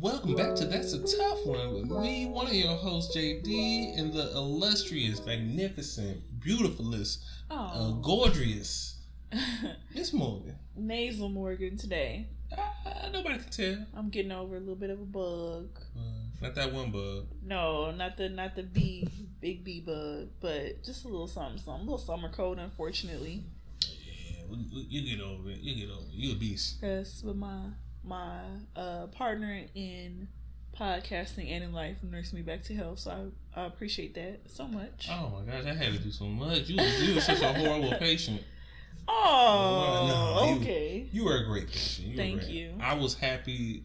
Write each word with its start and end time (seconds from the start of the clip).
Welcome 0.00 0.34
back 0.34 0.56
to 0.56 0.64
That's 0.64 0.92
a 0.92 0.98
Tough 0.98 1.46
One 1.46 1.72
with 1.74 1.84
me, 2.02 2.26
one 2.26 2.46
of 2.48 2.52
your 2.52 2.74
hosts, 2.74 3.16
JD, 3.16 3.96
and 3.98 4.12
the 4.12 4.32
illustrious, 4.32 5.24
magnificent, 5.24 6.40
beautifulest, 6.40 7.24
uh, 7.50 7.90
gorgeous 7.92 8.98
Miss 9.94 10.12
Morgan. 10.12 10.56
nasal 10.76 11.28
Morgan 11.28 11.76
today. 11.76 12.26
Uh, 12.52 13.08
nobody 13.12 13.38
can 13.38 13.50
tell. 13.50 13.86
I'm 13.96 14.08
getting 14.10 14.32
over 14.32 14.56
a 14.56 14.60
little 14.60 14.74
bit 14.74 14.90
of 14.90 15.00
a 15.00 15.04
bug. 15.04 15.68
Uh, 15.96 16.00
not 16.42 16.54
that 16.56 16.72
one 16.72 16.90
bug. 16.90 17.26
No, 17.44 17.90
not 17.92 18.16
the 18.16 18.28
not 18.28 18.56
the 18.56 18.64
bee, 18.64 19.06
big 19.40 19.62
bee 19.64 19.80
bug, 19.80 20.28
but 20.40 20.82
just 20.82 21.04
a 21.04 21.08
little 21.08 21.28
something, 21.28 21.58
something, 21.58 21.86
a 21.86 21.90
little 21.90 21.98
summer 21.98 22.28
cold, 22.30 22.58
unfortunately. 22.58 23.44
Yeah, 23.80 24.56
you 24.88 25.16
get 25.16 25.24
over 25.24 25.50
it. 25.50 25.58
You 25.60 25.86
get 25.86 25.92
over 25.92 26.02
it. 26.02 26.12
You 26.14 26.32
a 26.32 26.36
beast. 26.36 26.78
Yes, 26.82 27.22
with 27.24 27.36
my 27.36 27.60
my 28.04 28.38
uh, 28.76 29.06
partner 29.08 29.62
in 29.74 30.28
podcasting 30.78 31.50
and 31.50 31.62
in 31.64 31.72
life 31.72 31.96
nursed 32.02 32.34
me 32.34 32.42
back 32.42 32.62
to 32.64 32.74
health, 32.74 32.98
so 33.00 33.30
I, 33.56 33.60
I 33.60 33.64
appreciate 33.66 34.14
that 34.14 34.40
so 34.48 34.66
much. 34.66 35.08
Oh 35.10 35.32
my 35.46 35.52
gosh, 35.52 35.64
I 35.64 35.74
had 35.74 35.92
to 35.92 35.98
do 35.98 36.10
so 36.10 36.24
much. 36.26 36.68
You, 36.68 36.82
you 36.82 37.14
were 37.14 37.20
such 37.20 37.40
a 37.42 37.52
horrible 37.52 37.92
patient. 37.98 38.42
Oh, 39.08 40.44
No, 40.48 40.56
okay. 40.60 41.06
You 41.12 41.24
were 41.24 41.36
a 41.36 41.44
great 41.44 41.68
patient. 41.68 42.08
You 42.08 42.16
Thank 42.16 42.40
great. 42.40 42.50
you. 42.50 42.72
I 42.80 42.94
was 42.94 43.14
happy 43.14 43.84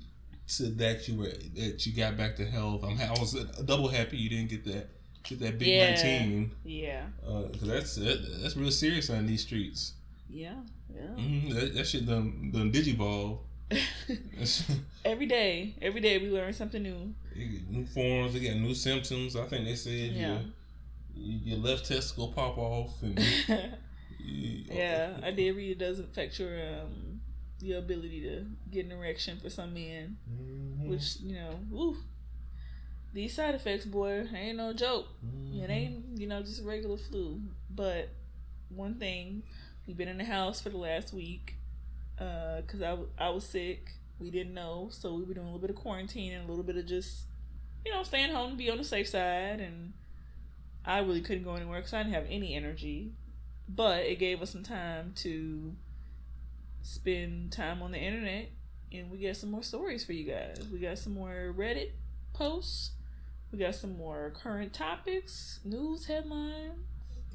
to 0.57 0.63
that 0.69 1.07
you 1.07 1.15
were 1.19 1.27
that 1.55 1.85
you 1.85 1.93
got 1.93 2.17
back 2.17 2.35
to 2.37 2.45
health. 2.45 2.83
I'm 2.83 2.99
I 2.99 3.11
was 3.19 3.33
double 3.65 3.87
happy 3.87 4.17
you 4.17 4.29
didn't 4.29 4.49
get 4.49 4.65
that 4.65 4.87
get 5.23 5.39
that 5.41 5.59
big 5.59 5.67
Yeah. 5.67 5.89
nineteen 5.91 6.51
Yeah, 6.63 7.03
because 7.21 7.67
that's 7.67 7.95
that, 7.95 8.39
that's 8.41 8.57
real 8.57 8.71
serious 8.71 9.09
on 9.11 9.27
these 9.27 9.41
streets. 9.43 9.93
yeah, 10.29 10.53
yeah. 10.91 11.01
Mm-hmm. 11.01 11.53
That, 11.53 11.73
that 11.75 11.85
shit 11.87 12.07
done 12.07 12.49
done 12.53 12.71
digivolve. 12.71 13.39
Every 15.05 15.25
day, 15.27 15.75
every 15.81 16.01
day 16.01 16.17
we 16.17 16.29
learn 16.29 16.53
something 16.53 16.81
new. 16.81 17.13
new 17.69 17.85
forms, 17.85 18.33
they 18.33 18.39
got 18.39 18.55
new 18.57 18.73
symptoms. 18.73 19.35
I 19.35 19.45
think 19.45 19.65
they 19.65 19.75
said 19.75 20.11
Yeah. 20.11 20.39
your 21.15 21.39
your 21.55 21.57
left 21.59 21.85
testicle 21.87 22.29
pop 22.29 22.57
off 22.57 23.01
and 23.03 23.19
you, 24.19 24.63
yeah, 24.71 25.17
I 25.23 25.31
did 25.31 25.55
read 25.55 25.71
it 25.71 25.79
does 25.79 25.99
affect 25.99 26.39
your 26.39 26.53
um 26.59 27.21
your 27.61 27.79
ability 27.79 28.21
to 28.21 28.45
get 28.71 28.85
an 28.85 28.91
erection 28.93 29.37
for 29.39 29.49
some 29.49 29.73
men, 29.73 30.17
Mhm. 30.31 30.87
which 30.87 31.17
you 31.21 31.33
know, 31.35 31.59
woo. 31.69 31.97
These 33.13 33.33
side 33.35 33.55
effects, 33.55 33.85
boy, 33.85 34.27
ain't 34.33 34.57
no 34.57 34.71
joke. 34.73 35.07
Mhm. 35.25 35.63
It 35.63 35.69
ain't 35.69 36.17
you 36.19 36.27
know 36.27 36.41
just 36.41 36.63
regular 36.63 36.97
flu. 36.97 37.41
But 37.69 38.09
one 38.69 38.95
thing, 38.95 39.43
we've 39.87 39.97
been 39.97 40.07
in 40.09 40.17
the 40.17 40.25
house 40.25 40.61
for 40.61 40.69
the 40.69 40.77
last 40.77 41.13
week, 41.13 41.55
uh, 42.19 42.61
cause 42.67 42.81
I 42.81 42.97
I 43.17 43.29
was 43.29 43.45
sick. 43.45 43.91
We 44.19 44.31
didn't 44.31 44.53
know, 44.53 44.89
so 44.91 45.13
we 45.13 45.23
were 45.23 45.33
doing 45.33 45.47
a 45.47 45.49
little 45.49 45.61
bit 45.61 45.69
of 45.69 45.77
quarantine 45.77 46.33
and 46.33 46.45
a 46.45 46.49
little 46.49 46.63
bit 46.63 46.75
of 46.75 46.85
just, 46.85 47.27
you 47.85 47.91
know, 47.93 48.03
staying 48.03 48.33
home 48.33 48.51
to 48.51 48.57
be 48.57 48.69
on 48.69 48.77
the 48.77 48.83
safe 48.83 49.07
side. 49.07 49.61
And 49.61 49.93
I 50.83 50.99
really 50.99 51.21
couldn't 51.21 51.45
go 51.45 51.55
anywhere 51.55 51.79
because 51.79 51.93
I 51.93 52.03
didn't 52.03 52.15
have 52.15 52.25
any 52.29 52.53
energy. 52.53 53.13
But 53.69 54.03
it 54.05 54.19
gave 54.19 54.41
us 54.41 54.49
some 54.49 54.63
time 54.63 55.13
to 55.17 55.75
spend 56.81 57.51
time 57.51 57.81
on 57.81 57.91
the 57.91 57.99
internet, 57.99 58.49
and 58.91 59.09
we 59.11 59.19
got 59.19 59.37
some 59.37 59.51
more 59.51 59.63
stories 59.63 60.03
for 60.03 60.13
you 60.13 60.25
guys. 60.25 60.65
We 60.71 60.79
got 60.79 60.97
some 60.97 61.13
more 61.13 61.53
Reddit 61.55 61.91
posts. 62.33 62.91
We 63.51 63.59
got 63.59 63.75
some 63.75 63.97
more 63.97 64.31
current 64.35 64.73
topics, 64.73 65.59
news 65.63 66.05
headlines. 66.05 66.88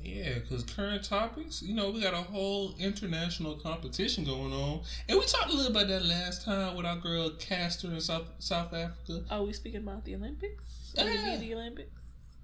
Yeah, 0.05 0.35
because 0.35 0.63
current 0.65 1.03
topics, 1.03 1.63
you 1.63 1.75
know, 1.75 1.91
we 1.91 2.01
got 2.03 2.13
a 2.13 2.19
whole 2.19 2.75
international 2.79 3.55
competition 3.57 4.25
going 4.25 4.53
on, 4.53 4.83
and 5.09 5.19
we 5.19 5.25
talked 5.25 5.51
a 5.51 5.55
little 5.55 5.71
about 5.71 5.89
that 5.89 6.05
last 6.05 6.45
time 6.45 6.77
with 6.77 6.85
our 6.85 6.97
girl 6.97 7.31
Caster 7.31 7.89
in 7.89 8.01
South 8.01 8.27
South 8.39 8.75
Africa, 8.75 9.25
Are 9.31 9.43
we 9.43 9.53
speaking 9.55 9.81
about 9.81 10.05
the 10.05 10.15
Olympics? 10.15 10.93
It 10.97 11.07
Yeah. 11.07 11.37
the 11.39 11.55
Olympics? 11.55 11.91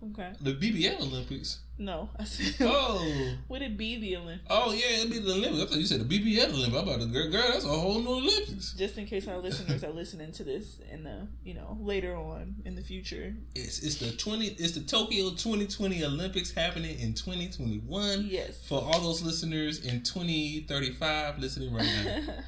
Okay. 0.02 0.32
the 0.40 0.54
BBL 0.54 1.00
Olympics. 1.00 1.60
No, 1.76 2.08
I 2.18 2.24
said. 2.24 2.54
Oh, 2.60 3.34
Would 3.48 3.60
it 3.62 3.76
be 3.76 3.98
the 3.98 4.16
Olympics? 4.16 4.46
oh 4.50 4.72
yeah, 4.72 4.98
it'd 4.98 5.10
be 5.10 5.18
the 5.18 5.32
Olympics. 5.32 5.62
I 5.62 5.66
thought 5.66 5.78
you 5.78 5.86
said 5.86 6.08
the 6.08 6.18
BBL 6.18 6.44
Olympics. 6.52 6.66
I'm 6.68 6.88
about 6.88 7.00
to 7.00 7.06
girl, 7.06 7.30
girl, 7.30 7.42
that's 7.52 7.64
a 7.64 7.68
whole 7.68 8.00
new 8.00 8.08
Olympics. 8.16 8.72
Just 8.74 8.96
in 8.98 9.06
case 9.06 9.28
our 9.28 9.38
listeners 9.38 9.84
are 9.84 9.90
listening 9.90 10.32
to 10.32 10.44
this 10.44 10.78
in 10.90 11.04
the 11.04 11.26
you 11.44 11.52
know 11.54 11.76
later 11.80 12.16
on 12.16 12.56
in 12.64 12.74
the 12.76 12.82
future. 12.82 13.34
It's 13.54 13.80
it's 13.82 13.96
the 13.96 14.12
twenty, 14.12 14.46
it's 14.58 14.72
the 14.72 14.80
Tokyo 14.80 15.30
2020 15.30 16.04
Olympics 16.04 16.50
happening 16.52 16.98
in 16.98 17.12
2021. 17.14 18.26
Yes. 18.26 18.66
For 18.66 18.80
all 18.82 19.00
those 19.00 19.22
listeners 19.22 19.84
in 19.84 20.02
2035 20.02 21.38
listening 21.38 21.74
right 21.74 21.86
now. 22.04 22.34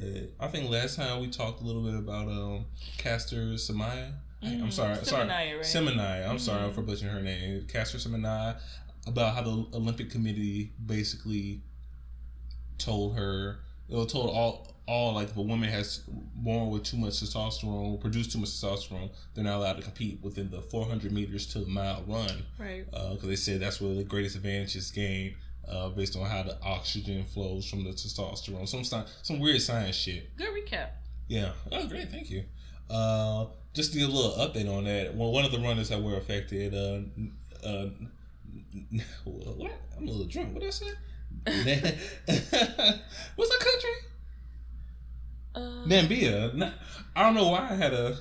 But 0.00 0.30
I 0.40 0.48
think 0.48 0.70
last 0.70 0.96
time 0.96 1.20
we 1.20 1.28
talked 1.28 1.60
a 1.60 1.64
little 1.64 1.82
bit 1.82 1.94
about 1.94 2.28
um 2.28 2.64
Caster 2.96 3.36
Samaya. 3.54 4.12
I- 4.44 4.54
I'm 4.60 4.70
sorry, 4.70 4.96
sorry, 5.04 5.26
Seminaya, 5.28 5.56
right? 5.56 5.64
Seminaya. 5.64 6.28
I'm 6.28 6.38
sorry 6.38 6.68
Mhm. 6.70 6.74
for 6.74 6.82
butchering 6.82 7.12
her 7.12 7.22
name. 7.22 7.66
Caster 7.66 7.98
Seminai 7.98 8.58
about 9.06 9.34
how 9.34 9.42
the 9.42 9.66
Olympic 9.76 10.10
Committee 10.10 10.72
basically 10.86 11.60
told 12.78 13.16
her, 13.16 13.60
or 13.88 14.06
told 14.06 14.30
all 14.30 14.68
all 14.86 15.14
like 15.14 15.30
if 15.30 15.36
a 15.38 15.40
woman 15.42 15.66
has 15.70 16.00
born 16.34 16.68
with 16.68 16.82
too 16.82 16.98
much 16.98 17.14
testosterone, 17.14 17.98
produced 17.98 18.32
too 18.32 18.38
much 18.38 18.50
testosterone, 18.50 19.10
they're 19.32 19.42
not 19.44 19.56
allowed 19.56 19.76
to 19.78 19.82
compete 19.82 20.20
within 20.22 20.50
the 20.50 20.60
400 20.60 21.10
meters 21.10 21.46
to 21.46 21.60
the 21.60 21.66
mile 21.66 22.02
run 22.06 22.44
Right. 22.58 22.84
because 22.90 23.22
they 23.22 23.36
said 23.36 23.60
that's 23.60 23.80
where 23.80 23.94
the 23.94 24.04
greatest 24.04 24.36
advantage 24.36 24.76
is 24.76 24.90
gained 24.90 25.36
uh, 25.66 25.88
based 25.88 26.14
on 26.16 26.26
how 26.28 26.42
the 26.42 26.60
oxygen 26.60 27.24
flows 27.24 27.64
from 27.64 27.84
the 27.84 27.90
testosterone. 27.92 28.68
Some 28.68 28.84
some 29.22 29.38
weird 29.40 29.62
science 29.62 29.96
shit. 29.96 30.36
Good 30.36 30.48
recap. 30.50 30.90
Yeah. 31.28 31.52
Oh, 31.72 31.86
great. 31.86 32.10
Thank 32.10 32.28
you. 32.28 32.44
Uh, 32.90 33.46
just 33.74 33.92
to 33.92 33.98
give 33.98 34.08
a 34.08 34.12
little 34.12 34.32
update 34.32 34.72
on 34.72 34.84
that. 34.84 35.14
Well, 35.14 35.32
one 35.32 35.44
of 35.44 35.52
the 35.52 35.58
runners 35.58 35.90
that 35.90 36.00
were 36.00 36.16
affected. 36.16 36.74
Uh, 36.74 37.00
uh, 37.66 37.86
what? 39.24 39.72
I'm 39.96 40.08
a 40.08 40.10
little 40.10 40.26
drunk. 40.26 40.54
What 40.54 40.60
did 40.60 40.68
I 40.68 40.70
say? 40.70 40.92
What's 43.36 43.50
that 43.50 43.60
country? 43.60 43.90
Uh, 45.54 45.86
Namibia. 45.86 46.72
I 47.14 47.22
don't 47.22 47.34
know 47.34 47.48
why 47.48 47.68
I 47.70 47.74
had 47.74 47.92
a. 47.92 48.16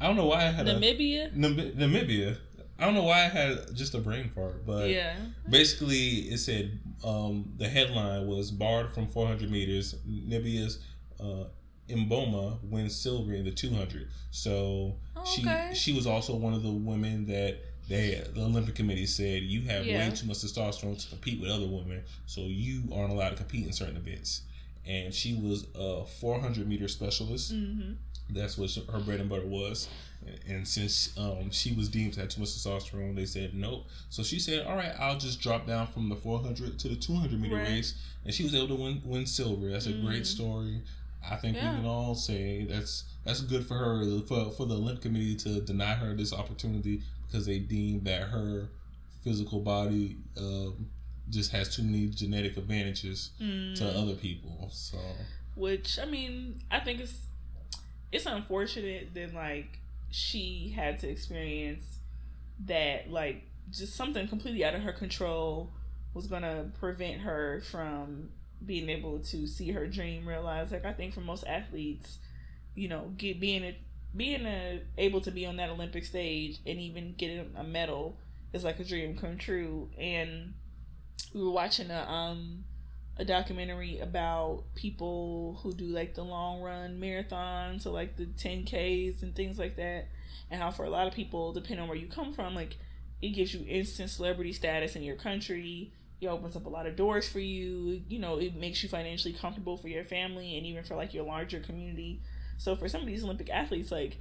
I 0.00 0.06
don't 0.06 0.16
know 0.16 0.26
why 0.26 0.38
I 0.38 0.50
had 0.50 0.68
a. 0.68 0.74
Namibia. 0.74 1.36
Namib- 1.36 1.76
Namibia. 1.76 2.38
I 2.78 2.84
don't 2.86 2.94
know 2.94 3.04
why 3.04 3.24
I 3.24 3.28
had 3.28 3.76
just 3.76 3.94
a 3.94 3.98
brain 3.98 4.30
fart, 4.34 4.66
but 4.66 4.88
yeah. 4.88 5.14
basically 5.48 6.30
it 6.32 6.38
said 6.38 6.80
um, 7.04 7.52
the 7.56 7.68
headline 7.68 8.26
was 8.26 8.50
barred 8.50 8.90
from 8.92 9.06
400 9.06 9.48
meters. 9.50 9.94
Namibia's 10.08 10.80
uh, 11.20 11.44
Mboma 11.92 12.58
wins 12.64 12.94
silver 12.96 13.32
in 13.34 13.44
the 13.44 13.50
200. 13.50 14.08
So 14.30 14.96
Oh, 15.16 15.24
she 15.24 15.44
she 15.74 15.92
was 15.92 16.06
also 16.06 16.34
one 16.34 16.54
of 16.54 16.62
the 16.62 16.70
women 16.72 17.26
that 17.26 17.58
they 17.88 18.22
the 18.34 18.42
Olympic 18.42 18.74
Committee 18.74 19.06
said 19.06 19.42
you 19.42 19.62
have 19.62 19.86
Yeah. 19.86 20.08
way 20.08 20.14
too 20.14 20.26
much 20.26 20.38
testosterone 20.38 21.00
to 21.02 21.08
compete 21.08 21.40
with 21.40 21.50
other 21.50 21.66
women, 21.66 22.02
so 22.26 22.42
you 22.42 22.82
aren't 22.92 23.12
allowed 23.12 23.30
to 23.30 23.36
compete 23.36 23.66
in 23.66 23.72
certain 23.72 23.96
events. 23.96 24.42
And 24.86 25.12
she 25.14 25.34
was 25.34 25.66
a 25.76 26.04
400 26.04 26.66
meter 26.66 26.88
specialist. 26.88 27.52
Mm-hmm. 27.54 27.92
That's 28.30 28.56
what 28.56 28.72
her 28.90 28.98
bread 29.00 29.20
and 29.20 29.28
butter 29.28 29.46
was. 29.46 29.88
And 30.48 30.66
since 30.66 31.16
um, 31.18 31.50
she 31.50 31.72
was 31.72 31.88
deemed 31.88 32.14
to 32.14 32.20
have 32.20 32.28
too 32.30 32.40
much 32.40 32.50
testosterone, 32.50 33.14
they 33.16 33.26
said 33.26 33.54
nope. 33.54 33.86
So 34.08 34.22
she 34.22 34.38
said, 34.38 34.64
"All 34.66 34.76
right, 34.76 34.92
I'll 34.98 35.18
just 35.18 35.40
drop 35.40 35.66
down 35.66 35.88
from 35.88 36.08
the 36.08 36.14
400 36.16 36.78
to 36.78 36.88
the 36.88 36.94
200 36.96 37.40
meter 37.40 37.56
Right. 37.56 37.68
race," 37.68 37.94
and 38.24 38.32
she 38.32 38.44
was 38.44 38.54
able 38.54 38.68
to 38.68 38.74
win 38.76 39.02
win 39.04 39.26
silver. 39.26 39.68
That's 39.70 39.86
a 39.86 39.92
great 39.92 40.22
Mhm. 40.22 40.26
story. 40.26 40.80
I 41.28 41.36
think 41.36 41.56
Yeah. 41.56 41.70
we 41.72 41.76
can 41.78 41.86
all 41.86 42.14
say 42.14 42.64
that's 42.64 43.04
that's 43.24 43.40
good 43.42 43.66
for 43.66 43.74
her 43.74 44.20
for 44.26 44.50
for 44.52 44.66
the 44.66 44.74
Olympic 44.76 45.02
Committee 45.02 45.36
to 45.36 45.60
deny 45.60 45.94
her 45.94 46.14
this 46.14 46.32
opportunity 46.32 47.02
because 47.26 47.46
they 47.46 47.58
deem 47.58 48.02
that 48.04 48.22
her 48.28 48.68
physical 49.22 49.60
body 49.60 50.16
um, 50.36 50.88
just 51.30 51.52
has 51.52 51.74
too 51.74 51.82
many 51.84 52.08
genetic 52.08 52.56
advantages 52.56 53.30
Mm. 53.40 53.76
to 53.76 53.86
other 53.88 54.14
people. 54.14 54.68
So 54.72 54.98
which 55.54 55.98
I 55.98 56.04
mean, 56.06 56.62
I 56.70 56.80
think 56.80 57.00
it's 57.00 57.18
it's 58.10 58.26
unfortunate 58.26 59.14
that 59.14 59.32
like 59.34 59.78
she 60.10 60.72
had 60.76 60.98
to 61.00 61.08
experience 61.08 61.98
that 62.66 63.10
like 63.10 63.44
just 63.70 63.94
something 63.94 64.26
completely 64.28 64.64
out 64.64 64.74
of 64.74 64.82
her 64.82 64.92
control 64.92 65.72
was 66.14 66.26
gonna 66.26 66.70
prevent 66.78 67.20
her 67.22 67.62
from 67.70 68.28
being 68.66 68.88
able 68.88 69.18
to 69.18 69.46
see 69.46 69.70
her 69.72 69.86
dream 69.86 70.26
realized. 70.26 70.72
Like 70.72 70.84
I 70.84 70.92
think 70.92 71.14
for 71.14 71.20
most 71.20 71.44
athletes, 71.46 72.18
you 72.74 72.88
know, 72.88 73.12
get 73.16 73.40
being 73.40 73.64
a, 73.64 73.76
being 74.16 74.46
a, 74.46 74.82
able 74.98 75.20
to 75.22 75.30
be 75.30 75.46
on 75.46 75.56
that 75.56 75.70
Olympic 75.70 76.04
stage 76.04 76.58
and 76.66 76.78
even 76.78 77.14
getting 77.16 77.50
a 77.56 77.64
medal 77.64 78.18
is 78.52 78.64
like 78.64 78.78
a 78.80 78.84
dream 78.84 79.16
come 79.16 79.38
true. 79.38 79.88
And 79.98 80.54
we 81.34 81.42
were 81.42 81.50
watching 81.50 81.90
a 81.90 82.02
um 82.02 82.64
a 83.18 83.24
documentary 83.24 83.98
about 83.98 84.64
people 84.74 85.60
who 85.62 85.72
do 85.74 85.84
like 85.84 86.14
the 86.14 86.24
long 86.24 86.62
run 86.62 86.98
marathons, 86.98 87.82
so 87.82 87.92
like 87.92 88.16
the 88.16 88.24
10Ks 88.24 89.22
and 89.22 89.34
things 89.34 89.58
like 89.58 89.76
that, 89.76 90.08
and 90.50 90.60
how 90.60 90.70
for 90.70 90.84
a 90.84 90.90
lot 90.90 91.06
of 91.06 91.12
people, 91.12 91.52
depending 91.52 91.80
on 91.80 91.88
where 91.88 91.98
you 91.98 92.06
come 92.06 92.32
from, 92.32 92.54
like 92.54 92.76
it 93.20 93.30
gives 93.30 93.54
you 93.54 93.64
instant 93.68 94.10
celebrity 94.10 94.52
status 94.52 94.96
in 94.96 95.02
your 95.02 95.16
country. 95.16 95.92
It 96.22 96.28
opens 96.28 96.54
up 96.54 96.66
a 96.66 96.68
lot 96.68 96.86
of 96.86 96.94
doors 96.94 97.28
for 97.28 97.40
you. 97.40 98.00
You 98.08 98.20
know, 98.20 98.38
it 98.38 98.54
makes 98.54 98.80
you 98.82 98.88
financially 98.88 99.34
comfortable 99.34 99.76
for 99.76 99.88
your 99.88 100.04
family 100.04 100.56
and 100.56 100.64
even 100.64 100.84
for 100.84 100.94
like 100.94 101.12
your 101.12 101.24
larger 101.24 101.58
community. 101.58 102.22
So 102.58 102.76
for 102.76 102.88
some 102.88 103.00
of 103.00 103.08
these 103.08 103.24
Olympic 103.24 103.50
athletes, 103.50 103.90
like 103.90 104.18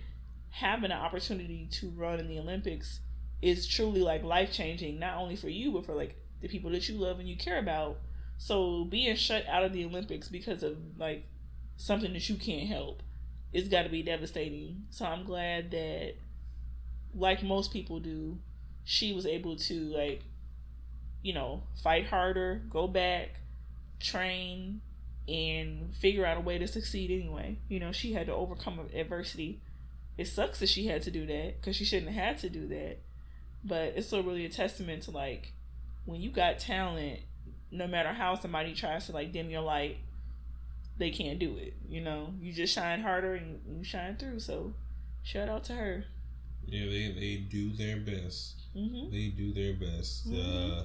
having 0.50 0.92
an 0.92 0.98
opportunity 0.98 1.68
to 1.74 1.90
run 1.92 2.20
in 2.20 2.28
the 2.28 2.40
Olympics 2.40 3.02
is 3.42 3.68
truly 3.68 4.02
like 4.02 4.24
life 4.24 4.52
changing, 4.52 4.98
not 4.98 5.18
only 5.18 5.36
for 5.36 5.48
you, 5.50 5.72
but 5.72 5.86
for 5.86 5.94
like 5.94 6.16
the 6.42 6.48
people 6.48 6.72
that 6.72 6.90
you 6.90 6.96
love 6.96 7.20
and 7.20 7.30
you 7.30 7.38
care 7.38 7.60
about. 7.60 7.98
So 8.40 8.86
being 8.86 9.16
shut 9.16 9.46
out 9.48 9.64
of 9.64 9.72
the 9.72 9.86
Olympics 9.86 10.28
because 10.28 10.64
of 10.64 10.78
like 10.98 11.26
something 11.78 12.14
that 12.14 12.28
you 12.28 12.36
can't 12.36 12.68
help, 12.68 13.04
it's 13.54 13.70
got 13.70 13.84
to 13.84 13.90
be 13.90 14.02
devastating. 14.02 14.86
So 14.90 15.06
I'm 15.06 15.24
glad 15.24 15.70
that, 15.70 16.16
like 17.14 17.44
most 17.44 17.72
people 17.72 18.00
do, 18.00 18.40
she 18.84 19.14
was 19.14 19.26
able 19.28 19.56
to 19.56 19.76
like, 19.96 20.24
you 21.22 21.34
know, 21.34 21.64
fight 21.84 22.08
harder, 22.08 22.62
go 22.70 22.88
back, 22.88 23.40
train, 24.00 24.82
and 25.28 25.94
figure 25.96 26.26
out 26.26 26.38
a 26.38 26.42
way 26.42 26.58
to 26.58 26.68
succeed 26.68 27.12
anyway. 27.12 27.58
You 27.70 27.80
know, 27.80 27.92
she 27.92 28.14
had 28.14 28.28
to 28.28 28.34
overcome 28.34 28.80
adversity. 28.94 29.62
It 30.18 30.28
sucks 30.28 30.60
that 30.60 30.70
she 30.70 30.88
had 30.88 31.02
to 31.04 31.12
do 31.12 31.26
that 31.26 31.60
because 31.60 31.76
she 31.76 31.86
shouldn't 31.86 32.12
have 32.12 32.24
had 32.24 32.38
to 32.40 32.50
do 32.50 32.68
that. 32.68 32.98
But 33.64 33.94
it's 33.96 34.08
still 34.08 34.24
really 34.24 34.46
a 34.46 34.50
testament 34.50 35.04
to 35.04 35.12
like 35.12 35.54
when 36.06 36.22
you 36.22 36.32
got 36.32 36.60
talent, 36.60 37.20
no 37.72 37.88
matter 37.88 38.10
how 38.10 38.36
somebody 38.36 38.74
tries 38.74 39.06
to 39.06 39.12
like 39.12 39.32
dim 39.32 39.50
your 39.50 39.62
light, 39.62 39.98
they 40.98 41.12
can't 41.12 41.40
do 41.40 41.58
it. 41.58 41.74
You 41.88 42.02
know, 42.02 42.34
you 42.42 42.52
just 42.54 42.74
shine 42.74 43.02
harder 43.02 43.36
and 43.36 43.60
you 43.78 43.84
shine 43.84 44.18
through. 44.18 44.40
So, 44.40 44.74
shout 45.24 45.50
out 45.50 45.64
to 45.66 45.74
her. 45.74 46.06
Yeah, 46.66 46.86
they 46.86 47.12
they 47.12 47.36
do 47.38 47.72
their 47.74 47.98
best. 47.98 48.56
Mm-hmm. 48.76 49.12
They 49.12 49.28
do 49.28 49.54
their 49.54 49.74
best. 49.74 50.30
Mhm. 50.30 50.80
Uh, 50.80 50.84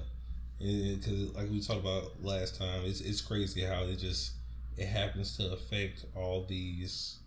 because 0.59 1.33
like 1.35 1.49
we 1.49 1.61
talked 1.61 1.81
about 1.81 2.23
last 2.23 2.57
time, 2.57 2.83
it's 2.85 3.01
it's 3.01 3.21
crazy 3.21 3.61
how 3.61 3.83
it 3.83 3.97
just 3.97 4.33
it 4.77 4.87
happens 4.87 5.37
to 5.37 5.51
affect 5.53 6.05
all 6.15 6.45
these 6.47 7.17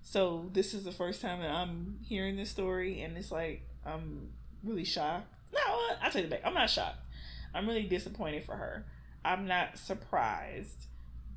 So 0.03 0.49
this 0.53 0.73
is 0.73 0.83
the 0.83 0.91
first 0.91 1.21
time 1.21 1.39
that 1.41 1.49
I'm 1.49 1.99
hearing 2.03 2.35
this 2.35 2.49
story, 2.49 3.01
and 3.01 3.17
it's 3.17 3.31
like 3.31 3.63
I'm 3.85 4.29
really 4.63 4.83
shocked. 4.83 5.27
No, 5.53 5.61
I 6.01 6.09
take 6.09 6.25
it 6.25 6.29
back. 6.29 6.41
I'm 6.43 6.53
not 6.53 6.69
shocked. 6.69 6.99
I'm 7.53 7.67
really 7.67 7.83
disappointed 7.83 8.43
for 8.43 8.55
her. 8.55 8.85
I'm 9.23 9.47
not 9.47 9.77
surprised, 9.77 10.87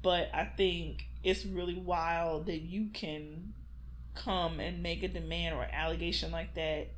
but 0.02 0.28
I 0.34 0.44
think 0.44 1.06
it's 1.22 1.46
really 1.46 1.75
wild 1.75 2.46
that 2.46 2.58
you 2.58 2.88
can 2.93 3.54
come 4.14 4.61
and 4.61 4.82
make 4.82 5.02
a 5.02 5.08
demand 5.08 5.54
or 5.54 5.66
allegation 5.72 6.32
like 6.32 6.54
that 6.54 6.88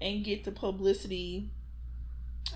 and 0.00 0.24
get 0.24 0.44
the 0.44 0.52
publicity. 0.52 1.50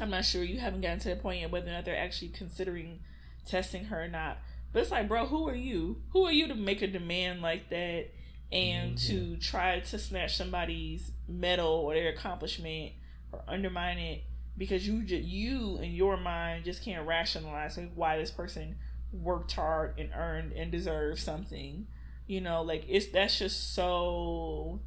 I'm 0.00 0.10
not 0.10 0.24
sure 0.24 0.42
you 0.42 0.58
haven't 0.58 0.80
gotten 0.80 0.98
to 1.00 1.10
the 1.10 1.16
point 1.16 1.40
yet 1.40 1.50
whether 1.50 1.68
or 1.68 1.72
not 1.72 1.84
they're 1.84 1.96
actually 1.96 2.28
considering 2.28 3.00
testing 3.46 3.86
her 3.86 4.04
or 4.04 4.08
not. 4.08 4.38
But 4.72 4.82
it's 4.82 4.90
like, 4.90 5.08
bro, 5.08 5.26
who 5.26 5.48
are 5.48 5.54
you? 5.54 6.02
Who 6.12 6.24
are 6.24 6.32
you 6.32 6.48
to 6.48 6.54
make 6.54 6.82
a 6.82 6.86
demand 6.86 7.42
like 7.42 7.68
that 7.70 8.06
and 8.50 8.96
mm-hmm. 8.96 9.06
to 9.08 9.36
try 9.36 9.80
to 9.80 9.98
snatch 9.98 10.36
somebody's 10.36 11.10
medal 11.28 11.70
or 11.70 11.94
their 11.94 12.10
accomplishment 12.10 12.92
or 13.32 13.42
undermine 13.48 13.98
it 13.98 14.24
because 14.56 14.86
you 14.86 15.02
just 15.02 15.24
you 15.24 15.78
in 15.78 15.92
your 15.92 16.16
mind 16.16 16.64
just 16.64 16.84
can't 16.84 17.06
rationalize 17.06 17.76
like 17.76 17.92
why 17.94 18.18
this 18.18 18.30
person 18.30 18.76
worked 19.12 19.52
hard 19.52 19.98
and 19.98 20.10
earned 20.14 20.52
and 20.52 20.70
deserved 20.70 21.18
something. 21.18 21.86
You 22.26 22.40
know, 22.40 22.62
like 22.62 22.84
it's 22.88 23.06
that's 23.06 23.38
just 23.38 23.74
so 23.74 24.80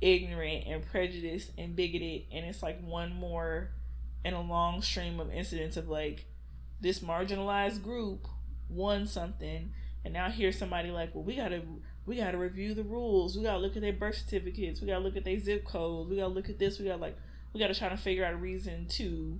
ignorant 0.00 0.66
and 0.66 0.84
prejudiced 0.84 1.52
and 1.56 1.76
bigoted 1.76 2.22
and 2.32 2.44
it's 2.44 2.62
like 2.62 2.82
one 2.82 3.14
more 3.14 3.70
in 4.24 4.34
a 4.34 4.40
long 4.40 4.82
stream 4.82 5.20
of 5.20 5.32
incidents 5.32 5.76
of 5.76 5.88
like 5.88 6.26
this 6.80 7.00
marginalized 7.00 7.82
group 7.82 8.26
won 8.68 9.06
something 9.06 9.72
and 10.04 10.14
now 10.14 10.28
here's 10.30 10.58
somebody 10.58 10.90
like 10.90 11.14
well 11.14 11.24
we 11.24 11.36
gotta 11.36 11.62
we 12.04 12.16
gotta 12.16 12.38
review 12.38 12.74
the 12.74 12.82
rules. 12.82 13.36
We 13.36 13.44
gotta 13.44 13.58
look 13.58 13.76
at 13.76 13.82
their 13.82 13.92
birth 13.92 14.16
certificates. 14.16 14.80
We 14.80 14.88
gotta 14.88 15.04
look 15.04 15.16
at 15.16 15.24
their 15.24 15.38
zip 15.38 15.64
codes. 15.64 16.10
We 16.10 16.16
gotta 16.16 16.32
look 16.32 16.48
at 16.48 16.58
this. 16.58 16.78
We 16.78 16.86
gotta 16.86 17.00
like 17.00 17.16
we 17.52 17.60
gotta 17.60 17.74
try 17.74 17.88
to 17.88 17.96
figure 17.96 18.24
out 18.24 18.34
a 18.34 18.38
reason 18.38 18.86
to 18.88 19.38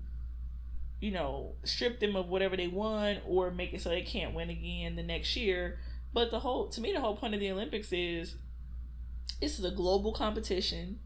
you 1.01 1.11
know 1.11 1.55
strip 1.65 1.99
them 1.99 2.15
of 2.15 2.29
whatever 2.29 2.57
they 2.57 2.69
won 2.69 3.19
or 3.27 3.51
make 3.51 3.73
it 3.75 3.81
so 3.81 3.89
they 3.89 4.03
can't 4.03 4.35
win 4.35 4.51
again 4.51 4.97
the 4.97 5.03
next 5.03 5.35
year. 5.37 5.79
But 6.13 6.31
the 6.31 6.41
whole 6.41 6.69
to 6.69 6.81
me 6.81 6.93
the 6.93 7.01
whole 7.01 7.17
point 7.17 7.35
of 7.35 7.41
the 7.41 7.51
olympics 7.51 7.93
is 7.93 8.37
this 9.41 9.59
is 9.59 9.65
a 9.65 9.71
global 9.71 10.13
competition. 10.13 11.01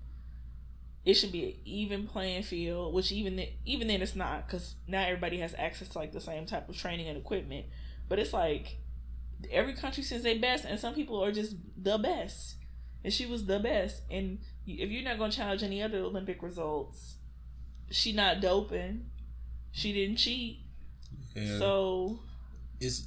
It 1.07 1.15
should 1.15 1.31
be 1.31 1.45
an 1.45 1.55
even 1.65 2.07
playing 2.09 2.43
field, 2.43 2.93
which 2.93 3.13
even 3.13 3.37
th- 3.37 3.55
even 3.65 3.87
then 3.87 4.03
it's 4.03 4.17
not 4.17 4.47
because 4.47 4.75
not 4.89 5.07
everybody 5.07 5.39
has 5.39 5.55
access 5.57 5.89
to 5.91 5.99
like 5.99 6.13
the 6.13 6.21
same 6.21 6.47
type 6.47 6.69
of 6.69 6.77
training 6.77 7.09
and 7.09 7.17
equipment. 7.17 7.67
But 8.09 8.19
it's 8.19 8.33
like 8.33 8.79
every 9.51 9.75
country 9.75 10.03
sends 10.03 10.25
their 10.25 10.39
best, 10.39 10.65
and 10.65 10.81
some 10.81 10.95
people 10.95 11.23
are 11.23 11.31
just 11.31 11.55
the 11.81 11.97
best, 11.97 12.57
and 13.05 13.13
she 13.13 13.25
was 13.25 13.47
the 13.47 13.61
best. 13.61 14.03
And 14.11 14.41
if 14.67 14.91
you're 14.91 15.05
not 15.05 15.19
gonna 15.19 15.33
challenge 15.33 15.63
any 15.63 15.81
other 15.81 15.99
Olympic 15.99 16.43
results, 16.43 17.15
she 17.91 18.13
not 18.13 18.41
doping, 18.41 19.07
she 19.71 19.93
didn't 19.93 20.17
cheat. 20.17 20.59
Yeah. 21.37 21.59
So 21.59 22.19
it's 22.81 23.07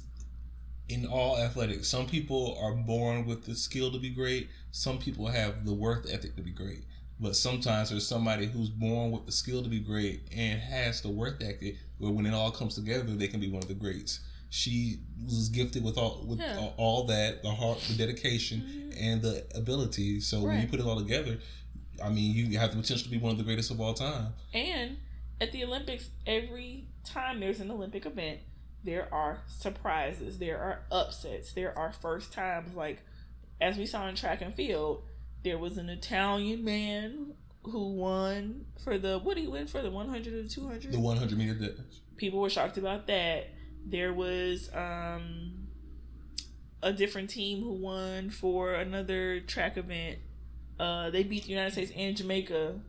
in 0.88 1.06
all 1.06 1.36
athletics. 1.36 1.88
Some 1.88 2.06
people 2.06 2.58
are 2.60 2.72
born 2.72 3.26
with 3.26 3.44
the 3.44 3.54
skill 3.54 3.92
to 3.92 3.98
be 3.98 4.10
great. 4.10 4.48
Some 4.72 4.98
people 4.98 5.26
have 5.26 5.66
the 5.66 5.74
work 5.74 6.06
ethic 6.10 6.34
to 6.36 6.42
be 6.42 6.50
great. 6.50 6.84
But 7.20 7.36
sometimes 7.36 7.90
there's 7.90 8.06
somebody 8.06 8.46
who's 8.46 8.70
born 8.70 9.10
with 9.10 9.26
the 9.26 9.32
skill 9.32 9.62
to 9.62 9.68
be 9.68 9.80
great 9.80 10.22
and 10.34 10.58
has 10.60 11.02
the 11.02 11.10
work 11.10 11.42
ethic. 11.42 11.76
Where 11.98 12.10
when 12.10 12.24
it 12.24 12.32
all 12.32 12.50
comes 12.50 12.74
together, 12.74 13.04
they 13.14 13.28
can 13.28 13.40
be 13.40 13.50
one 13.50 13.62
of 13.62 13.68
the 13.68 13.74
greats. 13.74 14.20
She 14.48 15.00
was 15.24 15.48
gifted 15.50 15.84
with 15.84 15.98
all 15.98 16.24
with 16.26 16.40
Yeah. 16.40 16.58
all, 16.58 16.74
all 16.78 17.04
that, 17.04 17.42
the 17.42 17.50
heart, 17.50 17.78
the 17.88 17.94
dedication, 17.94 18.62
Mhm. 18.92 18.96
and 19.00 19.22
the 19.22 19.46
ability. 19.54 20.20
So 20.20 20.42
when 20.42 20.60
you 20.62 20.66
put 20.66 20.80
it 20.80 20.86
all 20.86 20.98
together, 20.98 21.38
I 22.02 22.08
mean, 22.08 22.34
you 22.34 22.58
have 22.58 22.70
the 22.74 22.80
potential 22.80 23.04
to 23.04 23.10
be 23.10 23.18
one 23.18 23.32
of 23.32 23.38
the 23.38 23.44
greatest 23.44 23.70
of 23.70 23.80
all 23.80 23.92
time. 23.94 24.32
And 24.54 24.96
at 25.40 25.52
the 25.52 25.62
Olympics, 25.62 26.08
every 26.26 26.88
time 27.04 27.38
there's 27.40 27.60
an 27.60 27.70
Olympic 27.70 28.06
event, 28.06 28.40
there 28.82 29.12
are 29.12 29.42
surprises, 29.46 30.38
there 30.38 30.58
are 30.58 30.86
upsets, 30.90 31.52
there 31.52 31.76
are 31.76 31.92
first 31.92 32.32
times. 32.32 32.74
Like 32.74 33.02
as 33.60 33.76
we 33.76 33.84
saw 33.84 34.08
in 34.08 34.14
track 34.16 34.40
and 34.40 34.54
field, 34.54 35.04
there 35.42 35.58
was 35.58 35.78
an 35.78 35.88
Italian 35.88 36.64
man 36.64 37.34
who 37.64 37.94
won 37.94 38.64
for 38.82 38.98
the 38.98 39.18
what 39.18 39.36
did 39.36 39.42
he 39.42 39.46
win 39.48 39.66
for 39.66 39.82
the 39.82 39.90
100 39.90 40.32
or 40.32 40.42
the 40.42 40.48
200? 40.48 40.92
The 40.92 41.00
100 41.00 41.38
meter 41.38 41.54
dash. 41.54 41.70
People 42.16 42.40
were 42.40 42.50
shocked 42.50 42.78
about 42.78 43.06
that. 43.06 43.48
There 43.86 44.12
was 44.12 44.70
um 44.74 45.68
a 46.82 46.92
different 46.92 47.30
team 47.30 47.62
who 47.62 47.72
won 47.72 48.30
for 48.30 48.74
another 48.74 49.40
track 49.40 49.76
event. 49.76 50.18
Uh, 50.78 51.10
they 51.10 51.22
beat 51.22 51.44
the 51.44 51.50
United 51.50 51.72
States 51.72 51.92
and 51.94 52.16
Jamaica. 52.16 52.80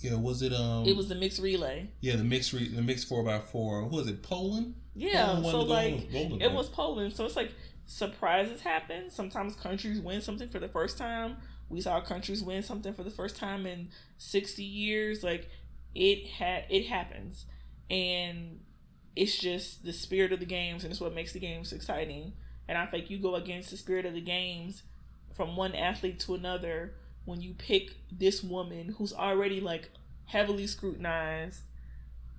Yeah, 0.00 0.16
was 0.16 0.42
it 0.42 0.52
um? 0.52 0.84
It 0.86 0.94
was 0.94 1.08
the 1.08 1.14
mixed 1.14 1.40
relay. 1.40 1.88
Yeah, 2.00 2.16
the 2.16 2.24
mixed 2.24 2.52
re- 2.52 2.68
the 2.68 2.82
mixed 2.82 3.08
four 3.08 3.26
x 3.28 3.50
four. 3.50 3.82
Who 3.82 3.96
was 3.96 4.06
it? 4.08 4.22
Poland. 4.22 4.74
Yeah, 4.94 5.24
Poland 5.26 5.46
so 5.46 5.60
like 5.62 6.12
gold- 6.12 6.28
gold 6.30 6.42
it 6.42 6.52
was 6.52 6.68
Poland. 6.68 7.14
So 7.14 7.24
it's 7.24 7.36
like 7.36 7.52
surprises 7.86 8.60
happen. 8.60 9.10
Sometimes 9.10 9.56
countries 9.56 10.00
win 10.00 10.20
something 10.20 10.48
for 10.50 10.58
the 10.58 10.68
first 10.68 10.98
time. 10.98 11.36
We 11.68 11.80
saw 11.80 12.00
countries 12.00 12.42
win 12.42 12.62
something 12.62 12.94
for 12.94 13.02
the 13.02 13.10
first 13.10 13.36
time 13.36 13.66
in 13.66 13.88
sixty 14.18 14.64
years. 14.64 15.22
Like 15.22 15.50
it 15.94 16.26
had 16.28 16.64
it 16.70 16.86
happens, 16.86 17.46
and 17.90 18.60
it's 19.14 19.38
just 19.38 19.84
the 19.84 19.92
spirit 19.92 20.32
of 20.32 20.40
the 20.40 20.46
games, 20.46 20.84
and 20.84 20.92
it's 20.92 21.00
what 21.00 21.14
makes 21.14 21.32
the 21.32 21.40
games 21.40 21.72
exciting. 21.72 22.34
And 22.68 22.76
I 22.76 22.86
think 22.86 23.10
you 23.10 23.18
go 23.18 23.34
against 23.34 23.70
the 23.70 23.76
spirit 23.76 24.06
of 24.06 24.14
the 24.14 24.20
games 24.20 24.82
from 25.34 25.56
one 25.56 25.74
athlete 25.74 26.20
to 26.20 26.34
another 26.34 26.94
when 27.24 27.40
you 27.40 27.54
pick 27.54 27.90
this 28.10 28.42
woman 28.42 28.94
who's 28.98 29.12
already 29.12 29.60
like 29.60 29.90
heavily 30.26 30.66
scrutinized 30.66 31.60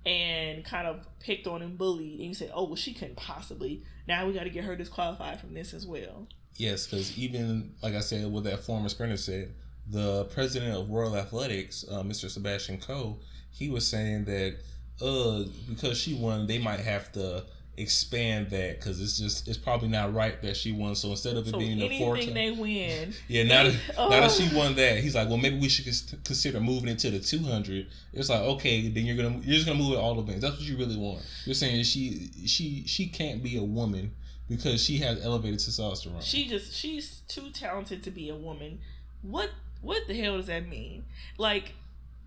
and 0.06 0.64
kind 0.64 0.86
of 0.86 1.06
picked 1.20 1.46
on 1.46 1.60
and 1.60 1.76
bullied, 1.76 2.20
and 2.20 2.28
you 2.28 2.34
say, 2.34 2.50
"Oh, 2.54 2.64
well, 2.64 2.76
she 2.76 2.94
couldn't 2.94 3.16
possibly." 3.16 3.82
Now 4.06 4.26
we 4.26 4.32
got 4.32 4.44
to 4.44 4.50
get 4.50 4.64
her 4.64 4.76
disqualified 4.76 5.40
from 5.40 5.52
this 5.52 5.74
as 5.74 5.86
well. 5.86 6.28
Yes, 6.58 6.86
because 6.86 7.16
even 7.16 7.72
like 7.82 7.94
I 7.94 8.00
said, 8.00 8.26
what 8.30 8.44
that 8.44 8.60
former 8.60 8.88
sprinter 8.90 9.16
said, 9.16 9.52
the 9.90 10.24
president 10.26 10.76
of 10.76 10.90
World 10.90 11.14
Athletics, 11.16 11.84
uh, 11.90 12.02
Mr. 12.02 12.28
Sebastian 12.28 12.78
Coe, 12.78 13.16
he 13.50 13.70
was 13.70 13.86
saying 13.88 14.26
that 14.26 14.56
uh 15.00 15.44
because 15.68 15.96
she 15.98 16.14
won, 16.14 16.46
they 16.46 16.58
might 16.58 16.80
have 16.80 17.10
to 17.12 17.44
expand 17.76 18.50
that 18.50 18.80
because 18.80 19.00
it's 19.00 19.16
just 19.16 19.46
it's 19.46 19.56
probably 19.56 19.86
not 19.88 20.12
right 20.12 20.42
that 20.42 20.56
she 20.56 20.72
won. 20.72 20.96
So 20.96 21.10
instead 21.10 21.36
of 21.36 21.46
it 21.46 21.52
So 21.52 21.58
being 21.60 21.80
a 21.80 21.96
four 21.98 22.16
time, 22.16 22.34
they 22.34 22.50
win, 22.50 23.14
yeah, 23.28 23.44
now 23.44 23.62
that 23.64 23.74
now 23.96 24.08
that 24.10 24.24
Oh. 24.24 24.28
she 24.28 24.54
won 24.54 24.74
that, 24.74 24.98
he's 24.98 25.14
like, 25.14 25.28
well, 25.28 25.36
maybe 25.38 25.58
we 25.60 25.68
should 25.68 25.84
consider 26.24 26.58
moving 26.60 26.88
it 26.88 26.98
to 26.98 27.10
the 27.12 27.20
two 27.20 27.38
hundred. 27.44 27.86
It's 28.12 28.28
like 28.28 28.40
okay, 28.40 28.88
then 28.88 29.06
you're 29.06 29.16
gonna 29.16 29.36
you're 29.44 29.54
just 29.54 29.66
gonna 29.66 29.78
move 29.78 29.92
it 29.92 29.98
all 29.98 30.18
events. 30.18 30.42
That's 30.42 30.56
what 30.56 30.64
you 30.64 30.76
really 30.76 30.96
want. 30.96 31.24
You're 31.44 31.54
saying 31.54 31.84
she 31.84 32.30
she 32.46 32.82
she 32.86 33.06
can't 33.06 33.42
be 33.44 33.56
a 33.58 33.62
woman 33.62 34.10
because 34.48 34.82
she 34.82 34.98
has 34.98 35.22
elevated 35.24 35.58
testosterone. 35.58 36.22
she 36.22 36.48
just 36.48 36.72
she's 36.72 37.20
too 37.28 37.50
talented 37.50 38.02
to 38.04 38.10
be 38.10 38.28
a 38.28 38.36
woman. 38.36 38.80
What 39.22 39.50
what 39.80 40.06
the 40.06 40.14
hell 40.14 40.36
does 40.36 40.46
that 40.46 40.68
mean? 40.68 41.04
Like, 41.36 41.74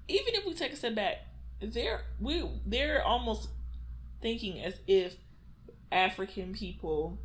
even 0.08 0.36
if 0.36 0.46
we 0.46 0.54
take 0.54 0.74
a 0.74 0.76
step 0.76 0.96
back, 0.96 1.18
they're 1.60 2.02
we 2.20 2.48
they're 2.66 3.04
almost 3.04 3.50
thinking 4.22 4.62
as 4.62 4.76
if 4.88 5.16
African 5.92 6.54
people, 6.54 7.18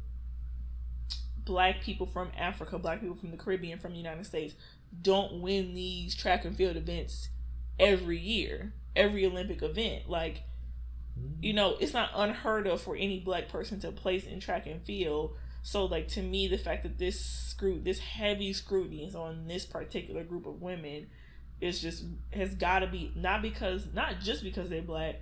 black 1.45 1.83
people 1.83 2.07
from 2.07 2.31
Africa, 2.37 2.79
black 2.79 3.01
people 3.01 3.17
from 3.17 3.31
the 3.31 3.37
Caribbean, 3.37 3.79
from 3.79 3.93
the 3.93 3.99
United 3.99 4.27
States, 4.27 4.55
don't 5.03 5.41
win 5.41 5.75
these 5.75 6.15
track 6.15 6.45
and 6.45 6.57
field 6.57 6.77
events 6.77 7.29
every 7.79 8.19
year, 8.19 8.73
every 8.95 9.27
Olympic 9.27 9.63
event. 9.63 10.09
Like, 10.09 10.43
you 11.41 11.53
know, 11.53 11.77
it's 11.81 11.93
not 11.95 12.11
unheard 12.15 12.67
of 12.67 12.81
for 12.81 12.97
any 12.97 13.21
black 13.21 13.49
person 13.49 13.81
to 13.81 13.93
place 13.93 14.25
in 14.27 14.41
track 14.41 14.67
and 14.67 14.83
field. 14.83 15.37
So, 15.63 15.85
like 15.85 16.09
to 16.09 16.23
me, 16.23 16.47
the 16.49 16.59
fact 16.59 16.83
that 16.85 16.99
this 16.99 17.21
screw, 17.21 17.81
this 17.81 17.99
heavy 17.99 18.53
scrutiny 18.53 19.05
is 19.05 19.15
on 19.15 19.47
this 19.49 19.65
particular 19.67 20.25
group 20.25 20.47
of 20.47 20.63
women, 20.63 21.09
is 21.61 21.81
just 21.81 22.05
has 22.33 22.55
got 22.55 22.81
to 22.81 22.87
be 22.87 23.13
not 23.17 23.43
because 23.43 23.89
not 23.93 24.21
just 24.21 24.43
because 24.43 24.71
they're 24.71 24.83
black, 24.83 25.17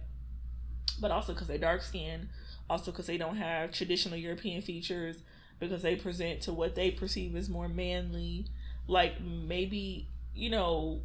but 1.00 1.10
also 1.10 1.32
because 1.32 1.48
they're 1.48 1.58
dark 1.58 1.82
skinned, 1.82 2.28
also 2.68 2.90
because 2.90 3.06
they 3.06 3.18
don't 3.18 3.36
have 3.36 3.72
traditional 3.72 4.16
European 4.16 4.60
features, 4.62 5.18
because 5.58 5.82
they 5.82 5.96
present 5.96 6.40
to 6.42 6.52
what 6.52 6.74
they 6.74 6.90
perceive 6.90 7.34
as 7.36 7.48
more 7.48 7.68
manly. 7.68 8.46
Like 8.86 9.20
maybe 9.20 10.08
you 10.34 10.50
know, 10.50 11.00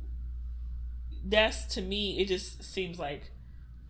that's 1.24 1.66
to 1.76 1.82
me, 1.82 2.20
it 2.20 2.28
just 2.28 2.64
seems 2.64 3.00
like 3.00 3.32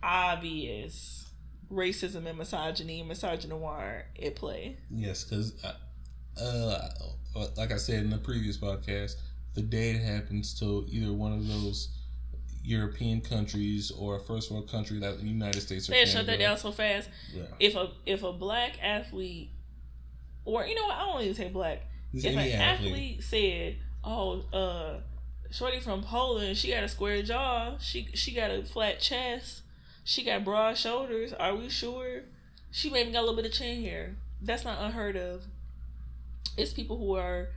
obvious 0.02 1.30
racism 1.70 2.26
and 2.26 2.38
misogyny 2.38 3.04
misogynoir 3.06 4.02
at 4.22 4.34
play. 4.34 4.76
Yes, 4.90 5.24
because 5.24 5.54
uh, 6.40 6.88
like 7.56 7.72
I 7.72 7.76
said 7.76 8.04
in 8.04 8.10
the 8.10 8.18
previous 8.18 8.56
podcast, 8.56 9.14
the 9.54 9.62
day 9.62 9.90
it 9.90 10.02
happens 10.02 10.58
to 10.60 10.84
either 10.88 11.12
one 11.12 11.32
of 11.32 11.46
those 11.46 11.88
European 12.62 13.20
countries 13.20 13.90
or 13.90 14.16
a 14.16 14.20
first 14.20 14.50
world 14.50 14.70
country 14.70 14.98
like 14.98 15.18
the 15.18 15.26
United 15.26 15.60
States 15.60 15.88
or 15.88 15.92
They 15.92 16.04
shut 16.04 16.26
that 16.26 16.38
down 16.38 16.56
so 16.58 16.72
fast. 16.72 17.08
Yeah. 17.32 17.44
If 17.58 17.74
a 17.74 17.90
if 18.06 18.22
a 18.22 18.32
black 18.32 18.82
athlete, 18.82 19.50
or 20.44 20.64
you 20.66 20.74
know 20.74 20.84
what, 20.84 20.96
I 20.96 21.06
don't 21.06 21.22
even 21.22 21.34
say 21.34 21.48
black. 21.48 21.82
It's 22.12 22.24
if 22.24 22.32
an 22.32 22.38
athlete. 22.38 22.60
athlete. 22.60 23.22
said, 23.22 23.76
"Oh, 24.04 24.42
uh, 24.52 25.00
shorty 25.50 25.80
from 25.80 26.02
Poland, 26.02 26.56
she 26.56 26.70
got 26.70 26.84
a 26.84 26.88
square 26.88 27.22
jaw, 27.22 27.78
she 27.78 28.08
she 28.14 28.34
got 28.34 28.50
a 28.50 28.64
flat 28.64 29.00
chest, 29.00 29.62
she 30.04 30.24
got 30.24 30.44
broad 30.44 30.76
shoulders," 30.76 31.32
are 31.34 31.54
we 31.54 31.68
sure? 31.68 32.22
She 32.70 32.90
maybe 32.90 33.10
got 33.12 33.20
a 33.20 33.26
little 33.26 33.36
bit 33.36 33.46
of 33.46 33.52
chin 33.52 33.82
hair. 33.82 34.16
That's 34.42 34.64
not 34.64 34.80
unheard 34.80 35.16
of. 35.16 35.44
It's 36.56 36.72
people 36.72 36.96
who 36.98 37.16
are, 37.16 37.48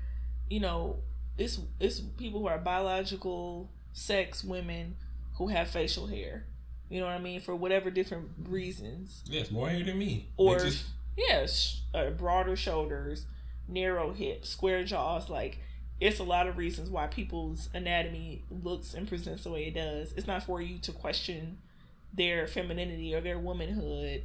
you 0.50 0.60
know, 0.60 0.98
it's 1.38 1.60
it's 1.80 2.00
people 2.00 2.40
who 2.42 2.48
are 2.48 2.58
biological 2.58 3.70
sex 3.94 4.44
women 4.44 4.96
who 5.36 5.48
have 5.48 5.68
facial 5.70 6.08
hair. 6.08 6.46
You 6.90 7.00
know 7.00 7.08
what 7.08 7.16
I 7.16 7.20
mean? 7.20 7.40
For 7.42 7.56
whatever 7.56 7.90
different 7.90 8.30
reasons 8.48 9.24
Yes, 9.26 9.50
more 9.50 9.70
hair 9.70 9.84
than 9.84 9.98
me. 9.98 10.28
or 10.38 10.60
just- 10.60 10.86
yes, 11.18 11.82
uh, 11.94 12.12
broader 12.12 12.56
shoulders, 12.56 13.26
narrow 13.68 14.14
hips, 14.14 14.50
square 14.50 14.84
jaws. 14.84 15.30
Like 15.30 15.60
it's 16.00 16.20
a 16.20 16.24
lot 16.24 16.48
of 16.48 16.58
reasons 16.58 16.90
why 16.90 17.08
people's 17.08 17.70
anatomy 17.74 18.44
looks 18.50 18.94
and 18.94 19.08
presents 19.08 19.44
the 19.44 19.50
way 19.52 19.66
it 19.66 19.74
does. 19.74 20.12
It's 20.14 20.28
not 20.28 20.44
for 20.44 20.62
you 20.62 20.78
to 20.80 20.92
question 20.92 21.58
their 22.14 22.48
femininity 22.48 23.14
or 23.14 23.22
their 23.22 23.40
womanhood. 23.40 24.24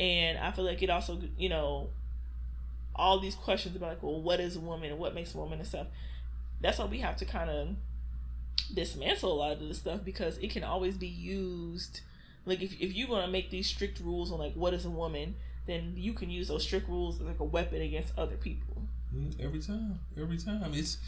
And 0.00 0.38
I 0.38 0.50
feel 0.50 0.64
like 0.64 0.82
it 0.82 0.90
also, 0.90 1.20
you 1.36 1.48
know, 1.48 1.90
all 2.94 3.20
these 3.20 3.34
questions 3.34 3.76
about 3.76 3.90
like, 3.90 4.02
well, 4.02 4.20
what 4.20 4.40
is 4.40 4.56
a 4.56 4.60
woman 4.60 4.90
and 4.90 4.98
what 4.98 5.14
makes 5.14 5.34
a 5.34 5.38
woman 5.38 5.58
and 5.58 5.68
stuff. 5.68 5.86
That's 6.60 6.78
why 6.78 6.86
we 6.86 6.98
have 6.98 7.16
to 7.16 7.24
kind 7.24 7.50
of 7.50 7.68
dismantle 8.74 9.32
a 9.32 9.34
lot 9.34 9.52
of 9.52 9.60
this 9.60 9.78
stuff 9.78 10.00
because 10.04 10.38
it 10.38 10.50
can 10.50 10.64
always 10.64 10.96
be 10.96 11.06
used 11.06 12.00
like 12.46 12.62
if, 12.62 12.72
if 12.80 12.94
you're 12.94 13.08
gonna 13.08 13.30
make 13.30 13.50
these 13.50 13.66
strict 13.66 14.00
rules 14.00 14.32
on 14.32 14.38
like 14.38 14.54
what 14.54 14.72
is 14.74 14.84
a 14.84 14.90
woman 14.90 15.34
then 15.66 15.94
you 15.96 16.12
can 16.12 16.30
use 16.30 16.48
those 16.48 16.62
strict 16.62 16.88
rules 16.88 17.20
as 17.20 17.26
like 17.26 17.40
a 17.40 17.44
weapon 17.44 17.80
against 17.80 18.16
other 18.18 18.36
people 18.36 18.82
Every 19.40 19.60
time, 19.60 19.98
every 20.18 20.38
time, 20.38 20.72
it's 20.74 20.98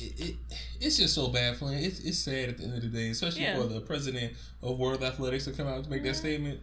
it, 0.00 0.20
it 0.20 0.36
it's 0.80 0.96
just 0.96 1.14
so 1.14 1.28
bad 1.28 1.56
for 1.56 1.66
him. 1.70 1.82
It's 1.82 2.00
it's 2.00 2.18
sad 2.18 2.50
at 2.50 2.58
the 2.58 2.64
end 2.64 2.74
of 2.74 2.82
the 2.82 2.88
day, 2.88 3.08
especially 3.10 3.42
Yeah. 3.42 3.56
for 3.60 3.66
the 3.66 3.80
president 3.80 4.32
of 4.62 4.78
World 4.78 5.02
Athletics 5.02 5.44
to 5.46 5.52
come 5.52 5.66
out 5.66 5.82
to 5.84 5.90
make 5.90 6.02
that 6.04 6.14
Mhm. 6.14 6.18
statement. 6.18 6.60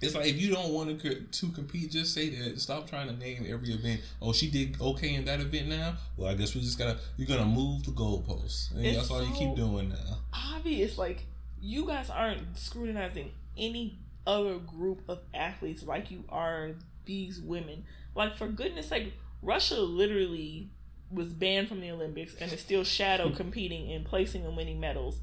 It's 0.00 0.14
like 0.14 0.26
if 0.26 0.40
you 0.40 0.50
don't 0.50 0.72
want 0.72 1.00
to 1.02 1.14
to 1.20 1.48
compete, 1.50 1.90
just 1.92 2.12
say 2.14 2.28
that. 2.30 2.60
Stop 2.60 2.88
trying 2.88 3.08
to 3.08 3.16
name 3.16 3.44
every 3.48 3.72
event. 3.72 4.00
Oh, 4.20 4.32
she 4.32 4.50
did 4.50 4.80
okay 4.80 5.14
in 5.14 5.24
that 5.26 5.40
event 5.40 5.68
now. 5.68 5.96
Well, 6.16 6.30
I 6.30 6.34
guess 6.34 6.54
we 6.54 6.60
just 6.60 6.78
gotta 6.78 6.98
you're 7.16 7.28
gonna 7.28 7.44
move 7.44 7.84
the 7.84 7.92
goalposts, 7.92 8.70
and 8.72 8.84
It's 8.86 8.96
that's 8.96 9.10
all 9.10 9.22
you 9.24 9.32
keep 9.34 9.54
doing 9.54 9.90
now. 9.90 10.18
obvious 10.32 10.96
like 10.98 11.24
you 11.60 11.86
guys 11.86 12.10
aren't 12.10 12.58
scrutinizing 12.58 13.30
any 13.56 13.98
other 14.26 14.58
group 14.58 15.02
of 15.08 15.20
athletes 15.34 15.82
like 15.82 16.10
you 16.10 16.24
are 16.28 16.70
these 17.04 17.40
women 17.40 17.84
like 18.14 18.36
for 18.36 18.48
goodness 18.48 18.88
sake 18.88 19.12
russia 19.42 19.80
literally 19.80 20.70
was 21.10 21.32
banned 21.32 21.68
from 21.68 21.80
the 21.80 21.90
olympics 21.90 22.34
and 22.40 22.52
is 22.52 22.60
still 22.60 22.84
shadow 22.84 23.28
hmm. 23.28 23.36
competing 23.36 23.92
and 23.92 24.04
placing 24.04 24.44
and 24.44 24.56
winning 24.56 24.80
medals. 24.80 25.18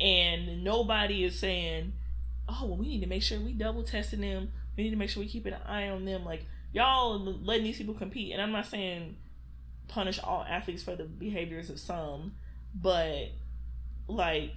And 0.00 0.62
nobody 0.62 1.24
is 1.24 1.38
saying 1.38 1.92
oh 2.48 2.66
well 2.66 2.76
we 2.76 2.88
need 2.88 3.00
to 3.00 3.06
make 3.06 3.22
sure 3.22 3.38
we 3.40 3.52
double 3.52 3.82
testing 3.82 4.20
them. 4.20 4.52
We 4.76 4.84
need 4.84 4.90
to 4.90 4.96
make 4.96 5.10
sure 5.10 5.22
we 5.22 5.28
keep 5.28 5.46
an 5.46 5.56
eye 5.66 5.88
on 5.88 6.04
them. 6.04 6.24
Like 6.24 6.46
y'all 6.72 7.18
letting 7.18 7.64
these 7.64 7.78
people 7.78 7.94
compete. 7.94 8.32
And 8.32 8.42
i'm 8.42 8.52
not 8.52 8.66
saying 8.66 9.16
punish 9.86 10.18
all 10.18 10.44
athletes 10.48 10.82
for 10.82 10.96
the 10.96 11.04
behaviors 11.04 11.70
of 11.70 11.80
some 11.80 12.32
but 12.74 13.30
like 14.06 14.52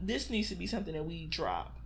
this 0.00 0.30
needs 0.30 0.48
to 0.48 0.54
be 0.54 0.66
something 0.66 0.94
that 0.94 1.04
we 1.04 1.26
drop. 1.26 1.78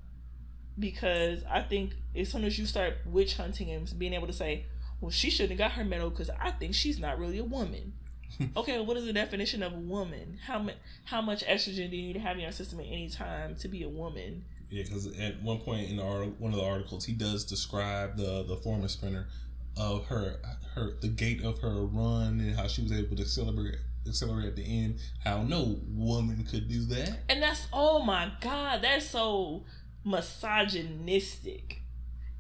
Because 0.79 1.43
I 1.51 1.63
think 1.63 1.95
as 2.15 2.31
soon 2.31 2.45
as 2.45 2.59
you 2.59 2.67
start 2.67 2.99
witch 3.07 3.37
hunting 3.37 3.71
and 3.71 3.99
being 3.99 4.13
able 4.13 4.27
to 4.27 4.33
say, 4.33 4.67
well, 5.01 5.11
she 5.11 5.31
shouldn't 5.31 5.59
have 5.59 5.71
got 5.71 5.77
her 5.77 5.85
medal 5.85 6.11
because 6.11 6.31
I 6.31 6.51
think 6.51 6.75
she's 6.75 6.99
not 6.99 7.19
really 7.19 7.39
a 7.39 7.45
woman. 7.45 7.93
okay, 8.57 8.81
what 8.81 8.97
is 8.97 9.05
the 9.05 9.13
definition 9.13 9.63
of 9.63 9.73
a 9.73 9.79
woman? 9.79 10.39
How 10.47 10.59
much 10.59 10.77
how 11.05 11.21
much 11.21 11.45
estrogen 11.45 11.91
do 11.91 11.97
you 11.97 12.09
need 12.09 12.13
to 12.15 12.21
have 12.21 12.37
in 12.37 12.43
your 12.43 12.53
system 12.53 12.81
at 12.81 12.87
any 12.87 13.09
time 13.09 13.57
to 13.57 13.69
be 13.69 13.83
a 13.83 13.89
woman? 13.89 14.45
Yeah, 14.71 14.83
because 14.83 15.07
at 15.19 15.43
one 15.43 15.59
point 15.59 15.91
in 15.91 15.97
the 15.97 16.03
art- 16.03 16.41
one 16.41 16.53
of 16.53 16.59
the 16.59 16.65
articles, 16.65 17.05
he 17.05 17.13
does 17.13 17.45
describe 17.45 18.17
the 18.17 18.45
the 18.45 18.57
former 18.57 18.89
sprinter 18.89 19.29
of 19.77 20.07
her 20.07 20.41
her 20.75 20.93
the 21.01 21.09
gate 21.09 21.45
of 21.45 21.61
her 21.61 21.85
run 21.87 22.41
and 22.41 22.57
how 22.57 22.67
she 22.67 22.83
was 22.83 22.93
able 22.93 23.17
to 23.17 23.23
accelerate 23.23 23.77
accelerate 24.07 24.47
at 24.47 24.57
the 24.57 24.65
end. 24.65 24.99
How 25.25 25.43
no 25.43 25.79
woman 25.89 26.45
could 26.45 26.69
do 26.69 26.85
that. 26.87 27.21
And 27.29 27.43
that's 27.43 27.69
oh 27.73 28.03
my 28.03 28.33
god, 28.41 28.83
that's 28.83 29.11
so 29.11 29.65
misogynistic. 30.05 31.83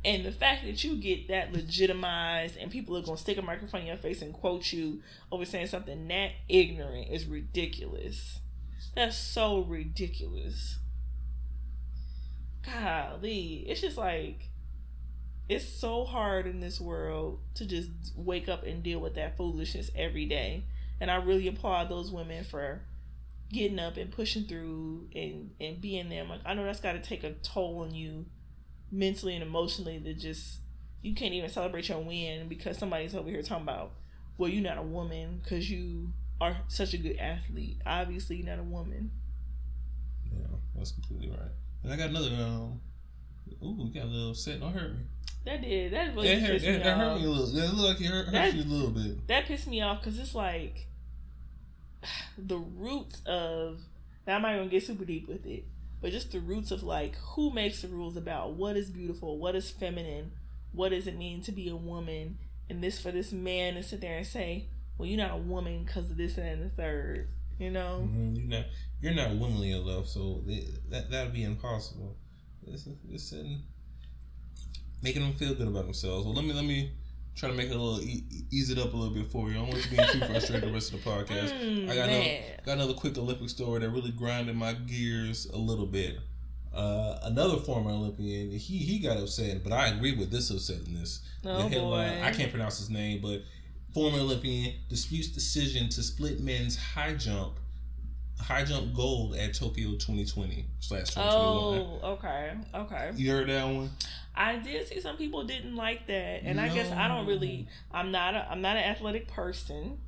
And 0.06 0.24
the 0.24 0.30
fact 0.30 0.64
that 0.64 0.84
you 0.84 0.94
get 0.96 1.26
that 1.26 1.52
legitimized 1.52 2.56
and 2.58 2.70
people 2.70 2.96
are 2.96 3.02
gonna 3.02 3.18
stick 3.18 3.38
a 3.38 3.42
microphone 3.42 3.80
in 3.80 3.88
your 3.88 3.96
face 3.96 4.22
and 4.22 4.32
quote 4.32 4.72
you 4.72 5.02
over 5.32 5.44
saying 5.44 5.66
something 5.66 6.06
that 6.06 6.30
ignorant 6.48 7.08
is 7.10 7.26
ridiculous. 7.26 8.38
That's 8.94 9.16
so 9.18 9.62
ridiculous. 9.62 10.78
Golly, 12.64 13.64
it's 13.66 13.80
just 13.80 13.98
like 13.98 14.50
it's 15.48 15.66
so 15.68 16.04
hard 16.04 16.46
in 16.46 16.60
this 16.60 16.80
world 16.80 17.40
to 17.56 17.66
just 17.66 17.90
wake 18.14 18.48
up 18.48 18.64
and 18.64 18.84
deal 18.84 19.00
with 19.00 19.16
that 19.16 19.36
foolishness 19.36 19.90
every 19.96 20.24
day. 20.24 20.66
And 21.00 21.10
I 21.10 21.16
really 21.16 21.48
applaud 21.48 21.88
those 21.88 22.12
women 22.12 22.44
for 22.44 22.82
getting 23.52 23.80
up 23.80 23.96
and 23.96 24.12
pushing 24.12 24.44
through 24.44 25.08
and 25.16 25.50
and 25.60 25.80
being 25.80 26.10
there. 26.10 26.22
Like 26.22 26.42
I 26.46 26.54
know 26.54 26.64
that's 26.64 26.78
got 26.78 26.92
to 26.92 27.00
take 27.00 27.24
a 27.24 27.32
toll 27.42 27.80
on 27.80 27.92
you 27.92 28.26
mentally 28.90 29.34
and 29.34 29.42
emotionally 29.42 29.98
that 29.98 30.18
just 30.18 30.58
you 31.02 31.14
can't 31.14 31.34
even 31.34 31.50
celebrate 31.50 31.88
your 31.88 31.98
win 32.00 32.48
because 32.48 32.78
somebody's 32.78 33.14
over 33.14 33.28
here 33.28 33.42
talking 33.42 33.62
about 33.64 33.92
well 34.38 34.48
you're 34.50 34.62
not 34.62 34.78
a 34.78 34.82
woman 34.82 35.40
because 35.42 35.70
you 35.70 36.12
are 36.40 36.56
such 36.68 36.92
a 36.92 36.98
good 36.98 37.16
athlete. 37.16 37.78
Obviously, 37.86 38.36
you're 38.36 38.46
not 38.46 38.58
a 38.58 38.62
woman. 38.62 39.10
Yeah, 40.30 40.46
that's 40.76 40.92
completely 40.92 41.30
right. 41.30 41.50
And 41.82 41.92
I 41.92 41.96
got 41.96 42.10
another. 42.10 42.28
Um, 42.34 42.80
ooh, 43.64 43.84
we 43.84 43.88
got 43.90 44.04
a 44.04 44.08
little 44.08 44.34
set. 44.34 44.60
Don't 44.60 44.74
hurt 44.74 44.92
me. 44.92 44.98
That 45.46 45.62
did. 45.62 45.92
That 45.94 46.14
really 46.14 46.28
That 46.34 46.40
hurt, 46.42 46.50
pissed 46.50 46.66
me 46.66 46.72
that, 46.72 46.84
that 46.84 46.96
hurt 46.98 47.18
me 47.20 47.24
a 47.24 47.28
little. 47.30 47.46
That 47.46 47.74
looked 47.74 47.88
like 47.88 48.00
it 48.02 48.12
hurt, 48.12 48.24
hurt 48.26 48.32
That- 48.32 48.54
you 48.54 48.62
a 48.62 48.64
little 48.64 48.90
bit. 48.90 49.26
that 49.28 49.46
pissed 49.46 49.66
me 49.66 49.80
off 49.80 50.00
because 50.02 50.18
it's 50.18 50.34
like 50.34 50.88
the 52.38 52.58
roots 52.58 53.22
of 53.24 53.80
now 54.26 54.36
I'm 54.36 54.42
not 54.42 54.56
gonna 54.56 54.66
get 54.68 54.84
super 54.84 55.04
deep 55.06 55.28
with 55.28 55.46
it, 55.46 55.64
but 56.00 56.12
just 56.12 56.32
the 56.32 56.40
roots 56.40 56.70
of 56.70 56.82
like 56.82 57.16
who 57.34 57.52
makes 57.52 57.82
the 57.82 57.88
rules 57.88 58.16
about 58.16 58.54
what 58.54 58.76
is 58.76 58.90
beautiful, 58.90 59.38
what 59.38 59.54
is 59.56 59.70
feminine, 59.70 60.32
what 60.72 60.90
does 60.90 61.06
it 61.06 61.16
mean 61.16 61.42
to 61.42 61.52
be 61.52 61.68
a 61.68 61.76
woman, 61.76 62.38
and 62.68 62.82
this 62.82 63.00
for 63.00 63.10
this 63.10 63.32
man 63.32 63.74
to 63.74 63.82
sit 63.82 64.00
there 64.00 64.16
and 64.18 64.26
say, 64.26 64.68
well, 64.98 65.08
you're 65.08 65.18
not 65.18 65.34
a 65.34 65.42
woman 65.42 65.84
because 65.84 66.10
of 66.10 66.16
this 66.16 66.36
and 66.38 66.62
the 66.62 66.68
third, 66.70 67.28
you 67.58 67.70
know? 67.70 68.08
Mhm, 68.10 68.36
You're 68.36 68.46
not. 68.48 68.66
You're 69.00 69.14
not 69.14 69.36
womanly 69.36 69.72
enough, 69.72 70.08
so 70.08 70.42
it, 70.46 70.90
that 70.90 71.10
that'd 71.10 71.32
be 71.34 71.44
impossible. 71.44 72.16
It's, 72.66 72.88
it's 73.10 73.24
sitting, 73.28 73.62
making 75.02 75.22
them 75.22 75.34
feel 75.34 75.54
good 75.54 75.68
about 75.68 75.84
themselves. 75.84 76.24
Well, 76.24 76.34
let 76.34 76.44
me 76.44 76.52
let 76.52 76.64
me 76.64 76.92
try 77.36 77.48
to 77.50 77.54
make 77.54 77.68
it 77.70 77.76
a 77.76 77.78
little 77.80 78.00
e- 78.00 78.24
ease 78.50 78.70
it 78.70 78.78
up 78.78 78.92
a 78.92 78.96
little 78.96 79.14
bit 79.14 79.26
for 79.30 79.48
you. 79.50 79.56
I 79.56 79.58
don't 79.60 79.68
want 79.68 79.84
you 79.90 79.96
being 79.96 80.08
too 80.10 80.20
frustrated 80.20 80.68
the 80.68 80.72
rest 80.72 80.92
of 80.92 81.04
the 81.04 81.10
podcast. 81.10 81.52
Mm, 81.66 81.90
I 81.90 81.94
got 81.94 82.08
another, 82.08 82.30
got 82.64 82.72
another 82.72 82.94
quick 82.94 83.16
Olympic 83.18 83.48
story 83.50 83.80
that 83.80 83.90
really 83.90 84.10
grinded 84.10 84.56
my 84.56 84.72
gears 84.72 85.46
a 85.46 85.56
little 85.58 85.86
bit. 85.86 86.16
Uh, 86.74 87.18
another 87.22 87.56
former 87.58 87.90
Olympian, 87.90 88.50
he 88.50 88.78
he 88.78 88.98
got 88.98 89.16
upset, 89.16 89.62
but 89.64 89.72
I 89.72 89.88
agree 89.88 90.14
with 90.16 90.30
this 90.30 90.50
upsetness. 90.52 91.20
Oh, 91.44 91.62
the 91.62 91.68
headline, 91.68 92.18
boy. 92.20 92.24
I 92.26 92.32
can't 92.32 92.50
pronounce 92.50 92.78
his 92.78 92.90
name, 92.90 93.20
but 93.22 93.42
former 93.94 94.18
Olympian 94.18 94.74
disputes 94.88 95.28
decision 95.28 95.88
to 95.90 96.02
split 96.02 96.40
men's 96.40 96.76
high 96.76 97.14
jump, 97.14 97.54
high 98.38 98.62
jump 98.64 98.94
gold 98.94 99.36
at 99.36 99.54
Tokyo 99.54 99.92
2020 99.92 100.66
slash 100.80 101.08
2021. 101.14 102.00
Oh, 102.02 102.10
okay, 102.12 102.52
okay. 102.74 103.10
You 103.16 103.30
heard 103.30 103.48
that 103.48 103.64
one? 103.66 103.90
I 104.36 104.56
did 104.56 104.86
see 104.86 105.00
some 105.00 105.16
people 105.16 105.44
didn't 105.44 105.76
like 105.76 106.06
that, 106.08 106.42
and 106.44 106.60
I 106.60 106.68
guess 106.68 106.92
I 106.92 107.08
don't 107.08 107.26
really. 107.26 107.68
I'm 107.90 108.10
not 108.10 108.34
a. 108.34 108.46
I'm 108.50 108.60
not 108.60 108.76
an 108.76 108.84
athletic 108.84 109.28
person. 109.28 109.98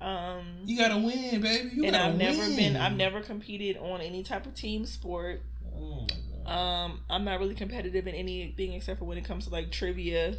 Um, 0.00 0.60
You 0.64 0.78
gotta 0.78 0.96
win, 0.96 1.40
baby. 1.40 1.70
You 1.74 1.84
and 1.84 1.96
I've 1.96 2.16
never 2.16 2.48
been. 2.54 2.76
I've 2.76 2.96
never 2.96 3.20
competed 3.20 3.76
on 3.78 4.00
any 4.00 4.22
type 4.22 4.46
of 4.46 4.54
team 4.54 4.86
sport. 4.86 5.42
Oh. 5.76 6.06
Um, 6.46 7.00
I'm 7.10 7.24
not 7.24 7.40
really 7.40 7.54
competitive 7.54 8.06
in 8.06 8.14
anything 8.14 8.72
except 8.72 9.00
for 9.00 9.04
when 9.04 9.18
it 9.18 9.24
comes 9.24 9.46
to 9.46 9.50
like 9.50 9.70
trivia 9.70 10.36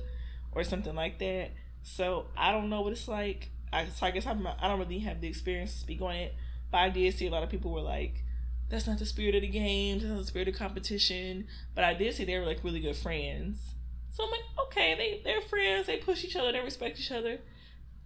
or 0.53 0.63
something 0.63 0.95
like 0.95 1.19
that. 1.19 1.51
So 1.83 2.27
I 2.37 2.51
don't 2.51 2.69
know 2.69 2.81
what 2.81 2.93
it's 2.93 3.07
like. 3.07 3.49
I, 3.71 3.85
so 3.87 4.05
I 4.05 4.11
guess 4.11 4.25
I'm 4.25 4.47
I 4.47 4.67
don't 4.67 4.79
really 4.79 4.99
have 4.99 5.21
the 5.21 5.27
experience 5.27 5.73
to 5.73 5.79
speak 5.79 6.01
on 6.01 6.15
it. 6.15 6.33
But 6.71 6.77
I 6.79 6.89
did 6.89 7.13
see 7.15 7.27
a 7.27 7.31
lot 7.31 7.43
of 7.43 7.49
people 7.49 7.71
were 7.71 7.81
like, 7.81 8.23
"That's 8.69 8.87
not 8.87 8.99
the 8.99 9.05
spirit 9.05 9.35
of 9.35 9.41
the 9.41 9.47
games. 9.47 10.01
That's 10.03 10.11
not 10.11 10.19
the 10.21 10.25
spirit 10.27 10.47
of 10.47 10.55
competition." 10.55 11.47
But 11.75 11.83
I 11.83 11.93
did 11.93 12.13
see 12.15 12.25
they 12.25 12.37
were 12.39 12.45
like 12.45 12.63
really 12.63 12.79
good 12.81 12.95
friends. 12.95 13.75
So 14.11 14.23
I'm 14.25 14.31
like, 14.31 14.41
okay, 14.67 14.95
they 14.95 15.21
they're 15.23 15.41
friends. 15.41 15.87
They 15.87 15.97
push 15.97 16.23
each 16.23 16.35
other. 16.35 16.51
They 16.51 16.59
respect 16.61 16.99
each 16.99 17.11
other, 17.11 17.39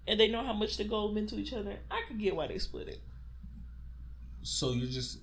and 0.08 0.20
they 0.20 0.28
know 0.30 0.44
how 0.44 0.54
much 0.54 0.78
the 0.78 0.84
goal 0.86 1.12
meant 1.12 1.30
to 1.30 1.38
each 1.38 1.54
other. 1.54 1.80
I 1.92 2.04
could 2.08 2.20
get 2.20 2.36
why 2.36 2.48
they 2.48 2.60
split 2.60 2.88
it. 2.88 3.02
so 4.42 4.72
you're 4.74 4.88
just 4.90 5.20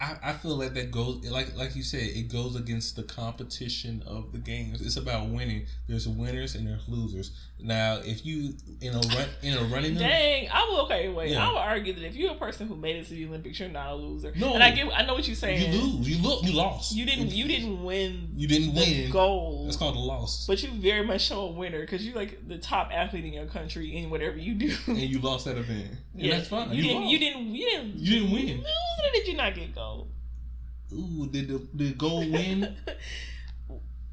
I, 0.00 0.16
I 0.22 0.32
feel 0.34 0.56
like 0.56 0.74
that 0.74 0.90
goes 0.90 1.24
like 1.30 1.56
like 1.56 1.74
you 1.76 1.82
said 1.82 2.02
it 2.02 2.30
goes 2.30 2.56
against 2.56 2.96
the 2.96 3.04
competition 3.04 4.02
of 4.06 4.32
the 4.32 4.38
games 4.38 4.80
it's 4.82 4.96
about 4.96 5.28
winning 5.28 5.66
there's 5.88 6.06
winners 6.08 6.54
and 6.54 6.66
there's 6.66 6.86
losers 6.88 7.30
now 7.64 7.96
if 8.04 8.24
you 8.26 8.52
in 8.80 8.92
a 8.94 8.98
run 8.98 9.26
in 9.42 9.56
a 9.56 9.64
running 9.64 9.94
Dang, 9.94 10.48
I 10.52 10.64
will. 10.70 10.82
Okay, 10.82 11.08
wait. 11.08 11.30
Yeah. 11.30 11.44
I 11.48 11.50
would 11.50 11.58
argue 11.58 11.94
that 11.94 12.04
if 12.04 12.14
you're 12.14 12.32
a 12.32 12.36
person 12.36 12.68
who 12.68 12.76
made 12.76 12.96
it 12.96 13.04
to 13.06 13.10
the 13.14 13.24
Olympics, 13.26 13.58
you're 13.58 13.68
not 13.70 13.92
a 13.92 13.94
loser. 13.94 14.32
No. 14.36 14.52
and 14.54 14.62
I 14.62 14.70
get. 14.70 14.86
I 14.94 15.04
know 15.06 15.14
what 15.14 15.26
you're 15.26 15.34
saying. 15.34 15.72
you 15.72 15.80
lose 15.80 16.08
you 16.08 16.22
look 16.22 16.44
you 16.44 16.52
lost 16.52 16.94
You 16.94 17.06
didn't. 17.06 17.30
You 17.32 17.46
didn't 17.48 17.82
win. 17.82 18.28
you 18.36 18.46
didn't 18.46 18.74
the 18.74 18.80
win 18.80 19.10
Gold. 19.10 19.66
that's 19.66 19.76
called 19.76 19.96
a 19.96 19.98
loss 19.98 20.46
But 20.46 20.62
you 20.62 20.70
very 20.72 21.04
much 21.06 21.22
show 21.22 21.40
a 21.40 21.50
winner 21.52 21.80
because 21.80 22.06
you're 22.06 22.14
like 22.16 22.46
the 22.46 22.58
top 22.58 22.90
athlete 22.92 23.24
in 23.24 23.32
your 23.32 23.46
country 23.46 23.96
in 23.96 24.10
whatever 24.10 24.36
you 24.36 24.54
do. 24.54 24.74
and 24.86 24.98
you 24.98 25.18
lost 25.20 25.46
that 25.46 25.56
event 25.56 25.86
and 25.90 25.98
Yeah, 26.22 26.36
that's 26.36 26.48
fine 26.48 26.70
You, 26.72 26.82
didn't. 26.82 27.00
lost. 27.02 27.12
You 27.12 27.18
didn't. 27.18 27.46
You 27.54 27.70
didn't. 27.70 27.96
You 27.96 28.10
didn't 28.20 28.30
win. 28.32 28.46
Lose, 28.58 28.66
or 28.66 29.12
did 29.12 29.26
you 29.28 29.36
not 29.36 29.54
get 29.54 29.74
gold? 29.74 30.10
ooh 30.92 31.26
did 31.26 31.48
the 31.48 31.58
did 31.74 31.96
gold 31.98 32.30
win 32.30 32.76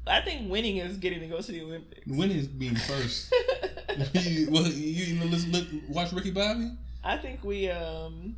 I 0.06 0.20
think 0.20 0.50
winning 0.50 0.78
is 0.78 0.96
getting 0.98 1.20
to 1.20 1.26
go 1.26 1.40
to 1.40 1.52
the 1.52 1.62
Olympics. 1.62 2.06
winning 2.06 2.36
is 2.38 2.48
being 2.48 2.74
first 2.74 3.32
you, 4.14 4.48
well, 4.50 4.66
you, 4.66 5.14
know, 5.16 5.26
listen, 5.26 5.52
look, 5.52 5.66
watch 5.88 6.12
Ricky 6.12 6.30
Bobby 6.30 6.70
I 7.04 7.16
think 7.18 7.42
we. 7.44 7.68
Um. 7.68 8.36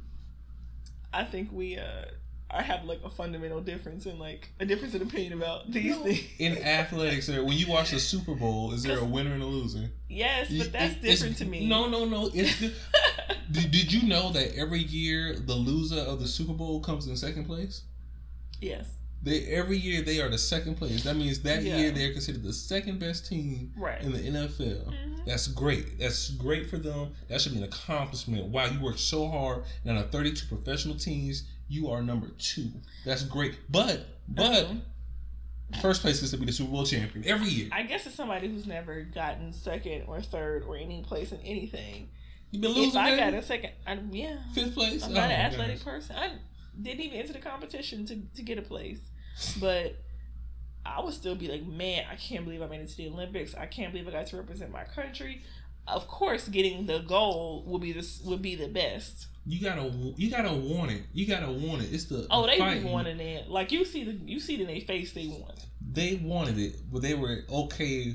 I 1.13 1.25
think 1.25 1.51
we. 1.53 1.77
Uh. 1.79 2.05
I 2.51 2.63
have 2.63 2.85
like 2.85 3.01
a 3.05 3.11
fundamental 3.11 3.61
difference 3.61 4.07
in 4.07 4.19
like 4.19 4.49
a 4.61 4.65
difference 4.65 4.95
in 4.95 5.03
opinion 5.03 5.33
about 5.33 5.71
these 5.73 5.97
No. 5.97 6.05
things. 6.05 6.21
in 6.39 6.57
athletics 6.59 7.27
sir, 7.27 7.43
when 7.43 7.57
you 7.59 7.67
watch 7.67 7.91
the 7.91 7.99
Super 7.99 8.35
Bowl 8.35 8.73
is 8.73 8.83
there 8.85 8.99
a 8.99 9.05
winner 9.05 9.33
and 9.33 9.43
a 9.43 9.47
loser 9.47 9.91
Yes, 10.09 10.53
but 10.57 10.71
that's 10.73 10.95
It- 10.95 11.03
different 11.03 11.37
to 11.39 11.47
me. 11.47 11.67
No, 11.67 11.89
no, 11.89 12.05
no. 12.05 12.31
It's 12.33 12.61
di- 12.61 12.73
did, 13.51 13.71
did 13.73 13.93
you 13.93 14.09
know 14.09 14.31
that 14.33 14.55
every 14.57 14.81
year 14.83 15.35
the 15.37 15.55
loser 15.55 15.99
of 15.99 16.21
the 16.21 16.29
Super 16.29 16.53
Bowl 16.53 16.79
comes 16.81 17.07
in 17.09 17.17
second 17.17 17.45
place? 17.47 17.83
yes. 18.61 18.89
They 19.23 19.45
every 19.47 19.79
year 19.79 20.03
they 20.03 20.21
are 20.21 20.29
the 20.29 20.37
second 20.39 20.75
place. 20.77 21.03
That 21.05 21.17
means 21.17 21.41
that 21.41 21.63
Yeah. 21.63 21.77
year 21.79 21.91
they're 21.93 22.13
considered 22.13 22.43
the 22.43 22.53
second 22.53 22.99
best 23.01 23.27
team 23.27 23.73
Right. 23.77 24.03
in 24.03 24.13
the 24.13 24.19
NFL. 24.19 24.93
Mhm. 24.93 25.25
That's 25.25 25.47
great. 25.49 25.99
That's 25.99 26.29
great 26.31 26.69
for 26.69 26.77
them. 26.77 27.15
That 27.29 27.41
should 27.41 27.53
be 27.53 27.59
an 27.59 27.65
accomplishment. 27.65 28.45
Wow, 28.49 28.67
you 28.67 28.81
worked 28.81 29.01
so 29.01 29.27
hard, 29.29 29.65
and 29.85 29.97
out 29.97 30.05
of 30.05 30.11
32 30.13 30.47
professional 30.47 30.97
teams, 30.97 31.45
you 31.69 31.89
are 31.91 32.03
number 32.03 32.29
two. 32.39 32.71
That's 33.07 33.23
great. 33.25 33.55
But 33.71 34.07
but 34.29 34.65
Uh-huh. 34.65 35.81
first 35.81 36.03
place 36.03 36.23
is 36.23 36.31
to 36.31 36.37
be 36.37 36.45
the 36.47 36.53
Super 36.53 36.71
Bowl 36.73 36.85
champion 36.87 37.25
every 37.27 37.49
year. 37.49 37.69
I 37.73 37.83
guess 37.85 38.07
it's 38.07 38.15
somebody 38.15 38.49
who's 38.49 38.67
never 38.67 39.03
gotten 39.03 39.53
second 39.53 40.03
or 40.07 40.21
third 40.21 40.65
or 40.65 40.77
any 40.77 41.03
place 41.03 41.33
in 41.33 41.41
anything. 41.41 42.09
You've 42.51 42.61
been 42.63 42.71
if 42.73 42.77
losing. 42.77 43.01
I 43.01 43.11
baby? 43.17 43.21
got 43.33 43.35
a 43.35 43.43
second, 43.43 43.71
I, 43.87 43.99
yeah, 44.13 44.37
fifth 44.55 44.75
place. 44.75 45.03
I'm 45.03 45.11
Oh, 45.11 45.15
not 45.15 45.29
my 45.29 45.35
an 45.35 45.53
athletic 45.53 45.83
goodness. 45.85 46.07
person. 46.09 46.17
I 46.17 46.31
didn't 46.81 47.01
even 47.01 47.19
enter 47.21 47.33
the 47.33 47.39
competition 47.39 48.05
to, 48.07 48.21
to 48.37 48.43
get 48.43 48.59
a 48.59 48.63
place, 48.63 49.01
but 49.61 49.97
I 50.87 51.01
would 51.03 51.15
still 51.15 51.35
be 51.35 51.49
like, 51.49 51.65
man, 51.65 52.05
I 52.11 52.17
can't 52.17 52.45
believe 52.45 52.61
I 52.63 52.67
made 52.67 52.81
it 52.81 52.89
to 52.89 52.97
the 52.97 53.09
Olympics. 53.09 53.55
I 53.55 53.67
can't 53.67 53.93
believe 53.93 54.07
I 54.09 54.11
got 54.13 54.27
to 54.29 54.37
represent 54.37 54.71
my 54.71 54.85
country. 54.85 55.43
Of 55.87 56.09
course, 56.09 56.49
getting 56.49 56.87
the 56.87 57.01
gold 57.01 57.67
would 57.69 57.83
be 57.83 57.93
this 57.93 58.21
would 58.25 58.41
be 58.43 58.55
the 58.55 58.69
best. 58.69 59.27
You 59.47 59.61
gotta, 59.61 59.83
you 60.17 60.31
gotta 60.31 60.55
want 60.55 60.91
it. 60.91 61.03
You 61.13 61.27
gotta 61.27 61.53
want 61.53 61.83
it. 61.83 61.93
It's 61.93 62.05
the 62.05 62.27
Oh, 62.31 62.43
the 62.43 62.49
they 62.53 62.59
fighting. 62.59 62.85
be 62.85 62.89
wanting 62.89 63.21
it. 63.21 63.51
Like 63.51 63.71
you 63.73 63.85
see 63.85 64.03
the 64.05 64.13
you 64.13 64.41
see 64.41 64.55
it 64.55 64.61
in 64.63 64.67
their 64.67 64.81
face 64.81 65.13
they 65.13 65.27
want. 65.27 65.59
it. 65.59 65.65
They 65.93 66.15
wanted 66.23 66.59
it, 66.59 66.77
but 66.91 67.03
they 67.03 67.13
were 67.15 67.41
okay. 67.51 68.15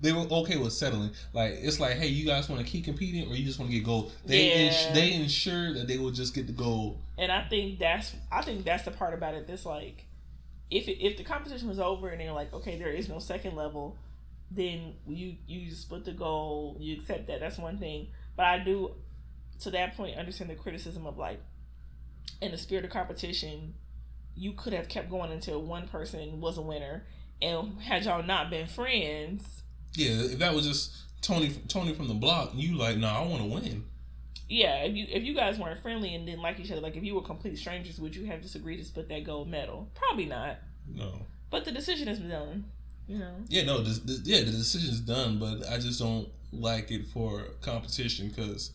They 0.00 0.12
were 0.12 0.20
okay 0.30 0.56
with 0.56 0.72
settling. 0.72 1.10
Like 1.34 1.52
it's 1.60 1.78
like, 1.78 1.96
hey, 1.98 2.06
you 2.06 2.24
guys 2.24 2.48
want 2.48 2.64
to 2.64 2.66
keep 2.70 2.86
competing, 2.86 3.30
or 3.30 3.34
you 3.34 3.44
just 3.44 3.58
want 3.58 3.70
to 3.70 3.76
get 3.76 3.84
gold? 3.84 4.12
They 4.24 4.48
Yeah. 4.48 4.54
ins- 4.70 4.94
they 4.94 5.12
ensured 5.12 5.76
that 5.76 5.86
they 5.86 5.98
would 5.98 6.14
just 6.14 6.34
get 6.34 6.46
the 6.46 6.54
gold. 6.54 6.98
And 7.20 7.30
I 7.30 7.42
think 7.42 7.78
that's 7.78 8.16
I 8.32 8.40
think 8.40 8.64
that's 8.64 8.84
the 8.84 8.90
part 8.90 9.12
about 9.12 9.34
it 9.34 9.46
that's 9.46 9.66
like 9.66 10.06
if 10.70 10.88
it, 10.88 11.04
if 11.04 11.18
the 11.18 11.22
competition 11.22 11.68
was 11.68 11.78
over 11.78 12.08
and 12.08 12.18
they're 12.18 12.32
like 12.32 12.52
okay 12.54 12.78
there 12.78 12.90
is 12.90 13.08
no 13.10 13.18
second 13.18 13.56
level 13.56 13.98
then 14.50 14.94
you 15.06 15.36
you 15.46 15.70
split 15.70 16.04
the 16.04 16.12
goal 16.12 16.78
you 16.80 16.96
accept 16.96 17.26
that 17.26 17.40
that's 17.40 17.58
one 17.58 17.78
thing 17.78 18.08
but 18.36 18.46
I 18.46 18.58
do 18.58 18.94
to 19.60 19.70
that 19.72 19.96
point 19.96 20.16
understand 20.16 20.50
the 20.50 20.54
criticism 20.54 21.06
of 21.06 21.18
like 21.18 21.40
in 22.40 22.52
the 22.52 22.58
spirit 22.58 22.86
of 22.86 22.90
competition 22.90 23.74
you 24.34 24.54
could 24.54 24.72
have 24.72 24.88
kept 24.88 25.10
going 25.10 25.30
until 25.30 25.60
one 25.60 25.88
person 25.88 26.40
was 26.40 26.56
a 26.56 26.62
winner 26.62 27.04
and 27.42 27.80
had 27.82 28.06
y'all 28.06 28.22
not 28.22 28.48
been 28.48 28.66
friends 28.66 29.62
Yeah, 29.94 30.22
if 30.32 30.38
that 30.38 30.54
was 30.54 30.66
just 30.66 30.92
Tony 31.20 31.50
Tony 31.68 31.94
from 31.94 32.08
the 32.08 32.14
block, 32.14 32.52
you 32.54 32.76
like, 32.76 32.96
no, 32.96 33.08
nah, 33.08 33.22
I 33.22 33.26
want 33.26 33.42
to 33.42 33.48
win. 33.48 33.84
Yeah, 34.50 34.82
if 34.82 34.96
you 34.96 35.06
if 35.08 35.22
you 35.22 35.32
guys 35.32 35.60
weren't 35.60 35.80
friendly 35.80 36.12
and 36.12 36.26
didn't 36.26 36.42
like 36.42 36.58
each 36.58 36.72
other, 36.72 36.80
like 36.80 36.96
if 36.96 37.04
you 37.04 37.14
were 37.14 37.22
complete 37.22 37.56
strangers, 37.56 38.00
would 38.00 38.16
you 38.16 38.26
have 38.26 38.42
just 38.42 38.56
agreed 38.56 38.78
to 38.78 38.84
split 38.84 39.08
that 39.08 39.22
gold 39.22 39.48
medal? 39.48 39.88
Probably 39.94 40.26
not. 40.26 40.58
No. 40.92 41.22
But 41.50 41.64
the 41.64 41.70
decision 41.70 42.08
is 42.08 42.18
done. 42.18 42.64
You 43.06 43.18
know. 43.18 43.34
Yeah, 43.48 43.64
no, 43.64 43.78
yeah, 43.78 44.40
the 44.40 44.50
decision's 44.50 45.00
done, 45.00 45.38
but 45.38 45.68
I 45.68 45.78
just 45.78 46.00
don't 46.00 46.28
like 46.52 46.90
it 46.90 47.06
for 47.06 47.44
competition 47.60 48.28
because 48.28 48.72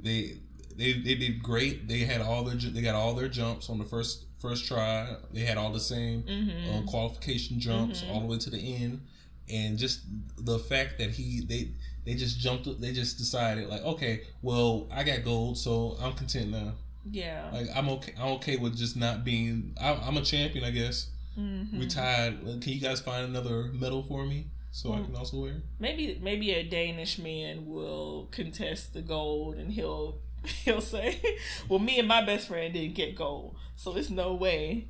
they 0.00 0.38
they 0.76 0.92
they 0.92 1.16
did 1.16 1.42
great. 1.42 1.88
They 1.88 2.00
had 2.00 2.20
all 2.20 2.44
their 2.44 2.54
they 2.54 2.80
got 2.80 2.94
all 2.94 3.14
their 3.14 3.28
jumps 3.28 3.68
on 3.68 3.78
the 3.78 3.84
first 3.84 4.26
first 4.40 4.66
try. 4.66 5.16
They 5.32 5.40
had 5.40 5.58
all 5.58 5.72
the 5.72 5.80
same 5.80 6.22
mm-hmm. 6.22 6.78
uh, 6.78 6.82
qualification 6.88 7.58
jumps 7.58 8.02
mm-hmm. 8.02 8.12
all 8.12 8.20
the 8.20 8.26
way 8.26 8.38
to 8.38 8.50
the 8.50 8.76
end, 8.76 9.00
and 9.48 9.76
just 9.76 10.02
the 10.38 10.60
fact 10.60 10.98
that 10.98 11.10
he 11.10 11.44
they 11.44 11.70
they 12.06 12.14
just 12.14 12.38
jumped. 12.38 12.80
They 12.80 12.92
just 12.92 13.18
decided 13.18 13.68
like, 13.68 13.82
okay, 13.82 14.22
well, 14.40 14.86
I 14.90 15.02
got 15.02 15.24
gold, 15.24 15.58
so 15.58 15.96
I'm 16.00 16.14
content 16.14 16.50
now. 16.50 16.72
Yeah, 17.10 17.50
like 17.52 17.66
I'm 17.74 17.88
okay. 17.90 18.14
I'm 18.18 18.28
okay 18.34 18.56
with 18.56 18.76
just 18.76 18.96
not 18.96 19.24
being. 19.24 19.76
I'm, 19.80 20.00
I'm 20.02 20.16
a 20.16 20.22
champion, 20.22 20.64
I 20.64 20.70
guess. 20.70 21.08
Mm-hmm. 21.38 21.78
We 21.78 21.86
tied. 21.86 22.40
Can 22.62 22.72
you 22.72 22.80
guys 22.80 23.00
find 23.00 23.26
another 23.26 23.64
medal 23.74 24.02
for 24.02 24.24
me? 24.24 24.46
so 24.76 24.90
well, 24.90 25.00
I 25.00 25.04
can 25.06 25.16
also 25.16 25.38
wear. 25.38 25.62
Maybe 25.78 26.20
maybe 26.22 26.50
a 26.50 26.62
Danish 26.62 27.18
man 27.18 27.64
will 27.64 28.28
contest 28.30 28.92
the 28.92 29.00
gold, 29.00 29.54
and 29.56 29.72
he'll 29.72 30.18
he'll 30.64 30.80
say, 30.80 31.20
"Well, 31.68 31.78
me 31.78 31.98
and 31.98 32.08
my 32.08 32.24
best 32.24 32.48
friend 32.48 32.72
didn't 32.72 32.94
get 32.94 33.16
gold, 33.16 33.56
so 33.76 33.96
it's 33.96 34.10
no 34.10 34.34
way 34.34 34.88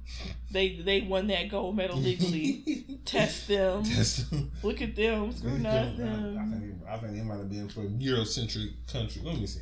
they 0.51 0.77
they 0.77 1.03
won 1.03 1.27
that 1.29 1.49
gold 1.49 1.77
medal 1.77 1.97
legally. 1.97 2.85
Test 3.05 3.49
them. 3.49 3.85
Test 3.85 4.31
them. 4.31 4.51
Look 4.63 4.83
at 4.83 4.97
them. 4.97 5.33
Scrutinize 5.33 5.97
them. 5.97 6.39
I 6.39 6.59
think 6.59 6.75
I 6.89 6.97
think 6.99 7.17
they 7.17 7.23
might 7.23 7.39
have 7.39 7.51
been 7.51 7.69
from 7.69 7.99
Eurocentric 7.99 8.73
country. 8.91 9.23
Let 9.25 9.39
me 9.39 9.47
see. 9.47 9.61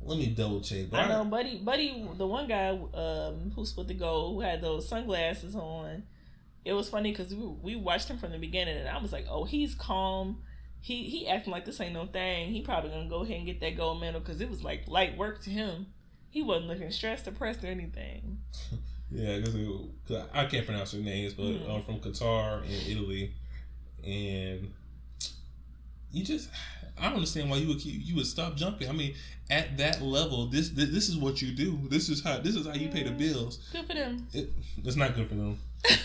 Let 0.00 0.18
me 0.18 0.26
double 0.28 0.60
check. 0.60 0.86
I 0.92 1.08
know, 1.08 1.24
buddy. 1.24 1.58
Buddy, 1.58 2.08
the 2.16 2.26
one 2.26 2.46
guy 2.46 2.68
um, 2.68 3.52
who 3.54 3.66
split 3.66 3.88
the 3.88 3.94
gold, 3.94 4.36
who 4.36 4.40
had 4.40 4.62
those 4.62 4.88
sunglasses 4.88 5.54
on 5.54 6.04
it 6.68 6.74
was 6.74 6.88
funny 6.88 7.12
because 7.12 7.34
we, 7.34 7.46
we 7.46 7.76
watched 7.76 8.08
him 8.08 8.18
from 8.18 8.30
the 8.30 8.38
beginning, 8.38 8.76
and 8.76 8.88
I 8.88 8.98
was 8.98 9.12
like, 9.12 9.26
oh, 9.28 9.44
he's 9.44 9.74
calm. 9.74 10.42
He 10.80 11.04
he 11.04 11.26
acting 11.26 11.52
like 11.52 11.64
this 11.64 11.80
ain't 11.80 11.94
no 11.94 12.06
thing. 12.06 12.52
He 12.52 12.62
probably 12.62 12.90
gonna 12.90 13.08
go 13.08 13.22
ahead 13.22 13.36
and 13.36 13.46
get 13.46 13.60
that 13.60 13.76
gold 13.76 14.00
medal 14.00 14.20
because 14.20 14.40
it 14.40 14.48
was 14.48 14.62
like 14.62 14.88
light 14.88 15.16
work 15.16 15.42
to 15.42 15.50
him. 15.50 15.86
He 16.30 16.42
wasn't 16.42 16.68
looking 16.68 16.90
stressed, 16.90 17.24
depressed, 17.24 17.64
or 17.64 17.68
anything. 17.68 18.38
yeah, 19.10 19.38
because 19.38 20.26
I 20.32 20.44
can't 20.46 20.66
pronounce 20.66 20.92
their 20.92 21.00
names, 21.00 21.34
but 21.34 21.46
mm-hmm. 21.46 21.70
I'm 21.70 21.82
from 21.82 22.00
Qatar 22.00 22.62
and 22.62 22.88
Italy, 22.88 23.34
and 24.04 24.72
you 26.12 26.24
just 26.24 26.50
I 26.98 27.04
don't 27.04 27.14
understand 27.14 27.50
why 27.50 27.56
you 27.56 27.68
would 27.68 27.78
keep, 27.78 28.00
you 28.04 28.16
would 28.16 28.26
stop 28.26 28.56
jumping. 28.56 28.88
I 28.88 28.92
mean, 28.92 29.14
at 29.50 29.76
that 29.78 30.02
level, 30.02 30.46
this 30.46 30.70
this 30.70 31.08
is 31.08 31.16
what 31.16 31.40
you 31.40 31.52
do. 31.52 31.78
This 31.88 32.08
is 32.08 32.22
how 32.22 32.38
this 32.38 32.54
is 32.54 32.66
how 32.66 32.74
you 32.74 32.88
pay 32.88 33.02
the 33.02 33.10
mm. 33.10 33.18
bills. 33.18 33.58
Good 33.72 33.86
for 33.86 33.94
them. 33.94 34.26
It, 34.32 34.52
it's 34.84 34.96
not 34.96 35.14
good 35.14 35.28
for 35.28 35.34
them. 35.34 35.58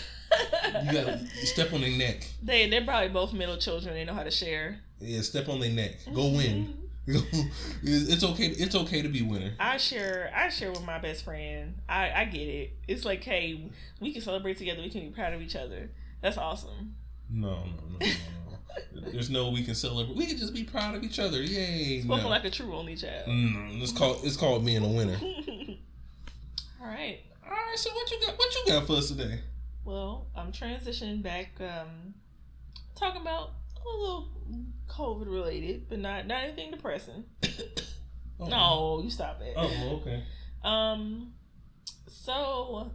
you 0.82 0.92
got 0.92 1.18
step 1.44 1.72
on 1.72 1.80
their 1.80 1.90
neck. 1.90 2.26
They 2.42 2.68
they're 2.68 2.84
probably 2.84 3.08
both 3.08 3.32
middle 3.32 3.56
children. 3.56 3.94
They 3.94 4.04
know 4.04 4.14
how 4.14 4.24
to 4.24 4.30
share. 4.30 4.80
Yeah, 5.00 5.20
step 5.22 5.48
on 5.48 5.60
their 5.60 5.70
neck. 5.70 5.92
Go 6.14 6.28
win. 6.28 6.84
it's 7.06 8.24
okay. 8.24 8.46
It's 8.46 8.74
okay 8.74 9.02
to 9.02 9.08
be 9.08 9.20
winner. 9.20 9.52
I 9.60 9.76
share. 9.76 10.32
I 10.34 10.48
share 10.48 10.70
with 10.70 10.86
my 10.86 10.98
best 10.98 11.24
friend. 11.24 11.74
I 11.88 12.10
I 12.10 12.24
get 12.24 12.48
it. 12.48 12.72
It's 12.88 13.04
like, 13.04 13.22
hey, 13.22 13.70
we 14.00 14.12
can 14.12 14.22
celebrate 14.22 14.56
together. 14.56 14.80
We 14.80 14.88
can 14.88 15.02
be 15.02 15.10
proud 15.10 15.34
of 15.34 15.42
each 15.42 15.56
other. 15.56 15.90
That's 16.22 16.38
awesome. 16.38 16.94
No, 17.28 17.50
no, 17.50 17.98
no, 18.00 18.06
no, 18.06 19.00
no. 19.02 19.10
There's 19.10 19.28
no 19.28 19.50
we 19.50 19.62
can 19.62 19.74
celebrate. 19.74 20.16
We 20.16 20.26
can 20.26 20.38
just 20.38 20.54
be 20.54 20.64
proud 20.64 20.94
of 20.94 21.04
each 21.04 21.18
other. 21.18 21.42
Yay! 21.42 22.00
Spoken 22.00 22.24
no. 22.24 22.30
like 22.30 22.44
a 22.44 22.50
true 22.50 22.74
only 22.74 22.96
child. 22.96 23.28
Mm, 23.28 23.82
it's 23.82 23.92
called 23.92 24.20
it's 24.24 24.38
called 24.38 24.64
being 24.64 24.82
a 24.82 24.88
winner. 24.88 25.18
All 26.80 26.86
right. 26.86 27.20
All 27.44 27.50
right. 27.50 27.76
So 27.76 27.90
what 27.92 28.10
you 28.10 28.20
got? 28.24 28.38
What 28.38 28.54
you 28.54 28.72
got 28.72 28.86
for 28.86 28.94
us 28.94 29.08
today? 29.08 29.40
Well, 29.84 30.28
I'm 30.34 30.50
transitioning 30.50 31.22
back, 31.22 31.60
um, 31.60 32.14
talking 32.94 33.20
about 33.20 33.50
a 33.76 33.98
little 33.98 34.28
COVID 34.88 35.26
related, 35.26 35.88
but 35.88 35.98
not 35.98 36.26
not 36.26 36.44
anything 36.44 36.70
depressing. 36.70 37.24
oh. 38.40 38.46
No, 38.46 39.00
you 39.04 39.10
stop 39.10 39.40
it. 39.42 39.54
Oh, 39.56 40.00
okay. 40.00 40.22
Um, 40.62 41.34
so 42.08 42.90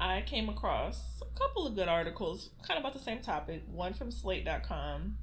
I 0.00 0.22
came 0.22 0.48
across 0.48 1.22
a 1.22 1.38
couple 1.38 1.66
of 1.66 1.74
good 1.74 1.88
articles, 1.88 2.50
kind 2.66 2.78
of 2.78 2.84
about 2.84 2.94
the 2.94 3.04
same 3.04 3.20
topic. 3.20 3.62
One 3.70 3.92
from 3.92 4.10
Slate.com, 4.10 5.18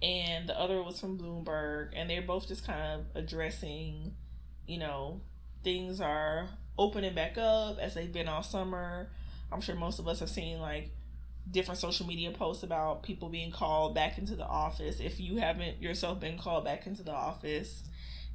and 0.00 0.48
the 0.48 0.58
other 0.58 0.82
was 0.82 1.00
from 1.00 1.18
Bloomberg, 1.18 1.90
and 1.94 2.08
they're 2.08 2.22
both 2.22 2.46
just 2.46 2.64
kind 2.64 3.00
of 3.00 3.06
addressing, 3.16 4.14
you 4.68 4.78
know, 4.78 5.20
things 5.64 6.00
are 6.00 6.48
opening 6.78 7.14
back 7.14 7.36
up 7.36 7.78
as 7.78 7.94
they've 7.94 8.12
been 8.12 8.28
all 8.28 8.44
summer 8.44 9.08
I'm 9.50 9.60
sure 9.60 9.74
most 9.74 9.98
of 9.98 10.08
us 10.08 10.20
have 10.20 10.30
seen 10.30 10.60
like 10.60 10.90
different 11.50 11.80
social 11.80 12.06
media 12.06 12.30
posts 12.30 12.62
about 12.62 13.02
people 13.02 13.28
being 13.28 13.50
called 13.50 13.94
back 13.94 14.18
into 14.18 14.36
the 14.36 14.46
office. 14.46 15.00
If 15.00 15.18
you 15.20 15.36
haven't 15.36 15.80
yourself 15.82 16.20
been 16.20 16.38
called 16.38 16.64
back 16.64 16.86
into 16.86 17.02
the 17.02 17.12
office, 17.12 17.82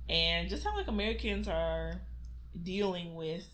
and 0.10 0.50
just 0.50 0.64
how 0.64 0.76
like 0.76 0.88
Americans 0.88 1.48
are 1.48 2.02
dealing 2.62 3.16
with 3.16 3.46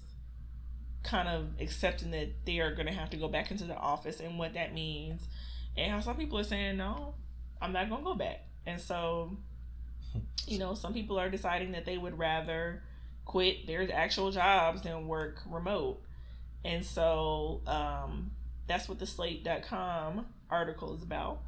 kind 1.03 1.27
of 1.27 1.47
accepting 1.59 2.11
that 2.11 2.45
they 2.45 2.59
are 2.59 2.73
going 2.73 2.87
to 2.87 2.93
have 2.93 3.09
to 3.09 3.17
go 3.17 3.27
back 3.27 3.51
into 3.51 3.63
the 3.65 3.75
office 3.75 4.19
and 4.19 4.37
what 4.37 4.53
that 4.53 4.73
means, 4.73 5.27
and 5.77 5.91
how 5.91 5.99
some 5.99 6.17
people 6.17 6.39
are 6.39 6.43
saying, 6.43 6.77
no, 6.77 7.15
I'm 7.61 7.73
not 7.73 7.89
going 7.89 8.01
to 8.01 8.05
go 8.05 8.15
back. 8.15 8.45
And 8.65 8.79
so, 8.79 9.37
you 10.47 10.59
know, 10.59 10.73
some 10.73 10.93
people 10.93 11.19
are 11.19 11.29
deciding 11.29 11.71
that 11.73 11.85
they 11.85 11.97
would 11.97 12.17
rather 12.17 12.83
quit 13.25 13.67
their 13.67 13.87
actual 13.93 14.31
jobs 14.31 14.81
than 14.81 15.07
work 15.07 15.41
remote. 15.49 16.01
And 16.63 16.85
so 16.85 17.61
um, 17.67 18.31
that's 18.67 18.89
what 18.89 18.99
the 18.99 19.05
slate.com 19.05 20.25
article 20.49 20.95
is 20.95 21.03
about. 21.03 21.41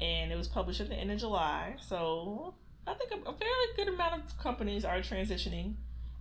And 0.00 0.30
it 0.30 0.36
was 0.36 0.48
published 0.48 0.80
at 0.80 0.88
the 0.88 0.94
end 0.94 1.10
of 1.10 1.18
July. 1.18 1.76
So 1.80 2.54
I 2.86 2.94
think 2.94 3.10
a, 3.12 3.28
a 3.28 3.32
fairly 3.32 3.66
good 3.76 3.88
amount 3.88 4.14
of 4.14 4.38
companies 4.38 4.84
are 4.84 4.98
transitioning 4.98 5.74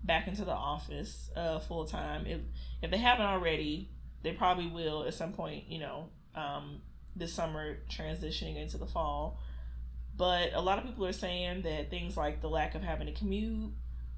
back 0.03 0.27
into 0.27 0.45
the 0.45 0.53
office 0.53 1.29
uh, 1.35 1.59
full 1.59 1.85
time. 1.85 2.25
If 2.25 2.39
if 2.81 2.91
they 2.91 2.97
haven't 2.97 3.25
already, 3.25 3.89
they 4.23 4.31
probably 4.31 4.67
will 4.67 5.03
at 5.05 5.13
some 5.13 5.33
point. 5.33 5.65
You 5.67 5.79
know, 5.79 6.09
um, 6.35 6.81
this 7.15 7.33
summer 7.33 7.77
transitioning 7.89 8.57
into 8.57 8.77
the 8.77 8.85
fall. 8.85 9.39
But 10.17 10.53
a 10.53 10.61
lot 10.61 10.77
of 10.77 10.85
people 10.85 11.05
are 11.05 11.11
saying 11.13 11.63
that 11.63 11.89
things 11.89 12.15
like 12.15 12.41
the 12.41 12.49
lack 12.49 12.73
of 12.73 12.81
having 12.81 13.07
to 13.07 13.13
commute, 13.13 13.71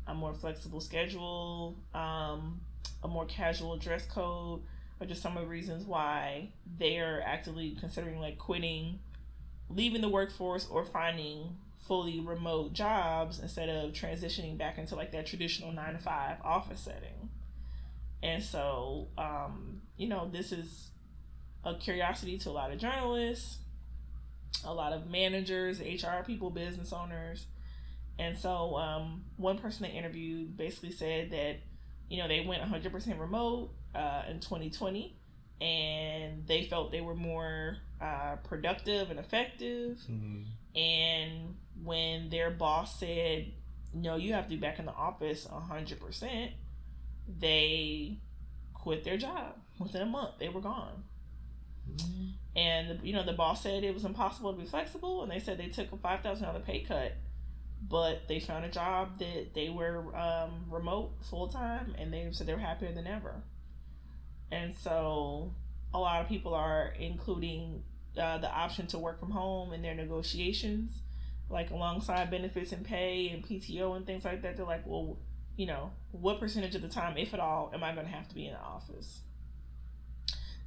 a 0.05 0.13
more 0.13 0.33
flexible 0.33 0.79
schedule, 0.79 1.75
um, 1.93 2.62
a 3.03 3.07
more 3.07 3.25
casual 3.25 3.77
dress 3.77 4.05
code 4.05 4.61
or 4.99 5.07
just 5.07 5.21
some 5.21 5.37
of 5.37 5.43
the 5.43 5.49
reasons 5.49 5.85
why 5.85 6.49
they're 6.79 7.21
actively 7.25 7.75
considering 7.79 8.19
like 8.19 8.37
quitting, 8.37 8.99
leaving 9.69 10.01
the 10.01 10.09
workforce, 10.09 10.67
or 10.69 10.85
finding 10.85 11.55
fully 11.87 12.19
remote 12.19 12.73
jobs 12.73 13.39
instead 13.39 13.69
of 13.69 13.91
transitioning 13.91 14.57
back 14.57 14.77
into 14.77 14.95
like 14.95 15.11
that 15.11 15.25
traditional 15.25 15.71
nine 15.71 15.93
to 15.93 15.99
five 15.99 16.37
office 16.43 16.81
setting. 16.81 17.29
And 18.23 18.43
so, 18.43 19.07
um, 19.17 19.81
you 19.95 20.07
know, 20.07 20.29
this 20.31 20.51
is 20.51 20.89
a 21.63 21.75
curiosity 21.75 22.37
to 22.39 22.49
a 22.49 22.51
lot 22.51 22.71
of 22.71 22.79
journalists, 22.79 23.59
a 24.65 24.73
lot 24.73 24.91
of 24.91 25.07
managers, 25.07 25.79
HR 25.79 26.23
people, 26.25 26.49
business 26.49 26.91
owners. 26.91 27.45
And 28.19 28.35
so, 28.35 28.75
um, 28.77 29.25
one 29.37 29.59
person 29.59 29.83
they 29.83 29.91
interviewed 29.91 30.57
basically 30.57 30.91
said 30.91 31.29
that 31.31 31.57
you 32.09 32.17
know, 32.17 32.27
they 32.27 32.41
went 32.41 32.61
100% 32.63 33.19
remote 33.19 33.71
uh, 33.93 34.23
in 34.29 34.39
2020 34.39 35.15
and 35.59 36.45
they 36.47 36.63
felt 36.63 36.91
they 36.91 37.01
were 37.01 37.15
more 37.15 37.77
uh, 37.99 38.35
productive 38.43 39.09
and 39.09 39.19
effective. 39.19 39.97
Mm-hmm. 40.09 40.79
And 40.79 41.55
when 41.83 42.29
their 42.29 42.51
boss 42.51 42.99
said, 42.99 43.51
no, 43.93 44.15
you 44.15 44.33
have 44.33 44.45
to 44.45 44.49
be 44.49 44.55
back 44.57 44.79
in 44.79 44.85
the 44.85 44.93
office 44.93 45.47
100%, 45.47 46.51
they 47.39 48.17
quit 48.73 49.03
their 49.03 49.17
job 49.17 49.55
within 49.79 50.03
a 50.03 50.05
month. 50.05 50.35
They 50.39 50.49
were 50.49 50.61
gone. 50.61 51.03
Mm-hmm. 51.91 52.59
And, 52.59 52.99
you 53.03 53.13
know, 53.13 53.23
the 53.23 53.33
boss 53.33 53.63
said 53.63 53.83
it 53.83 53.93
was 53.93 54.05
impossible 54.05 54.53
to 54.53 54.59
be 54.59 54.65
flexible, 54.65 55.23
and 55.23 55.31
they 55.31 55.39
said 55.39 55.57
they 55.57 55.67
took 55.67 55.91
a 55.91 55.97
$5,000 55.97 56.63
pay 56.63 56.81
cut 56.81 57.13
but 57.81 58.27
they 58.27 58.39
found 58.39 58.65
a 58.65 58.69
job 58.69 59.19
that 59.19 59.53
they 59.53 59.69
were 59.69 60.15
um, 60.15 60.65
remote 60.69 61.11
full 61.29 61.47
time 61.47 61.95
and 61.97 62.11
they 62.11 62.27
said 62.31 62.47
they're 62.47 62.57
happier 62.57 62.91
than 62.91 63.07
ever. 63.07 63.43
And 64.51 64.73
so 64.75 65.53
a 65.93 65.99
lot 65.99 66.21
of 66.21 66.27
people 66.27 66.53
are 66.53 66.93
including 66.99 67.83
uh, 68.19 68.39
the 68.39 68.51
option 68.51 68.87
to 68.87 68.97
work 68.97 69.19
from 69.19 69.31
home 69.31 69.73
in 69.73 69.81
their 69.81 69.93
negotiations, 69.93 71.01
like 71.49 71.69
alongside 71.71 72.31
benefits 72.31 72.71
and 72.71 72.85
pay 72.85 73.29
and 73.29 73.45
PTO 73.45 73.95
and 73.95 74.05
things 74.05 74.25
like 74.25 74.41
that. 74.41 74.57
They're 74.57 74.65
like, 74.65 74.85
well, 74.85 75.17
you 75.55 75.65
know, 75.65 75.91
what 76.11 76.39
percentage 76.39 76.75
of 76.75 76.81
the 76.81 76.87
time, 76.87 77.17
if 77.17 77.33
at 77.33 77.39
all, 77.39 77.71
am 77.73 77.83
I 77.83 77.93
going 77.93 78.05
to 78.05 78.11
have 78.11 78.27
to 78.29 78.35
be 78.35 78.47
in 78.47 78.53
the 78.53 78.59
office? 78.59 79.21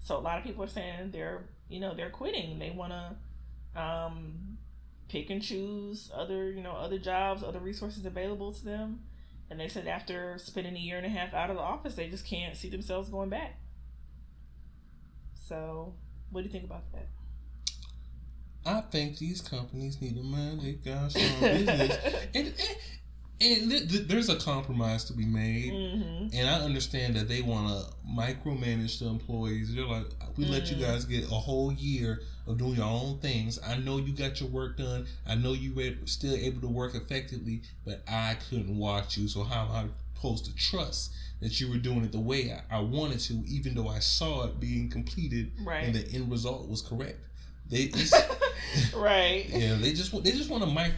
So 0.03 0.17
a 0.17 0.21
lot 0.21 0.39
of 0.39 0.45
people 0.45 0.65
are 0.65 0.69
saying 0.69 1.11
they're, 1.13 1.45
you 1.69 1.81
know, 1.81 1.95
they're 1.95 2.11
quitting. 2.11 2.59
They 2.59 2.71
want 2.71 2.93
to 2.93 3.81
um, 3.81 4.59
pick 5.11 5.29
and 5.31 5.43
choose 5.43 6.11
other 6.15 6.51
you 6.51 6.63
know 6.63 6.73
other 6.73 6.99
jobs, 6.99 7.43
other 7.43 7.59
resources 7.59 8.07
available 8.07 8.53
to 8.53 8.65
them. 8.65 9.01
And 9.51 9.59
they 9.59 9.67
said 9.67 9.89
after 9.89 10.39
spending 10.39 10.77
a 10.77 10.79
year 10.79 10.97
and 10.97 11.05
a 11.05 11.09
half 11.09 11.35
out 11.35 11.51
of 11.51 11.57
the 11.57 11.63
office, 11.63 11.97
they 11.97 12.09
just 12.09 12.25
can't 12.25 12.57
see 12.57 12.69
themselves 12.69 13.09
going 13.09 13.31
back. 13.31 13.59
So, 15.35 15.95
what 16.31 16.43
do 16.43 16.47
you 16.47 16.53
think 16.53 16.65
about 16.65 16.85
that? 16.93 17.09
I 18.65 18.83
think 18.83 19.19
these 19.19 19.41
companies 19.41 20.01
need 20.01 20.17
to 20.17 20.23
mind 20.23 20.61
their 20.61 20.75
gosh 20.75 21.15
business. 21.15 21.99
and, 22.35 22.55
and, 23.41 23.73
and 23.73 23.91
there's 24.09 24.29
a 24.29 24.37
compromise 24.37 25.05
to 25.07 25.15
be 25.15 25.25
made, 25.25 25.73
mm-hmm. 25.73 26.29
and 26.33 26.49
I 26.49 26.61
understand 26.61 27.17
that 27.17 27.27
they 27.27 27.43
want 27.43 27.69
to 27.69 27.93
micromanage 28.07 29.01
the 29.01 29.09
employees. 29.09 29.75
They're 29.75 29.85
like, 29.85 30.07
we 30.37 30.45
mm. 30.45 30.51
let 30.51 30.71
you 30.71 30.77
mm. 30.77 30.83
guys 30.83 31.07
get 31.07 31.25
a 31.25 31.35
whole 31.35 31.73
year 31.73 32.21
of 32.51 32.59
doing 32.59 32.75
your 32.75 32.87
own 32.87 33.19
things. 33.19 33.59
I 33.67 33.77
know 33.77 33.99
you 33.99 34.13
got 34.13 34.41
your 34.41 34.49
work 34.49 34.77
done. 34.79 35.07
I 35.27 35.35
know 35.35 35.53
you 35.53 35.75
were 35.75 36.07
still 36.07 36.35
able 36.35 36.61
to 36.61 36.69
work 36.69 36.95
effectively, 36.95 37.63
but 37.85 38.03
I 38.09 38.37
couldn't 38.49 38.77
watch 38.77 39.17
you. 39.17 39.29
So 39.29 39.45
how 39.45 39.65
am 39.65 39.71
I 39.73 39.85
supposed 40.15 40.45
to 40.47 40.55
trust 40.55 41.13
that 41.41 41.61
you 41.61 41.71
were 41.71 41.79
doing 41.79 42.05
it 42.05 42.13
the 42.13 42.21
way 42.21 42.53
I, 42.53 42.77
I 42.77 42.81
wanted 42.81 43.21
to, 43.21 43.35
even 43.47 43.75
though 43.75 43.89
I 43.89 44.01
saw 44.01 44.45
it 44.45 44.61
being 44.61 44.91
completed 44.91 45.53
right. 45.65 45.85
and 45.85 45.95
the 45.95 46.07
end 46.13 46.31
result 46.31 46.69
was 46.69 46.83
correct? 46.83 47.19
They 47.69 47.91
right. 48.95 49.47
Yeah, 49.49 49.77
they 49.77 49.93
just 49.93 50.13
they 50.25 50.33
just 50.33 50.51
want 50.51 50.65
to 50.65 50.71
mic 50.71 50.93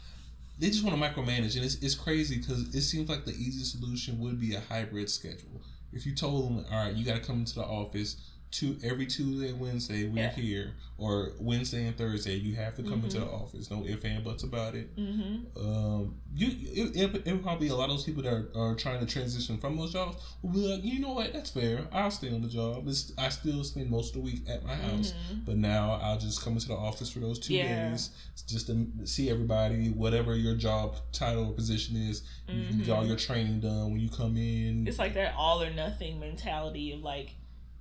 they 0.58 0.68
just 0.68 0.84
want 0.84 1.00
to 1.00 1.02
micromanage, 1.02 1.54
and 1.56 1.64
it's, 1.64 1.76
it's 1.76 1.94
crazy 1.94 2.38
because 2.38 2.74
it 2.74 2.82
seems 2.82 3.08
like 3.08 3.24
the 3.24 3.32
easiest 3.32 3.78
solution 3.78 4.18
would 4.18 4.40
be 4.40 4.54
a 4.54 4.60
hybrid 4.60 5.08
schedule. 5.08 5.62
If 5.92 6.04
you 6.04 6.14
told 6.14 6.50
them, 6.50 6.64
all 6.70 6.84
right, 6.84 6.94
you 6.94 7.04
got 7.04 7.14
to 7.14 7.20
come 7.20 7.38
into 7.38 7.54
the 7.54 7.64
office 7.64 8.16
two 8.50 8.76
every 8.82 9.06
Tuesday 9.06 9.50
and 9.50 9.60
Wednesday 9.60 10.08
we're 10.08 10.22
yeah. 10.22 10.30
here, 10.30 10.72
or 10.96 11.32
Wednesday 11.38 11.86
and 11.86 11.96
Thursday 11.96 12.34
you 12.34 12.54
have 12.56 12.74
to 12.76 12.82
come 12.82 12.94
mm-hmm. 12.94 13.04
into 13.04 13.20
the 13.20 13.26
office. 13.26 13.70
No 13.70 13.84
if 13.86 14.04
and 14.04 14.24
buts 14.24 14.42
about 14.42 14.74
it. 14.74 14.94
Mm-hmm. 14.96 15.58
Um, 15.58 16.16
you 16.34 16.48
it, 16.48 16.96
it, 16.96 17.26
it 17.26 17.42
probably 17.42 17.68
be 17.68 17.72
a 17.72 17.76
lot 17.76 17.84
of 17.84 17.90
those 17.90 18.04
people 18.04 18.22
that 18.22 18.32
are, 18.32 18.48
are, 18.54 18.74
trying 18.74 19.00
to 19.00 19.06
transition 19.06 19.58
from 19.58 19.76
those 19.76 19.92
jobs 19.92 20.16
will 20.42 20.50
be 20.50 20.58
like, 20.60 20.84
you 20.84 21.00
know 21.00 21.12
what, 21.12 21.32
that's 21.32 21.50
fair. 21.50 21.86
I'll 21.92 22.10
stay 22.10 22.32
on 22.32 22.42
the 22.42 22.48
job. 22.48 22.86
It's, 22.88 23.12
I 23.18 23.28
still 23.28 23.62
spend 23.64 23.90
most 23.90 24.14
of 24.14 24.14
the 24.14 24.20
week 24.20 24.48
at 24.48 24.64
my 24.64 24.74
house, 24.74 25.12
mm-hmm. 25.12 25.40
but 25.44 25.56
now 25.56 25.98
I'll 26.02 26.18
just 26.18 26.42
come 26.42 26.54
into 26.54 26.68
the 26.68 26.74
office 26.74 27.10
for 27.10 27.20
those 27.20 27.38
two 27.38 27.54
yeah. 27.54 27.90
days 27.90 28.10
just 28.46 28.66
to 28.68 28.86
see 29.04 29.30
everybody, 29.30 29.90
whatever 29.90 30.36
your 30.36 30.54
job 30.54 30.96
title 31.12 31.46
or 31.46 31.52
position 31.52 31.96
is. 31.96 32.22
You 32.48 32.66
can 32.68 32.78
get 32.78 32.88
all 32.90 33.00
mm-hmm. 33.00 33.08
your 33.08 33.16
training 33.16 33.60
done 33.60 33.90
when 33.90 34.00
you 34.00 34.08
come 34.08 34.36
in. 34.36 34.86
It's 34.86 34.98
like 34.98 35.14
that 35.14 35.34
all 35.36 35.62
or 35.62 35.70
nothing 35.70 36.18
mentality 36.18 36.92
of 36.92 37.00
like 37.00 37.34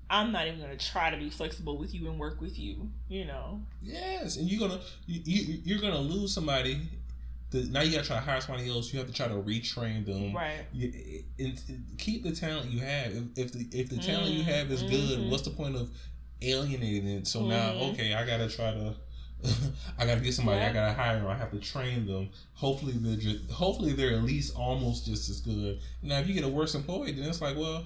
I'm 0.10 0.32
not 0.32 0.48
even 0.48 0.62
gonna 0.62 0.78
try 0.78 1.10
to 1.10 1.18
be 1.18 1.30
flexible 1.30 1.78
with 1.78 1.94
you 1.94 2.10
and 2.10 2.20
work 2.20 2.40
with 2.40 2.58
you. 2.58 2.90
You 3.10 3.26
know. 3.26 3.62
Yes, 3.82 4.38
and 4.38 4.50
you're 4.50 4.68
gonna 4.68 4.82
you, 5.06 5.60
you're 5.64 5.82
gonna 5.82 6.00
lose 6.00 6.34
somebody. 6.34 6.82
The, 7.50 7.64
now 7.64 7.82
you 7.82 7.94
gotta 7.94 8.08
try 8.08 8.18
to 8.18 8.22
hire 8.22 8.42
somebody 8.42 8.70
else. 8.70 8.92
You 8.92 9.00
have 9.00 9.08
to 9.08 9.14
try 9.14 9.28
to 9.28 9.36
retrain 9.36 10.06
them. 10.06 10.34
Right. 10.34 10.66
You, 10.74 11.24
and, 11.40 11.60
keep 11.98 12.24
the 12.24 12.32
talent 12.32 12.70
you 12.72 12.82
have. 12.82 13.12
If, 13.12 13.24
if 13.38 13.52
the 13.54 13.68
if 13.72 13.90
the 13.90 13.98
talent 13.98 14.30
mm-hmm. 14.30 14.38
you 14.38 14.44
have 14.44 14.72
is 14.72 14.84
mm-hmm. 14.84 14.92
good, 14.92 15.32
what's 15.32 15.44
the 15.44 15.52
point 15.52 15.76
of 15.76 15.90
alienating 16.42 17.08
it? 17.08 17.28
So 17.28 17.40
mm-hmm. 17.40 17.50
now, 17.50 17.72
okay, 17.92 18.14
I 18.14 18.26
gotta 18.26 18.50
try 18.50 18.72
to. 18.72 18.96
I 20.00 20.06
gotta 20.06 20.22
get 20.22 20.34
somebody. 20.34 20.60
Yeah. 20.60 20.70
I 20.70 20.74
gotta 20.74 20.94
hire. 20.94 21.20
Them, 21.20 21.28
I 21.28 21.36
have 21.36 21.52
to 21.52 21.60
train 21.60 22.08
them. 22.08 22.30
Hopefully 22.54 22.94
they're 22.96 23.18
just, 23.18 23.52
hopefully 23.52 23.94
they're 23.94 24.16
at 24.16 24.24
least 24.24 24.56
almost 24.56 25.06
just 25.06 25.30
as 25.30 25.42
good. 25.42 25.80
Now 26.02 26.18
if 26.20 26.28
you 26.28 26.34
get 26.34 26.44
a 26.44 26.48
worse 26.48 26.74
employee, 26.74 27.12
then 27.12 27.30
it's 27.30 27.40
like, 27.40 27.56
well, 27.56 27.86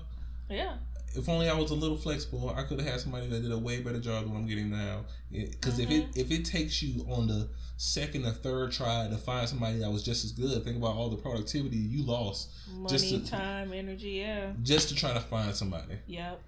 yeah 0.49 0.75
if 1.15 1.28
only 1.28 1.50
I 1.50 1.58
was 1.58 1.71
a 1.71 1.76
little 1.76 1.97
flexible, 1.97 2.54
I 2.56 2.63
could 2.63 2.80
have 2.80 2.88
had 2.88 3.00
somebody 3.00 3.28
that 3.28 3.41
did 3.41 3.52
a 3.52 3.58
way 3.58 3.82
better 3.82 4.00
job 4.00 4.26
than 4.26 4.36
I'm 4.36 4.47
getting 4.47 4.69
now. 4.69 5.06
Because 5.32 5.80
mm-hmm. 5.80 5.82
if 5.84 5.91
it 5.91 6.12
mm-hmm. 6.12 6.19
if 6.19 6.32
it 6.32 6.45
takes 6.45 6.82
you 6.82 7.06
on 7.10 7.28
the 7.28 7.50
second 7.78 8.26
or 8.26 8.32
third 8.32 8.71
try 8.71 9.08
to 9.10 9.17
find 9.17 9.47
somebody 9.50 9.80
that 9.80 9.91
was 9.91 10.04
just 10.04 10.24
as 10.24 10.32
good, 10.32 10.63
think 10.63 10.78
about 10.78 10.95
all 10.95 11.10
the 11.10 11.17
productivity 11.17 11.78
you 11.78 12.04
lost, 12.04 12.52
money, 12.74 12.89
just 12.89 13.10
to, 13.10 13.26
time, 13.26 13.74
energy, 13.74 14.24
yeah, 14.24 14.52
just 14.63 14.89
to 14.89 14.95
try 14.95 15.13
to 15.13 15.19
find 15.19 15.56
somebody. 15.56 15.97
Yep. 16.08 16.41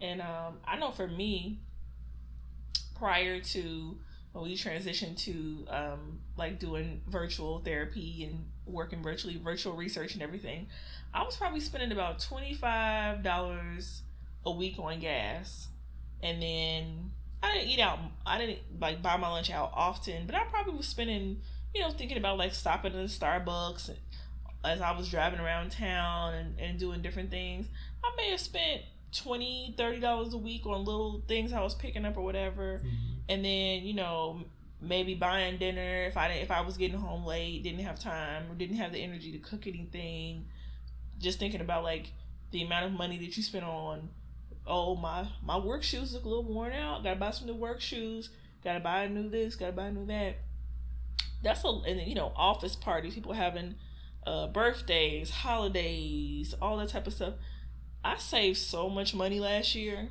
And 0.00 0.20
um, 0.20 0.58
I 0.66 0.76
know 0.76 0.90
for 0.90 1.06
me, 1.06 1.60
prior 2.94 3.40
to 3.40 3.96
we 4.42 4.56
transitioned 4.56 5.16
to 5.24 5.64
um, 5.68 6.20
like 6.36 6.58
doing 6.58 7.02
virtual 7.08 7.60
therapy 7.60 8.24
and 8.24 8.46
working 8.66 9.02
virtually, 9.02 9.40
virtual 9.42 9.74
research 9.74 10.14
and 10.14 10.22
everything, 10.22 10.66
I 11.12 11.22
was 11.22 11.36
probably 11.36 11.60
spending 11.60 11.92
about 11.92 12.18
twenty 12.18 12.54
five 12.54 13.22
dollars 13.22 14.02
a 14.44 14.50
week 14.50 14.78
on 14.78 14.98
gas, 15.00 15.68
and 16.22 16.42
then 16.42 17.12
I 17.42 17.54
didn't 17.54 17.68
eat 17.68 17.80
out. 17.80 17.98
I 18.26 18.38
didn't 18.38 18.58
like 18.80 19.02
buy 19.02 19.16
my 19.16 19.28
lunch 19.28 19.50
out 19.50 19.70
often, 19.74 20.26
but 20.26 20.34
I 20.34 20.44
probably 20.44 20.74
was 20.74 20.88
spending, 20.88 21.40
you 21.74 21.82
know, 21.82 21.90
thinking 21.90 22.18
about 22.18 22.38
like 22.38 22.54
stopping 22.54 22.94
at 22.94 23.06
Starbucks 23.06 23.88
and, 23.88 23.98
as 24.64 24.80
I 24.80 24.96
was 24.96 25.10
driving 25.10 25.40
around 25.40 25.70
town 25.70 26.34
and, 26.34 26.58
and 26.58 26.78
doing 26.78 27.02
different 27.02 27.30
things. 27.30 27.66
I 28.02 28.12
may 28.16 28.30
have 28.30 28.40
spent 28.40 28.82
20 29.12 29.74
30 29.76 30.00
dollars 30.00 30.34
a 30.34 30.38
week 30.38 30.66
on 30.66 30.84
little 30.84 31.22
things 31.28 31.52
I 31.52 31.62
was 31.62 31.74
picking 31.74 32.04
up 32.04 32.16
or 32.16 32.22
whatever, 32.22 32.78
mm-hmm. 32.84 33.13
And 33.28 33.44
then 33.44 33.82
you 33.82 33.94
know 33.94 34.44
maybe 34.80 35.14
buying 35.14 35.56
dinner 35.56 36.04
if 36.04 36.16
I 36.16 36.28
if 36.28 36.50
I 36.50 36.60
was 36.60 36.76
getting 36.76 36.98
home 36.98 37.24
late, 37.24 37.62
didn't 37.62 37.80
have 37.80 37.98
time 37.98 38.50
or 38.50 38.54
didn't 38.54 38.76
have 38.76 38.92
the 38.92 38.98
energy 38.98 39.32
to 39.32 39.38
cook 39.38 39.66
anything. 39.66 40.46
Just 41.18 41.38
thinking 41.38 41.60
about 41.60 41.84
like 41.84 42.12
the 42.50 42.62
amount 42.62 42.86
of 42.86 42.92
money 42.92 43.18
that 43.18 43.36
you 43.36 43.42
spend 43.42 43.64
on 43.64 44.10
oh 44.66 44.96
my 44.96 45.28
my 45.42 45.58
work 45.58 45.82
shoes 45.82 46.14
look 46.14 46.24
a 46.24 46.28
little 46.28 46.44
worn 46.44 46.72
out. 46.72 47.02
Gotta 47.02 47.16
buy 47.18 47.30
some 47.30 47.46
new 47.46 47.54
work 47.54 47.80
shoes. 47.80 48.30
Gotta 48.62 48.80
buy 48.80 49.04
a 49.04 49.08
new 49.08 49.28
this 49.28 49.56
gotta 49.56 49.72
buy 49.72 49.86
a 49.86 49.92
new 49.92 50.06
that. 50.06 50.36
That's 51.42 51.64
a 51.64 51.68
and 51.68 51.98
then 51.98 52.08
you 52.08 52.14
know 52.14 52.32
office 52.36 52.76
parties 52.76 53.14
people 53.14 53.32
having 53.32 53.76
uh 54.26 54.46
birthdays 54.46 55.30
holidays 55.30 56.54
all 56.60 56.76
that 56.78 56.90
type 56.90 57.06
of 57.06 57.14
stuff. 57.14 57.34
I 58.04 58.18
saved 58.18 58.58
so 58.58 58.90
much 58.90 59.14
money 59.14 59.40
last 59.40 59.74
year 59.74 60.10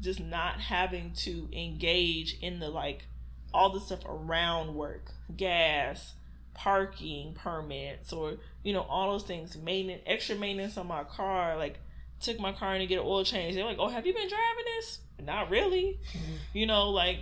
just 0.00 0.20
not 0.20 0.60
having 0.60 1.12
to 1.12 1.48
engage 1.52 2.38
in 2.40 2.58
the 2.58 2.68
like 2.68 3.06
all 3.52 3.70
the 3.70 3.80
stuff 3.80 4.00
around 4.06 4.74
work 4.74 5.12
gas 5.36 6.14
parking 6.54 7.34
permits 7.34 8.12
or 8.12 8.36
you 8.62 8.72
know 8.72 8.82
all 8.82 9.12
those 9.12 9.24
things 9.24 9.56
maintenance 9.56 10.02
extra 10.06 10.36
maintenance 10.36 10.76
on 10.76 10.86
my 10.86 11.04
car 11.04 11.56
like 11.56 11.78
took 12.20 12.38
my 12.40 12.52
car 12.52 12.74
in 12.74 12.80
to 12.80 12.86
get 12.86 12.98
an 12.98 13.04
oil 13.06 13.24
change. 13.24 13.54
They're 13.54 13.64
like 13.64 13.78
oh 13.78 13.88
have 13.88 14.06
you 14.06 14.14
been 14.14 14.28
driving 14.28 14.64
this? 14.78 15.00
Not 15.22 15.50
really. 15.50 15.98
Mm-hmm. 16.12 16.34
you 16.52 16.66
know 16.66 16.90
like 16.90 17.18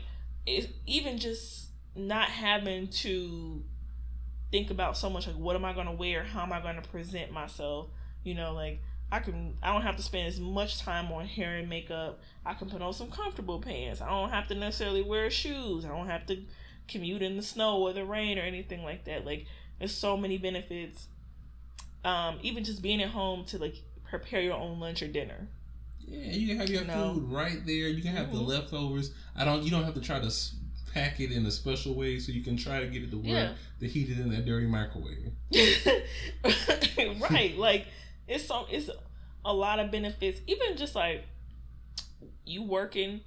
it, 0.46 0.70
even 0.87 1.18
just 1.18 1.68
not 1.94 2.28
having 2.28 2.88
to 2.88 3.62
think 4.50 4.70
about 4.70 4.96
so 4.96 5.08
much 5.08 5.26
like 5.26 5.37
what 5.37 5.56
am 5.56 5.64
i 5.64 5.72
going 5.72 5.87
to 5.87 5.92
wear? 5.92 6.24
How 6.24 6.42
am 6.42 6.52
i 6.52 6.61
going 6.61 6.80
to 6.80 6.88
present 6.88 7.32
myself? 7.32 7.88
You 8.22 8.35
know 8.35 8.52
like 8.52 8.80
i 9.12 9.20
can 9.20 9.57
i 9.62 9.72
don't 9.72 9.83
have 9.83 9.96
to 9.96 10.03
spend 10.03 10.27
as 10.27 10.40
much 10.40 10.81
time 10.81 11.12
on 11.12 11.25
hair 11.27 11.57
and 11.57 11.68
makeup 11.68 12.20
i 12.44 12.55
can 12.55 12.68
put 12.68 12.83
on 12.83 12.92
some 12.92 13.11
comfortable 13.11 13.61
pants 13.61 14.01
i 14.01 14.09
don't 14.09 14.31
have 14.31 14.48
to 14.48 14.55
necessarily 14.55 15.03
wear 15.03 15.31
shoes 15.31 15.85
i 15.85 15.88
don't 15.88 16.09
have 16.09 16.27
to 16.27 16.37
commute 16.88 17.22
in 17.22 17.37
the 17.37 17.42
snow 17.42 17.79
or 17.79 17.92
the 17.92 18.05
rain 18.05 18.38
or 18.38 18.42
anything 18.42 18.83
like 18.83 19.05
that. 19.05 19.25
Like 19.25 19.46
there's 19.79 19.94
so 19.94 20.16
many 20.16 20.38
benefits. 20.38 21.09
Um, 22.05 22.38
even 22.42 22.64
just 22.64 22.83
being 22.83 23.03
at 23.03 23.11
home 23.11 23.44
to 23.46 23.59
like 23.59 23.77
prepare 24.09 24.40
your 24.40 24.55
own 24.55 24.81
lunch 24.81 25.03
or 25.03 25.09
dinner. 25.09 25.48
Yeah, 26.01 26.33
you 26.33 26.48
can 26.48 26.59
have 26.59 26.68
your 26.68 26.83
you 26.83 26.88
know? 26.88 27.14
food 27.14 27.31
right 27.31 27.64
there. 27.64 27.88
You 27.88 28.03
can 28.03 28.14
have 28.14 28.27
mm-hmm. 28.27 28.37
the 28.37 28.42
leftovers. 28.42 29.12
I 29.37 29.44
don't. 29.44 29.62
You 29.62 29.70
don't 29.70 29.85
have 29.85 29.94
to 29.94 30.01
try 30.01 30.18
to 30.18 30.33
pack 30.92 31.20
it 31.20 31.33
in 31.33 31.46
a 31.46 31.51
special 31.51 31.94
way 31.94 32.18
so 32.18 32.33
you 32.33 32.42
can 32.42 32.57
try 32.57 32.81
to 32.81 32.87
get 32.87 33.03
it 33.03 33.11
to 33.11 33.16
work 33.16 33.27
yeah. 33.27 33.53
to 33.81 33.88
heat 33.88 34.11
it 34.11 34.18
in 34.18 34.31
that 34.31 34.44
dirty 34.44 34.66
microwave. 34.66 35.33
right. 37.31 37.57
like 37.57 37.87
it's 38.26 38.46
so 38.46 38.66
it's 38.70 38.90
a 39.44 39.52
lot 39.52 39.78
of 39.78 39.90
benefits. 39.90 40.40
Even 40.46 40.76
just 40.76 40.94
like 40.94 41.24
you 42.44 42.62
working 42.62 43.20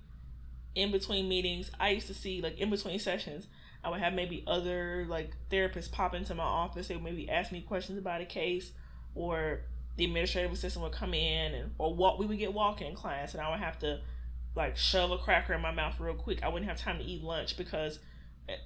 in 0.73 0.91
between 0.91 1.29
meetings, 1.29 1.71
I 1.79 1.89
used 1.89 2.08
to 2.08 2.13
see 2.13 2.41
like 2.41 2.58
in 2.58 2.69
between 2.69 2.99
sessions, 2.99 3.47
I 3.84 3.89
would 3.89 3.99
have 3.99 4.13
maybe 4.13 4.43
other 4.47 5.05
like 5.08 5.31
therapists 5.49 5.91
pop 5.91 6.13
into 6.15 6.36
my 6.36 6.43
office. 6.43 6.88
They 6.88 6.95
would 6.95 7.03
maybe 7.03 7.29
ask 7.29 7.51
me 7.51 7.62
questions 7.62 7.97
about 7.97 8.21
a 8.21 8.25
case, 8.25 8.71
or 9.13 9.62
the 9.97 10.05
administrative 10.05 10.51
assistant 10.51 10.84
would 10.84 10.91
come 10.91 11.13
in 11.13 11.53
and 11.53 11.71
or 11.77 11.95
what 11.95 12.19
we 12.19 12.25
would 12.25 12.39
get 12.39 12.53
walk-in 12.53 12.95
clients, 12.95 13.34
and 13.34 13.41
I 13.41 13.49
would 13.49 13.60
have 13.60 13.79
to 13.79 14.01
like 14.55 14.77
shove 14.77 15.12
a 15.12 15.17
cracker 15.17 15.53
in 15.53 15.62
my 15.62 15.71
mouth 15.71 15.99
real 15.99 16.15
quick. 16.15 16.43
I 16.43 16.47
wouldn't 16.47 16.69
have 16.69 16.79
time 16.79 16.97
to 16.97 17.03
eat 17.03 17.23
lunch 17.23 17.58
because 17.58 17.99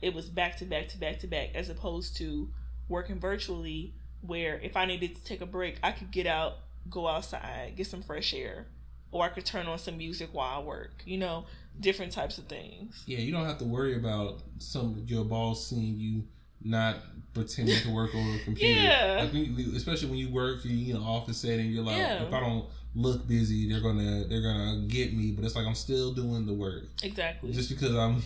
it 0.02 0.14
was 0.14 0.30
back 0.30 0.58
to 0.58 0.66
back 0.66 0.88
to 0.90 0.98
back 0.98 1.20
to 1.20 1.28
back, 1.28 1.50
as 1.56 1.70
opposed 1.70 2.18
to 2.18 2.50
working 2.88 3.20
virtually, 3.20 3.94
where 4.22 4.60
if 4.60 4.76
I 4.76 4.86
needed 4.86 5.16
to 5.16 5.24
take 5.24 5.42
a 5.42 5.46
break, 5.46 5.78
I 5.84 5.92
could 5.92 6.12
get 6.12 6.28
out, 6.28 6.58
go 6.90 7.08
outside, 7.08 7.74
get 7.76 7.88
some 7.88 8.02
fresh 8.02 8.34
air, 8.34 8.68
or 9.12 9.24
I 9.24 9.30
could 9.30 9.46
turn 9.46 9.68
on 9.68 9.80
some 9.80 9.98
music 9.98 10.30
while 10.32 10.62
I 10.62 10.64
work. 10.64 11.04
You 11.06 11.18
know, 11.18 11.46
different 11.80 12.12
types 12.12 12.38
of 12.38 12.46
things. 12.46 13.04
Yeah, 13.06 13.20
you 13.20 13.32
don't 13.32 13.46
have 13.46 13.58
to 13.60 13.66
worry 13.66 13.96
about 13.96 14.42
some 14.60 15.04
your 15.08 15.24
boss 15.24 15.68
seeing 15.68 15.96
you 15.96 16.24
not 16.62 16.98
pretending 17.34 17.80
to 17.82 17.94
work 17.94 18.14
on 18.14 18.36
a 18.36 18.44
computer. 18.44 18.82
Yeah. 18.82 19.22
Like 19.24 19.34
when, 19.34 19.74
especially 19.76 20.10
when 20.10 20.18
you 20.18 20.30
work 20.30 20.66
in 20.66 20.96
an 20.96 21.02
office 21.02 21.38
setting, 21.38 21.68
you're 21.68 21.84
like, 21.84 21.98
yeah. 21.98 22.24
if 22.24 22.34
I 22.34 22.40
don't 22.40 22.66
look 22.96 23.28
busy, 23.28 23.72
they're 23.72 23.82
gonna 23.82 24.26
they're 24.28 24.42
gonna 24.42 24.86
get 24.88 25.14
me. 25.14 25.32
But 25.32 25.46
it's 25.46 25.56
like 25.56 25.66
I'm 25.66 25.76
still 25.76 26.14
doing 26.14 26.46
the 26.46 26.54
work. 26.54 26.84
Exactly. 27.04 27.52
Just 27.52 27.70
because 27.70 27.96
I'm. 27.96 28.22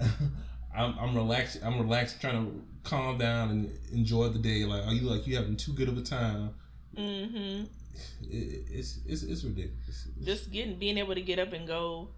I'm, 0.78 0.98
I'm 0.98 1.14
relaxed. 1.14 1.58
I'm 1.62 1.78
relaxed, 1.78 2.20
trying 2.20 2.46
to 2.46 2.62
calm 2.88 3.18
down 3.18 3.50
and 3.50 3.78
enjoy 3.92 4.28
the 4.28 4.38
day. 4.38 4.64
Like, 4.64 4.86
are 4.86 4.92
you 4.92 5.02
like 5.02 5.26
you 5.26 5.36
having 5.36 5.56
too 5.56 5.72
good 5.72 5.88
of 5.88 5.98
a 5.98 6.02
time? 6.02 6.54
Mm-hmm. 6.96 7.64
It, 8.30 8.64
it's, 8.70 9.00
it's 9.06 9.22
it's 9.22 9.44
ridiculous. 9.44 10.08
Just 10.22 10.50
getting 10.52 10.78
being 10.78 10.98
able 10.98 11.14
to 11.14 11.20
get 11.20 11.38
up 11.38 11.52
and 11.52 11.66
go, 11.66 12.08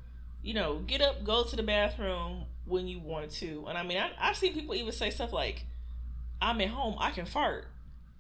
you 0.43 0.55
know, 0.55 0.79
get 0.87 1.01
up, 1.01 1.25
go 1.25 1.45
to 1.45 1.57
the 1.57 1.63
bathroom 1.63 2.45
when 2.67 2.87
you 2.87 2.99
want 3.01 3.31
to. 3.33 3.65
And 3.69 3.79
I 3.79 3.83
mean, 3.83 3.99
I, 3.99 4.11
I've 4.21 4.37
seen 4.37 4.53
people 4.53 4.75
even 4.75 4.93
say 4.93 5.11
stuff 5.11 5.33
like, 5.33 5.65
"I'm 6.41 6.61
at 6.61 6.69
home, 6.69 6.97
I 6.99 7.11
can 7.11 7.25
fart." 7.25 7.67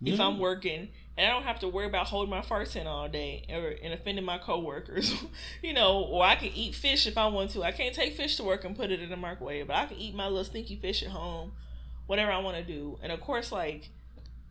if. 0.02 0.20
I'm 0.20 0.38
working 0.38 0.88
and 1.20 1.30
I 1.30 1.34
don't 1.34 1.42
have 1.42 1.60
to 1.60 1.68
worry 1.68 1.84
about 1.84 2.06
holding 2.06 2.30
my 2.30 2.40
farts 2.40 2.76
in 2.76 2.86
all 2.86 3.06
day 3.06 3.44
or 3.50 3.74
and 3.82 3.92
offending 3.92 4.24
my 4.24 4.38
coworkers, 4.38 5.12
you 5.62 5.74
know, 5.74 6.04
or 6.04 6.24
I 6.24 6.34
can 6.34 6.48
eat 6.48 6.74
fish 6.74 7.06
if 7.06 7.18
I 7.18 7.26
want 7.26 7.50
to. 7.50 7.62
I 7.62 7.72
can't 7.72 7.94
take 7.94 8.16
fish 8.16 8.36
to 8.38 8.42
work 8.42 8.64
and 8.64 8.74
put 8.74 8.90
it 8.90 9.02
in 9.02 9.10
the 9.10 9.18
microwave, 9.18 9.66
but 9.66 9.76
I 9.76 9.84
can 9.84 9.98
eat 9.98 10.14
my 10.14 10.28
little 10.28 10.44
stinky 10.44 10.76
fish 10.76 11.02
at 11.02 11.10
home, 11.10 11.52
whatever 12.06 12.32
I 12.32 12.38
want 12.38 12.56
to 12.56 12.62
do. 12.62 12.98
And 13.02 13.12
of 13.12 13.20
course, 13.20 13.52
like 13.52 13.90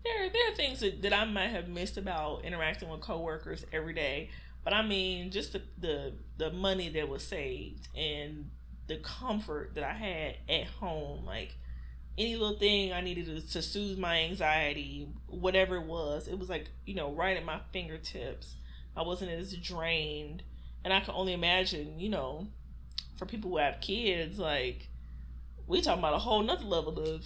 there 0.03 0.29
there 0.29 0.51
are 0.51 0.55
things 0.55 0.81
that, 0.81 1.01
that 1.01 1.11
I 1.11 1.25
might 1.25 1.47
have 1.47 1.67
missed 1.67 1.97
about 1.97 2.45
interacting 2.45 2.87
with 2.87 3.01
coworkers 3.01 3.65
every 3.73 3.93
day, 3.93 4.29
but 4.63 4.71
I 4.71 4.85
mean 4.85 5.31
just 5.31 5.53
the 5.53 5.63
the 5.79 6.13
the 6.37 6.51
money 6.51 6.89
that 6.89 7.09
was 7.09 7.23
saved 7.23 7.87
and 7.97 8.51
the 8.85 8.97
comfort 8.97 9.71
that 9.73 9.83
I 9.83 9.93
had 9.93 10.35
at 10.47 10.67
home, 10.67 11.25
like 11.25 11.55
any 12.19 12.35
little 12.35 12.57
thing 12.57 12.91
I 12.91 13.01
needed 13.01 13.25
to, 13.27 13.53
to 13.53 13.61
soothe 13.61 13.97
my 13.97 14.19
anxiety, 14.19 15.07
whatever 15.27 15.77
it 15.77 15.85
was, 15.85 16.27
it 16.27 16.37
was 16.37 16.49
like, 16.49 16.65
you 16.85 16.93
know, 16.93 17.13
right 17.13 17.37
at 17.37 17.45
my 17.45 17.61
fingertips. 17.71 18.55
I 18.95 19.03
wasn't 19.03 19.31
as 19.31 19.55
drained. 19.55 20.43
And 20.83 20.93
I 20.93 20.99
can 20.99 21.13
only 21.15 21.33
imagine, 21.33 21.99
you 21.99 22.09
know, 22.09 22.47
for 23.17 23.25
people 23.25 23.51
who 23.51 23.57
have 23.57 23.79
kids, 23.79 24.37
like, 24.37 24.89
we 25.65 25.81
talking 25.81 25.99
about 25.99 26.13
a 26.13 26.19
whole 26.19 26.43
nother 26.43 26.65
level 26.65 26.99
of 26.99 27.25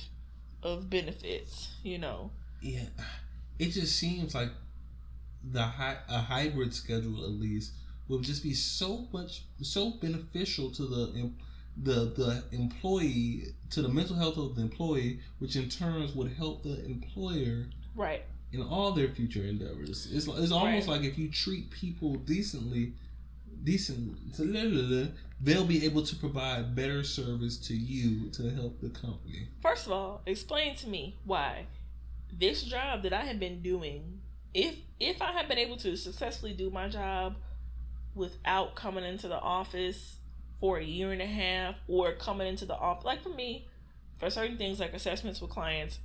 of 0.62 0.90
benefits, 0.90 1.70
you 1.84 1.98
know. 1.98 2.32
Yeah, 2.62 2.86
it 3.60 3.72
just 3.72 3.98
seems 3.98 4.34
like 4.34 4.50
the 5.44 5.60
a 5.60 6.20
hybrid 6.20 6.74
schedule 6.74 7.24
at 7.24 7.32
least 7.32 7.74
would 8.08 8.24
just 8.24 8.44
be 8.44 8.54
so 8.54 9.08
much 9.12 9.44
so 9.62 9.92
beneficial 9.92 10.72
to 10.72 10.86
the 10.86 11.32
the 11.78 12.06
the 12.16 12.44
employee 12.52 13.48
to 13.72 13.82
the 13.82 13.90
mental 13.90 14.16
health 14.16 14.38
of 14.38 14.56
the 14.56 14.62
employee, 14.62 15.20
which 15.40 15.56
in 15.56 15.70
turns 15.70 16.14
would 16.16 16.32
help 16.34 16.64
the 16.64 16.84
employer 16.86 17.68
Right. 17.96 18.24
in 18.52 18.62
all 18.62 18.92
their 18.92 19.10
future 19.10 19.44
endeavors. 19.44 20.08
It's 20.12 20.28
it's 20.28 20.52
almost 20.52 20.88
Right. 20.88 20.98
like 21.02 21.10
if 21.10 21.18
you 21.18 21.30
treat 21.30 21.72
people 21.72 22.16
decently, 22.16 22.94
decent, 23.64 24.18
they'll 25.42 25.66
be 25.66 25.86
able 25.86 26.04
to 26.04 26.16
provide 26.16 26.76
better 26.76 27.04
service 27.04 27.58
to 27.58 27.76
you 27.76 28.30
to 28.32 28.50
help 28.52 28.80
the 28.82 28.90
company. 28.90 29.48
First 29.62 29.88
of 29.88 29.92
all, 29.94 30.22
explain 30.26 30.76
to 30.78 30.88
me 30.88 31.18
why 31.26 31.66
this 32.32 32.64
job 32.64 33.04
that 33.04 33.14
I 33.14 33.26
have 33.26 33.40
been 33.40 33.62
doing, 33.62 34.22
if 34.54 34.78
if 35.00 35.22
I 35.22 35.32
had 35.32 35.48
been 35.48 35.58
able 35.58 35.78
to 35.78 35.96
successfully 35.96 36.54
do 36.54 36.70
my 36.70 36.88
job 36.88 37.36
without 38.16 38.76
coming 38.76 39.04
into 39.04 39.28
the 39.28 39.40
office 39.40 40.18
for 40.64 40.78
a 40.78 40.84
year 40.84 41.12
and 41.12 41.22
a 41.22 41.26
half 41.26 41.76
or 41.90 42.14
coming 42.14 42.48
into 42.48 42.66
the 42.66 42.74
office 42.74 43.04
like 43.04 43.22
for 43.22 43.28
me, 43.28 43.68
for 44.18 44.30
certain 44.30 44.58
things 44.58 44.80
like 44.80 44.94
assessments 44.94 45.42
with 45.42 45.50
clients, 45.50 46.00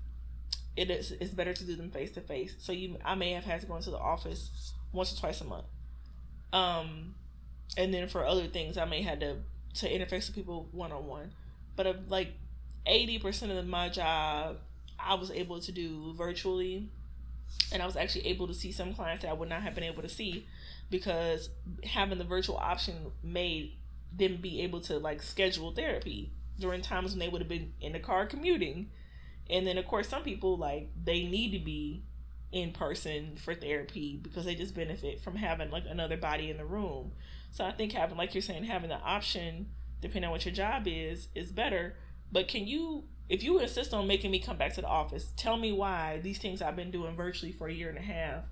it 0.77 0.91
is 0.91 1.13
it's 1.13 1.31
better 1.31 1.55
to 1.55 1.63
do 1.63 1.77
them 1.77 1.93
face 1.93 2.11
to 2.11 2.21
face. 2.21 2.57
So 2.59 2.73
you 2.73 2.97
I 3.05 3.15
may 3.15 3.35
have 3.35 3.45
had 3.45 3.61
to 3.61 3.69
go 3.69 3.77
into 3.77 3.93
the 3.93 3.99
office 3.99 4.73
once 4.91 5.17
or 5.17 5.21
twice 5.21 5.41
a 5.43 5.45
month. 5.45 5.67
Um 6.53 7.15
and 7.77 7.95
then 7.95 8.09
for 8.09 8.27
other 8.27 8.49
things 8.49 8.77
I 8.77 8.85
may 8.85 9.03
have 9.03 9.21
had 9.21 9.21
to 9.21 9.37
to 9.75 9.89
interface 9.89 10.27
with 10.27 10.35
people 10.35 10.69
one 10.73 10.91
on 10.91 11.07
one. 11.07 11.31
But 11.77 11.87
uh, 11.87 11.95
like 12.09 12.33
eighty 12.85 13.21
percent 13.21 13.53
of 13.53 13.65
my 13.65 13.89
job 13.89 14.57
I 14.99 15.15
was 15.15 15.31
able 15.31 15.61
to 15.61 15.71
do 15.71 16.15
virtually, 16.15 16.89
and 17.71 17.81
I 17.81 17.87
was 17.87 17.97
actually 17.97 18.27
able 18.27 18.49
to 18.49 18.55
see 18.55 18.73
some 18.73 18.93
clients 18.93 19.23
that 19.23 19.31
I 19.31 19.35
would 19.35 19.51
not 19.51 19.63
have 19.63 19.77
been 19.77 19.85
able 19.85 20.03
to 20.03 20.09
see 20.09 20.49
because 20.91 21.49
having 21.85 22.19
the 22.19 22.25
virtual 22.25 22.57
option 22.57 23.13
made 23.23 23.78
them 24.17 24.39
be 24.41 24.63
able 24.63 24.81
to 24.83 24.99
like 24.99 25.23
schedule 25.23 25.73
therapy 25.73 26.33
during 26.59 26.83
times 26.83 27.13
when 27.13 27.19
they 27.19 27.29
would 27.29 27.41
have 27.41 27.49
been 27.49 27.73
in 27.81 27.93
the 27.93 28.01
car 28.01 28.27
commuting, 28.27 28.91
and 29.49 29.67
then 29.67 29.79
of 29.79 29.87
course 29.87 30.09
some 30.09 30.23
people 30.23 30.57
like 30.57 30.91
they 31.03 31.25
need 31.25 31.53
to 31.53 31.59
be 31.59 32.05
in 32.51 32.73
person 32.73 33.37
for 33.37 33.55
therapy 33.55 34.19
because 34.23 34.45
they 34.45 34.55
just 34.55 34.75
benefit 34.75 35.21
from 35.21 35.37
having 35.37 35.71
like 35.71 35.85
another 35.89 36.17
body 36.17 36.51
in 36.51 36.57
the 36.57 36.65
room. 36.65 37.13
So 37.51 37.65
I 37.65 37.73
think 37.73 37.93
having 37.93 38.17
like 38.17 38.35
you're 38.35 38.43
saying 38.43 38.65
having 38.65 38.89
the 38.91 38.97
option 38.97 39.69
depending 40.01 40.27
on 40.27 40.31
what 40.31 40.45
your 40.45 40.55
job 40.55 40.85
is 40.87 41.29
is 41.35 41.53
better. 41.53 41.97
But 42.33 42.49
can 42.49 42.67
you 42.67 43.05
if 43.29 43.43
you 43.43 43.59
insist 43.59 43.93
on 43.93 44.07
making 44.07 44.31
me 44.31 44.39
come 44.39 44.57
back 44.57 44.73
to 44.75 44.81
the 44.81 44.87
office, 44.87 45.33
tell 45.37 45.59
me 45.59 45.71
why 45.71 46.21
these 46.23 46.39
things 46.39 46.63
I've 46.63 46.77
been 46.77 46.91
doing 46.91 47.15
virtually 47.15 47.53
for 47.53 47.69
a 47.69 47.73
year 47.73 47.91
and 47.91 47.99
a 47.99 48.03
half 48.03 48.45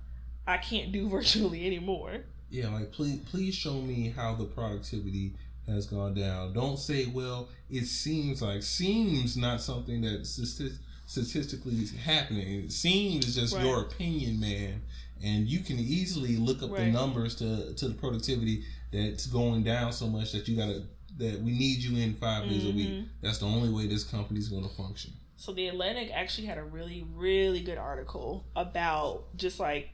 I 0.47 0.57
can't 0.57 0.91
do 0.91 1.09
virtually 1.09 1.65
anymore. 1.67 2.21
Yeah, 2.49 2.69
like 2.69 2.93
please 2.93 3.19
please 3.29 3.53
show 3.53 3.81
me 3.81 4.13
how 4.15 4.33
the 4.35 4.45
productivity 4.45 5.35
has 5.67 5.85
gone 5.85 6.13
down. 6.13 6.53
Don't 6.53 6.77
say, 6.79 7.05
well, 7.07 7.49
it 7.69 7.85
seems 7.85 8.41
like 8.41 8.63
seems 8.63 9.37
not 9.37 9.61
something 9.61 10.01
that 10.01 10.25
statistically 10.25 11.75
is 11.75 11.93
happening. 11.95 12.65
It 12.65 12.71
seems 12.71 13.35
just 13.35 13.53
Right. 13.53 13.65
your 13.65 13.81
opinion, 13.81 14.39
man. 14.39 14.81
And 15.21 15.47
you 15.47 15.59
can 15.59 15.79
easily 15.79 16.37
look 16.37 16.61
up 16.61 16.75
the 16.75 16.85
numbers 16.85 17.35
to 17.35 17.73
to 17.73 17.87
the 17.87 17.95
productivity 17.95 18.63
that's 18.91 19.25
going 19.25 19.63
down 19.63 19.91
so 19.91 20.07
much 20.07 20.31
that 20.31 20.47
you 20.47 20.55
gotta 20.55 20.83
that 21.17 21.41
we 21.41 21.51
need 21.51 21.79
you 21.79 21.97
in 21.97 22.13
5 22.15 22.47
days 22.47 22.63
a 22.63 22.69
week. 22.69 22.89
Mhm. 22.89 23.07
That's 23.21 23.39
the 23.39 23.47
only 23.47 23.69
way 23.69 23.87
this 23.87 24.03
company's 24.03 24.49
going 24.49 24.61
to 24.61 24.69
function. 24.69 25.13
So 25.35 25.51
the 25.51 25.67
Atlantic 25.67 26.11
actually 26.13 26.45
had 26.45 26.59
a 26.59 26.63
really, 26.63 27.01
really 27.15 27.61
good 27.61 27.79
article 27.79 28.45
about 28.55 29.35
just 29.35 29.59
like 29.59 29.89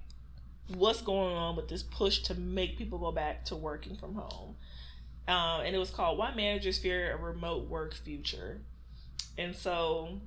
what's 0.68 1.02
going 1.02 1.34
on 1.34 1.56
with 1.56 1.70
this 1.70 1.82
push 1.84 2.24
to 2.24 2.36
make 2.36 2.78
people 2.78 3.00
go 3.00 3.12
back 3.14 3.46
to 3.46 3.56
working 3.56 3.96
from 3.96 4.16
home. 4.16 4.56
Um, 5.28 5.62
and 5.62 5.76
it 5.76 5.80
was 5.80 5.90
called 5.90 6.18
Why 6.18 6.34
Managers 6.34 6.78
Fear 6.78 7.14
a 7.14 7.18
Remote 7.18 7.70
Work 7.70 7.94
Future. 7.94 8.60
And 9.38 9.56
so 9.56 10.20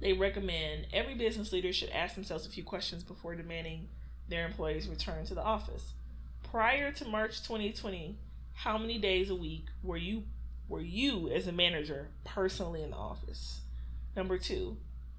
they 0.00 0.12
recommend 0.12 0.88
every 0.92 1.14
business 1.14 1.52
leader 1.52 1.72
should 1.72 1.90
ask 1.90 2.14
themselves 2.14 2.46
a 2.46 2.50
few 2.50 2.64
questions 2.64 3.02
before 3.02 3.34
demanding 3.34 3.88
their 4.28 4.46
employees 4.46 4.88
return 4.88 5.24
to 5.26 5.34
the 5.34 5.42
office. 5.42 5.92
Prior 6.50 6.92
to 6.92 7.04
March 7.04 7.42
2020, 7.42 8.16
how 8.54 8.76
many 8.78 8.98
days 8.98 9.30
a 9.30 9.34
week 9.34 9.66
were 9.82 9.96
you 9.96 10.24
were 10.68 10.80
you 10.80 11.30
as 11.30 11.46
a 11.46 11.52
manager 11.52 12.08
personally 12.24 12.82
in 12.82 12.90
the 12.90 12.96
office? 12.96 13.62
Number 14.14 14.36
two, 14.36 14.76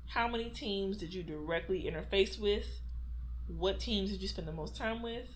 how 0.07 0.27
many 0.27 0.49
teams 0.49 0.97
did 0.97 1.13
you 1.13 1.23
directly 1.23 1.89
interface 1.89 2.39
with? 2.39 2.81
What 3.47 3.79
teams 3.79 4.11
did 4.11 4.21
you 4.21 4.27
spend 4.27 4.47
the 4.47 4.51
most 4.51 4.75
time 4.75 5.01
with? 5.01 5.27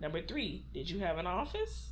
Number 0.00 0.22
three, 0.22 0.64
did 0.72 0.88
you 0.88 1.00
have 1.00 1.18
an 1.18 1.26
office? 1.26 1.90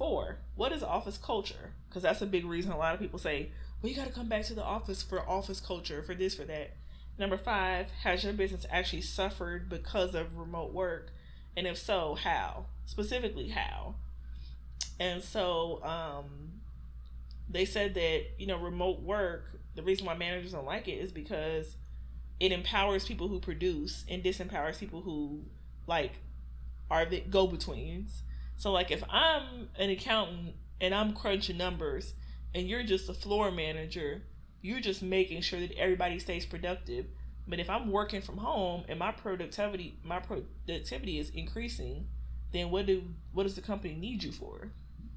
Four, 0.00 0.38
what 0.54 0.72
is 0.72 0.82
office 0.82 1.18
culture? 1.18 1.74
Because 1.86 2.02
that's 2.02 2.22
a 2.22 2.26
big 2.26 2.46
reason 2.46 2.72
a 2.72 2.78
lot 2.78 2.94
of 2.94 3.00
people 3.00 3.18
say, 3.18 3.50
well, 3.82 3.90
you 3.90 3.96
got 3.96 4.06
to 4.06 4.12
come 4.14 4.30
back 4.30 4.44
to 4.46 4.54
the 4.54 4.64
office 4.64 5.02
for 5.02 5.20
office 5.28 5.60
culture, 5.60 6.02
for 6.02 6.14
this, 6.14 6.34
for 6.34 6.44
that. 6.44 6.70
Number 7.18 7.36
five, 7.36 7.90
has 8.02 8.24
your 8.24 8.32
business 8.32 8.64
actually 8.70 9.02
suffered 9.02 9.68
because 9.68 10.14
of 10.14 10.38
remote 10.38 10.72
work? 10.72 11.10
And 11.54 11.66
if 11.66 11.76
so, 11.76 12.14
how? 12.14 12.64
Specifically, 12.86 13.50
how? 13.50 13.96
And 14.98 15.22
so, 15.22 15.84
um, 15.84 16.62
they 17.50 17.66
said 17.66 17.92
that 17.92 18.22
you 18.38 18.46
know 18.46 18.56
remote 18.56 19.02
work 19.02 19.58
the 19.74 19.82
reason 19.82 20.06
why 20.06 20.16
managers 20.16 20.52
don't 20.52 20.64
like 20.64 20.88
it 20.88 20.92
is 20.92 21.12
because 21.12 21.76
it 22.38 22.52
empowers 22.52 23.04
people 23.04 23.28
who 23.28 23.40
produce 23.40 24.04
and 24.08 24.22
disempowers 24.22 24.78
people 24.78 25.02
who 25.02 25.42
like 25.86 26.12
are 26.90 27.04
the 27.04 27.20
go-betweens 27.20 28.22
so 28.60 28.70
like 28.70 28.90
if 28.90 29.02
i'm 29.08 29.70
an 29.78 29.88
accountant 29.88 30.54
and 30.82 30.94
i'm 30.94 31.14
crunching 31.14 31.56
numbers 31.56 32.12
and 32.54 32.68
you're 32.68 32.82
just 32.82 33.08
a 33.08 33.14
floor 33.14 33.50
manager 33.50 34.20
you're 34.60 34.80
just 34.80 35.02
making 35.02 35.40
sure 35.40 35.58
that 35.58 35.72
everybody 35.78 36.18
stays 36.18 36.44
productive. 36.44 37.06
But 37.48 37.58
if 37.58 37.70
i'm 37.70 37.90
working 37.90 38.20
from 38.20 38.36
home 38.36 38.84
and 38.88 38.98
my 38.98 39.12
productivity 39.12 39.98
my 40.04 40.20
productivity 40.20 41.18
is 41.18 41.30
increasing 41.30 42.06
then 42.52 42.70
what 42.70 42.86
do 42.86 43.02
what 43.32 43.44
does 43.44 43.56
the 43.56 43.62
company 43.62 43.94
need 43.94 44.22
you 44.22 44.30
for 44.30 44.70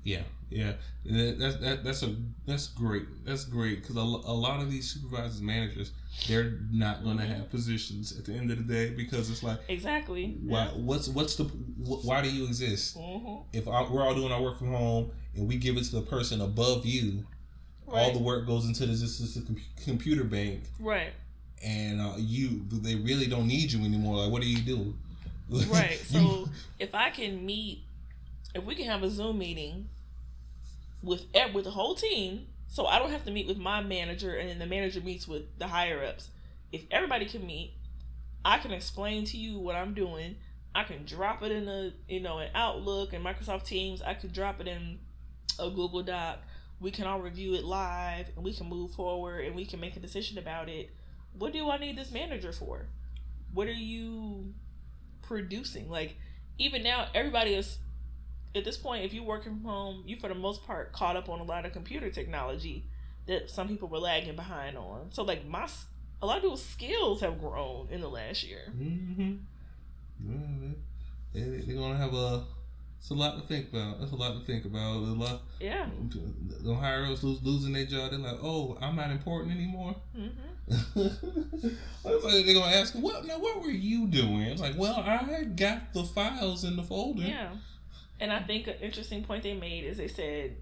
Yeah, 0.04 0.22
yeah, 0.50 0.74
that's 1.06 1.56
that, 1.58 1.84
that's 1.84 2.04
a 2.04 2.16
that's 2.46 2.68
great. 2.68 3.06
That's 3.26 3.46
great 3.46 3.82
because 3.82 3.96
a, 3.96 4.00
a 4.02 4.36
lot 4.36 4.62
of 4.62 4.70
these 4.70 4.92
supervisors, 4.92 5.42
managers, 5.42 5.92
they're 6.28 6.60
not 6.72 7.04
going 7.04 7.18
to 7.18 7.26
have 7.26 7.50
positions 7.50 8.18
at 8.18 8.26
the 8.26 8.34
end 8.34 8.52
of 8.52 8.58
the 8.58 8.74
day 8.74 8.90
because 8.92 9.30
it's 9.30 9.44
like, 9.44 9.60
exactly 9.70 10.38
why? 10.44 10.66
What's 10.76 11.08
what's 11.08 11.36
the 11.36 11.46
wh- 11.46 12.06
why 12.06 12.22
do 12.22 12.30
you 12.30 12.46
exist? 12.46 12.98
hmm 12.98 13.38
If 13.54 13.68
I, 13.68 13.90
we're 13.90 14.04
all 14.04 14.14
doing 14.14 14.32
our 14.32 14.42
work 14.42 14.58
from 14.58 14.72
home 14.74 15.12
and 15.36 15.48
we 15.48 15.56
give 15.56 15.78
it 15.78 15.86
to 15.86 15.96
the 15.96 16.02
person 16.02 16.42
above 16.42 16.86
you, 16.86 17.26
all 17.88 18.12
the 18.12 18.20
work 18.20 18.46
goes 18.46 18.66
into 18.66 18.86
this, 18.86 19.02
this, 19.02 19.20
this 19.20 19.44
com- 19.44 19.62
computer 19.84 20.24
bank, 20.24 20.64
right 20.80 21.14
and 21.64 22.02
uh, 22.02 22.16
you 22.18 22.66
they 22.72 22.96
really 22.96 23.28
don't 23.28 23.48
need 23.48 23.72
you 23.72 23.84
anymore. 23.86 24.18
Like, 24.18 24.32
what 24.32 24.42
do 24.42 24.50
you 24.50 24.60
do? 24.60 24.94
right 25.68 26.00
so 26.06 26.48
if 26.80 26.96
i 26.96 27.10
can 27.10 27.46
meet 27.46 27.84
if 28.54 28.66
we 28.66 28.76
can 28.76 28.86
have 28.86 29.04
a 29.04 29.10
zoom 29.10 29.40
meeting 29.40 29.90
with 31.02 31.26
with 31.54 31.66
the 31.66 31.72
whole 31.72 31.96
team 31.96 32.48
So 32.68 32.86
I 32.88 32.98
don't 33.00 33.12
have 33.12 33.26
to 33.26 33.32
meet 33.32 33.48
with 33.48 33.58
my 33.58 33.82
manager 33.82 34.36
and 34.36 34.50
then 34.50 34.60
the 34.60 34.66
manager 34.66 35.02
meets 35.02 35.28
with 35.28 35.44
the 35.60 35.68
higher 35.68 36.04
ups. 36.04 36.30
If 36.72 36.86
everybody 36.92 37.26
can 37.26 37.46
meet, 37.46 37.76
I 38.44 38.58
can 38.58 38.72
explain 38.72 39.26
to 39.26 39.38
you 39.38 39.60
what 39.60 39.76
I'm 39.76 39.94
doing. 39.94 40.38
I 40.76 40.84
can 40.84 41.06
drop 41.06 41.44
it 41.44 41.52
in 41.52 41.68
a 41.68 41.94
you 42.08 42.20
know 42.20 42.40
an 42.40 42.50
Outlook 42.56 43.14
and 43.14 43.24
Microsoft 43.24 43.66
Teams. 43.66 44.02
I 44.02 44.14
could 44.16 44.34
drop 44.34 44.60
it 44.60 44.68
in 44.68 45.00
a 45.60 45.70
Google 45.70 46.04
Doc. 46.04 46.40
We 46.80 46.92
can 46.92 47.06
all 47.08 47.22
review 47.22 47.54
it 47.54 47.64
live 47.64 48.30
and 48.36 48.44
we 48.44 48.54
can 48.54 48.68
move 48.68 48.92
forward 48.92 49.46
and 49.46 49.56
we 49.56 49.66
can 49.66 49.80
make 49.80 49.96
a 49.96 50.00
decision 50.00 50.38
about 50.38 50.68
it. 50.70 50.92
What 51.34 51.54
do 51.54 51.70
I 51.70 51.78
need 51.78 51.98
this 51.98 52.12
manager 52.12 52.52
for? 52.52 52.88
What 53.54 53.68
are 53.68 53.72
you 53.72 54.54
producing? 55.22 55.90
Like 55.90 56.18
even 56.58 56.84
now 56.84 57.08
everybody 57.14 57.54
is 57.56 57.78
at 58.56 58.66
this 58.66 58.78
point, 58.78 59.04
if 59.04 59.14
you're 59.14 59.24
working 59.24 59.54
from 59.54 59.64
home, 59.64 60.04
you 60.06 60.18
for 60.18 60.30
the 60.30 60.36
most 60.36 60.66
part 60.66 60.92
caught 60.94 61.16
up 61.16 61.30
on 61.30 61.40
a 61.40 61.44
lot 61.44 61.66
of 61.66 61.74
computer 61.74 62.10
technology 62.10 62.86
that 63.28 63.50
some 63.50 63.68
people 63.68 63.88
were 63.88 64.00
lagging 64.00 64.36
behind 64.36 64.78
on. 64.78 65.12
So 65.12 65.24
like 65.24 65.46
my 65.46 65.68
a 66.22 66.26
lot 66.26 66.38
of 66.38 66.44
people's 66.44 66.66
skills 66.66 67.22
have 67.22 67.40
grown 67.40 67.90
in 67.92 68.02
the 68.02 68.10
last 68.10 68.44
year. 68.44 68.62
Mm-hmm. 68.70 69.34
Yeah, 71.34 71.46
they, 71.46 71.58
they're 71.58 71.76
gonna 71.76 71.98
have 71.98 72.14
a. 72.14 72.46
It's 72.98 73.10
a 73.10 73.14
lot 73.16 73.36
to 73.42 73.46
think 73.46 73.70
about. 73.70 73.98
It's 74.02 74.14
a 74.14 74.16
lot 74.16 74.40
to 74.40 74.46
think 74.46 74.64
about. 74.64 74.96
A 74.96 75.14
lot. 75.14 75.42
Yeah. 75.60 75.88
The 76.64 76.74
hires 76.76 77.22
lose, 77.22 77.44
losing 77.44 77.74
their 77.74 77.86
job. 77.86 78.12
They're 78.12 78.20
like, 78.20 78.40
oh, 78.42 78.78
I'm 78.80 78.96
not 78.96 79.10
important 79.10 79.54
anymore. 79.54 79.96
Mm-hmm. 80.18 80.54
like 80.96 82.46
they're 82.46 82.54
gonna 82.54 82.74
ask, 82.74 82.94
what? 82.94 83.26
Now, 83.26 83.40
what 83.40 83.62
were 83.62 83.70
you 83.70 84.08
doing? 84.08 84.44
It's 84.44 84.62
like, 84.62 84.78
well, 84.78 84.96
I 84.96 85.44
got 85.44 85.94
the 85.94 86.06
files 86.06 86.64
in 86.64 86.78
the 86.78 86.84
folder. 86.84 87.24
Yeah. 87.24 87.50
And 88.20 88.32
I 88.32 88.42
think 88.42 88.68
an 88.68 88.76
interesting 88.82 89.24
point 89.24 89.44
they 89.44 89.54
made 89.54 89.84
is 89.84 89.98
they 89.98 90.08
said, 90.08 90.56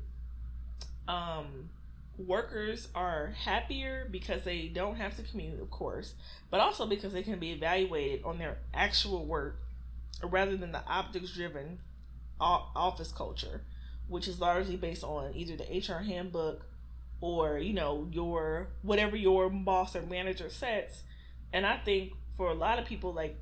um, 1.07 1.69
workers 2.17 2.87
are 2.95 3.33
happier 3.45 4.07
because 4.09 4.43
they 4.43 4.67
don't 4.67 4.95
have 4.95 5.15
to 5.17 5.23
commute, 5.23 5.61
of 5.61 5.69
course, 5.69 6.13
but 6.49 6.59
also 6.59 6.85
because 6.85 7.13
they 7.13 7.23
can 7.23 7.39
be 7.39 7.51
evaluated 7.51 8.23
on 8.23 8.37
their 8.37 8.57
actual 8.73 9.25
work 9.25 9.59
rather 10.23 10.55
than 10.55 10.71
the 10.71 10.85
optics 10.87 11.33
driven 11.33 11.79
office 12.39 13.11
culture, 13.11 13.61
which 14.07 14.27
is 14.27 14.39
largely 14.39 14.75
based 14.75 15.03
on 15.03 15.31
either 15.35 15.55
the 15.55 15.63
HR 15.93 16.03
handbook 16.03 16.65
or, 17.19 17.59
you 17.59 17.73
know, 17.73 18.07
your 18.11 18.67
whatever 18.81 19.15
your 19.15 19.49
boss 19.49 19.95
or 19.95 20.01
manager 20.01 20.49
sets. 20.49 21.03
And 21.53 21.65
I 21.65 21.77
think 21.77 22.13
for 22.37 22.49
a 22.49 22.55
lot 22.55 22.79
of 22.79 22.85
people, 22.85 23.13
like 23.13 23.37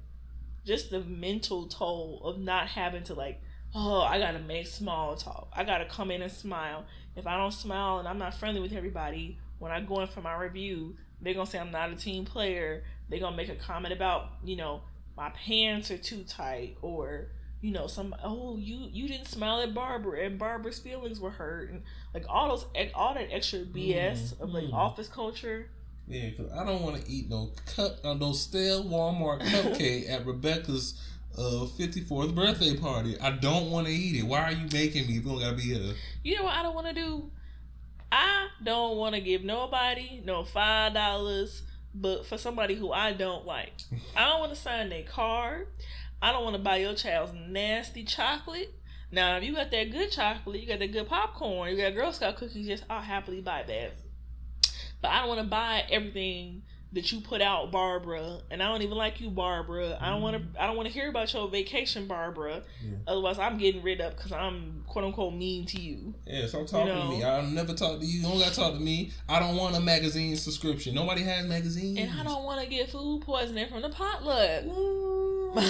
just 0.66 0.91
the 0.91 0.99
mental 0.99 1.68
toll 1.68 2.22
of 2.24 2.39
not 2.39 2.68
having 2.68 3.03
to 3.03 3.14
like 3.14 3.41
oh, 3.76 4.01
I 4.01 4.20
gotta 4.20 4.39
make 4.39 4.67
small 4.67 5.15
talk. 5.15 5.49
I 5.53 5.63
gotta 5.63 5.86
come 5.86 6.11
in 6.11 6.22
and 6.22 6.32
smile. 6.32 6.86
If 7.15 7.28
I 7.28 7.38
don't 7.38 7.51
smile 7.51 7.99
and 7.99 8.07
I'm 8.07 8.17
not 8.17 8.34
friendly 8.34 8.61
with 8.61 8.74
everybody, 8.74 9.38
when 9.59 9.72
I 9.72 9.82
go 9.82 9.99
in 10.01 10.07
for 10.07 10.22
my 10.22 10.36
review, 10.36 10.95
they're 11.22 11.34
gonna 11.34 11.45
say 11.45 11.59
I'm 11.59 11.72
not 11.72 11.91
a 11.91 11.95
team 11.95 12.26
player. 12.26 12.84
They're 13.09 13.20
gonna 13.20 13.36
make 13.36 13.49
a 13.49 13.55
comment 13.55 13.93
about, 13.93 14.30
you 14.43 14.55
know, 14.55 14.82
my 15.17 15.30
pants 15.32 15.91
are 15.91 15.97
too 15.97 16.24
tight 16.24 16.78
or 16.82 17.28
you 17.61 17.72
know 17.72 17.88
some 17.88 18.15
oh 18.24 18.57
you 18.57 18.88
you 18.91 19.07
didn't 19.09 19.28
smile 19.28 19.59
at 19.59 19.74
Barbara 19.74 20.26
and 20.26 20.39
Barbara's 20.39 20.80
feelings 20.80 21.20
were 21.20 21.30
hurt 21.30 21.72
and 21.72 21.84
like 22.13 22.24
all 22.30 22.47
those 22.47 22.65
all 22.95 23.13
that 23.13 23.28
extra 23.30 23.59
BS 23.59 24.34
mm-hmm. 24.34 24.43
of 24.43 24.49
like 24.51 24.63
mm-hmm. 24.65 24.74
office 24.74 25.09
culture. 25.09 25.70
Yeah, 26.07 26.30
cause 26.32 26.49
I 26.57 26.65
don't 26.65 26.82
want 26.82 27.03
to 27.03 27.11
eat 27.11 27.30
no 27.30 27.51
cup 27.65 27.97
uh, 28.03 28.13
no 28.13 28.32
stale 28.32 28.86
Walmart 28.86 29.41
cupcake 29.41 30.09
at 30.09 30.26
Rebecca's 30.26 30.99
uh 31.38 31.65
54th 31.77 32.36
birthday 32.36 32.75
party. 32.75 33.19
I 33.19 33.32
don't 33.32 33.71
want 33.71 33.88
to 33.88 33.93
eat 33.93 34.19
it. 34.19 34.23
Why 34.23 34.41
are 34.41 34.51
you 34.51 34.67
making 34.71 35.07
me? 35.07 35.13
You 35.13 35.21
don't 35.21 35.39
gotta 35.39 35.55
be 35.55 35.63
here. 35.63 35.93
You 36.23 36.38
know 36.38 36.43
what 36.43 36.55
I 36.55 36.63
don't 36.63 36.75
want 36.75 36.88
to 36.88 36.93
do? 36.93 37.32
I 38.11 38.47
don't 38.63 38.97
want 38.97 39.15
to 39.15 39.21
give 39.21 39.43
nobody 39.43 40.21
no 40.25 40.43
five 40.43 40.93
dollars, 40.93 41.63
but 41.93 42.25
for 42.25 42.38
somebody 42.38 42.75
who 42.75 42.91
I 42.91 43.13
don't 43.13 43.45
like, 43.45 43.73
I 44.15 44.25
don't 44.25 44.39
want 44.39 44.53
to 44.53 44.59
sign 44.59 44.89
their 44.89 45.03
card. 45.03 45.67
I 46.21 46.32
don't 46.32 46.43
want 46.43 46.55
to 46.55 46.61
buy 46.61 46.77
your 46.77 46.95
child's 46.95 47.34
nasty 47.34 48.03
chocolate. 48.03 48.73
Now, 49.11 49.38
if 49.38 49.43
you 49.43 49.55
got 49.55 49.71
that 49.71 49.91
good 49.91 50.11
chocolate, 50.11 50.59
you 50.61 50.67
got 50.67 50.80
that 50.80 50.91
good 50.91 51.07
popcorn, 51.07 51.71
you 51.71 51.77
got 51.77 51.95
Girl 51.95 52.11
Scout 52.11 52.36
cookies, 52.36 52.67
yes, 52.67 52.82
I'll 52.89 53.01
happily 53.01 53.41
buy 53.41 53.63
that. 53.65 53.93
But 55.01 55.11
I 55.11 55.19
don't 55.19 55.30
want 55.30 55.41
to 55.41 55.47
buy 55.47 55.86
everything 55.89 56.63
that 56.92 57.12
you 57.12 57.22
put 57.22 57.42
out, 57.42 57.72
Barbara, 57.72 58.40
and 58.50 58.64
I 58.64 58.68
don't 58.68 58.82
even 58.82 58.98
like 58.98 59.22
you, 59.22 59.30
Barbara. 59.30 59.98
I 60.02 60.10
don't 60.10 60.22
want 60.22 60.38
to. 60.38 60.42
Mm-hmm. 60.42 60.58
I 60.60 60.66
don't 60.66 60.76
want 60.76 60.88
to 60.88 60.94
hear 60.94 61.10
about 61.10 61.32
your 61.34 61.48
vacation, 61.48 62.08
Barbara. 62.08 62.64
Yeah. 62.84 62.96
Otherwise, 63.08 63.38
I'm 63.38 63.60
getting 63.60 63.84
rid 63.84 64.02
of 64.02 64.16
because 64.16 64.32
I'm 64.32 64.84
quote 64.88 65.06
unquote 65.06 65.36
mean 65.36 65.66
to 65.68 65.80
you. 65.80 66.16
Yeah, 66.26 66.48
stop 66.48 66.66
talking 66.66 66.88
you 66.88 66.94
know? 66.94 67.12
to 67.12 67.18
me. 67.18 67.24
I'll 67.24 67.44
never 67.44 67.74
talk 67.74 68.00
to 68.00 68.06
you. 68.06 68.22
You 68.22 68.24
don't 68.24 68.40
got 68.40 68.50
to 68.50 68.56
talk 68.56 68.74
to 68.74 68.80
me. 68.80 69.12
I 69.28 69.40
don't 69.40 69.56
want 69.56 69.76
a 69.76 69.80
magazine 69.80 70.36
subscription. 70.36 70.96
Nobody 70.96 71.22
has 71.24 71.46
magazines. 71.46 72.00
And 72.00 72.20
I 72.20 72.24
don't 72.24 72.44
want 72.44 72.62
to 72.62 72.68
get 72.68 72.90
food 72.90 73.22
poisoning 73.22 73.70
from 73.70 73.84
the 73.84 73.90
potluck. 73.90 74.64
I 75.56 75.64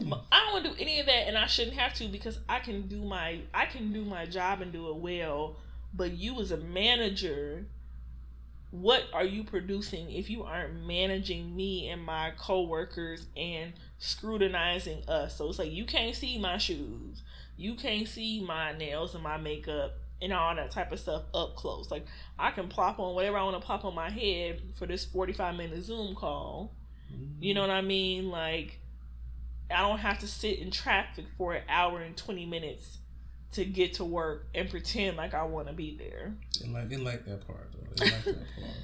don't 0.00 0.52
want 0.52 0.64
to 0.64 0.70
do 0.70 0.76
any 0.78 1.00
of 1.00 1.06
that, 1.06 1.28
and 1.28 1.36
I 1.36 1.46
shouldn't 1.46 1.76
have 1.76 1.94
to 1.94 2.06
because 2.06 2.38
I 2.48 2.60
can 2.60 2.86
do 2.86 3.02
my 3.02 3.40
I 3.52 3.66
can 3.66 3.92
do 3.92 4.04
my 4.04 4.26
job 4.26 4.60
and 4.60 4.72
do 4.72 4.90
it 4.90 4.96
well. 4.96 5.56
But 5.92 6.12
you 6.12 6.40
as 6.40 6.52
a 6.52 6.56
manager 6.56 7.66
what 8.80 9.04
are 9.12 9.24
you 9.24 9.42
producing 9.42 10.10
if 10.10 10.28
you 10.28 10.44
aren't 10.44 10.86
managing 10.86 11.54
me 11.54 11.88
and 11.88 12.04
my 12.04 12.32
coworkers 12.36 13.26
and 13.36 13.72
scrutinizing 13.98 15.08
us? 15.08 15.36
So 15.36 15.48
it's 15.48 15.58
like 15.58 15.72
you 15.72 15.84
can't 15.84 16.14
see 16.14 16.38
my 16.38 16.58
shoes, 16.58 17.22
you 17.56 17.74
can't 17.74 18.06
see 18.06 18.42
my 18.42 18.76
nails 18.76 19.14
and 19.14 19.22
my 19.22 19.38
makeup 19.38 19.94
and 20.20 20.32
all 20.32 20.54
that 20.54 20.70
type 20.70 20.92
of 20.92 21.00
stuff 21.00 21.22
up 21.34 21.56
close. 21.56 21.90
Like 21.90 22.06
I 22.38 22.50
can 22.50 22.68
plop 22.68 22.98
on 22.98 23.14
whatever 23.14 23.38
I 23.38 23.42
want 23.44 23.60
to 23.60 23.64
plop 23.64 23.84
on 23.84 23.94
my 23.94 24.10
head 24.10 24.60
for 24.78 24.86
this 24.86 25.04
45 25.04 25.54
minute 25.54 25.82
Zoom 25.82 26.14
call. 26.14 26.74
You 27.40 27.54
know 27.54 27.62
what 27.62 27.70
I 27.70 27.80
mean? 27.80 28.30
Like 28.30 28.78
I 29.70 29.80
don't 29.82 29.98
have 29.98 30.18
to 30.18 30.26
sit 30.26 30.58
in 30.58 30.70
traffic 30.70 31.24
for 31.38 31.54
an 31.54 31.62
hour 31.68 32.00
and 32.00 32.16
20 32.16 32.46
minutes 32.46 32.98
to 33.56 33.64
get 33.64 33.94
to 33.94 34.04
work 34.04 34.46
and 34.54 34.68
pretend 34.68 35.16
like 35.16 35.34
I 35.34 35.42
want 35.44 35.66
to 35.68 35.72
be 35.72 35.96
there. 35.96 36.34
They 36.60 36.68
like 36.68 36.88
they 36.88 36.96
like 36.98 37.24
that 37.24 37.46
part 37.46 37.72
though. 37.72 38.04
They 38.04 38.10
like 38.10 38.24
that 38.24 38.34
part. 38.34 38.76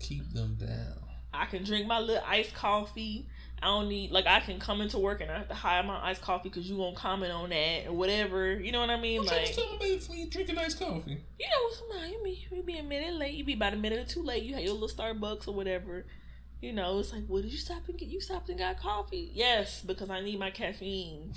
Keep 0.00 0.32
them 0.32 0.56
down. 0.60 0.98
I 1.32 1.46
can 1.46 1.64
drink 1.64 1.86
my 1.86 2.00
little 2.00 2.22
iced 2.26 2.54
coffee. 2.54 3.28
I 3.62 3.66
don't 3.66 3.88
need 3.88 4.10
like 4.10 4.26
I 4.26 4.40
can 4.40 4.58
come 4.58 4.80
into 4.80 4.98
work 4.98 5.20
and 5.20 5.30
I 5.30 5.38
have 5.38 5.48
to 5.48 5.54
hide 5.54 5.86
my 5.86 6.04
iced 6.04 6.22
coffee 6.22 6.48
because 6.48 6.68
you 6.68 6.76
won't 6.76 6.96
comment 6.96 7.32
on 7.32 7.50
that 7.50 7.86
or 7.86 7.92
whatever. 7.92 8.54
You 8.54 8.72
know 8.72 8.80
what 8.80 8.90
I 8.90 8.98
mean? 8.98 9.24
Well, 9.24 9.36
like, 9.36 9.54
tell 9.54 9.76
me 9.78 9.94
if 9.94 10.08
you 10.10 10.26
drinking 10.26 10.58
iced 10.58 10.80
coffee. 10.80 11.18
You 11.38 11.46
know, 11.46 11.76
sometimes 11.76 12.10
you 12.10 12.20
be 12.24 12.46
you 12.50 12.62
be 12.64 12.78
a 12.78 12.82
minute 12.82 13.14
late. 13.14 13.34
You 13.34 13.44
be 13.44 13.54
about 13.54 13.74
a 13.74 13.76
minute 13.76 14.00
or 14.00 14.12
two 14.12 14.22
late. 14.22 14.42
You 14.42 14.54
have 14.54 14.64
your 14.64 14.74
little 14.74 14.88
Starbucks 14.88 15.46
or 15.46 15.54
whatever. 15.54 16.04
You 16.60 16.72
know, 16.72 16.98
it's 16.98 17.12
like, 17.12 17.22
well, 17.28 17.42
did 17.42 17.52
you 17.52 17.58
stop 17.58 17.88
and 17.88 17.96
get 17.96 18.08
you 18.08 18.20
stopped 18.20 18.48
and 18.48 18.58
got 18.58 18.80
coffee? 18.80 19.30
Yes, 19.32 19.82
because 19.82 20.10
I 20.10 20.20
need 20.20 20.38
my 20.38 20.50
caffeine 20.50 21.32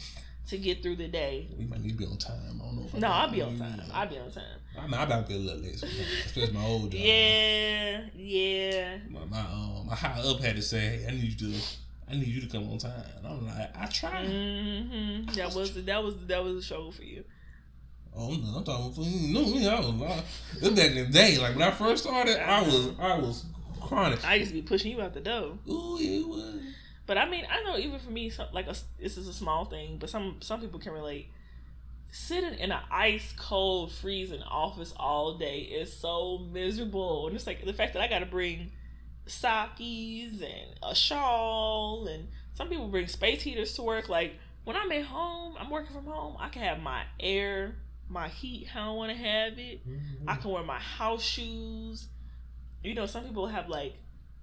to 0.48 0.58
get 0.58 0.84
through 0.84 0.98
the 0.98 1.08
day. 1.08 1.48
We 1.58 1.66
might 1.66 1.82
need 1.82 1.92
to 1.92 1.98
be 1.98 2.06
on 2.06 2.18
time. 2.18 2.62
I 2.62 2.66
don't 2.66 2.76
know. 2.76 2.86
If 2.86 2.94
no, 2.96 3.08
I'll 3.08 3.32
be 3.32 3.42
on 3.42 3.58
time. 3.58 3.82
I'll 3.94 4.08
be 4.08 4.18
on 4.18 4.32
time. 4.32 4.44
I 4.78 4.84
mean, 4.84 4.94
I 4.96 5.04
about 5.04 5.28
to 5.28 5.30
be 5.30 5.36
a 5.36 5.40
little 5.40 5.62
late, 5.62 5.82
especially 5.82 6.54
my 6.54 6.66
old 6.66 6.92
job. 6.92 7.00
Yeah, 7.00 8.02
yeah. 8.16 8.98
My, 9.10 9.26
my 9.26 9.40
um, 9.42 9.88
my 9.88 9.96
high 9.96 10.20
up 10.20 10.40
had 10.40 10.56
to 10.56 10.62
say, 10.62 10.80
"Hey, 10.80 11.06
I 11.08 11.12
need 11.12 11.40
you 11.42 11.52
to." 11.52 11.60
I 12.06 12.16
need 12.16 12.28
you 12.28 12.42
to 12.42 12.48
come 12.48 12.70
on 12.70 12.78
time. 12.78 12.92
I'm 13.26 13.48
like, 13.48 13.72
I 13.76 13.86
tried. 13.86 14.28
Mm-hmm. 14.28 15.34
That 15.34 15.56
was 15.56 15.74
that 15.86 16.04
was 16.04 16.26
that 16.28 16.44
was 16.44 16.58
a 16.58 16.62
show 16.62 16.92
for 16.92 17.04
you. 17.04 17.24
Oh 18.16 18.36
no, 18.36 18.58
I'm 18.58 18.64
talking 18.64 18.94
for 18.94 19.02
you. 19.02 19.34
No, 19.34 19.46
me, 19.48 19.68
I 19.68 19.80
was 19.80 19.90
I, 20.62 20.70
back 20.70 20.92
in 20.92 20.96
the 20.96 21.06
day. 21.06 21.38
Like 21.38 21.56
when 21.56 21.64
I 21.64 21.72
first 21.72 22.04
started, 22.04 22.38
I, 22.38 22.60
I 22.60 22.62
was 22.62 22.92
I 23.00 23.18
was 23.18 23.46
chronic. 23.82 24.24
I 24.26 24.36
used 24.36 24.50
to 24.50 24.56
be 24.56 24.62
pushing 24.62 24.92
you 24.92 25.02
out 25.02 25.14
the 25.14 25.22
door. 25.22 25.58
Ooh, 25.68 25.98
it 26.00 26.28
was. 26.28 26.62
But 27.06 27.18
I 27.18 27.30
mean, 27.30 27.46
I 27.50 27.64
know 27.64 27.78
even 27.78 28.00
for 28.00 28.12
me, 28.12 28.30
some, 28.30 28.48
like 28.54 28.68
a, 28.68 28.76
this 29.00 29.18
is 29.18 29.28
a 29.28 29.34
small 29.34 29.66
thing, 29.66 29.98
but 29.98 30.10
some 30.10 30.38
some 30.42 30.62
people 30.62 30.80
can 30.80 30.94
relate. 30.94 31.30
Sitting 32.12 32.54
in 32.60 32.72
an 32.72 32.80
ice 32.92 33.34
cold, 33.38 33.92
freezing 33.92 34.44
office 34.44 34.94
all 34.96 35.38
day 35.38 35.60
is 35.60 35.92
so 35.92 36.38
miserable, 36.52 37.28
and 37.28 37.36
it's 37.36 37.48
like 37.48 37.66
the 37.66 37.74
fact 37.74 37.94
that 37.94 38.02
I 38.02 38.08
got 38.08 38.20
to 38.20 38.26
bring 38.26 38.72
sakis 39.26 40.42
and 40.42 40.80
a 40.84 40.96
shawl, 40.96 42.08
and 42.08 42.30
some 42.54 42.70
people 42.70 42.88
bring 42.88 43.08
space 43.08 43.42
heaters 43.42 43.74
to 43.74 43.82
work. 43.82 44.10
Like 44.10 44.36
when 44.64 44.76
I'm 44.76 44.92
at 44.92 45.04
home, 45.04 45.56
I'm 45.60 45.70
working 45.70 45.94
from 45.94 46.06
home. 46.06 46.38
I 46.40 46.50
can 46.50 46.62
have 46.62 46.80
my 46.80 47.04
air, 47.20 47.76
my 48.08 48.30
heat 48.30 48.68
how 48.68 48.94
I 48.94 48.96
want 48.96 49.12
to 49.12 49.18
have 49.18 49.58
it. 49.58 49.88
Mm-hmm. 49.88 50.30
I 50.30 50.36
can 50.36 50.52
wear 50.52 50.64
my 50.64 50.80
house 50.80 51.24
shoes. 51.24 52.08
You 52.84 52.94
know, 52.94 53.08
some 53.08 53.24
people 53.24 53.48
have 53.48 53.70
like 53.70 53.96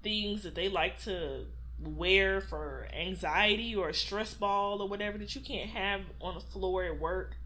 things 0.02 0.42
that 0.42 0.54
they 0.54 0.68
like 0.68 1.00
to 1.04 1.46
wear 1.83 2.41
for 2.41 2.89
anxiety 2.93 3.74
or 3.74 3.89
a 3.89 3.95
stress 3.95 4.35
ball 4.35 4.83
or 4.83 4.89
whatever 4.89 5.18
that 5.18 5.35
you 5.35 5.41
can't 5.41 5.70
have 5.70 6.03
on 6.20 6.35
the 6.35 6.41
floor 6.41 6.85
at 6.85 6.99
work. 6.99 7.37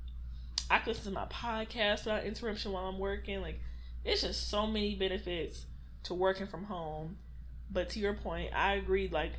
I 0.70 0.78
can 0.78 0.92
listen 0.92 1.12
to 1.12 1.18
my 1.18 1.26
podcast 1.26 2.04
without 2.04 2.24
interruption 2.24 2.72
while 2.72 2.86
I'm 2.86 2.98
working. 2.98 3.40
Like, 3.40 3.60
it's 4.04 4.22
just 4.22 4.48
so 4.48 4.66
many 4.66 4.94
benefits 4.94 5.66
to 6.04 6.14
working 6.14 6.46
from 6.46 6.64
home. 6.64 7.18
But 7.70 7.90
to 7.90 8.00
your 8.00 8.14
point, 8.14 8.50
I 8.54 8.74
agree. 8.74 9.08
Like, 9.08 9.32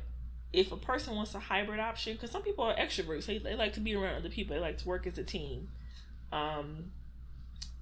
if 0.52 0.72
a 0.72 0.76
person 0.76 1.14
wants 1.14 1.34
a 1.34 1.38
hybrid 1.38 1.80
option, 1.80 2.14
because 2.14 2.30
some 2.30 2.42
people 2.42 2.64
are 2.64 2.74
extroverts, 2.74 3.26
they, 3.26 3.38
they 3.38 3.54
like 3.54 3.74
to 3.74 3.80
be 3.80 3.94
around 3.94 4.14
other 4.16 4.28
people, 4.28 4.54
they 4.54 4.60
like 4.60 4.78
to 4.78 4.88
work 4.88 5.06
as 5.06 5.18
a 5.18 5.24
team. 5.24 5.68
Um, 6.32 6.92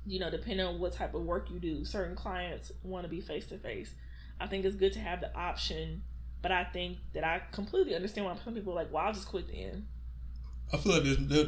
you 0.07 0.19
know, 0.19 0.31
depending 0.31 0.67
on 0.67 0.79
what 0.79 0.93
type 0.93 1.15
of 1.15 1.23
work 1.23 1.51
you 1.51 1.59
do, 1.59 1.85
certain 1.85 2.17
clients 2.17 2.73
want 2.83 3.05
to 3.05 3.11
be 3.11 3.21
face 3.21 3.47
to 3.47 3.59
face. 3.59 3.95
I 4.41 4.47
think 4.47 4.65
it's 4.65 4.75
good 4.75 4.93
to 4.95 4.99
have 4.99 5.21
the 5.21 5.35
option, 5.37 6.03
but 6.45 6.53
I 6.53 6.62
think 6.64 6.99
that 7.14 7.24
I 7.24 7.40
completely 7.53 7.95
understand 7.97 8.26
why 8.26 8.36
some 8.45 8.55
people 8.55 8.72
are 8.74 8.76
like, 8.76 8.92
"Well, 8.92 9.03
I'll 9.07 9.12
just 9.14 9.26
quit 9.26 9.47
then." 9.51 9.86
I 10.72 10.76
feel 10.76 10.92
like 10.92 11.03
there's 11.05 11.18
there, 11.18 11.47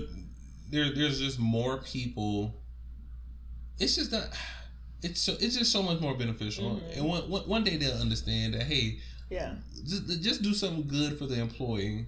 there 0.70 0.94
there's 0.94 1.18
just 1.20 1.38
more 1.38 1.78
people. 1.82 2.54
It's 3.78 3.94
just 3.96 4.10
not. 4.12 4.28
It's 5.02 5.20
so 5.20 5.32
it's 5.38 5.56
just 5.56 5.70
so 5.70 5.82
much 5.82 6.00
more 6.00 6.16
beneficial, 6.16 6.76
Mhm. 6.80 6.96
and 6.96 7.04
one, 7.06 7.28
one 7.30 7.42
one 7.48 7.64
day 7.64 7.76
they'll 7.76 8.00
understand 8.00 8.54
that 8.54 8.62
hey, 8.62 8.98
Yeah, 9.30 9.56
just 9.84 10.08
just 10.22 10.42
do 10.42 10.54
something 10.54 10.86
good 10.88 11.18
for 11.18 11.26
the 11.26 11.38
employee. 11.38 12.06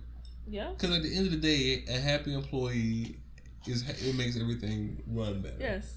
yeah, 0.48 0.70
Because 0.70 0.96
at 0.96 1.02
the 1.02 1.14
end 1.14 1.26
of 1.26 1.32
the 1.32 1.38
day, 1.38 1.84
a 1.86 1.98
happy 2.00 2.32
employee 2.32 3.20
is 3.66 3.86
it 3.88 4.14
makes 4.14 4.36
everything 4.38 5.02
run 5.06 5.42
better. 5.42 5.58
yes. 5.60 5.96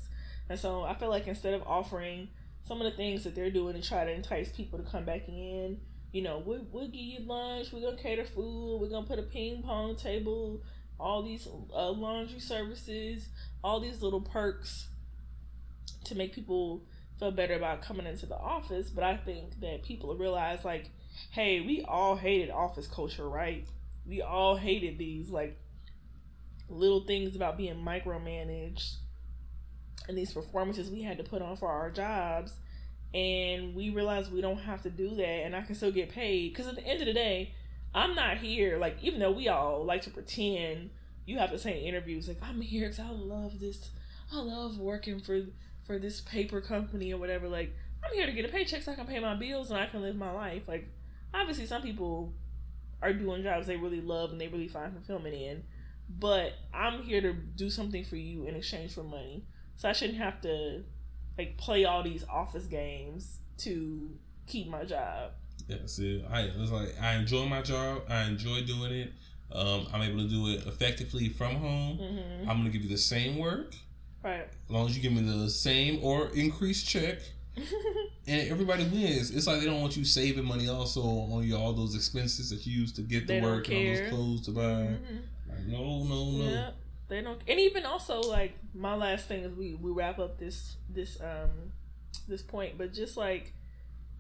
And 0.49 0.59
so 0.59 0.83
I 0.83 0.93
feel 0.95 1.09
like 1.09 1.27
instead 1.27 1.53
of 1.53 1.61
offering 1.65 2.27
some 2.67 2.81
of 2.81 2.91
the 2.91 2.97
things 2.97 3.23
that 3.23 3.33
they're 3.35 3.49
doing 3.49 3.73
to 3.75 3.81
try 3.81 4.03
to 4.03 4.11
entice 4.11 4.51
people 4.51 4.77
to 4.77 4.83
come 4.85 5.05
back 5.05 5.27
in, 5.29 5.79
you 6.11 6.21
know, 6.21 6.43
we, 6.45 6.59
we'll 6.71 6.87
give 6.87 6.95
you 6.95 7.19
lunch, 7.21 7.71
we're 7.71 7.81
gonna 7.81 8.01
cater 8.01 8.25
food, 8.25 8.79
we're 8.79 8.89
gonna 8.89 9.05
put 9.05 9.19
a 9.19 9.23
ping 9.23 9.63
pong 9.63 9.95
table, 9.95 10.61
all 10.99 11.23
these 11.23 11.47
uh, 11.73 11.89
laundry 11.91 12.39
services, 12.39 13.27
all 13.63 13.79
these 13.79 14.01
little 14.01 14.21
perks 14.21 14.87
to 16.05 16.15
make 16.15 16.33
people 16.33 16.83
feel 17.19 17.31
better 17.31 17.55
about 17.55 17.81
coming 17.81 18.05
into 18.05 18.25
the 18.25 18.37
office. 18.37 18.89
But 18.89 19.03
I 19.03 19.17
think 19.17 19.59
that 19.61 19.83
people 19.83 20.13
realize, 20.15 20.65
like, 20.65 20.89
hey, 21.31 21.61
we 21.61 21.83
all 21.87 22.15
hated 22.15 22.49
office 22.49 22.87
culture, 22.87 23.27
right? 23.27 23.65
We 24.05 24.21
all 24.21 24.55
hated 24.57 24.97
these, 24.97 25.29
like, 25.29 25.57
little 26.69 27.01
things 27.01 27.35
about 27.35 27.57
being 27.57 27.75
micromanaged 27.75 28.95
and 30.07 30.17
these 30.17 30.33
performances 30.33 30.89
we 30.89 31.03
had 31.03 31.17
to 31.17 31.23
put 31.23 31.41
on 31.41 31.55
for 31.57 31.67
our 31.69 31.91
jobs 31.91 32.53
and 33.13 33.75
we 33.75 33.89
realize 33.89 34.29
we 34.29 34.41
don't 34.41 34.59
have 34.59 34.81
to 34.81 34.89
do 34.89 35.15
that 35.15 35.45
and 35.45 35.55
i 35.55 35.61
can 35.61 35.75
still 35.75 35.91
get 35.91 36.09
paid. 36.09 36.53
Because 36.53 36.67
at 36.67 36.75
the 36.75 36.85
end 36.85 37.01
of 37.01 37.07
the 37.07 37.13
day 37.13 37.53
i'm 37.93 38.15
not 38.15 38.37
here 38.37 38.77
like 38.77 38.97
even 39.01 39.19
though 39.19 39.31
we 39.31 39.47
all 39.47 39.83
like 39.83 40.01
to 40.01 40.09
pretend 40.09 40.89
you 41.25 41.37
have 41.37 41.51
to 41.51 41.59
say 41.59 41.79
in 41.79 41.85
interviews 41.85 42.27
like 42.27 42.37
i'm 42.41 42.61
here 42.61 42.87
because 42.87 42.99
i 42.99 43.09
love 43.09 43.59
this 43.59 43.89
i 44.33 44.39
love 44.39 44.77
working 44.77 45.19
for 45.19 45.41
for 45.85 45.99
this 45.99 46.21
paper 46.21 46.61
company 46.61 47.13
or 47.13 47.17
whatever 47.17 47.49
like 47.49 47.75
i'm 48.03 48.13
here 48.13 48.25
to 48.25 48.31
get 48.31 48.45
a 48.45 48.47
paycheck 48.47 48.81
so 48.81 48.91
i 48.91 48.95
can 48.95 49.05
pay 49.05 49.19
my 49.19 49.35
bills 49.35 49.71
and 49.71 49.79
i 49.79 49.85
can 49.85 50.01
live 50.01 50.15
my 50.15 50.31
life. 50.31 50.67
Like 50.67 50.87
obviously 51.33 51.65
some 51.65 51.81
people 51.81 52.33
are 53.01 53.13
doing 53.13 53.43
jobs 53.43 53.67
they 53.67 53.77
really 53.77 54.01
love 54.01 54.31
and 54.31 54.39
they 54.39 54.47
really 54.47 54.67
find 54.67 54.93
fulfillment 54.93 55.33
in 55.33 55.63
but 56.19 56.53
i'm 56.73 57.03
here 57.03 57.21
to 57.21 57.33
do 57.33 57.69
something 57.69 58.03
for 58.03 58.15
you 58.15 58.45
in 58.45 58.55
exchange 58.55 58.93
for 58.93 59.03
money. 59.03 59.43
So 59.75 59.89
I 59.89 59.93
shouldn't 59.93 60.19
have 60.19 60.39
to 60.41 60.83
like 61.37 61.57
play 61.57 61.85
all 61.85 62.03
these 62.03 62.23
office 62.29 62.65
games 62.65 63.39
to 63.59 64.09
keep 64.47 64.67
my 64.67 64.83
job. 64.83 65.31
Yeah, 65.67 65.77
see, 65.85 66.23
I 66.29 66.41
it's 66.43 66.71
like 66.71 66.95
I 67.01 67.15
enjoy 67.15 67.45
my 67.45 67.61
job. 67.61 68.03
I 68.09 68.23
enjoy 68.23 68.63
doing 68.63 68.91
it. 68.91 69.13
Um, 69.51 69.87
I'm 69.93 70.01
able 70.01 70.19
to 70.19 70.27
do 70.29 70.47
it 70.49 70.65
effectively 70.65 71.29
from 71.29 71.55
home. 71.55 71.97
Mm-hmm. 71.99 72.49
I'm 72.49 72.57
gonna 72.57 72.69
give 72.69 72.83
you 72.83 72.89
the 72.89 72.97
same 72.97 73.37
work 73.37 73.75
Right. 74.23 74.47
as 74.47 74.69
long 74.69 74.87
as 74.87 74.95
you 74.95 75.01
give 75.01 75.11
me 75.13 75.21
the 75.21 75.49
same 75.49 75.99
or 76.03 76.27
increased 76.35 76.87
check, 76.87 77.19
and 78.27 78.49
everybody 78.49 78.85
wins. 78.85 79.31
It's 79.31 79.47
like 79.47 79.59
they 79.59 79.65
don't 79.65 79.81
want 79.81 79.97
you 79.97 80.05
saving 80.05 80.45
money 80.45 80.69
also 80.69 81.01
on 81.01 81.43
your 81.43 81.59
all 81.59 81.73
those 81.73 81.95
expenses 81.95 82.49
that 82.49 82.65
you 82.65 82.79
used 82.81 82.95
to 82.97 83.01
get 83.01 83.27
to 83.27 83.41
work 83.41 83.67
and 83.69 83.77
all 83.77 83.95
those 83.95 84.09
clothes 84.09 84.41
to 84.45 84.51
buy. 84.51 84.61
Mhm. 84.61 85.21
Like, 85.49 85.65
no, 85.67 86.03
no, 86.03 86.31
no. 86.31 86.43
Yeah. 86.45 86.71
They 87.11 87.21
don't 87.21 87.41
and 87.45 87.59
even 87.59 87.85
also 87.85 88.21
like 88.21 88.57
my 88.73 88.95
last 88.95 89.27
thing 89.27 89.43
is 89.43 89.53
we, 89.53 89.73
we 89.73 89.91
wrap 89.91 90.17
up 90.17 90.39
this 90.39 90.77
this 90.89 91.19
um 91.19 91.73
this 92.25 92.41
point, 92.41 92.77
but 92.77 92.93
just 92.93 93.17
like 93.17 93.51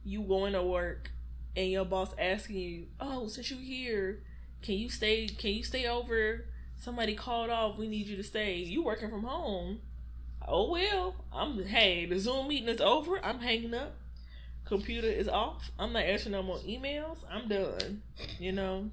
you 0.03 0.23
going 0.23 0.51
to 0.51 0.61
work 0.61 1.09
and 1.55 1.71
your 1.71 1.85
boss 1.85 2.13
asking 2.19 2.57
you, 2.57 2.87
Oh, 2.99 3.29
since 3.29 3.49
you 3.49 3.55
here, 3.59 4.23
can 4.61 4.75
you 4.75 4.89
stay 4.89 5.27
can 5.27 5.51
you 5.51 5.63
stay 5.63 5.87
over? 5.87 6.47
Somebody 6.81 7.15
called 7.15 7.49
off, 7.49 7.77
we 7.77 7.87
need 7.87 8.07
you 8.07 8.17
to 8.17 8.23
stay. 8.23 8.57
You 8.57 8.83
working 8.83 9.09
from 9.09 9.23
home. 9.23 9.79
Oh 10.45 10.69
well. 10.69 11.15
I'm 11.31 11.63
hey, 11.63 12.05
the 12.07 12.19
Zoom 12.19 12.49
meeting 12.49 12.67
is 12.67 12.81
over, 12.81 13.23
I'm 13.23 13.39
hanging 13.39 13.73
up. 13.73 13.95
Computer 14.65 15.07
is 15.07 15.29
off. 15.29 15.71
I'm 15.79 15.93
not 15.93 16.03
answering 16.03 16.33
no 16.33 16.43
more 16.43 16.59
emails. 16.59 17.19
I'm 17.31 17.47
done. 17.47 18.01
You 18.37 18.51
know? 18.51 18.91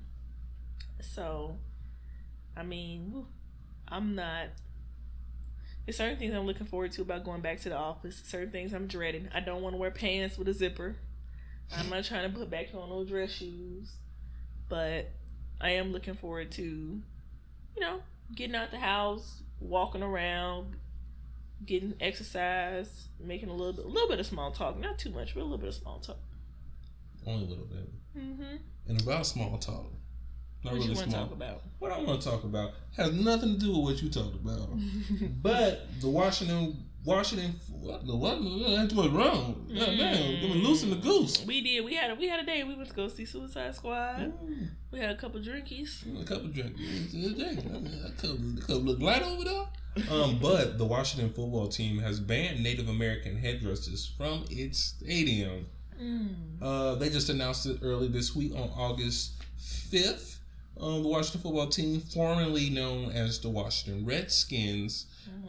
So 1.01 1.57
I 2.57 2.63
mean, 2.63 3.27
I'm 3.91 4.15
not. 4.15 4.49
There's 5.85 5.97
certain 5.97 6.19
things 6.19 6.35
I'm 6.35 6.47
looking 6.47 6.67
forward 6.67 6.93
to 6.93 7.03
about 7.03 7.25
going 7.25 7.41
back 7.41 7.61
to 7.61 7.71
the 7.71 7.77
office. 7.77 8.23
Certain 8.25 8.51
things 8.51 8.75
I'm 8.75 8.87
dreading. 8.87 9.29
I 9.35 9.41
don't 9.41 9.63
want 9.63 9.75
to 9.75 9.79
wear 9.79 9.91
pants 9.91 10.37
with 10.37 10.49
a 10.49 10.53
zipper. 10.53 10.97
I'm 11.77 11.89
not 11.89 12.05
trying 12.05 12.31
to 12.31 12.39
put 12.39 12.51
back 12.51 12.69
on 12.75 12.91
those 12.91 13.09
dress 13.09 13.31
shoes. 13.31 13.93
But 14.69 15.11
I 15.61 15.71
am 15.71 15.93
looking 15.93 16.15
forward 16.15 16.53
to, 16.53 16.63
you 16.63 17.81
know, 17.81 18.01
getting 18.35 18.55
out 18.55 18.71
the 18.71 18.79
house, 18.79 19.43
walking 19.61 20.03
around, 20.03 20.77
getting 21.65 21.95
exercise, 22.01 23.09
making 23.19 23.49
a 23.49 23.55
little 23.55 23.73
bit, 23.73 23.85
a 23.87 23.89
little 23.89 24.09
bit 24.09 24.21
of 24.21 24.27
small 24.27 24.51
talk. 24.53 24.79
Not 24.79 24.99
too 24.99 25.11
much, 25.11 25.35
but 25.35 25.41
a 25.41 25.45
little 25.45 25.59
bit 25.59 25.69
of 25.69 25.75
small 25.75 26.01
talk. 26.01 26.19
Only 27.27 27.47
a 27.47 27.49
little 27.49 27.65
bit. 27.65 27.89
Mm-hmm. 28.17 28.57
And 28.89 29.03
about 29.03 29.27
small 29.27 29.57
talk. 29.59 29.91
Not 30.65 30.73
What 30.73 30.79
really 30.79 30.89
you 30.89 30.95
want 30.97 31.11
to 31.11 31.17
talk 31.17 31.33
about? 31.33 31.63
What 31.79 31.93
I 31.93 32.01
want 32.01 32.21
to 32.21 32.31
talk 32.31 32.45
about 32.45 32.73
has 32.97 33.13
nothing 33.13 33.55
to 33.55 33.59
do 33.61 33.69
with 33.79 33.83
what 33.95 34.03
you 34.03 34.11
talked 34.11 34.35
about. 34.35 34.71
But 35.43 35.87
the 36.01 36.09
Washington, 36.09 36.85
Washington, 37.05 37.55
what 37.71 38.05
the 38.05 38.17
what? 38.17 38.39
That's 38.43 38.93
what's 38.93 39.09
wrong. 39.11 39.67
God 39.73 39.87
damn, 39.97 40.49
were 40.51 40.57
loosing 40.57 40.91
the 40.91 40.97
goose. 40.97 41.45
We 41.47 41.61
did. 41.61 41.85
We 41.85 41.95
had 41.95 42.11
a, 42.11 42.15
we 42.17 42.29
had 42.29 42.41
a 42.41 42.45
day. 42.47 42.65
We 42.65 42.75
went 42.75 42.89
to 42.89 42.95
go 42.95 43.07
see 43.09 43.25
Suicide 43.25 43.75
Squad. 43.77 44.33
Mm, 44.33 44.69
We 44.91 44.99
had 44.99 45.11
a 45.11 45.17
couple 45.17 45.41
drinkies. 45.41 46.03
A 46.21 46.25
couple 46.25 46.49
drinkies. 46.49 47.15
I 47.15 47.79
mean, 47.79 48.03
that 48.03 48.19
cup, 48.19 48.37
the 48.39 48.61
cup 48.61 48.83
look 48.83 49.01
light 49.01 49.23
over 49.23 49.45
there. 49.45 49.67
Um, 50.11 50.39
but 50.43 50.77
the 50.77 50.85
Washington 50.85 51.29
football 51.33 51.69
team 51.69 51.99
has 52.01 52.19
banned 52.19 52.63
Native 52.65 52.89
American 52.89 53.37
headdresses 53.37 54.13
from 54.17 54.45
its 54.51 54.79
stadium. 54.81 55.67
Mm. 56.03 56.35
Uh, 56.61 56.95
they 56.97 57.11
just 57.11 57.29
announced 57.29 57.65
it 57.67 57.79
early 57.83 58.09
this 58.09 58.35
week 58.35 58.53
on 58.55 58.71
August 58.77 59.33
5th. 59.61 60.38
Um, 60.81 61.03
the 61.03 61.09
Washington 61.09 61.41
football 61.41 61.67
team, 61.69 62.01
formerly 62.01 62.71
known 62.71 63.11
as 63.11 63.41
the 63.41 63.49
Washington 63.49 64.07
Redskins, 64.07 65.07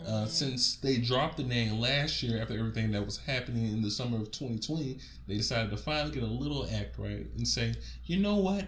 uh, 0.08 0.26
since 0.26 0.76
they 0.78 0.98
dropped 0.98 1.38
the 1.38 1.44
name 1.44 1.80
last 1.80 2.24
year 2.24 2.42
after 2.42 2.58
everything 2.58 2.92
that 2.92 3.06
was 3.06 3.18
happening 3.18 3.66
in 3.72 3.82
the 3.82 3.92
summer 3.92 4.18
of 4.18 4.32
2020, 4.32 4.98
they 5.28 5.38
decided 5.38 5.70
to 5.70 5.78
finally 5.78 6.14
get 6.14 6.24
a 6.24 6.26
little 6.26 6.68
act 6.74 6.98
right 6.98 7.28
and 7.38 7.48
say, 7.48 7.74
you 8.06 8.18
know 8.18 8.36
what? 8.36 8.66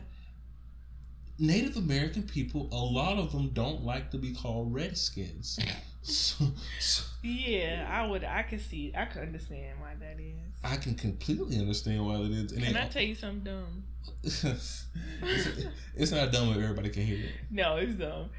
Native 1.39 1.77
American 1.77 2.23
people, 2.23 2.69
a 2.71 2.75
lot 2.75 3.17
of 3.17 3.31
them 3.31 3.49
don't 3.49 3.83
like 3.83 4.11
to 4.11 4.17
be 4.17 4.33
called 4.33 4.73
Redskins. 4.73 5.59
So, 6.03 6.45
so 6.79 7.03
Yeah, 7.21 7.87
I 7.87 8.07
would. 8.07 8.23
I 8.23 8.41
could 8.41 8.59
see. 8.59 8.91
I 8.97 9.05
could 9.05 9.21
understand 9.21 9.79
why 9.79 9.93
that 9.99 10.19
is. 10.19 10.33
I 10.63 10.77
can 10.77 10.95
completely 10.95 11.59
understand 11.59 12.03
why 12.07 12.17
that 12.17 12.31
is. 12.31 12.51
And 12.53 12.63
Can 12.63 12.75
I 12.75 12.87
tell 12.87 13.03
you 13.03 13.13
something 13.13 13.43
dumb? 13.43 13.83
It's, 14.23 14.85
it's 15.95 16.11
not 16.11 16.31
dumb 16.31 16.49
if 16.49 16.57
everybody 16.57 16.89
can 16.89 17.03
hear 17.03 17.17
it. 17.17 17.31
No, 17.49 17.77
it's 17.77 17.95
dumb. 17.95 18.29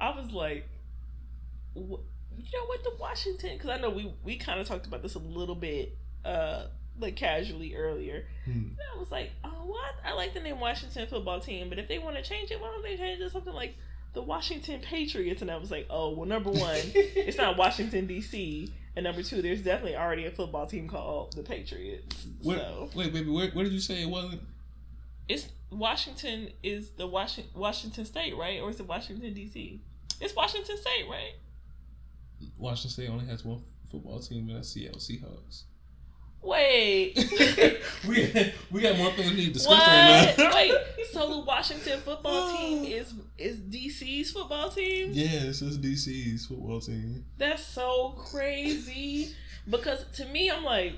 I 0.00 0.10
was 0.10 0.30
like, 0.32 0.68
wh- 1.74 2.00
you 2.38 2.58
know 2.58 2.66
what, 2.66 2.82
the 2.82 2.92
Washington? 2.98 3.50
Because 3.54 3.70
I 3.70 3.78
know 3.78 3.90
we 3.90 4.12
we 4.24 4.36
kind 4.36 4.60
of 4.60 4.66
talked 4.66 4.86
about 4.86 5.02
this 5.02 5.14
a 5.14 5.18
little 5.20 5.54
bit, 5.54 5.96
uh, 6.24 6.66
like 6.98 7.16
casually 7.16 7.74
earlier. 7.74 8.24
Hmm. 8.44 8.50
And 8.50 8.76
I 8.94 8.98
was 8.98 9.10
like, 9.10 9.30
oh, 9.44 9.48
what? 9.66 9.94
I 10.04 10.12
like 10.14 10.34
the 10.34 10.40
name 10.40 10.60
Washington 10.60 11.06
football 11.06 11.40
team, 11.40 11.68
but 11.68 11.78
if 11.78 11.88
they 11.88 11.98
want 11.98 12.16
to 12.16 12.22
change 12.22 12.50
it, 12.50 12.60
why 12.60 12.68
don't 12.68 12.82
they 12.82 12.96
change 12.96 13.20
it 13.20 13.24
to 13.24 13.30
something 13.30 13.54
like 13.54 13.76
the 14.14 14.22
Washington 14.22 14.80
Patriots? 14.80 15.42
And 15.42 15.50
I 15.50 15.56
was 15.56 15.70
like, 15.70 15.86
oh, 15.90 16.10
well, 16.10 16.26
number 16.26 16.50
one, 16.50 16.80
it's 16.94 17.38
not 17.38 17.56
Washington 17.56 18.06
D.C. 18.06 18.72
And 18.94 19.04
number 19.04 19.22
two, 19.22 19.40
there's 19.40 19.62
definitely 19.62 19.96
already 19.96 20.26
a 20.26 20.30
football 20.30 20.66
team 20.66 20.86
called 20.86 21.32
the 21.34 21.42
Patriots. 21.42 22.26
Where, 22.42 22.58
So 22.58 22.90
Wait, 22.94 23.12
baby, 23.12 23.30
where, 23.30 23.48
where 23.50 23.64
did 23.64 23.72
you 23.72 23.80
say 23.80 24.02
it 24.02 24.08
wasn't? 24.08 24.42
It's 25.32 25.48
Washington 25.70 26.50
is 26.62 26.90
the 26.90 27.06
Washington 27.06 27.52
Washington 27.58 28.04
State, 28.04 28.36
right? 28.36 28.60
Or 28.60 28.70
is 28.70 28.80
it 28.80 28.86
Washington 28.86 29.32
D.C.? 29.32 29.80
It's 30.20 30.36
Washington 30.36 30.76
State, 30.76 31.06
right? 31.10 31.34
Washington 32.58 32.90
State 32.90 33.10
only 33.10 33.26
has 33.26 33.44
one 33.44 33.62
football 33.90 34.20
team, 34.20 34.48
and 34.48 34.56
that's 34.56 34.68
Seattle 34.68 35.00
Seahawks. 35.00 35.64
Wait. 36.42 37.16
we 38.08 38.52
we 38.70 38.80
got 38.80 38.98
more 38.98 39.12
things 39.12 39.30
we 39.30 39.36
need 39.36 39.46
to 39.46 39.52
discuss 39.52 39.78
right 39.78 40.34
now. 40.36 40.54
Wait. 40.54 40.74
So 41.12 41.28
the 41.28 41.38
Washington 41.46 42.00
football 42.00 42.56
team 42.56 42.84
is 42.86 43.14
is 43.38 43.58
DC's 43.58 44.32
football 44.32 44.70
team? 44.70 45.10
Yeah, 45.12 45.44
it's 45.44 45.60
just 45.60 45.80
DC's 45.80 46.46
football 46.46 46.80
team. 46.80 47.24
That's 47.38 47.64
so 47.64 48.10
crazy. 48.18 49.34
Because 49.70 50.04
to 50.16 50.26
me, 50.26 50.50
I'm 50.50 50.64
like, 50.64 50.94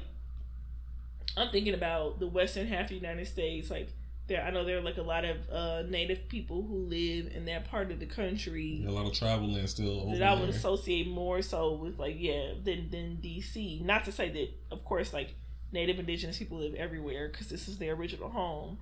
I'm 1.37 1.51
thinking 1.51 1.75
about 1.75 2.19
the 2.19 2.27
western 2.27 2.67
half 2.67 2.85
of 2.85 2.89
the 2.89 2.95
United 2.95 3.27
States. 3.27 3.71
Like, 3.71 3.91
there 4.27 4.43
I 4.43 4.51
know 4.51 4.65
there 4.65 4.79
are 4.79 4.83
like 4.83 4.97
a 4.97 5.03
lot 5.03 5.25
of 5.25 5.37
uh, 5.51 5.83
native 5.83 6.29
people 6.29 6.63
who 6.63 6.77
live 6.77 7.31
in 7.35 7.45
that 7.47 7.71
part 7.71 7.91
of 7.91 8.01
the 8.01 8.07
country. 8.07 8.83
Yeah, 8.83 8.91
a 8.91 8.93
lot 8.93 9.07
of 9.07 9.13
tribal 9.13 9.53
land 9.53 9.69
still. 9.69 10.11
that 10.11 10.23
I 10.23 10.35
would 10.35 10.49
there. 10.49 10.57
associate 10.57 11.09
more 11.09 11.43
so 11.43 11.73
with 11.75 11.99
like 11.99 12.17
yeah 12.19 12.53
than 12.63 12.91
than 12.91 13.19
DC. 13.23 13.85
Not 13.85 14.05
to 14.05 14.13
say 14.13 14.31
that 14.31 14.49
of 14.75 14.85
course 14.85 15.13
like 15.13 15.35
native 15.73 15.99
indigenous 15.99 16.39
people 16.39 16.59
live 16.59 16.75
everywhere 16.75 17.29
because 17.29 17.49
this 17.49 17.69
is 17.69 17.79
their 17.79 17.95
original 17.95 18.31
home, 18.31 18.79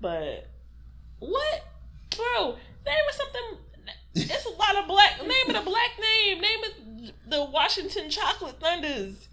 but 0.00 0.48
what, 1.18 1.66
bro? 2.16 2.56
Name 2.84 2.96
of 3.08 3.14
something. 3.14 3.42
It's 4.14 4.46
a 4.46 4.50
lot 4.50 4.76
of 4.78 4.86
black. 4.88 5.20
Name 5.20 5.48
of 5.48 5.64
the 5.64 5.70
black 5.70 5.90
name. 6.00 6.40
Name 6.40 6.58
of 6.64 7.30
the 7.30 7.44
Washington 7.44 8.08
Chocolate 8.08 8.58
Thunders. 8.60 9.28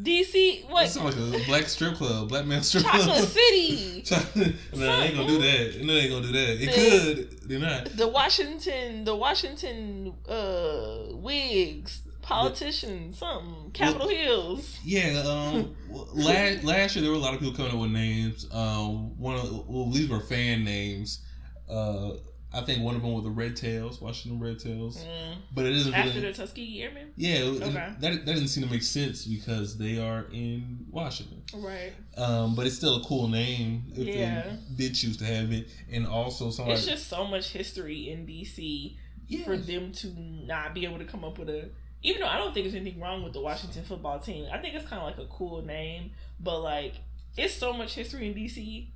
DC, 0.00 0.68
what? 0.68 0.84
It's 0.84 0.96
like 0.96 1.16
a 1.16 1.44
black 1.46 1.64
strip 1.64 1.94
club, 1.94 2.28
black 2.28 2.44
man 2.44 2.62
strip 2.62 2.84
Chocolate 2.84 3.04
club. 3.04 3.24
City. 3.24 4.04
no, 4.74 4.78
they 4.78 4.86
ain't 4.86 5.16
gonna 5.16 5.26
do 5.26 5.38
that. 5.38 5.80
No, 5.82 5.94
they 5.94 6.00
ain't 6.00 6.10
gonna 6.12 6.26
do 6.26 6.32
that. 6.32 6.62
It 6.62 6.66
the, 6.66 7.24
could. 7.32 7.48
They're 7.48 7.58
not. 7.58 7.96
The 7.96 8.06
Washington, 8.06 9.04
the 9.04 9.16
Washington 9.16 10.14
uh 10.28 11.16
wigs, 11.16 12.02
politician, 12.20 13.14
something, 13.14 13.70
Capitol 13.72 14.06
well, 14.06 14.16
Hills. 14.16 14.78
Yeah. 14.84 15.22
Um. 15.26 15.74
last 15.88 16.64
last 16.64 16.94
year 16.94 17.02
there 17.02 17.10
were 17.10 17.16
a 17.16 17.20
lot 17.20 17.32
of 17.32 17.40
people 17.40 17.56
coming 17.56 17.72
up 17.72 17.78
with 17.78 17.90
names. 17.90 18.46
Um. 18.52 19.18
One 19.18 19.36
of 19.36 19.66
well 19.66 19.90
these 19.90 20.10
were 20.10 20.20
fan 20.20 20.62
names. 20.62 21.24
Uh. 21.70 22.10
I 22.56 22.62
think 22.62 22.82
one 22.82 22.96
of 22.96 23.02
them 23.02 23.12
was 23.12 23.24
the 23.24 23.30
Red 23.30 23.54
Tails, 23.54 24.00
Washington 24.00 24.40
Red 24.40 24.58
Tails. 24.58 25.04
Mm. 25.04 25.36
But 25.54 25.66
it 25.66 25.72
isn't 25.72 25.92
after 25.92 26.08
really, 26.08 26.32
the 26.32 26.32
Tuskegee 26.32 26.82
Airmen. 26.82 27.12
Yeah, 27.16 27.40
okay. 27.40 27.70
that 27.70 28.00
that 28.00 28.24
didn't 28.24 28.48
seem 28.48 28.64
to 28.64 28.70
make 28.70 28.82
sense 28.82 29.26
because 29.26 29.76
they 29.76 29.98
are 29.98 30.24
in 30.32 30.86
Washington, 30.90 31.42
right? 31.56 31.92
Um, 32.16 32.54
but 32.54 32.66
it's 32.66 32.76
still 32.76 32.96
a 32.96 33.04
cool 33.04 33.28
name 33.28 33.84
if 33.94 34.06
yeah. 34.06 34.42
they 34.42 34.84
did 34.88 34.94
choose 34.94 35.18
to 35.18 35.24
have 35.26 35.52
it, 35.52 35.68
and 35.92 36.06
also 36.06 36.50
somebody. 36.50 36.78
It's 36.78 36.86
just 36.86 37.08
so 37.08 37.26
much 37.26 37.50
history 37.50 38.10
in 38.10 38.26
DC 38.26 38.96
yes. 39.28 39.44
for 39.44 39.58
them 39.58 39.92
to 39.92 40.08
not 40.18 40.72
be 40.72 40.86
able 40.86 40.98
to 40.98 41.04
come 41.04 41.24
up 41.24 41.38
with 41.38 41.50
a. 41.50 41.68
Even 42.02 42.22
though 42.22 42.28
I 42.28 42.38
don't 42.38 42.54
think 42.54 42.64
there's 42.64 42.74
anything 42.74 43.00
wrong 43.00 43.22
with 43.22 43.34
the 43.34 43.40
Washington 43.40 43.84
football 43.84 44.18
team, 44.18 44.46
I 44.50 44.58
think 44.58 44.74
it's 44.74 44.86
kind 44.86 45.02
of 45.02 45.08
like 45.08 45.18
a 45.18 45.28
cool 45.30 45.62
name, 45.62 46.12
but 46.40 46.60
like 46.60 46.94
it's 47.36 47.54
so 47.54 47.72
much 47.72 47.94
history 47.94 48.28
in 48.28 48.34
DC 48.34 48.88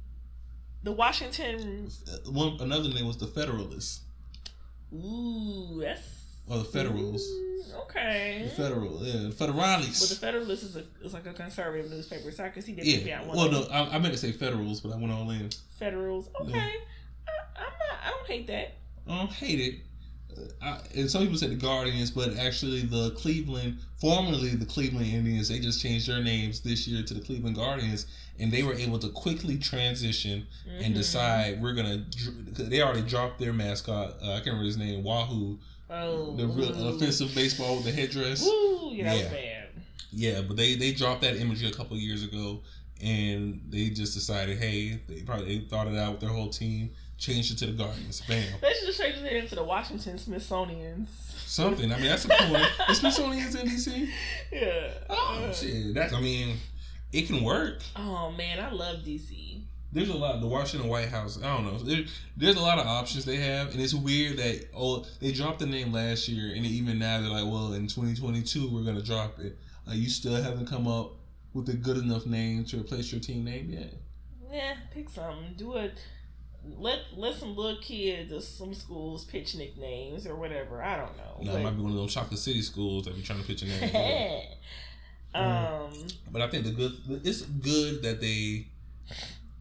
the 0.83 0.93
Washington. 0.93 1.91
Uh, 2.09 2.31
one 2.31 2.57
another 2.61 2.89
name 2.89 3.07
was 3.07 3.17
the 3.17 3.27
Federalists. 3.27 4.01
Ooh, 4.95 5.81
that's. 5.81 6.03
Or 6.49 6.59
the 6.59 6.65
Federals. 6.65 7.23
Ooh, 7.23 7.65
okay. 7.83 8.43
The 8.45 8.63
Federal, 8.63 9.05
yeah, 9.05 9.29
the 9.29 9.31
Federalists. 9.31 10.01
But 10.01 10.09
the 10.09 10.27
Federalist 10.27 10.63
is, 10.65 10.77
a, 10.77 10.85
is 11.03 11.15
like 11.15 11.27
a 11.27 11.33
conservative 11.33 11.91
newspaper, 11.91 12.31
so 12.33 12.45
I 12.45 12.49
can 12.49 12.63
see 12.63 12.75
that. 12.75 12.85
Yeah. 12.85 13.23
Well, 13.25 13.51
no, 13.51 13.63
I, 13.71 13.95
I, 13.95 13.99
meant 13.99 14.15
to 14.15 14.19
say 14.19 14.33
Federals, 14.33 14.81
but 14.81 14.93
I 14.93 14.97
went 14.97 15.13
all 15.13 15.31
in. 15.31 15.51
Federals, 15.79 16.29
okay. 16.41 16.51
Yeah. 16.51 16.59
I, 17.29 17.61
I'm 17.61 17.65
not. 17.65 17.99
I 18.05 18.11
don't 18.11 18.27
hate 18.27 18.47
that. 18.49 18.75
I 19.07 19.19
don't 19.19 19.31
hate 19.31 19.61
it. 19.61 19.81
I, 20.63 20.79
and 20.97 21.11
some 21.11 21.23
people 21.23 21.37
said 21.37 21.51
the 21.51 21.57
Guardians, 21.57 22.11
but 22.11 22.37
actually 22.37 22.83
the 22.83 23.11
Cleveland, 23.13 23.79
formerly 24.01 24.51
the 24.51 24.67
Cleveland 24.67 25.07
Indians, 25.07 25.49
they 25.49 25.59
just 25.59 25.83
changed 25.83 26.09
their 26.09 26.23
names 26.23 26.61
this 26.61 26.87
year 26.89 27.03
to 27.03 27.15
the 27.15 27.21
Cleveland 27.21 27.57
Guardians, 27.57 28.07
and 28.41 28.51
they 28.51 28.63
were 28.63 28.75
able 28.75 28.99
to 28.99 29.09
quickly 29.09 29.59
transition 29.59 30.47
mm-hmm. 30.67 30.85
and 30.85 30.95
decide 30.95 31.61
we're 31.61 31.75
gonna. 31.75 32.05
They 32.53 32.83
already 32.83 33.03
dropped 33.03 33.39
their 33.39 33.53
mascot. 33.53 34.17
Uh, 34.23 34.33
I 34.33 34.35
can't 34.37 34.47
remember 34.47 34.65
his 34.65 34.77
name. 34.77 35.05
Wahoo. 35.05 35.59
Oh, 35.89 36.37
the 36.37 36.47
real 36.47 36.95
offensive 36.95 37.35
baseball 37.35 37.77
with 37.77 37.85
the 37.85 37.93
headdress. 37.93 38.47
Ooh, 38.47 38.91
yeah, 38.93 39.15
yeah. 39.15 39.29
bad. 39.29 39.69
Yeah, 40.13 40.41
but 40.43 40.57
they 40.57 40.75
they 40.75 40.93
dropped 40.93 41.23
that 41.23 41.37
imagery 41.37 41.69
a 41.69 41.73
couple 41.73 41.97
years 41.97 42.25
ago, 42.25 42.61
and 43.03 43.61
they 43.69 43.91
just 43.91 44.15
decided, 44.15 44.59
hey, 44.59 45.01
they 45.09 45.23
probably 45.23 45.59
they 45.59 45.65
thought 45.67 45.87
it 45.87 45.97
out 45.97 46.13
with 46.13 46.21
their 46.21 46.31
whole 46.31 46.51
team 46.51 46.91
changed 47.21 47.53
it 47.53 47.59
to 47.59 47.67
the 47.67 47.73
Guardians. 47.73 48.23
Bam. 48.27 48.43
They 48.61 48.73
should 48.73 48.87
just 48.87 48.99
change 48.99 49.17
it 49.19 49.33
into 49.33 49.55
the 49.55 49.63
Washington 49.63 50.19
Smithsonian's. 50.19 51.09
Something. 51.47 51.93
I 51.93 51.97
mean, 51.97 52.07
that's 52.07 52.25
a 52.25 52.29
cool 52.29 52.53
one. 52.53 52.67
The 52.89 52.95
Smithsonian's 52.95 53.55
in 53.55 53.67
DC. 53.67 54.09
Yeah. 54.51 54.91
Oh 55.09 55.45
uh, 55.49 55.53
shit. 55.53 55.95
That's. 55.95 56.13
I 56.13 56.21
mean, 56.21 56.57
it 57.13 57.27
can 57.27 57.43
work. 57.43 57.83
Oh 57.97 58.31
man, 58.33 58.61
I 58.61 58.71
love 58.71 58.99
DC. 58.99 59.63
There's 59.93 60.09
a 60.09 60.17
lot. 60.17 60.41
The 60.41 60.47
Washington 60.47 60.89
White 60.89 61.09
House. 61.09 61.39
I 61.43 61.57
don't 61.57 61.65
know. 61.65 61.79
There, 61.79 62.05
there's 62.37 62.57
a 62.57 62.61
lot 62.61 62.79
of 62.79 62.87
options 62.87 63.25
they 63.25 63.37
have, 63.37 63.73
and 63.73 63.81
it's 63.81 63.95
weird 63.95 64.37
that 64.37 64.69
oh 64.75 65.05
they 65.21 65.33
dropped 65.33 65.59
the 65.59 65.67
name 65.67 65.93
last 65.93 66.29
year, 66.29 66.55
and 66.55 66.65
even 66.65 66.99
now 66.99 67.21
they're 67.21 67.31
like, 67.31 67.45
well, 67.45 67.73
in 67.73 67.87
2022 67.87 68.69
we're 68.73 68.85
gonna 68.85 69.03
drop 69.03 69.39
it. 69.41 69.59
Uh, 69.89 69.95
you 69.95 70.09
still 70.09 70.41
haven't 70.41 70.67
come 70.67 70.87
up 70.87 71.13
with 71.53 71.69
a 71.69 71.75
good 71.75 71.97
enough 71.97 72.27
name 72.27 72.65
to 72.65 72.79
replace 72.79 73.11
your 73.11 73.21
team 73.21 73.45
name 73.45 73.71
yet. 73.71 73.95
Yeah, 74.53 74.77
pick 74.93 75.09
something. 75.09 75.55
Do 75.57 75.77
it 75.77 75.99
let 76.79 76.99
let 77.17 77.35
some 77.35 77.57
little 77.57 77.81
kids 77.81 78.33
or 78.33 78.41
some 78.41 78.75
schools 78.75 79.25
pitch 79.25 79.55
nicknames 79.55 80.27
or 80.27 80.37
whatever. 80.37 80.83
I 80.83 80.97
don't 80.97 81.17
know. 81.17 81.53
No, 81.53 81.57
it 81.57 81.63
might 81.63 81.77
be 81.77 81.83
one 81.83 81.93
of 81.93 81.97
those 81.97 82.13
chocolate 82.13 82.39
city 82.39 82.63
schools 82.63 83.05
that 83.05 83.17
be 83.17 83.23
trying 83.23 83.41
to 83.41 83.47
pitch 83.47 83.63
a 83.63 83.67
name. 83.67 83.91
um, 85.35 85.93
but 86.31 86.43
I 86.43 86.49
think 86.49 86.65
the 86.65 86.73
good 86.73 87.21
it's 87.25 87.43
good 87.43 88.03
that 88.03 88.21
they 88.21 88.69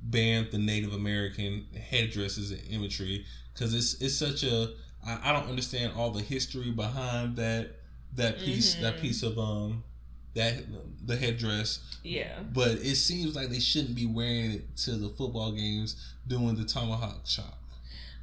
banned 0.02 0.52
the 0.52 0.58
Native 0.58 0.94
American 0.94 1.66
headdresses 1.90 2.52
and 2.52 2.62
imagery 2.70 3.26
because 3.54 3.74
it's 3.74 4.02
it's 4.02 4.16
such 4.16 4.44
a 4.44 4.72
I, 5.06 5.30
I 5.30 5.34
don't 5.34 5.50
understand 5.50 5.94
all 5.96 6.12
the 6.12 6.22
history 6.22 6.72
behind 6.72 7.36
that 7.38 7.72
that 8.16 8.40
piece 8.40 8.74
mm-hmm. 8.74 8.84
that 8.84 9.00
piece 9.00 9.24
of 9.24 9.38
um 9.38 9.84
that 10.36 10.64
the 11.06 11.16
headdress. 11.16 11.80
Yeah. 12.04 12.40
But 12.54 12.72
it 12.72 12.96
seems 12.96 13.36
like 13.36 13.50
they 13.50 13.60
shouldn't 13.60 13.96
be 13.96 14.06
wearing 14.06 14.52
it 14.52 14.78
to 14.78 14.92
the 14.92 15.10
football 15.10 15.52
games 15.52 16.14
doing 16.28 16.56
the 16.56 16.66
tomahawk 16.66 17.26
chop. 17.26 17.58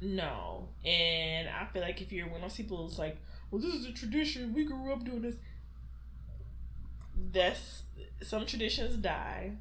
No. 0.01 0.69
And 0.85 1.49
I 1.49 1.65
feel 1.65 1.81
like 1.81 2.01
if 2.01 2.11
you're 2.11 2.27
one 2.27 2.37
of 2.37 2.41
those 2.41 2.55
people 2.55 2.77
who's 2.77 2.99
like, 2.99 3.17
well, 3.51 3.61
this 3.61 3.73
is 3.73 3.85
a 3.85 3.91
tradition. 3.91 4.53
We 4.53 4.63
grew 4.65 4.91
up 4.91 5.03
doing 5.03 5.21
this. 5.21 5.35
That's 7.31 7.83
some 8.21 8.45
traditions 8.45 8.95
die. 8.95 9.53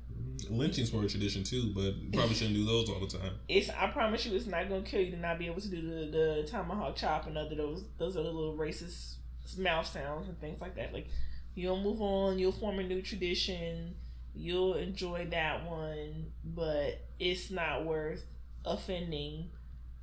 Lynching's 0.51 0.91
part 0.91 1.05
of 1.05 1.11
tradition 1.11 1.43
too, 1.43 1.73
but 1.75 1.95
probably 2.13 2.35
shouldn't 2.35 2.57
do 2.57 2.65
those 2.65 2.89
all 2.89 3.01
the 3.01 3.07
time. 3.07 3.33
It's 3.49 3.71
I 3.71 3.89
promise 3.89 4.25
you, 4.27 4.37
it's 4.37 4.47
not 4.47 4.69
gonna 4.69 4.83
kill 4.83 5.01
you 5.01 5.11
to 5.13 5.17
not 5.17 5.39
be 5.39 5.47
able 5.47 5.61
to 5.61 5.69
do 5.69 5.83
the, 5.83 6.11
the 6.11 6.49
tomahawk 6.49 6.97
chop 6.97 7.27
and 7.27 7.37
other 7.37 7.55
those 7.55 7.85
those 7.99 8.17
other 8.17 8.31
little 8.31 8.57
racist 8.57 9.17
mouth 9.59 9.87
sounds 9.87 10.29
and 10.29 10.39
things 10.41 10.61
like 10.61 10.77
that. 10.77 10.93
Like 10.93 11.09
You'll 11.57 11.81
move 11.81 12.03
on, 12.03 12.39
you'll 12.39 12.53
form 12.53 12.79
a 12.81 12.83
new 12.83 13.01
tradition, 13.01 13.95
you'll 14.35 14.75
enjoy 14.75 15.27
that 15.31 15.65
one, 15.65 16.33
but 16.45 17.01
it's 17.19 17.51
not 17.51 17.87
worth 17.87 18.27
offending 18.67 19.49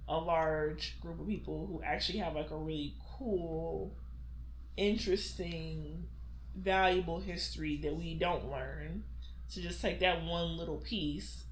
a 0.09 0.17
large 0.17 0.99
group 0.99 1.19
of 1.19 1.27
people 1.27 1.67
who 1.67 1.83
actually 1.83 2.17
have 2.17 2.33
like 2.33 2.49
a 2.49 2.57
really 2.57 2.95
cool, 3.19 3.95
interesting, 4.75 6.05
valuable 6.55 7.19
history 7.19 7.79
that 7.83 7.95
we 7.95 8.15
don't 8.15 8.49
learn. 8.49 9.03
To 9.51 9.61
just 9.61 9.81
take 9.81 9.99
that 9.99 10.23
one 10.23 10.57
little 10.57 10.77
piece 10.77 11.43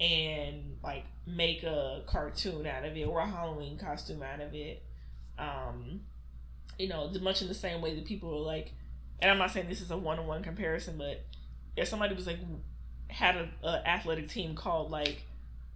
and 0.00 0.76
like 0.82 1.04
make 1.26 1.62
a 1.62 2.02
cartoon 2.06 2.66
out 2.66 2.84
of 2.84 2.96
it 2.96 3.04
or 3.04 3.20
a 3.20 3.26
Halloween 3.26 3.78
costume 3.78 4.22
out 4.22 4.40
of 4.40 4.54
it. 4.54 4.82
Um, 5.38 6.02
you 6.78 6.88
know, 6.88 7.10
much 7.20 7.42
in 7.42 7.48
the 7.48 7.54
same 7.54 7.80
way 7.80 7.94
that 7.94 8.04
people 8.04 8.30
are 8.30 8.44
like, 8.44 8.72
and 9.20 9.30
I'm 9.30 9.38
not 9.38 9.50
saying 9.50 9.68
this 9.68 9.80
is 9.80 9.90
a 9.90 9.96
one 9.96 10.18
on 10.18 10.26
one 10.26 10.42
comparison, 10.42 10.98
but 10.98 11.24
if 11.76 11.88
somebody 11.88 12.14
was 12.14 12.26
like 12.26 12.38
had 13.08 13.36
a, 13.36 13.48
a 13.62 13.88
athletic 13.88 14.28
team 14.28 14.54
called 14.54 14.90
like 14.90 15.22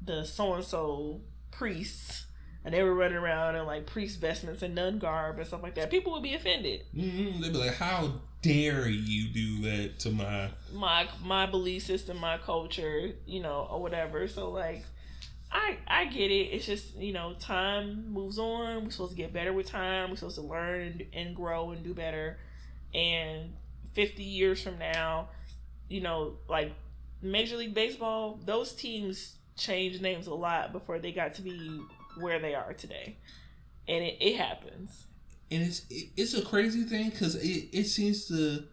the 0.05 0.25
so 0.25 0.55
and 0.55 0.64
so 0.64 1.21
priests, 1.51 2.27
and 2.64 2.75
they 2.75 2.83
were 2.83 2.95
running 2.95 3.17
around 3.17 3.55
in 3.55 3.64
like 3.64 3.87
priest 3.87 4.21
vestments 4.21 4.62
and 4.62 4.75
nun 4.75 4.99
garb 4.99 5.39
and 5.39 5.47
stuff 5.47 5.62
like 5.62 5.77
that, 5.77 5.91
people 5.91 6.12
would 6.12 6.23
be 6.23 6.35
offended. 6.35 6.83
Mm-hmm. 6.95 7.41
They'd 7.41 7.53
be 7.53 7.59
like, 7.59 7.77
"How 7.77 8.21
dare 8.47 8.88
you 8.88 9.28
do 9.28 9.62
that 9.62 9.99
to 10.01 10.11
my 10.11 10.51
my 10.72 11.09
my 11.22 11.47
belief 11.47 11.84
system, 11.84 12.18
my 12.18 12.38
culture, 12.38 13.11
you 13.26 13.40
know, 13.40 13.66
or 13.70 13.80
whatever." 13.80 14.28
So 14.28 14.51
like. 14.51 14.84
I 15.49 15.78
I 15.86 16.07
get 16.07 16.32
it. 16.32 16.49
It's 16.51 16.66
just 16.66 16.97
you 16.97 17.12
know 17.12 17.34
time 17.38 18.12
moves 18.12 18.36
on. 18.36 18.84
We're 18.84 18.90
supposed 18.90 19.12
to 19.12 19.16
get 19.16 19.32
better 19.32 19.53
with 19.53 19.70
time. 19.70 20.11
We're 20.11 20.16
supposed 20.16 20.34
to 20.36 20.42
learn 20.42 20.82
and, 20.82 21.05
and 21.12 21.36
grow 21.36 21.70
and 21.70 21.84
do 21.84 21.94
better 21.94 22.36
and 22.97 23.53
50 23.92 24.22
years 24.22 24.62
from 24.62 24.78
now, 24.78 25.28
you 25.88 26.01
know, 26.01 26.38
like 26.49 26.72
Major 27.22 27.57
League 27.57 27.74
Baseball, 27.74 28.40
those 28.44 28.72
teams 28.72 29.36
changed 29.57 30.03
names 30.03 30.26
a 30.26 30.34
lot 30.34 30.72
before 30.72 30.99
they 30.99 31.12
got 31.12 31.34
to 31.34 31.42
be 31.42 31.80
where 32.20 32.38
they 32.38 32.55
are 32.55 32.72
today. 32.72 33.16
And 33.86 34.03
it, 34.03 34.16
it 34.20 34.36
happens. 34.36 35.06
And 35.51 35.62
it's 35.62 35.86
it, 35.90 36.11
it's 36.16 36.34
a 36.34 36.44
crazy 36.44 36.82
thing 36.84 37.11
because 37.11 37.36
it, 37.36 37.68
it 37.72 37.84
seems 37.84 38.26
to 38.28 38.64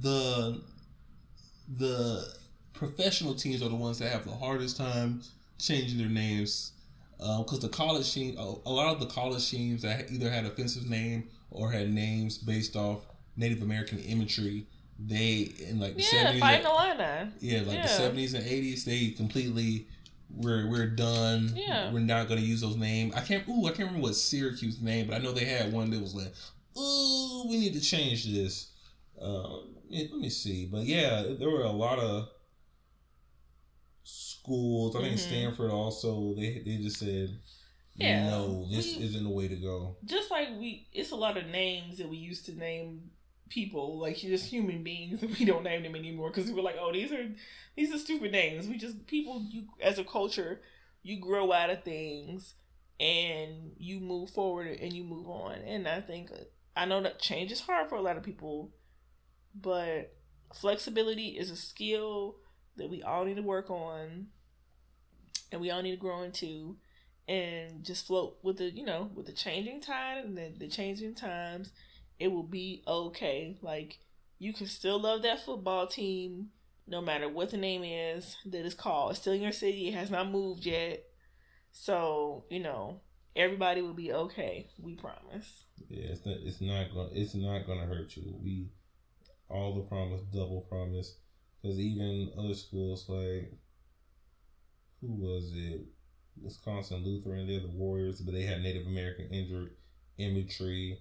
the 0.00 0.60
the 1.76 2.34
professional 2.72 3.34
teams 3.34 3.62
are 3.62 3.68
the 3.68 3.74
ones 3.74 3.98
that 3.98 4.10
have 4.10 4.24
the 4.24 4.34
hardest 4.34 4.76
time 4.76 5.22
changing 5.58 5.98
their 5.98 6.08
names 6.08 6.72
because 7.18 7.54
um, 7.54 7.60
the 7.60 7.68
college 7.68 8.12
team 8.12 8.36
a, 8.38 8.70
lot 8.70 8.92
of 8.92 9.00
the 9.00 9.06
college 9.06 9.50
teams 9.50 9.82
that 9.82 10.10
either 10.10 10.30
had 10.30 10.44
offensive 10.44 10.88
name 10.88 11.28
or 11.50 11.72
had 11.72 11.92
names 11.92 12.38
based 12.38 12.76
off 12.76 13.00
Native 13.36 13.62
American 13.62 13.98
imagery, 14.00 14.66
they 14.98 15.52
in 15.66 15.78
like 15.80 15.94
the 15.94 16.02
yeah, 16.02 16.32
70s. 16.32 16.40
Fighting 16.40 16.66
Atlanta. 16.66 17.32
Yeah, 17.40 17.60
like 17.60 17.76
yeah. 17.76 17.82
the 17.82 17.88
seventies 17.88 18.34
and 18.34 18.44
eighties, 18.44 18.84
they 18.84 19.10
completely 19.10 19.86
we're 20.30 20.68
we're 20.68 20.86
done. 20.86 21.52
Yeah. 21.56 21.90
we're 21.92 22.00
not 22.00 22.28
gonna 22.28 22.40
use 22.40 22.60
those 22.60 22.76
names. 22.76 23.14
I 23.14 23.20
can't. 23.22 23.46
Ooh, 23.48 23.64
I 23.66 23.68
can't 23.70 23.88
remember 23.88 24.02
what 24.08 24.14
Syracuse 24.16 24.80
name, 24.80 25.06
but 25.08 25.14
I 25.16 25.18
know 25.18 25.32
they 25.32 25.44
had 25.44 25.72
one 25.72 25.90
that 25.90 26.00
was 26.00 26.14
like, 26.14 26.32
ooh, 26.78 27.48
we 27.48 27.58
need 27.58 27.72
to 27.74 27.80
change 27.80 28.24
this. 28.26 28.70
Uh, 29.20 29.56
let 29.90 30.12
me 30.12 30.28
see, 30.30 30.66
but 30.66 30.84
yeah, 30.84 31.22
there 31.38 31.50
were 31.50 31.62
a 31.62 31.70
lot 31.72 31.98
of 31.98 32.28
schools. 34.04 34.94
I 34.96 35.00
think 35.02 35.16
Mhm. 35.16 35.18
Stanford 35.18 35.70
also. 35.70 36.34
They 36.34 36.58
they 36.64 36.76
just 36.78 36.98
said, 36.98 37.38
Yeah, 37.96 38.30
no, 38.30 38.66
this 38.70 38.96
we- 38.96 39.04
isn't 39.04 39.24
the 39.24 39.30
way 39.30 39.48
to 39.48 39.56
go. 39.56 39.96
just 40.04 40.30
like 40.30 40.48
we 40.58 40.88
it's 40.92 41.10
a 41.10 41.16
lot 41.16 41.36
of 41.36 41.46
names 41.46 41.98
that 41.98 42.08
we 42.08 42.16
used 42.16 42.46
to 42.46 42.52
name 42.52 43.10
people 43.48 43.98
like 43.98 44.16
just 44.16 44.46
human 44.46 44.82
beings 44.82 45.22
and 45.22 45.36
we 45.38 45.44
don't 45.44 45.64
name 45.64 45.82
them 45.82 45.96
anymore 45.96 46.30
because 46.30 46.50
we're 46.50 46.62
like 46.62 46.76
oh 46.80 46.92
these 46.92 47.12
are 47.12 47.28
these 47.76 47.94
are 47.94 47.98
stupid 47.98 48.32
names. 48.32 48.66
We 48.66 48.76
just 48.76 49.06
people 49.06 49.46
you 49.48 49.64
as 49.80 49.98
a 49.98 50.04
culture 50.04 50.60
you 51.02 51.20
grow 51.20 51.52
out 51.52 51.70
of 51.70 51.84
things 51.84 52.54
and 52.98 53.70
you 53.78 54.00
move 54.00 54.30
forward 54.30 54.66
and 54.80 54.92
you 54.92 55.04
move 55.04 55.28
on. 55.28 55.58
And 55.64 55.86
i 55.86 56.00
think 56.00 56.30
i 56.76 56.84
know 56.84 57.02
that 57.02 57.20
change 57.20 57.52
is 57.52 57.60
hard 57.60 57.88
for 57.88 57.96
a 57.96 58.02
lot 58.02 58.16
of 58.16 58.22
people 58.22 58.70
but 59.54 60.14
flexibility 60.54 61.28
is 61.28 61.50
a 61.50 61.56
skill 61.56 62.36
that 62.76 62.88
we 62.88 63.02
all 63.02 63.24
need 63.24 63.36
to 63.36 63.42
work 63.42 63.70
on 63.70 64.28
and 65.52 65.60
we 65.60 65.70
all 65.70 65.82
need 65.82 65.92
to 65.92 65.96
grow 65.96 66.22
into 66.22 66.76
and 67.26 67.84
just 67.84 68.06
float 68.06 68.38
with 68.42 68.56
the 68.56 68.70
you 68.70 68.84
know 68.84 69.10
with 69.14 69.26
the 69.26 69.32
changing 69.32 69.80
tide 69.80 70.24
and 70.24 70.36
the, 70.36 70.52
the 70.56 70.68
changing 70.68 71.14
times 71.14 71.72
it 72.18 72.28
will 72.28 72.42
be 72.42 72.82
okay 72.86 73.56
like 73.62 73.98
you 74.38 74.52
can 74.52 74.66
still 74.66 75.00
love 75.00 75.22
that 75.22 75.44
football 75.44 75.86
team 75.86 76.48
no 76.86 77.00
matter 77.00 77.28
what 77.28 77.50
the 77.50 77.56
name 77.56 77.84
is 77.84 78.36
that 78.46 78.64
is 78.64 78.74
called 78.74 79.10
it's 79.10 79.20
still 79.20 79.32
in 79.32 79.42
your 79.42 79.52
city 79.52 79.88
it 79.88 79.94
has 79.94 80.10
not 80.10 80.30
moved 80.30 80.64
yet 80.66 81.04
so 81.72 82.44
you 82.50 82.60
know 82.60 83.00
everybody 83.36 83.82
will 83.82 83.94
be 83.94 84.12
okay 84.12 84.68
we 84.80 84.94
promise 84.94 85.64
Yeah, 85.88 86.10
it's 86.12 86.26
not. 86.26 86.36
It's 86.44 86.60
not 86.60 86.92
going. 86.92 87.10
It's 87.12 87.34
not 87.34 87.66
going 87.66 87.80
to 87.80 87.86
hurt 87.86 88.16
you. 88.16 88.34
We 88.42 88.68
all 89.48 89.74
the 89.74 89.82
promise, 89.82 90.22
double 90.32 90.66
promise. 90.68 91.16
Because 91.62 91.78
even 91.78 92.30
other 92.38 92.54
schools 92.54 93.06
like 93.08 93.52
who 95.00 95.14
was 95.14 95.52
it? 95.54 95.82
Wisconsin 96.40 97.04
Lutheran. 97.04 97.46
They're 97.46 97.60
the 97.60 97.68
Warriors, 97.68 98.20
but 98.20 98.34
they 98.34 98.42
had 98.42 98.62
Native 98.62 98.86
American 98.86 99.28
injured 99.30 99.76
imagery. 100.18 100.98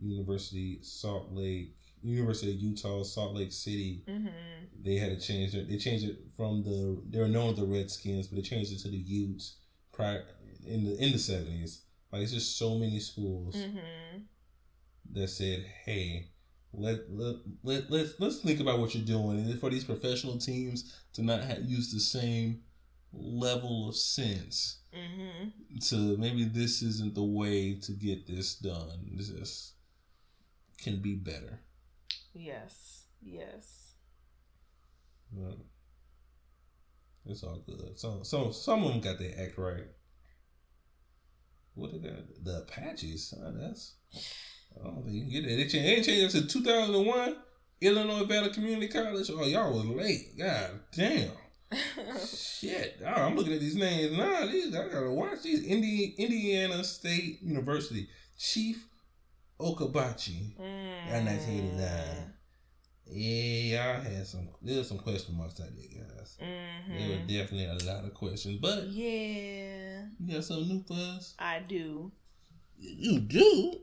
University 0.00 0.78
Salt 0.82 1.32
Lake, 1.32 1.76
University 2.02 2.52
of 2.52 2.60
Utah, 2.60 3.02
Salt 3.02 3.34
Lake 3.34 3.52
City. 3.52 4.04
mm-hmm. 4.08 4.28
They 4.82 4.96
had 4.96 5.10
to 5.18 5.24
change 5.26 5.54
it. 5.54 5.68
They 5.68 5.76
changed 5.78 6.04
it 6.04 6.18
from 6.36 6.62
the. 6.64 7.00
They 7.10 7.20
were 7.20 7.28
known 7.28 7.50
as 7.50 7.56
the 7.58 7.64
Redskins, 7.66 8.26
but 8.28 8.36
they 8.36 8.42
changed 8.42 8.72
it 8.72 8.78
to 8.80 8.88
the 8.88 8.96
Utes. 8.96 9.56
Prior 9.92 10.24
in 10.66 10.84
the 10.84 10.96
in 11.04 11.12
the 11.12 11.18
seventies. 11.18 11.82
Like 12.10 12.22
it's 12.22 12.32
just 12.32 12.58
so 12.58 12.78
many 12.78 12.98
schools 12.98 13.56
Mm-hmm. 13.56 14.18
that 15.12 15.28
said, 15.28 15.64
"Hey, 15.84 16.28
let 16.72 17.00
let 17.10 17.36
let 17.62 17.90
let's 17.90 18.14
let's 18.18 18.38
think 18.40 18.60
about 18.60 18.78
what 18.78 18.94
you're 18.94 19.04
doing." 19.04 19.38
And 19.38 19.60
for 19.60 19.70
these 19.70 19.84
professional 19.84 20.38
teams 20.38 20.94
to 21.14 21.22
not 21.22 21.44
ha- 21.44 21.56
use 21.62 21.92
the 21.92 22.00
same 22.00 22.62
level 23.12 23.88
of 23.88 23.96
sense 23.96 24.78
Mm-hmm. 24.94 25.78
to 25.88 26.16
maybe 26.18 26.44
this 26.44 26.82
isn't 26.82 27.14
the 27.14 27.22
way 27.22 27.74
to 27.74 27.92
get 27.92 28.26
this 28.26 28.56
done. 28.56 29.10
This 29.14 29.30
is, 29.30 29.72
can 30.78 31.00
be 31.00 31.14
better. 31.14 31.60
yes 32.34 33.04
yes 33.22 33.92
But 35.32 35.58
it's 37.26 37.42
all 37.44 37.62
good. 37.66 37.98
So 37.98 38.22
some 38.22 38.52
some 38.52 38.82
of 38.84 38.90
them 38.92 39.00
got 39.00 39.18
their 39.18 39.32
act 39.38 39.56
right. 39.58 39.86
What 41.74 41.92
they 41.92 41.98
got? 41.98 42.16
The 42.44 42.58
Apaches. 42.58 43.32
Huh? 43.38 43.50
That's 43.54 43.94
I 44.80 44.84
don't 44.84 45.02
think 45.04 45.14
you 45.14 45.22
can 45.22 45.30
get 45.30 45.44
it. 45.44 45.56
They 45.56 45.66
changed. 45.68 46.08
They 46.08 46.12
changed 46.12 46.34
it 46.34 46.40
to 46.42 46.46
2001. 46.48 47.36
Illinois 47.80 48.24
Valley 48.24 48.50
Community 48.50 48.88
College. 48.88 49.30
Oh, 49.32 49.44
y'all 49.44 49.72
was 49.72 49.84
late. 49.86 50.38
God 50.38 50.80
damn. 50.94 51.30
Shit. 52.26 53.00
Oh, 53.04 53.08
I'm 53.22 53.34
looking 53.36 53.54
at 53.54 53.60
these 53.60 53.76
names 53.76 54.16
now. 54.16 54.46
These 54.46 54.74
I 54.74 54.88
gotta 54.88 55.10
watch 55.10 55.42
these. 55.42 55.64
Indi- 55.64 56.14
Indiana 56.18 56.82
State 56.84 57.42
University. 57.42 58.08
Chief 58.38 58.84
Quabachi. 59.62 60.56
mm. 60.58 61.10
Got 61.10 61.24
1989. 61.24 62.32
Yeah, 63.14 63.92
y'all 63.94 64.00
had 64.02 64.26
some. 64.26 64.48
There 64.62 64.78
was 64.78 64.88
some 64.88 64.98
question 64.98 65.36
marks 65.36 65.60
out 65.60 65.68
there, 65.76 66.04
guys. 66.06 66.36
There 66.38 66.48
were 66.48 67.14
Mm-hmm. 67.16 67.26
definitely 67.26 67.66
a 67.66 67.92
lot 67.92 68.04
of 68.04 68.14
questions, 68.14 68.58
but 68.60 68.84
yeah 68.88 70.04
you 70.18 70.34
got 70.34 70.44
something 70.44 70.68
new 70.68 70.84
for 70.86 70.94
us. 70.94 71.34
i 71.38 71.58
do 71.60 72.10
You 72.78 73.20
do. 73.20 73.74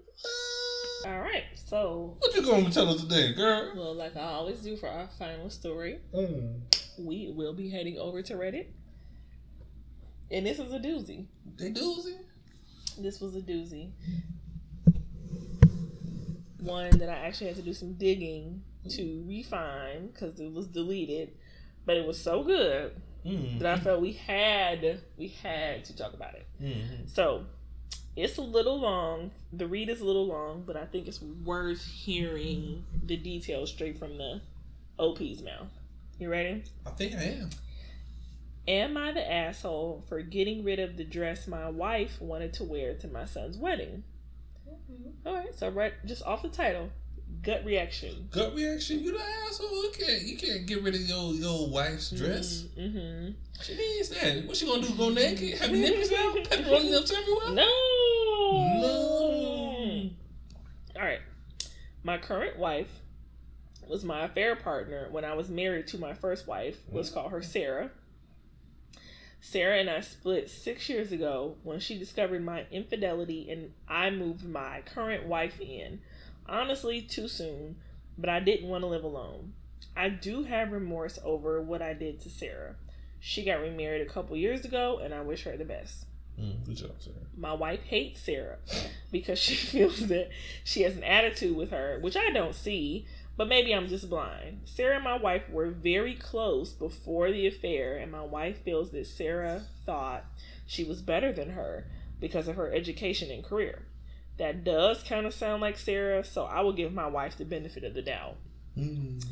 all 1.05 1.19
right 1.19 1.43
so 1.55 2.15
What 2.19 2.35
you 2.35 2.41
going 2.41 2.65
to 2.65 2.71
tell 2.71 2.89
us 2.89 3.01
today, 3.01 3.33
girl? 3.33 3.71
Well, 3.75 3.93
like 3.95 4.15
I 4.17 4.21
always 4.21 4.59
do 4.61 4.75
for 4.77 4.89
our 4.89 5.07
final 5.19 5.49
story, 5.49 5.99
Mm. 6.13 6.61
we 6.99 7.31
will 7.35 7.53
be 7.53 7.69
heading 7.69 7.97
over 7.97 8.21
to 8.23 8.33
Reddit. 8.33 8.67
And 10.31 10.45
this 10.45 10.59
is 10.59 10.71
a 10.73 10.79
doozy. 10.79 11.25
They 11.57 11.71
doozy. 11.71 12.17
This 12.99 13.19
was 13.21 13.35
a 13.35 13.41
doozy. 13.41 13.91
One 16.59 16.97
that 16.99 17.09
I 17.09 17.25
actually 17.27 17.47
had 17.47 17.55
to 17.57 17.61
do 17.61 17.73
some 17.73 17.93
digging 17.93 18.63
to 18.89 19.23
refine 19.27 20.07
because 20.07 20.39
it 20.39 20.51
was 20.53 20.67
deleted, 20.67 21.31
but 21.85 21.97
it 21.97 22.05
was 22.05 22.21
so 22.21 22.43
good 22.43 22.93
Mm. 23.25 23.59
that 23.59 23.77
I 23.77 23.81
felt 23.81 23.99
we 23.99 24.13
had 24.13 25.01
we 25.17 25.27
had 25.27 25.83
to 25.85 25.95
talk 25.95 26.13
about 26.13 26.35
it. 26.35 26.47
Mm-hmm. 26.61 27.07
So 27.07 27.43
it's 28.15 28.37
a 28.37 28.41
little 28.41 28.79
long. 28.79 29.31
The 29.51 29.67
read 29.67 29.89
is 29.89 29.99
a 29.99 30.05
little 30.05 30.25
long, 30.25 30.63
but 30.65 30.77
I 30.77 30.85
think 30.85 31.07
it's 31.07 31.21
worth 31.21 31.83
hearing 31.83 32.85
the 33.03 33.17
details 33.17 33.71
straight 33.71 33.99
from 33.99 34.17
the 34.17 34.41
OP's 34.97 35.41
mouth. 35.41 35.67
You 36.17 36.29
ready? 36.29 36.63
I 36.85 36.91
think 36.91 37.13
I 37.15 37.23
am. 37.23 37.49
Am 38.67 38.97
I 38.97 39.11
the 39.11 39.31
asshole 39.31 40.05
for 40.07 40.21
getting 40.21 40.63
rid 40.63 40.79
of 40.79 40.95
the 40.95 41.03
dress 41.03 41.47
my 41.47 41.69
wife 41.69 42.21
wanted 42.21 42.53
to 42.53 42.63
wear 42.63 42.93
to 42.95 43.07
my 43.07 43.25
son's 43.25 43.57
wedding? 43.57 44.03
Mm-hmm. 44.91 45.27
All 45.27 45.35
right, 45.35 45.55
so 45.55 45.69
right 45.69 45.93
just 46.05 46.23
off 46.23 46.41
the 46.41 46.49
title, 46.49 46.89
gut 47.41 47.63
reaction. 47.65 48.27
Gut 48.31 48.55
reaction. 48.55 49.03
You 49.03 49.17
the 49.17 49.23
asshole. 49.47 49.83
You 49.83 49.91
can't. 49.97 50.21
You 50.23 50.37
can't 50.37 50.65
get 50.65 50.81
rid 50.81 50.95
of 50.95 51.01
your 51.01 51.33
your 51.33 51.69
wife's 51.69 52.11
mm-hmm, 52.11 52.25
dress. 52.25 52.65
Mm-hmm. 52.77 53.31
She 53.61 53.75
needs 53.75 54.09
that. 54.09 54.45
What 54.45 54.57
she 54.57 54.65
gonna 54.65 54.81
do? 54.81 54.93
Go 54.95 55.09
naked? 55.09 55.59
Have 55.59 55.69
mm-hmm. 55.69 55.81
nipples 55.81 56.11
out? 56.11 56.35
Pepperoni 56.35 56.91
nips 56.91 57.11
everywhere? 57.11 57.49
No. 57.51 57.65
No. 58.81 60.09
All 60.95 61.05
right. 61.05 61.19
My 62.03 62.17
current 62.17 62.57
wife 62.57 63.01
was 63.87 64.03
my 64.03 64.23
affair 64.23 64.55
partner 64.55 65.07
when 65.11 65.25
I 65.25 65.33
was 65.33 65.49
married 65.49 65.87
to 65.87 65.97
my 65.97 66.13
first 66.13 66.47
wife. 66.47 66.77
Let's 66.91 67.09
call 67.09 67.29
her 67.29 67.41
Sarah. 67.41 67.89
Sarah 69.41 69.79
and 69.79 69.89
I 69.89 70.01
split 70.01 70.49
six 70.49 70.89
years 70.89 71.11
ago 71.11 71.55
when 71.63 71.79
she 71.79 71.97
discovered 71.97 72.43
my 72.43 72.65
infidelity 72.71 73.49
and 73.49 73.71
I 73.87 74.09
moved 74.09 74.45
my 74.45 74.81
current 74.85 75.25
wife 75.25 75.59
in. 75.61 76.01
Honestly, 76.45 77.01
too 77.01 77.27
soon, 77.27 77.77
but 78.17 78.29
I 78.29 78.39
didn't 78.39 78.69
want 78.69 78.83
to 78.83 78.87
live 78.87 79.03
alone. 79.03 79.53
I 79.95 80.09
do 80.09 80.43
have 80.43 80.71
remorse 80.71 81.19
over 81.23 81.61
what 81.61 81.81
I 81.81 81.93
did 81.93 82.19
to 82.21 82.29
Sarah. 82.29 82.75
She 83.19 83.43
got 83.43 83.61
remarried 83.61 84.01
a 84.05 84.09
couple 84.09 84.35
years 84.35 84.65
ago 84.65 84.99
and 85.03 85.13
I 85.13 85.21
wish 85.21 85.43
her 85.43 85.55
the 85.57 85.65
best. 85.65 86.05
Mm, 86.39 86.65
good 86.65 86.77
job, 86.77 86.91
sir. 86.99 87.11
My 87.37 87.53
wife 87.53 87.81
hates 87.83 88.21
Sarah 88.21 88.57
because 89.11 89.39
she 89.39 89.55
feels 89.55 90.07
that 90.07 90.29
she 90.63 90.83
has 90.83 90.95
an 90.95 91.03
attitude 91.03 91.55
with 91.55 91.71
her, 91.71 91.99
which 92.01 92.15
I 92.15 92.29
don't 92.31 92.55
see, 92.55 93.05
but 93.39 93.47
maybe 93.47 93.73
I'm 93.73 93.87
just 93.87 94.09
blind. 94.09 94.63
Sarah 94.65 94.95
and 94.95 95.03
my 95.05 95.17
wife 95.17 95.49
were 95.49 95.69
very 95.69 96.13
close 96.13 96.73
before 96.73 97.31
the 97.31 97.47
affair, 97.47 97.95
and 97.95 98.11
my 98.11 98.21
wife 98.21 98.61
feels 98.65 98.91
that 98.91 99.07
Sarah 99.07 99.61
thought 99.85 100.25
she 100.67 100.83
was 100.83 101.01
better 101.01 101.31
than 101.31 101.51
her 101.51 101.87
because 102.19 102.49
of 102.49 102.57
her 102.57 102.69
education 102.69 103.31
and 103.31 103.41
career. 103.41 103.85
That 104.39 104.65
does 104.65 105.03
kind 105.03 105.25
of 105.25 105.33
sound 105.33 105.61
like 105.61 105.77
Sarah, 105.77 106.25
so 106.25 106.43
I 106.43 106.59
will 106.59 106.73
give 106.73 106.91
my 106.91 107.07
wife 107.07 107.37
the 107.37 107.45
benefit 107.45 107.85
of 107.85 107.93
the 107.93 108.01
doubt. 108.01 108.35
Mm. 108.77 109.25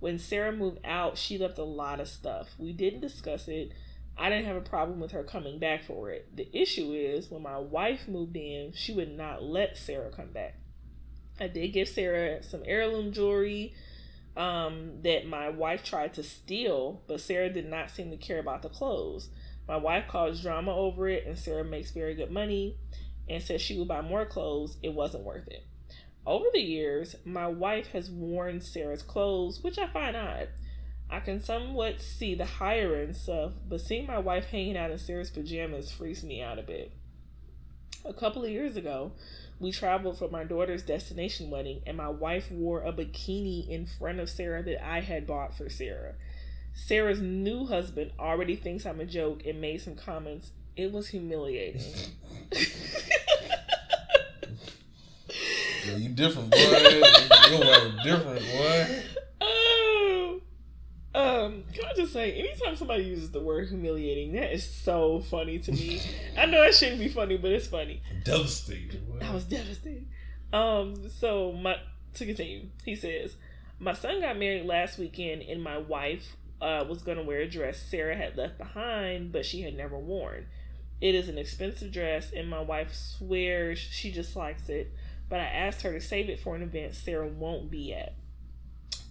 When 0.00 0.18
Sarah 0.18 0.50
moved 0.50 0.80
out, 0.84 1.16
she 1.16 1.38
left 1.38 1.56
a 1.56 1.62
lot 1.62 2.00
of 2.00 2.08
stuff. 2.08 2.48
We 2.58 2.72
didn't 2.72 2.98
discuss 2.98 3.46
it. 3.46 3.70
I 4.18 4.28
didn't 4.28 4.46
have 4.46 4.56
a 4.56 4.60
problem 4.60 4.98
with 4.98 5.12
her 5.12 5.22
coming 5.22 5.60
back 5.60 5.84
for 5.84 6.10
it. 6.10 6.36
The 6.36 6.48
issue 6.52 6.94
is 6.94 7.30
when 7.30 7.42
my 7.42 7.58
wife 7.58 8.08
moved 8.08 8.36
in, 8.36 8.72
she 8.74 8.92
would 8.92 9.16
not 9.16 9.44
let 9.44 9.78
Sarah 9.78 10.10
come 10.10 10.32
back. 10.32 10.56
I 11.40 11.48
did 11.48 11.68
give 11.68 11.88
Sarah 11.88 12.42
some 12.42 12.62
heirloom 12.64 13.12
jewelry 13.12 13.74
um, 14.36 15.02
that 15.02 15.26
my 15.26 15.48
wife 15.48 15.84
tried 15.84 16.14
to 16.14 16.22
steal, 16.22 17.02
but 17.06 17.20
Sarah 17.20 17.50
did 17.50 17.68
not 17.68 17.90
seem 17.90 18.10
to 18.10 18.16
care 18.16 18.38
about 18.38 18.62
the 18.62 18.68
clothes. 18.68 19.28
My 19.68 19.76
wife 19.76 20.04
caused 20.08 20.42
drama 20.42 20.74
over 20.74 21.08
it, 21.08 21.26
and 21.26 21.38
Sarah 21.38 21.64
makes 21.64 21.90
very 21.90 22.14
good 22.14 22.30
money 22.30 22.76
and 23.28 23.42
said 23.42 23.60
she 23.60 23.78
would 23.78 23.88
buy 23.88 24.00
more 24.00 24.26
clothes. 24.26 24.76
It 24.82 24.94
wasn't 24.94 25.24
worth 25.24 25.48
it. 25.48 25.66
Over 26.26 26.46
the 26.52 26.60
years, 26.60 27.16
my 27.24 27.46
wife 27.48 27.88
has 27.88 28.10
worn 28.10 28.60
Sarah's 28.60 29.02
clothes, 29.02 29.62
which 29.62 29.78
I 29.78 29.88
find 29.88 30.16
odd. 30.16 30.48
I 31.10 31.20
can 31.20 31.40
somewhat 31.40 32.00
see 32.00 32.34
the 32.34 32.44
higher 32.46 32.94
end 32.94 33.16
stuff, 33.16 33.52
but 33.68 33.80
seeing 33.80 34.06
my 34.06 34.18
wife 34.18 34.46
hanging 34.46 34.76
out 34.76 34.90
in 34.90 34.98
Sarah's 34.98 35.30
pajamas 35.30 35.90
freaks 35.90 36.22
me 36.22 36.40
out 36.40 36.58
a 36.58 36.62
bit. 36.62 36.92
A 38.04 38.12
couple 38.12 38.44
of 38.44 38.50
years 38.50 38.76
ago, 38.76 39.12
we 39.60 39.70
traveled 39.70 40.18
for 40.18 40.28
my 40.28 40.44
daughter's 40.44 40.82
destination 40.82 41.50
wedding, 41.50 41.82
and 41.86 41.96
my 41.96 42.08
wife 42.08 42.50
wore 42.50 42.82
a 42.82 42.92
bikini 42.92 43.68
in 43.68 43.86
front 43.86 44.18
of 44.18 44.28
Sarah 44.28 44.62
that 44.64 44.84
I 44.84 45.00
had 45.00 45.26
bought 45.26 45.56
for 45.56 45.68
Sarah. 45.68 46.14
Sarah's 46.74 47.20
new 47.20 47.66
husband 47.66 48.12
already 48.18 48.56
thinks 48.56 48.86
I'm 48.86 49.00
a 49.00 49.04
joke 49.04 49.46
and 49.46 49.60
made 49.60 49.82
some 49.82 49.94
comments. 49.94 50.50
It 50.76 50.90
was 50.92 51.08
humiliating. 51.08 51.82
Yeah, 55.86 55.96
you 55.96 56.10
different, 56.10 56.50
boy. 56.50 56.58
Your 56.58 57.60
wife 57.60 57.92
different, 58.04 58.40
boy. 58.40 59.02
Um, 61.14 61.64
can 61.74 61.84
I 61.84 61.92
just 61.94 62.12
say, 62.12 62.32
anytime 62.32 62.74
somebody 62.74 63.04
uses 63.04 63.30
the 63.30 63.40
word 63.40 63.68
humiliating, 63.68 64.32
that 64.32 64.52
is 64.52 64.68
so 64.68 65.20
funny 65.20 65.58
to 65.58 65.72
me. 65.72 66.00
I 66.38 66.46
know 66.46 66.62
it 66.62 66.74
shouldn't 66.74 67.00
be 67.00 67.08
funny, 67.08 67.36
but 67.36 67.50
it's 67.50 67.66
funny. 67.66 68.02
Devastated. 68.24 69.02
I 69.20 69.32
was 69.32 69.44
devastated. 69.44 70.06
Um, 70.52 71.08
so 71.08 71.52
my 71.52 71.76
to 72.14 72.26
continue, 72.26 72.66
he 72.84 72.94
says, 72.94 73.36
My 73.78 73.92
son 73.94 74.20
got 74.20 74.38
married 74.38 74.66
last 74.66 74.98
weekend 74.98 75.42
and 75.42 75.62
my 75.62 75.78
wife 75.78 76.36
uh, 76.60 76.84
was 76.88 77.02
gonna 77.02 77.22
wear 77.22 77.40
a 77.40 77.48
dress 77.48 77.80
Sarah 77.82 78.16
had 78.16 78.36
left 78.36 78.58
behind, 78.58 79.32
but 79.32 79.44
she 79.44 79.62
had 79.62 79.74
never 79.74 79.98
worn. 79.98 80.46
It 81.00 81.14
is 81.14 81.28
an 81.28 81.38
expensive 81.38 81.92
dress 81.92 82.30
and 82.32 82.48
my 82.48 82.60
wife 82.60 82.94
swears 82.94 83.78
she 83.78 84.12
just 84.12 84.36
likes 84.36 84.68
it, 84.68 84.92
but 85.28 85.40
I 85.40 85.44
asked 85.44 85.82
her 85.82 85.92
to 85.92 86.00
save 86.00 86.28
it 86.28 86.40
for 86.40 86.54
an 86.54 86.62
event 86.62 86.94
Sarah 86.94 87.26
won't 87.26 87.70
be 87.70 87.92
at. 87.94 88.14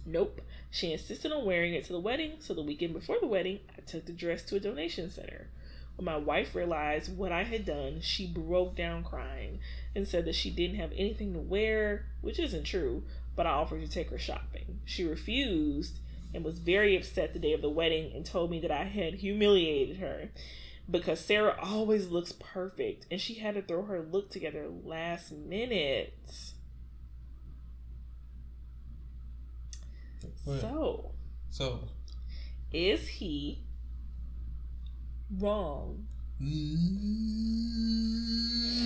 Nope. 0.06 0.40
She 0.72 0.90
insisted 0.90 1.32
on 1.32 1.44
wearing 1.44 1.74
it 1.74 1.84
to 1.84 1.92
the 1.92 2.00
wedding, 2.00 2.36
so 2.38 2.54
the 2.54 2.62
weekend 2.62 2.94
before 2.94 3.18
the 3.20 3.26
wedding, 3.26 3.60
I 3.76 3.82
took 3.82 4.06
the 4.06 4.12
dress 4.12 4.42
to 4.44 4.56
a 4.56 4.60
donation 4.60 5.10
center. 5.10 5.48
When 5.96 6.06
my 6.06 6.16
wife 6.16 6.54
realized 6.54 7.14
what 7.14 7.30
I 7.30 7.42
had 7.42 7.66
done, 7.66 8.00
she 8.00 8.26
broke 8.26 8.74
down 8.74 9.04
crying 9.04 9.60
and 9.94 10.08
said 10.08 10.24
that 10.24 10.34
she 10.34 10.48
didn't 10.48 10.76
have 10.76 10.92
anything 10.96 11.34
to 11.34 11.40
wear, 11.40 12.06
which 12.22 12.38
isn't 12.38 12.64
true, 12.64 13.04
but 13.36 13.46
I 13.46 13.50
offered 13.50 13.82
to 13.82 13.86
take 13.86 14.08
her 14.08 14.18
shopping. 14.18 14.80
She 14.86 15.04
refused 15.04 15.98
and 16.32 16.42
was 16.42 16.58
very 16.58 16.96
upset 16.96 17.34
the 17.34 17.38
day 17.38 17.52
of 17.52 17.60
the 17.60 17.68
wedding 17.68 18.10
and 18.14 18.24
told 18.24 18.50
me 18.50 18.58
that 18.60 18.70
I 18.70 18.84
had 18.84 19.16
humiliated 19.16 19.98
her 19.98 20.30
because 20.90 21.20
Sarah 21.20 21.54
always 21.62 22.08
looks 22.08 22.32
perfect 22.32 23.04
and 23.10 23.20
she 23.20 23.34
had 23.34 23.56
to 23.56 23.62
throw 23.62 23.82
her 23.82 24.00
look 24.00 24.30
together 24.30 24.68
last 24.84 25.32
minute. 25.32 26.14
So, 30.44 31.12
So, 31.50 31.80
is 32.72 33.06
he 33.08 33.64
wrong? 35.38 36.06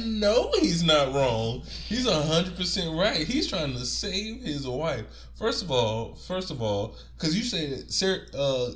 no, 0.05 0.51
he's 0.61 0.83
not 0.83 1.15
wrong. 1.15 1.63
He's 1.89 2.09
hundred 2.09 2.57
percent 2.57 2.97
right. 2.99 3.27
He's 3.27 3.47
trying 3.47 3.73
to 3.73 3.87
save 3.87 4.43
his 4.43 4.67
wife. 4.67 5.07
First 5.39 5.63
of 5.63 5.71
all, 5.71 6.15
first 6.15 6.51
of 6.51 6.61
all, 6.61 6.97
because 7.17 7.37
you 7.37 7.45
said 7.45 7.91
Sarah, 7.91 8.21
uh, 8.37 8.73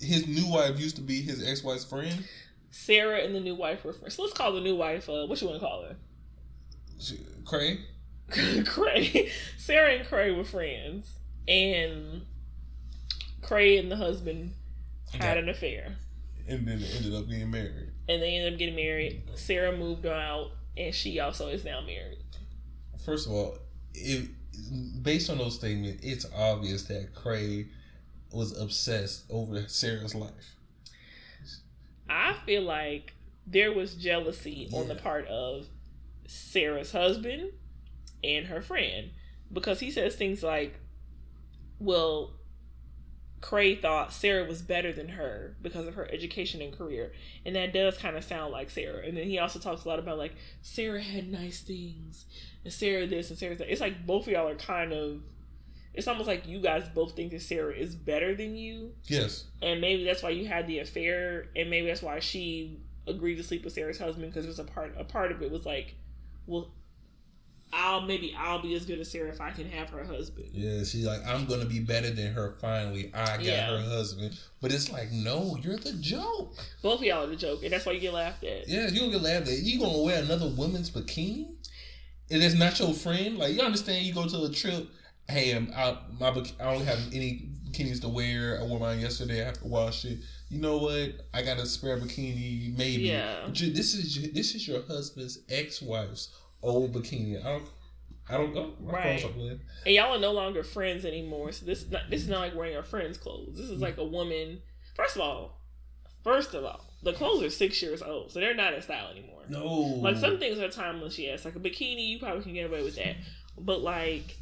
his 0.00 0.26
new 0.26 0.48
wife 0.50 0.80
used 0.80 0.96
to 0.96 1.02
be 1.02 1.20
his 1.22 1.46
ex-wife's 1.46 1.84
friend. 1.84 2.24
Sarah 2.70 3.18
and 3.18 3.34
the 3.34 3.40
new 3.40 3.54
wife 3.54 3.84
were 3.84 3.92
friends. 3.92 4.14
So 4.14 4.22
let's 4.22 4.34
call 4.34 4.52
the 4.52 4.60
new 4.60 4.76
wife, 4.76 5.08
uh, 5.08 5.26
what 5.26 5.40
you 5.40 5.48
want 5.48 5.60
to 5.60 5.66
call 5.66 5.82
her? 5.84 5.96
Cray. 7.44 7.80
Cray. 8.64 9.30
Sarah 9.58 9.94
and 9.94 10.08
Cray 10.08 10.30
were 10.32 10.44
friends. 10.44 11.10
And 11.46 12.22
Cray 13.42 13.78
and 13.78 13.90
the 13.90 13.96
husband 13.96 14.54
had 15.12 15.38
an 15.38 15.48
affair. 15.48 15.96
and 16.48 16.66
then 16.66 16.80
they 16.80 16.86
ended 16.88 17.14
up 17.14 17.28
getting 17.28 17.50
married. 17.50 17.90
And 18.08 18.22
they 18.22 18.36
ended 18.36 18.54
up 18.54 18.58
getting 18.58 18.76
married. 18.76 19.22
Sarah 19.34 19.76
moved 19.76 20.06
out, 20.06 20.50
and 20.76 20.94
she 20.94 21.20
also 21.20 21.48
is 21.48 21.64
now 21.64 21.80
married. 21.80 22.18
First 23.04 23.26
of 23.26 23.32
all, 23.32 23.58
if 23.94 24.28
based 25.02 25.30
on 25.30 25.38
those 25.38 25.54
statements, 25.56 26.04
it's 26.04 26.26
obvious 26.34 26.84
that 26.84 27.14
Cray 27.14 27.66
was 28.32 28.58
obsessed 28.58 29.24
over 29.30 29.66
Sarah's 29.68 30.14
life. 30.14 30.56
I 32.08 32.36
feel 32.46 32.62
like 32.62 33.14
there 33.46 33.72
was 33.72 33.94
jealousy 33.94 34.68
on 34.72 34.88
the 34.88 34.94
part 34.94 35.26
of 35.28 35.66
Sarah's 36.26 36.92
husband 36.92 37.50
and 38.22 38.46
her 38.46 38.62
friend 38.62 39.10
because 39.52 39.80
he 39.80 39.90
says 39.90 40.16
things 40.16 40.42
like, 40.42 40.78
well, 41.78 42.32
Cray 43.40 43.74
thought 43.76 44.12
Sarah 44.12 44.44
was 44.48 44.62
better 44.62 44.90
than 44.92 45.08
her 45.08 45.54
because 45.60 45.86
of 45.86 45.94
her 45.96 46.10
education 46.10 46.62
and 46.62 46.72
career. 46.76 47.12
And 47.44 47.54
that 47.56 47.74
does 47.74 47.98
kind 47.98 48.16
of 48.16 48.24
sound 48.24 48.52
like 48.52 48.70
Sarah. 48.70 49.06
And 49.06 49.16
then 49.16 49.24
he 49.24 49.38
also 49.38 49.58
talks 49.58 49.84
a 49.84 49.88
lot 49.88 49.98
about 49.98 50.16
like 50.16 50.34
Sarah 50.62 51.02
had 51.02 51.30
nice 51.30 51.60
things 51.60 52.24
and 52.64 52.72
Sarah 52.72 53.06
this 53.06 53.28
and 53.28 53.38
Sarah 53.38 53.54
that. 53.56 53.70
It's 53.70 53.82
like 53.82 54.06
both 54.06 54.26
of 54.26 54.32
y'all 54.32 54.48
are 54.48 54.54
kind 54.54 54.92
of 54.94 55.20
it's 55.92 56.08
almost 56.08 56.26
like 56.26 56.48
you 56.48 56.58
guys 56.58 56.88
both 56.94 57.14
think 57.14 57.32
that 57.32 57.42
Sarah 57.42 57.72
is 57.74 57.94
better 57.94 58.34
than 58.34 58.56
you 58.56 58.92
Yes. 59.04 59.44
and 59.62 59.80
maybe 59.80 60.04
that's 60.04 60.22
why 60.22 60.30
you 60.30 60.48
had 60.48 60.66
the 60.66 60.80
affair, 60.80 61.50
and 61.54 61.70
maybe 61.70 61.86
that's 61.86 62.02
why 62.02 62.18
she 62.18 62.80
agreed 63.06 63.36
to 63.36 63.44
sleep 63.44 63.62
with 63.62 63.74
Sarah's 63.74 63.98
husband 63.98 64.32
because 64.32 64.44
it 64.44 64.48
was 64.48 64.58
a 64.58 64.64
part. 64.64 64.94
A 64.98 65.04
part 65.04 65.30
of 65.30 65.40
it 65.42 65.52
was 65.52 65.64
like, 65.66 65.94
well, 66.46 66.72
I'll 67.76 68.02
maybe 68.02 68.34
I'll 68.38 68.62
be 68.62 68.74
as 68.74 68.86
good 68.86 69.00
as 69.00 69.10
Sarah 69.10 69.28
if 69.30 69.40
I 69.40 69.50
can 69.50 69.68
have 69.70 69.90
her 69.90 70.04
husband. 70.04 70.50
Yeah, 70.52 70.84
she's 70.84 71.04
like, 71.06 71.26
I'm 71.26 71.44
gonna 71.46 71.64
be 71.64 71.80
better 71.80 72.10
than 72.10 72.32
her. 72.32 72.54
Finally, 72.60 73.10
I 73.12 73.36
got 73.36 73.42
Yeah. 73.44 73.66
her 73.66 73.80
husband. 73.82 74.38
But 74.60 74.72
it's 74.72 74.90
like, 74.92 75.10
no, 75.10 75.58
you're 75.60 75.76
the 75.76 75.92
joke. 75.94 76.56
Both 76.82 77.00
of 77.00 77.04
y'all 77.04 77.24
are 77.24 77.26
the 77.26 77.36
joke, 77.36 77.64
and 77.64 77.72
that's 77.72 77.84
why 77.84 77.92
you 77.92 78.00
get 78.00 78.14
laughed 78.14 78.44
at. 78.44 78.68
Yeah, 78.68 78.88
you 78.88 79.00
don't 79.00 79.10
get 79.10 79.22
laughed 79.22 79.48
at. 79.48 79.58
You 79.58 79.80
gonna 79.80 79.98
wear 80.02 80.22
another 80.22 80.48
woman's 80.48 80.90
bikini? 80.90 81.48
And 82.30 82.42
it's 82.42 82.54
not 82.54 82.78
your 82.78 82.94
friend. 82.94 83.38
Like 83.38 83.54
you 83.54 83.60
understand? 83.60 84.06
You 84.06 84.14
go 84.14 84.26
to 84.26 84.44
a 84.44 84.50
trip. 84.50 84.88
Hey, 85.28 85.54
um, 85.54 85.68
I'm 85.74 85.78
out. 85.78 86.20
My 86.20 86.28
I 86.28 86.72
don't 86.74 86.84
have 86.84 86.98
any 87.12 87.48
bikinis 87.70 88.00
to 88.02 88.08
wear. 88.08 88.60
I 88.60 88.64
wore 88.64 88.78
mine 88.78 89.00
yesterday. 89.00 89.50
To 89.52 89.66
wash 89.66 90.04
it. 90.04 90.18
You 90.48 90.60
know 90.60 90.78
what? 90.78 91.12
I 91.32 91.42
got 91.42 91.58
a 91.58 91.66
spare 91.66 91.98
bikini. 91.98 92.76
Maybe. 92.76 93.04
Yeah. 93.04 93.48
This 93.48 93.94
is 93.94 94.32
this 94.32 94.54
is 94.54 94.68
your 94.68 94.82
husband's 94.86 95.40
ex-wife's 95.48 96.28
old 96.64 96.92
bikini. 96.92 97.40
I 97.44 97.50
don't. 97.50 97.68
I 98.28 98.38
don't 98.38 98.54
know. 98.54 98.72
My 98.80 98.92
Right. 98.92 99.24
And 99.84 99.94
y'all 99.94 100.14
are 100.14 100.18
no 100.18 100.32
longer 100.32 100.62
friends 100.64 101.04
anymore. 101.04 101.52
So 101.52 101.66
this 101.66 101.82
is 101.82 101.90
not 101.90 102.08
this 102.08 102.22
is 102.22 102.28
not 102.28 102.40
like 102.40 102.54
wearing 102.54 102.72
your 102.72 102.82
friend's 102.82 103.18
clothes. 103.18 103.56
This 103.58 103.68
is 103.68 103.80
like 103.80 103.98
a 103.98 104.04
woman. 104.04 104.62
First 104.96 105.16
of 105.16 105.22
all, 105.22 105.60
first 106.22 106.54
of 106.54 106.64
all, 106.64 106.84
the 107.02 107.12
clothes 107.12 107.42
are 107.42 107.50
six 107.50 107.82
years 107.82 108.00
old, 108.00 108.32
so 108.32 108.40
they're 108.40 108.54
not 108.54 108.72
in 108.72 108.80
style 108.80 109.10
anymore. 109.10 109.42
No. 109.48 109.66
Like 109.66 110.16
some 110.16 110.38
things 110.38 110.58
are 110.58 110.70
timeless, 110.70 111.18
yes. 111.18 111.44
Like 111.44 111.56
a 111.56 111.60
bikini, 111.60 112.08
you 112.08 112.18
probably 112.18 112.42
can 112.42 112.54
get 112.54 112.66
away 112.66 112.82
with 112.82 112.96
that. 112.96 113.16
But 113.58 113.82
like, 113.82 114.36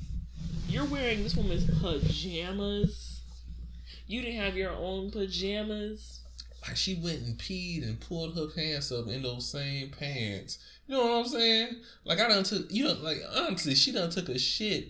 you're 0.68 0.84
wearing 0.84 1.24
this 1.24 1.36
woman's 1.36 1.64
pajamas. 1.80 3.20
You 4.06 4.22
didn't 4.22 4.40
have 4.40 4.56
your 4.56 4.70
own 4.70 5.10
pajamas. 5.10 6.20
Like 6.66 6.76
she 6.76 6.94
went 6.94 7.22
and 7.22 7.38
peed 7.38 7.82
and 7.82 8.00
pulled 8.00 8.36
her 8.36 8.46
pants 8.46 8.92
up 8.92 9.08
in 9.08 9.22
those 9.22 9.50
same 9.50 9.90
pants. 9.90 10.58
You 10.86 10.96
know 10.96 11.04
what 11.04 11.18
I'm 11.18 11.26
saying? 11.26 11.76
Like 12.04 12.20
I 12.20 12.28
done 12.28 12.44
took 12.44 12.70
you 12.70 12.84
know, 12.84 12.94
like 13.02 13.18
honestly, 13.36 13.74
she 13.74 13.92
done 13.92 14.10
took 14.10 14.28
a 14.28 14.38
shit. 14.38 14.88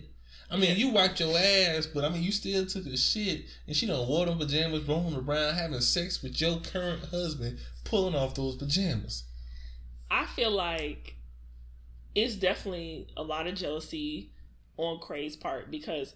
I 0.51 0.57
mean, 0.57 0.77
you 0.77 0.89
wiped 0.89 1.19
your 1.19 1.35
ass, 1.35 1.87
but 1.87 2.03
I 2.03 2.09
mean, 2.09 2.21
you 2.21 2.31
still 2.31 2.65
took 2.67 2.85
a 2.85 2.95
shit, 2.95 3.45
and 3.65 3.75
she 3.75 3.87
done 3.87 4.07
wore 4.07 4.27
them 4.27 4.37
pajamas, 4.37 4.87
rolling 4.87 5.15
around, 5.15 5.55
having 5.55 5.79
sex 5.81 6.21
with 6.21 6.39
your 6.39 6.59
current 6.59 7.05
husband, 7.05 7.57
pulling 7.85 8.13
off 8.13 8.35
those 8.35 8.55
pajamas. 8.57 9.23
I 10.11 10.25
feel 10.27 10.51
like 10.51 11.15
it's 12.13 12.35
definitely 12.35 13.07
a 13.17 13.23
lot 13.23 13.47
of 13.47 13.55
jealousy 13.55 14.29
on 14.77 14.99
Cray's 14.99 15.35
part 15.35 15.71
because 15.71 16.13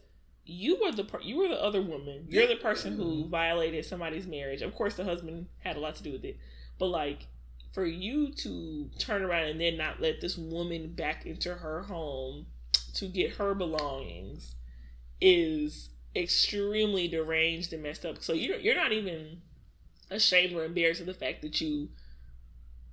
you 0.47 0.79
were 0.81 0.91
the 0.91 1.03
per- 1.03 1.21
you 1.21 1.37
were 1.37 1.49
the 1.49 1.61
other 1.61 1.81
woman. 1.81 2.25
You're 2.29 2.47
the 2.47 2.55
person 2.55 2.95
who 2.95 3.03
mm-hmm. 3.03 3.29
violated 3.29 3.85
somebody's 3.85 4.25
marriage. 4.25 4.61
Of 4.61 4.73
course, 4.73 4.95
the 4.95 5.03
husband 5.03 5.47
had 5.59 5.75
a 5.75 5.79
lot 5.79 5.95
to 5.95 6.03
do 6.03 6.13
with 6.13 6.23
it, 6.23 6.37
but 6.79 6.87
like 6.87 7.27
for 7.73 7.85
you 7.85 8.31
to 8.31 8.89
turn 8.97 9.21
around 9.21 9.49
and 9.49 9.61
then 9.61 9.77
not 9.77 10.01
let 10.01 10.21
this 10.21 10.37
woman 10.37 10.93
back 10.93 11.25
into 11.25 11.53
her 11.53 11.83
home 11.83 12.47
to 12.95 13.05
get 13.07 13.33
her 13.33 13.53
belongings 13.53 14.55
is 15.21 15.89
extremely 16.15 17.07
deranged 17.07 17.73
and 17.73 17.83
messed 17.83 18.05
up. 18.05 18.23
So 18.23 18.33
you're 18.33 18.57
you're 18.57 18.75
not 18.75 18.93
even 18.93 19.41
ashamed 20.09 20.53
or 20.53 20.63
embarrassed 20.63 21.01
of 21.01 21.07
the 21.07 21.13
fact 21.13 21.41
that 21.41 21.59
you 21.59 21.89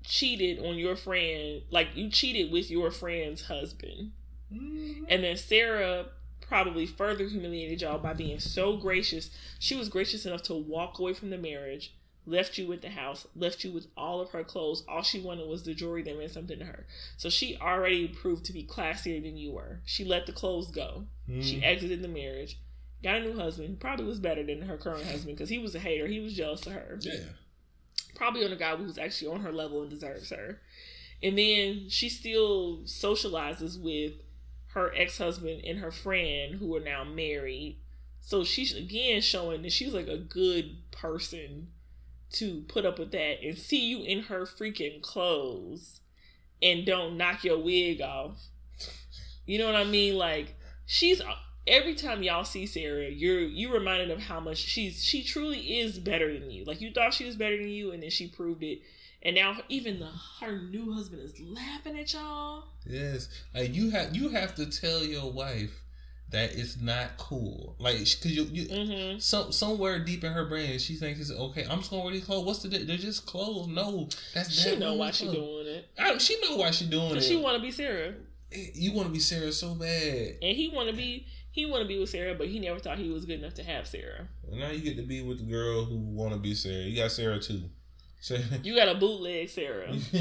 cheated 0.03 0.59
on 0.59 0.77
your 0.77 0.97
friend, 0.97 1.63
like 1.71 1.89
you 1.95 2.11
cheated 2.11 2.51
with 2.51 2.71
your 2.71 2.91
friend's 2.91 3.47
husband. 3.47 4.13
Mm-hmm. 4.53 5.05
And 5.09 5.25
then 5.25 5.37
Sarah 5.37 6.07
probably 6.49 6.87
further 6.87 7.27
humiliated 7.27 7.83
y'all 7.83 7.99
by 7.99 8.13
being 8.13 8.39
so 8.41 8.77
gracious. 8.77 9.31
She 9.59 9.75
was 9.77 9.89
gracious 9.89 10.27
enough 10.27 10.43
to 10.45 10.55
walk 10.55 10.99
away 10.99 11.13
from 11.15 11.31
the 11.31 11.39
marriage, 11.39 11.95
left 12.27 12.57
you 12.59 12.67
with 12.67 12.83
the 12.83 12.91
house, 12.91 13.27
left 13.37 13.65
you 13.65 13.73
with 13.73 13.87
all 13.97 14.21
of 14.21 14.31
her 14.31 14.45
clothes. 14.45 14.85
All 14.89 15.03
she 15.03 15.21
wanted 15.21 15.49
was 15.49 15.63
the 15.65 15.75
jewelry 15.75 16.03
that 16.03 16.17
meant 16.19 16.31
something 16.31 16.59
to 16.59 16.65
her. 16.65 16.87
So 17.17 17.29
she 17.31 17.57
already 17.61 18.09
proved 18.09 18.45
to 18.47 18.53
be 18.53 18.65
classier 18.65 19.23
than 19.23 19.37
you 19.37 19.53
were. 19.53 19.81
She 19.85 20.05
let 20.05 20.27
the 20.27 20.33
clothes 20.33 20.71
go. 20.71 21.05
She 21.41 21.57
Mm. 21.57 21.63
exited 21.65 22.03
the 22.03 22.09
marriage. 22.09 22.59
got 23.03 23.17
a 23.17 23.21
new 23.21 23.37
husband. 23.37 23.79
Probably 23.81 24.07
was 24.07 24.19
better 24.19 24.43
than 24.43 24.63
her 24.63 24.79
current 24.79 25.05
husband 25.05 25.37
because 25.37 25.51
he 25.51 25.59
was 25.59 25.75
a 25.75 25.79
hater. 25.79 26.07
He 26.07 26.21
was 26.21 26.33
jealous 26.35 26.67
of 26.67 26.73
her. 26.73 26.99
Yeah. 27.03 27.21
Probably 28.15 28.43
on 28.47 28.53
a 28.53 28.57
guy 28.57 28.75
who's 28.77 28.97
actually 28.97 29.31
on 29.31 29.41
her 29.43 29.53
level 29.53 29.83
and 29.83 29.91
deserves 29.91 30.31
her. 30.31 30.61
And 31.23 31.37
then 31.37 31.91
she 31.91 32.09
still 32.09 32.79
socializes 32.85 33.79
with 33.79 34.13
her 34.75 34.93
ex 34.95 35.19
husband 35.19 35.63
and 35.65 35.79
her 35.79 35.91
friend 35.91 36.57
who 36.57 36.75
are 36.77 36.81
now 36.81 37.05
married. 37.05 37.79
So 38.21 38.45
she's 38.45 38.75
again 38.75 39.21
showing 39.21 39.63
that 39.63 39.73
she's 39.73 39.95
like 39.95 40.09
a 40.09 40.19
good 40.19 40.77
person 40.91 41.69
to 42.33 42.65
put 42.69 42.85
up 42.85 42.99
with 42.99 43.13
that 43.13 43.43
and 43.43 43.57
see 43.57 43.87
you 43.87 44.03
in 44.03 44.25
her 44.25 44.43
freaking 44.43 45.01
clothes 45.01 46.01
and 46.63 46.85
don't 46.85 47.17
knock 47.17 47.45
your 47.45 47.59
wig 47.59 48.01
off. 48.01 48.39
You 49.47 49.59
know 49.59 49.67
what 49.67 49.77
I 49.77 49.85
mean? 49.85 50.17
Like 50.17 50.57
she's 50.87 51.23
every 51.67 51.95
time 51.95 52.23
y'all 52.23 52.45
see 52.45 52.67
Sarah, 52.67 53.09
you're 53.09 53.41
you 53.41 53.73
reminded 53.73 54.11
of 54.11 54.21
how 54.21 54.41
much 54.41 54.59
she's 54.59 55.03
she 55.05 55.23
truly 55.23 55.79
is 55.79 55.99
better 55.99 56.37
than 56.37 56.51
you. 56.51 56.65
Like 56.65 56.81
you 56.81 56.93
thought 56.93 57.15
she 57.15 57.27
was 57.27 57.37
better 57.37 57.57
than 57.57 57.69
you, 57.69 57.93
and 57.93 58.03
then 58.03 58.11
she 58.11 58.27
proved 58.27 58.63
it. 58.63 58.81
And 59.25 59.35
now 59.37 59.57
even 59.69 60.01
the 60.01 60.11
her 60.41 60.61
new 60.61 60.93
husband 60.93 61.23
is 61.23 61.41
laughing 61.41 61.99
at 61.99 62.13
y'all. 62.13 62.65
Yes, 62.87 63.29
like 63.55 63.75
you 63.75 63.91
have 63.91 64.15
you 64.15 64.29
have 64.31 64.55
to 64.57 64.67
tell 64.67 65.03
your 65.05 65.33
wife 65.33 65.81
that 66.31 66.55
it's 66.55 66.81
not 66.81 67.17
cool. 67.17 67.77
Like 67.79 67.99
because 67.99 68.37
you, 68.37 68.43
you 68.45 68.65
Mm-hmm. 68.67 69.19
some 69.21 69.53
somewhere 69.53 69.99
deep 69.99 70.25
in 70.25 70.33
her 70.33 70.45
brain 70.47 70.79
she 70.79 70.95
thinks 70.97 71.21
it's 71.21 71.31
okay. 71.31 71.65
I'm 71.71 71.79
just 71.79 71.91
gonna 71.91 72.03
wear 72.03 72.13
these 72.13 72.25
clothes. 72.25 72.45
What's 72.45 72.59
the 72.61 72.69
they're 72.69 72.97
just 72.97 73.25
clothes? 73.25 73.69
No, 73.69 74.09
that's 74.35 74.53
She 74.53 74.71
that 74.71 74.79
know 74.79 74.95
why 74.95 75.11
she 75.11 75.27
doing 75.27 75.67
it. 75.69 75.89
I, 75.99 76.19
she 76.19 76.39
know 76.43 76.57
why 76.57 76.71
she 76.71 76.87
doing 76.87 77.17
it. 77.17 77.23
She 77.23 77.37
want 77.37 77.57
to 77.57 77.63
be 77.63 77.71
Sarah, 77.71 78.15
you 78.75 78.93
want 78.93 79.07
to 79.09 79.13
be 79.13 79.21
Sarah 79.21 79.53
so 79.53 79.75
bad. 79.75 80.37
and 80.43 80.57
he 80.57 80.71
want 80.73 80.91
to 80.91 80.95
be 80.95 81.27
he 81.51 81.67
want 81.67 81.83
to 81.83 81.89
be 81.89 81.99
with 82.01 82.11
Sarah, 82.11 82.35
but 82.35 82.49
he 82.49 82.59
never 82.59 82.81
thought 82.81 82.99
he 82.99 83.11
was 83.11 83.25
good 83.25 83.39
enough 83.39 83.55
to 83.55 83.63
have 83.63 83.87
Sarah. 83.87 84.27
Now 84.51 84.71
you 84.71 84.81
get 84.83 84.97
to 84.97 85.03
be 85.07 85.23
with 85.23 85.39
the 85.39 85.45
girl 85.45 85.85
who 85.85 85.97
want 85.97 86.33
to 86.33 86.39
be 86.39 86.55
Sarah. 86.55 86.83
You 86.83 86.97
got 87.01 87.13
Sarah 87.13 87.39
too. 87.39 87.63
So 88.25 88.39
You 88.63 88.75
got 88.75 88.89
a 88.89 88.95
bootleg 88.95 89.51
Sarah. 89.51 89.93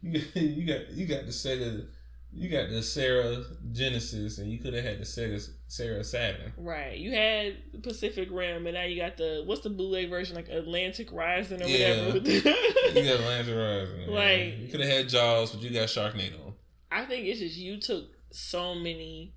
you 0.00 0.10
got 0.10 0.36
you 0.36 0.66
got 0.66 0.90
you 0.92 1.06
got 1.06 1.26
the 1.26 1.32
Sega, 1.32 1.84
you 2.32 2.48
got 2.48 2.70
the 2.70 2.82
Sarah 2.82 3.44
Genesis, 3.72 4.38
and 4.38 4.50
you 4.50 4.56
could 4.58 4.72
have 4.72 4.82
had 4.82 4.98
the 4.98 5.04
Sega 5.04 5.46
Sarah 5.68 6.02
Saturn. 6.02 6.54
Right. 6.56 6.96
You 6.96 7.10
had 7.12 7.56
the 7.74 7.78
Pacific 7.80 8.30
Rim, 8.32 8.66
and 8.66 8.74
now 8.74 8.84
you 8.84 8.96
got 8.96 9.18
the 9.18 9.42
what's 9.44 9.60
the 9.60 9.68
bootleg 9.68 10.08
version, 10.08 10.34
like 10.34 10.48
Atlantic 10.48 11.12
Rising 11.12 11.60
or 11.62 11.66
Yeah. 11.66 12.06
whatever. 12.06 12.26
You 12.30 13.02
got 13.04 13.20
Atlantic 13.20 13.54
Rising. 13.54 14.06
Like- 14.14 14.58
you 14.58 14.68
could 14.68 14.80
have 14.80 14.88
had 14.88 15.08
Jaws, 15.10 15.52
but 15.52 15.62
you 15.62 15.70
got 15.74 15.88
Sharknado. 15.88 16.54
I 16.90 17.04
think 17.04 17.26
it's 17.26 17.38
just 17.40 17.56
you 17.58 17.78
took 17.78 18.06
so 18.30 18.74
many. 18.74 19.34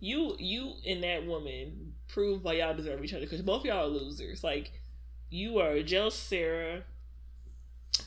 You 0.00 0.36
you 0.38 0.72
and 0.86 1.02
that 1.04 1.26
woman 1.26 1.92
proved 2.08 2.44
why 2.44 2.54
y'all 2.54 2.74
deserve 2.74 3.04
each 3.04 3.12
other 3.12 3.26
because 3.26 3.42
both 3.42 3.66
y'all 3.66 3.84
are 3.84 3.86
losers. 3.88 4.42
Like 4.42 4.72
you 5.28 5.58
are 5.58 5.82
jealous 5.82 6.14
Sarah. 6.14 6.84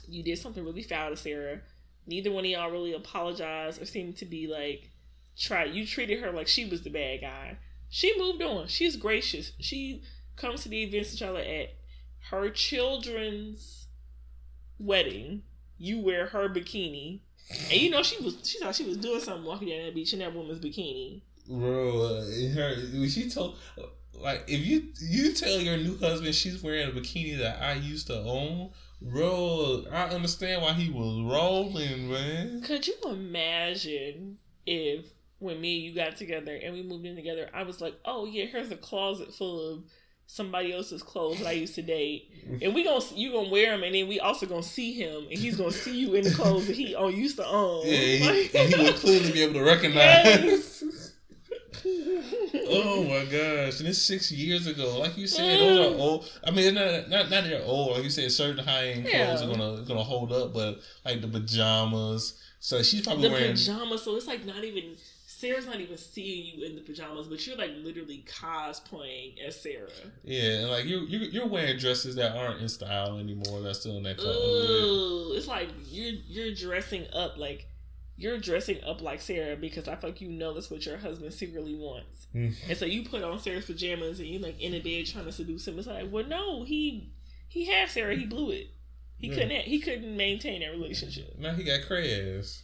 You 0.08 0.24
did 0.24 0.38
something 0.38 0.64
really 0.64 0.84
foul 0.84 1.10
to 1.10 1.18
Sarah. 1.18 1.62
Neither 2.08 2.32
one 2.32 2.46
of 2.46 2.50
y'all 2.50 2.72
really 2.72 2.94
apologized 2.94 3.82
or 3.82 3.86
seemed 3.86 4.18
to 4.18 4.26
be 4.26 4.48
like 4.48 4.90
try. 5.38 5.66
You 5.66 5.86
treated 5.86 6.22
her 6.22 6.32
like 6.32 6.48
she 6.48 6.66
was 6.66 6.82
the 6.82 6.90
bad 6.90 7.22
guy. 7.22 7.58
She 7.90 8.18
moved 8.18 8.42
on. 8.42 8.68
She's 8.68 8.96
gracious. 8.96 9.52
She 9.60 10.04
comes 10.36 10.64
to 10.64 10.70
the 10.70 10.84
events 10.84 11.12
that 11.12 11.26
y'all 11.26 11.38
at. 11.38 11.76
Her 12.30 12.50
children's 12.50 13.88
wedding. 14.80 15.44
You 15.78 16.00
wear 16.00 16.28
her 16.28 16.50
bikini. 16.50 17.22
And 17.70 17.82
you 17.82 17.90
know 17.90 18.04
she 18.04 18.22
was 18.24 18.38
she 18.44 18.60
thought 18.60 18.76
she 18.76 18.86
was 18.86 18.98
doing 18.98 19.20
something 19.20 19.46
walking 19.46 19.70
down 19.70 19.86
that 19.86 19.96
beach 19.96 20.14
in 20.14 20.20
that 20.20 20.34
woman's 20.34 20.60
bikini. 20.60 21.22
Bro, 21.48 22.22
her 22.56 22.76
she 23.10 23.30
told 23.30 23.58
like 24.14 24.44
if 24.48 24.66
you 24.66 24.90
you 25.02 25.34
tell 25.34 25.60
your 25.60 25.78
new 25.78 25.98
husband 25.98 26.34
she's 26.36 26.62
wearing 26.62 26.88
a 26.88 26.92
bikini 26.92 27.38
that 27.40 27.62
I 27.62 27.74
used 27.74 28.08
to 28.08 28.20
own, 28.20 28.72
bro, 29.02 29.86
I 29.92 30.04
understand 30.10 30.62
why 30.62 30.74
he 30.74 30.90
was 30.90 31.32
rolling, 31.32 32.10
man. 32.12 32.62
Could 32.62 32.88
you 32.88 32.96
imagine 33.06 34.38
if 34.66 35.06
when 35.40 35.60
me 35.60 35.76
and 35.78 35.84
you 35.86 35.96
got 35.96 36.18
together 36.18 36.56
and 36.56 36.74
we 36.74 36.84
moved 36.84 37.06
in 37.06 37.16
together, 37.16 37.50
I 37.54 37.64
was 37.64 37.82
like, 37.82 37.96
Oh 38.06 38.26
yeah, 38.26 38.46
here's 38.46 38.72
a 38.72 38.78
closet 38.78 39.34
full 39.34 39.74
of 39.74 39.84
somebody 40.28 40.72
else's 40.72 41.04
clothes 41.04 41.40
that 41.40 41.48
I 41.48 41.52
used 41.54 41.76
to 41.76 41.82
date. 41.82 42.30
And 42.62 42.74
we 42.76 42.84
gonna 42.84 43.04
you 43.16 43.32
gonna 43.34 43.50
wear 43.50 43.72
them 43.72 43.84
and 43.84 43.94
then 43.96 44.08
we 44.08 44.20
also 44.20 44.46
gonna 44.46 44.64
see 44.64 44.94
him 44.94 45.24
and 45.30 45.38
he's 45.38 45.58
gonna 45.58 45.72
see 45.72 45.98
you 46.00 46.14
in 46.14 46.24
the 46.24 46.32
clothes 46.32 46.68
that 46.68 46.76
he 46.76 46.96
oh 46.96 47.10
used 47.10 47.38
to 47.38 47.46
own. 47.46 47.86
Yeah, 47.86 47.92
he, 47.98 48.26
Like- 48.44 48.56
and 48.56 48.74
he 48.74 48.84
would 48.84 48.96
clearly 48.96 49.32
be 49.32 49.42
able 49.42 49.56
to 49.56 49.64
recognize. 49.64 50.26
Yes. 50.52 50.71
Oh 52.54 53.04
my 53.04 53.26
gosh! 53.26 53.80
And 53.80 53.88
it's 53.90 54.02
six 54.02 54.32
years 54.32 54.68
ago. 54.68 55.00
Like 55.00 55.18
you 55.18 55.28
said, 55.28 55.60
those 55.60 55.80
are 55.94 55.98
old. 55.98 56.30
I 56.44 56.52
mean, 56.52 56.74
not 56.76 57.10
not 57.10 57.30
not 57.30 57.44
they're 57.44 57.64
old. 57.64 57.94
Like 57.96 58.04
you 58.04 58.10
said, 58.10 58.32
certain 58.32 58.64
high 58.64 58.88
end 58.90 59.04
clothes 59.04 59.14
Yeah. 59.14 59.44
are 59.44 59.48
gonna 59.56 59.84
gonna 59.88 60.04
hold 60.04 60.32
up, 60.32 60.54
but 60.54 60.80
like 61.06 61.22
the 61.22 61.28
pajamas. 61.28 62.40
So 62.60 62.84
she's 62.84 63.02
probably 63.02 63.28
the 63.28 63.34
wearing. 63.34 63.52
pajamas, 63.54 64.04
so 64.04 64.16
it's 64.16 64.28
like 64.28 64.46
not 64.46 64.64
even 64.64 64.96
Sarah's 65.26 65.66
not 65.66 65.80
even 65.80 65.98
seeing 65.98 66.46
you 66.60 66.66
in 66.66 66.76
the 66.76 66.82
pajamas, 66.82 67.28
but 67.28 67.46
you're 67.48 67.58
like 67.58 67.72
literally 67.84 68.24
cosplaying 68.28 69.40
as 69.46 69.60
Sarah. 69.60 69.88
Yeah, 70.24 70.60
and 70.60 70.70
like 70.70 70.86
you're, 70.86 71.02
you're 71.04 71.22
you're 71.24 71.48
wearing 71.48 71.78
dresses 71.80 72.16
that 72.16 72.36
aren't 72.38 72.62
in 72.62 72.70
style 72.70 73.18
anymore. 73.18 73.62
That's 73.62 73.80
still 73.80 73.98
in 73.98 74.04
that 74.04 74.18
color. 74.18 74.34
Ooh, 74.34 75.34
it's 75.36 75.48
like 75.48 75.70
you're 75.90 76.14
you're 76.28 76.54
dressing 76.54 77.06
up 77.14 77.38
like 77.38 77.66
you're 78.22 78.38
dressing 78.38 78.84
up 78.84 79.02
like 79.02 79.20
Sarah 79.22 79.56
because 79.56 79.88
I 79.88 79.96
feel 79.96 80.12
like 80.12 80.22
you 80.22 80.30
know 80.30 80.54
that's 80.54 80.70
what 80.70 80.86
your 80.86 80.98
husband 80.98 81.34
secretly 81.34 81.76
wants, 81.76 82.28
Mm. 82.36 82.54
and 82.70 82.78
so 82.78 82.86
you 82.86 83.04
put 83.04 83.24
on 83.24 83.40
Sarah's 83.40 83.66
pajamas 83.66 84.20
and 84.20 84.28
you 84.30 84.40
like 84.40 84.60
in 84.62 84.72
the 84.74 84.80
bed 84.80 85.06
trying 85.08 85.26
to 85.26 85.32
seduce 85.32 85.68
him. 85.68 85.78
It's 85.80 85.88
like, 85.88 86.08
well, 86.12 86.26
no, 86.26 86.64
he 86.64 87.10
he 87.48 87.66
had 87.66 87.90
Sarah, 87.90 88.16
he 88.16 88.26
blew 88.26 88.52
it. 88.52 88.68
He 89.18 89.28
Yeah. 89.28 89.34
couldn't 89.36 89.62
he 89.64 89.80
couldn't 89.80 90.16
maintain 90.18 90.62
that 90.62 90.72
relationship 90.72 91.38
Now 91.38 91.54
he 91.54 91.64
got 91.64 91.82
crayons. 91.88 92.64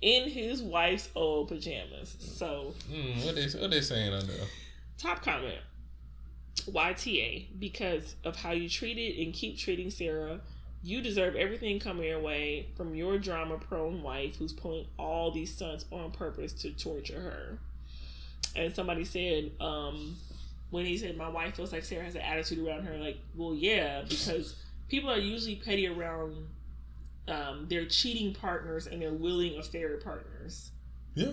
in 0.00 0.28
his 0.30 0.62
wife's 0.62 1.08
old 1.14 1.48
pajamas. 1.48 2.16
So 2.20 2.74
Mm, 2.90 3.24
what 3.24 3.34
they 3.34 3.46
what 3.58 3.70
they 3.70 3.80
saying 3.80 4.12
on 4.12 4.26
there? 4.26 4.46
Top 4.98 5.22
comment. 5.22 5.58
YTA, 6.66 7.58
because 7.58 8.14
of 8.24 8.36
how 8.36 8.50
you 8.52 8.68
treated 8.68 9.18
and 9.24 9.32
keep 9.32 9.56
treating 9.58 9.90
Sarah, 9.90 10.40
you 10.82 11.00
deserve 11.02 11.34
everything 11.34 11.80
coming 11.80 12.04
your 12.04 12.20
way 12.20 12.68
from 12.76 12.94
your 12.94 13.18
drama 13.18 13.58
prone 13.58 14.02
wife 14.02 14.36
who's 14.36 14.52
pulling 14.52 14.86
all 14.98 15.30
these 15.30 15.54
stunts 15.54 15.84
on 15.90 16.10
purpose 16.12 16.52
to 16.52 16.70
torture 16.70 17.20
her. 17.20 17.58
And 18.56 18.74
somebody 18.74 19.04
said, 19.04 19.50
um, 19.60 20.16
when 20.70 20.86
he 20.86 20.96
said, 20.96 21.16
My 21.16 21.28
wife 21.28 21.56
feels 21.56 21.72
like 21.72 21.84
Sarah 21.84 22.04
has 22.04 22.14
an 22.14 22.20
attitude 22.22 22.66
around 22.66 22.84
her, 22.84 22.96
like, 22.98 23.18
well, 23.36 23.54
yeah, 23.54 24.02
because 24.08 24.56
people 24.88 25.10
are 25.10 25.18
usually 25.18 25.56
petty 25.56 25.86
around 25.86 26.34
um, 27.28 27.66
their 27.68 27.84
cheating 27.86 28.34
partners 28.34 28.86
and 28.86 29.02
their 29.02 29.12
willing 29.12 29.58
affair 29.58 29.96
partners 29.98 30.70
Yeah. 31.14 31.32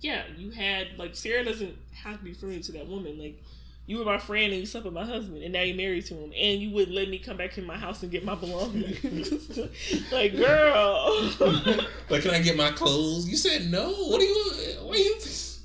yeah, 0.00 0.24
you 0.36 0.50
had 0.50 0.88
like 0.98 1.14
Sarah 1.16 1.42
doesn't 1.44 1.74
have 1.94 2.18
to 2.18 2.24
be 2.24 2.34
friendly 2.34 2.60
to 2.60 2.72
that 2.72 2.86
woman. 2.86 3.18
Like 3.18 3.42
you 3.86 3.98
were 3.98 4.04
my 4.04 4.18
friend 4.18 4.52
and 4.52 4.60
you 4.60 4.66
slept 4.66 4.84
with 4.84 4.94
my 4.94 5.04
husband 5.04 5.42
and 5.42 5.52
now 5.52 5.62
you're 5.62 5.76
married 5.76 6.04
to 6.06 6.14
him 6.14 6.32
and 6.36 6.60
you 6.60 6.70
wouldn't 6.70 6.94
let 6.94 7.08
me 7.08 7.18
come 7.18 7.36
back 7.36 7.56
in 7.56 7.64
my 7.64 7.76
house 7.76 8.02
and 8.02 8.10
get 8.10 8.24
my 8.24 8.34
belongings. 8.34 9.58
like 10.12 10.36
girl, 10.36 11.30
Like, 12.10 12.22
can 12.22 12.32
I 12.32 12.40
get 12.40 12.56
my 12.56 12.72
clothes? 12.72 13.28
You 13.28 13.36
said 13.36 13.70
no. 13.70 13.92
What 13.92 14.20
do 14.20 14.26
you? 14.26 14.52
What 14.82 14.98
you? 14.98 15.16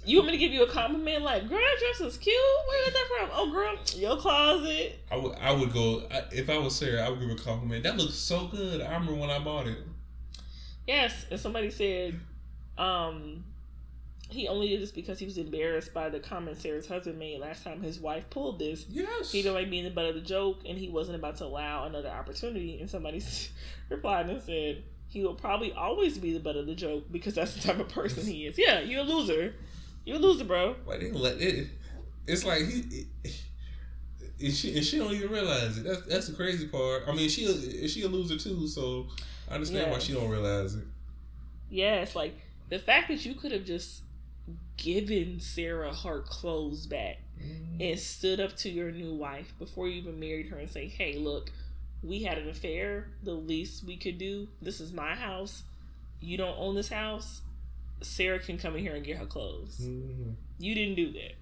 you 0.05 0.17
want 0.17 0.27
me 0.27 0.31
to 0.33 0.37
give 0.37 0.51
you 0.51 0.63
a 0.63 0.69
compliment? 0.69 1.23
Like 1.23 1.49
girl, 1.49 1.57
that 1.57 1.77
dress 1.79 2.13
is 2.13 2.17
cute. 2.17 2.35
Where 2.67 2.85
you 2.85 2.91
that 2.91 3.07
from? 3.17 3.29
Oh 3.33 3.51
girl, 3.51 3.75
your 3.95 4.17
closet. 4.17 4.99
I 5.11 5.17
would 5.17 5.35
I 5.37 5.51
would 5.51 5.73
go 5.73 6.03
I, 6.11 6.23
if 6.31 6.47
I 6.49 6.59
was 6.59 6.75
Sarah. 6.75 7.05
I 7.05 7.09
would 7.09 7.19
give 7.19 7.29
a 7.29 7.35
compliment. 7.35 7.83
That 7.83 7.97
looks 7.97 8.15
so 8.15 8.47
good. 8.47 8.81
I 8.81 8.93
remember 8.93 9.15
when 9.15 9.31
I 9.31 9.39
bought 9.39 9.65
it. 9.65 9.79
Yes, 10.85 11.25
and 11.31 11.39
somebody 11.39 11.71
said, 11.71 12.19
um. 12.77 13.45
He 14.31 14.47
only 14.47 14.69
did 14.69 14.81
this 14.81 14.91
because 14.91 15.19
he 15.19 15.25
was 15.25 15.37
embarrassed 15.37 15.93
by 15.93 16.09
the 16.09 16.19
comment 16.19 16.57
Sarah's 16.57 16.87
husband 16.87 17.19
made 17.19 17.39
last 17.39 17.63
time 17.63 17.81
his 17.81 17.99
wife 17.99 18.29
pulled 18.29 18.59
this. 18.59 18.85
Yes. 18.89 19.31
he 19.31 19.41
didn't 19.41 19.55
like 19.55 19.69
being 19.69 19.83
the 19.83 19.89
butt 19.89 20.05
of 20.05 20.15
the 20.15 20.21
joke 20.21 20.59
and 20.65 20.77
he 20.77 20.87
wasn't 20.89 21.15
about 21.17 21.35
to 21.37 21.45
allow 21.45 21.85
another 21.85 22.09
opportunity 22.09 22.79
and 22.79 22.89
somebody 22.89 23.21
replied 23.89 24.29
and 24.29 24.41
said 24.41 24.83
he 25.07 25.23
will 25.23 25.33
probably 25.35 25.73
always 25.73 26.17
be 26.17 26.31
the 26.33 26.39
butt 26.39 26.55
of 26.55 26.65
the 26.65 26.75
joke 26.75 27.03
because 27.11 27.35
that's 27.35 27.53
the 27.55 27.59
type 27.61 27.79
of 27.79 27.89
person 27.89 28.25
he 28.25 28.45
is 28.45 28.57
yeah 28.57 28.79
you're 28.79 29.01
a 29.01 29.03
loser 29.03 29.53
you're 30.05 30.15
a 30.15 30.19
loser 30.19 30.45
bro 30.45 30.75
Why 30.85 30.97
they 30.97 31.11
let 31.11 31.41
it? 31.41 31.67
It's 32.25 32.45
like 32.45 32.65
he. 32.65 33.07
And 34.43 34.51
she, 34.53 34.75
and 34.75 34.83
she 34.85 34.97
don't 34.97 35.13
even 35.13 35.29
realize 35.29 35.77
it. 35.77 35.83
That's 35.83 36.01
that's 36.07 36.27
the 36.27 36.33
crazy 36.35 36.67
part. 36.67 37.03
I 37.07 37.11
mean, 37.13 37.29
she 37.29 37.45
a- 37.45 37.87
she 37.87 38.01
a 38.01 38.07
loser 38.07 38.37
too, 38.37 38.67
so 38.67 39.05
I 39.49 39.55
understand 39.55 39.91
why 39.91 39.99
she 39.99 40.13
don't 40.13 40.29
realize 40.29 40.73
it. 40.75 40.83
yeah 41.69 41.95
it's 42.01 42.15
like 42.15 42.35
the 42.69 42.79
fact 42.79 43.09
that 43.09 43.23
you 43.25 43.35
could 43.35 43.51
have 43.51 43.65
just 43.65 44.01
given 44.81 45.39
sarah 45.39 45.93
her 45.93 46.21
clothes 46.21 46.85
back 46.87 47.17
and 47.79 47.99
stood 47.99 48.39
up 48.39 48.55
to 48.55 48.69
your 48.69 48.91
new 48.91 49.13
wife 49.15 49.53
before 49.59 49.87
you 49.87 50.01
even 50.01 50.19
married 50.19 50.47
her 50.49 50.57
and 50.57 50.69
say 50.69 50.87
hey 50.87 51.17
look 51.17 51.51
we 52.03 52.23
had 52.23 52.37
an 52.37 52.49
affair 52.49 53.09
the 53.23 53.33
least 53.33 53.83
we 53.85 53.97
could 53.97 54.17
do 54.17 54.47
this 54.61 54.79
is 54.79 54.91
my 54.93 55.15
house 55.15 55.63
you 56.19 56.37
don't 56.37 56.57
own 56.57 56.75
this 56.75 56.89
house 56.89 57.41
sarah 58.01 58.39
can 58.39 58.57
come 58.57 58.75
in 58.75 58.81
here 58.81 58.95
and 58.95 59.05
get 59.05 59.17
her 59.17 59.25
clothes 59.25 59.79
Mhm. 59.81 60.35
You 60.61 60.75
didn't 60.75 60.95
do 60.95 61.11
that. 61.13 61.33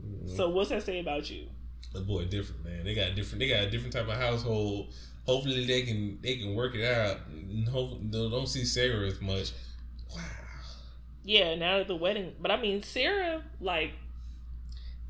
Mm-hmm. 0.00 0.36
So 0.36 0.48
what's 0.48 0.70
that 0.70 0.82
say 0.82 1.00
about 1.00 1.28
you? 1.30 1.46
The 1.92 2.00
boy 2.00 2.24
different, 2.24 2.64
man. 2.64 2.84
They 2.84 2.94
got 2.94 3.14
different. 3.14 3.40
They 3.40 3.48
got 3.48 3.64
a 3.64 3.70
different 3.70 3.92
type 3.92 4.08
of 4.08 4.14
household. 4.14 4.94
Hopefully 5.26 5.66
they 5.66 5.82
can 5.82 6.18
they 6.22 6.36
can 6.36 6.54
work 6.54 6.74
it 6.74 6.84
out. 6.84 7.18
Hope 7.70 7.98
don't 8.10 8.48
see 8.48 8.64
Sarah 8.64 9.06
as 9.06 9.20
much. 9.20 9.52
Yeah, 11.28 11.56
now 11.56 11.80
at 11.80 11.88
the 11.88 11.94
wedding, 11.94 12.32
but 12.40 12.50
I 12.50 12.58
mean 12.58 12.82
Sarah, 12.82 13.42
like 13.60 13.92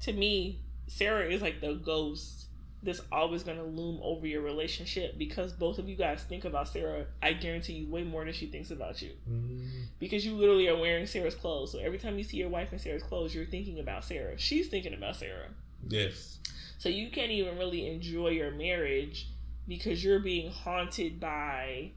to 0.01 0.13
me, 0.13 0.59
Sarah 0.89 1.31
is 1.31 1.41
like 1.41 1.61
the 1.61 1.75
ghost 1.75 2.47
that's 2.83 3.01
always 3.13 3.45
going 3.45 3.57
to 3.57 3.63
loom 3.63 4.01
over 4.03 4.27
your 4.27 4.43
relationship 4.43 5.17
because 5.17 5.53
both 5.53 5.79
of 5.79 5.89
you 5.89 5.95
guys 5.95 6.25
think 6.25 6.45
about 6.45 6.67
Sarah, 6.67 7.07
I 7.23 7.35
guarantee 7.35 7.75
you, 7.75 7.89
way 7.89 8.03
more 8.03 8.25
than 8.25 8.35
she 8.35 8.47
thinks 8.47 8.73
about 8.73 9.01
you. 9.01 9.13
Mm. 9.31 9.69
Because 10.01 10.27
you 10.27 10.35
literally 10.35 10.69
are 10.69 10.77
wearing 10.77 11.07
Sarah's 11.07 11.37
clothes. 11.37 11.71
So 11.71 11.79
every 11.79 11.99
time 11.99 12.19
you 12.19 12.25
see 12.25 12.39
your 12.39 12.49
wife 12.49 12.73
in 12.73 12.81
Sarah's 12.81 13.05
clothes, 13.05 13.33
you're 13.33 13.47
thinking 13.47 13.79
about 13.79 14.05
Sarah. 14.05 14.37
She's 14.39 14.67
thinking 14.67 14.95
about 14.95 15.15
Sarah. 15.15 15.51
Yes. 15.87 16.41
So 16.79 16.89
you 16.89 17.13
can't 17.13 17.31
even 17.31 17.57
really 17.59 17.87
enjoy 17.87 18.31
your 18.31 18.51
marriage 18.51 19.29
because 19.69 20.03
you're 20.03 20.19
being 20.19 20.51
haunted 20.51 21.21
by 21.21 21.93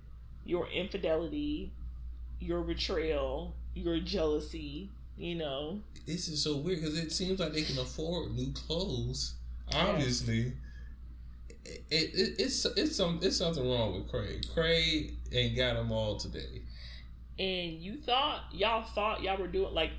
your 0.45 0.67
infidelity, 0.67 1.71
your 2.39 2.61
betrayal, 2.61 3.55
your 3.73 3.99
jealousy, 3.99 4.89
you 5.17 5.35
know. 5.35 5.81
This 6.05 6.27
is 6.27 6.43
so 6.43 6.57
weird 6.57 6.81
because 6.81 6.97
it 6.97 7.11
seems 7.11 7.39
like 7.39 7.53
they 7.53 7.63
can 7.63 7.77
afford 7.79 8.35
new 8.35 8.51
clothes. 8.53 9.35
Obviously. 9.73 10.53
It, 11.63 11.83
it, 11.91 12.35
it's 12.39 12.65
it's 12.65 12.95
some 12.95 13.19
it's 13.21 13.37
something 13.37 13.63
wrong 13.63 13.93
with 13.93 14.09
Craig. 14.09 14.45
Craig 14.53 15.13
ain't 15.31 15.55
got 15.55 15.75
them 15.75 15.91
all 15.91 16.17
today. 16.17 16.63
And 17.37 17.73
you 17.73 17.97
thought 17.97 18.45
y'all 18.51 18.83
thought 18.83 19.21
y'all 19.21 19.37
were 19.37 19.47
doing 19.47 19.73
like 19.73 19.91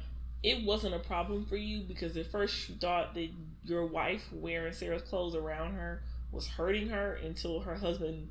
it 0.43 0.65
wasn't 0.65 0.95
a 0.95 0.99
problem 0.99 1.47
for 1.47 1.57
you 1.57 1.83
because 1.83 2.17
at 2.17 2.31
first 2.31 2.69
you 2.69 2.75
thought 2.75 3.15
that 3.15 3.29
your 3.65 3.87
wife 3.87 4.25
wearing 4.33 4.73
Sarah's 4.73 5.03
clothes 5.03 5.37
around 5.37 5.75
her 5.75 6.03
was 6.33 6.49
hurting 6.49 6.89
her 6.89 7.15
until 7.23 7.61
her 7.61 7.77
husband 7.77 8.29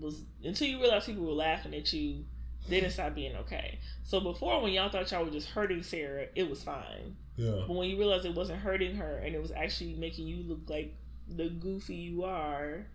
was 0.00 0.22
until 0.42 0.68
you 0.68 0.80
realized 0.80 1.06
people 1.06 1.24
were 1.24 1.32
laughing 1.32 1.74
at 1.74 1.92
you. 1.92 2.24
Then 2.68 2.84
it 2.84 2.90
started 2.92 3.14
being 3.14 3.36
okay. 3.36 3.78
So 4.04 4.20
before, 4.20 4.60
when 4.62 4.72
y'all 4.72 4.90
thought 4.90 5.10
y'all 5.10 5.24
were 5.24 5.30
just 5.30 5.48
hurting 5.48 5.82
Sarah, 5.82 6.26
it 6.34 6.48
was 6.48 6.62
fine. 6.62 7.16
Yeah. 7.36 7.64
But 7.66 7.74
when 7.74 7.88
you 7.88 7.98
realized 7.98 8.26
it 8.26 8.34
wasn't 8.34 8.60
hurting 8.60 8.96
her 8.96 9.18
and 9.18 9.34
it 9.34 9.40
was 9.40 9.50
actually 9.50 9.94
making 9.94 10.26
you 10.26 10.42
look 10.44 10.60
like 10.68 10.94
the 11.28 11.48
goofy 11.48 11.94
you 11.94 12.24
are, 12.24 12.86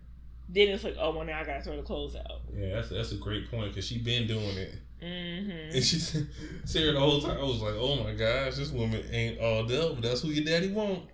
then 0.48 0.68
it's 0.68 0.84
like, 0.84 0.96
oh, 0.98 1.10
well, 1.10 1.24
now 1.24 1.40
I 1.40 1.44
gotta 1.44 1.62
throw 1.62 1.76
the 1.76 1.82
clothes 1.82 2.14
out. 2.14 2.42
Yeah, 2.54 2.76
that's 2.76 2.90
that's 2.90 3.12
a 3.12 3.16
great 3.16 3.50
point 3.50 3.70
because 3.70 3.86
she 3.86 3.98
been 3.98 4.26
doing 4.26 4.56
it. 4.56 4.74
Mm-hmm. 5.02 5.74
And 5.76 5.84
she 5.84 5.98
Sarah 6.64 6.92
the 6.92 7.00
whole 7.00 7.20
time 7.20 7.38
I 7.38 7.42
was 7.42 7.60
like, 7.60 7.74
oh 7.76 8.02
my 8.02 8.12
gosh, 8.12 8.56
this 8.56 8.70
woman 8.70 9.04
ain't 9.10 9.40
all 9.40 9.64
but 9.64 10.02
that's 10.02 10.22
who 10.22 10.28
your 10.28 10.44
daddy 10.44 10.70
want. 10.70 11.04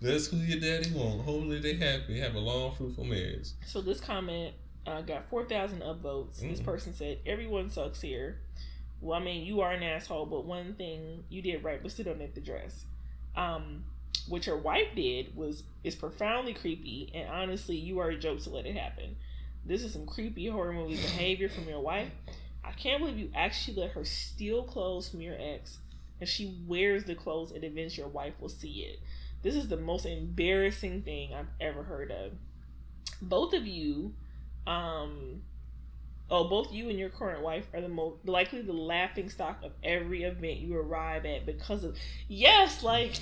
That's 0.00 0.28
who 0.28 0.36
your 0.36 0.60
daddy 0.60 0.90
want. 0.92 1.22
Hopefully 1.22 1.58
they 1.58 1.74
happy, 1.74 2.14
They 2.14 2.20
have 2.20 2.36
a 2.36 2.38
long, 2.38 2.74
fruitful 2.74 3.04
marriage. 3.04 3.48
So 3.66 3.80
this 3.80 4.00
comment 4.00 4.54
uh, 4.88 5.02
got 5.02 5.28
four 5.28 5.44
thousand 5.44 5.82
upvotes. 5.82 6.38
Mm-hmm. 6.38 6.50
This 6.50 6.60
person 6.60 6.94
said, 6.94 7.18
"Everyone 7.26 7.70
sucks 7.70 8.00
here." 8.00 8.38
Well, 9.00 9.20
I 9.20 9.22
mean, 9.22 9.46
you 9.46 9.60
are 9.60 9.70
an 9.70 9.82
asshole, 9.82 10.26
but 10.26 10.44
one 10.44 10.74
thing 10.74 11.24
you 11.28 11.40
did 11.42 11.62
right 11.62 11.82
was 11.82 11.94
to 11.94 12.04
donate 12.04 12.34
the 12.34 12.40
dress. 12.40 12.84
Um, 13.36 13.84
what 14.28 14.46
your 14.46 14.56
wife 14.56 14.88
did 14.96 15.36
was 15.36 15.62
is 15.84 15.94
profoundly 15.94 16.54
creepy, 16.54 17.10
and 17.14 17.28
honestly, 17.28 17.76
you 17.76 18.00
are 18.00 18.08
a 18.08 18.18
joke 18.18 18.40
to 18.42 18.50
let 18.50 18.66
it 18.66 18.76
happen. 18.76 19.16
This 19.64 19.84
is 19.84 19.92
some 19.92 20.06
creepy 20.06 20.46
horror 20.48 20.72
movie 20.72 20.96
behavior 21.02 21.48
from 21.48 21.68
your 21.68 21.80
wife. 21.80 22.10
I 22.64 22.72
can't 22.72 23.00
believe 23.00 23.18
you 23.18 23.30
actually 23.34 23.80
let 23.80 23.92
her 23.92 24.04
steal 24.04 24.62
clothes 24.64 25.08
from 25.08 25.20
your 25.20 25.36
ex, 25.38 25.78
and 26.20 26.28
she 26.28 26.58
wears 26.66 27.04
the 27.04 27.14
clothes 27.14 27.52
at 27.52 27.64
events 27.64 27.96
your 27.96 28.08
wife 28.08 28.34
will 28.40 28.48
see 28.48 28.80
it. 28.80 29.00
This 29.42 29.54
is 29.54 29.68
the 29.68 29.76
most 29.76 30.06
embarrassing 30.06 31.02
thing 31.02 31.32
I've 31.32 31.46
ever 31.60 31.84
heard 31.84 32.10
of. 32.10 32.32
Both 33.22 33.54
of 33.54 33.66
you, 33.66 34.14
um, 34.68 35.42
oh, 36.30 36.48
both 36.48 36.72
you 36.72 36.88
and 36.90 36.98
your 36.98 37.08
current 37.08 37.42
wife 37.42 37.66
are 37.72 37.80
the 37.80 37.88
most 37.88 38.26
likely 38.26 38.62
the 38.62 38.72
laughing 38.72 39.30
stock 39.30 39.62
of 39.62 39.72
every 39.82 40.24
event 40.24 40.58
you 40.58 40.76
arrive 40.76 41.24
at 41.24 41.46
because 41.46 41.84
of 41.84 41.96
yes, 42.28 42.82
like 42.82 43.14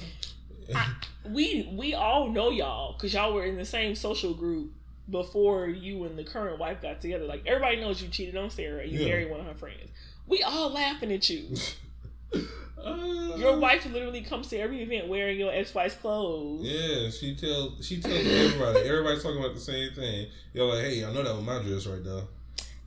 I, 0.74 0.92
we 1.24 1.72
we 1.72 1.94
all 1.94 2.28
know 2.28 2.50
y'all 2.50 2.94
because 2.94 3.14
y'all 3.14 3.32
were 3.32 3.44
in 3.44 3.56
the 3.56 3.64
same 3.64 3.94
social 3.94 4.34
group 4.34 4.72
before 5.08 5.68
you 5.68 6.04
and 6.04 6.18
the 6.18 6.24
current 6.24 6.58
wife 6.58 6.82
got 6.82 7.00
together. 7.00 7.24
Like 7.24 7.46
everybody 7.46 7.76
knows 7.80 8.02
you 8.02 8.08
cheated 8.08 8.36
on 8.36 8.50
Sarah. 8.50 8.84
You 8.84 8.98
yeah. 8.98 9.08
married 9.08 9.30
one 9.30 9.40
of 9.40 9.46
her 9.46 9.54
friends. 9.54 9.90
We 10.26 10.42
all 10.42 10.72
laughing 10.72 11.12
at 11.12 11.30
you. 11.30 11.56
uh, 12.34 13.36
your 13.36 13.58
wife 13.58 13.86
literally 13.86 14.22
comes 14.22 14.48
to 14.48 14.58
every 14.58 14.82
event 14.82 15.08
wearing 15.08 15.38
your 15.38 15.52
ex 15.52 15.74
wife's 15.74 15.94
clothes. 15.94 16.62
Yeah, 16.64 17.10
she 17.10 17.34
tells 17.34 17.86
she 17.86 18.00
tells 18.00 18.26
everybody. 18.26 18.80
Everybody's 18.80 19.22
talking 19.22 19.38
about 19.38 19.54
the 19.54 19.60
same 19.60 19.92
thing. 19.92 20.28
You're 20.52 20.66
like, 20.66 20.84
hey, 20.84 21.04
I 21.04 21.12
know 21.12 21.22
that 21.22 21.34
was 21.34 21.44
my 21.44 21.62
dress 21.62 21.86
right 21.86 22.02
there. 22.04 22.22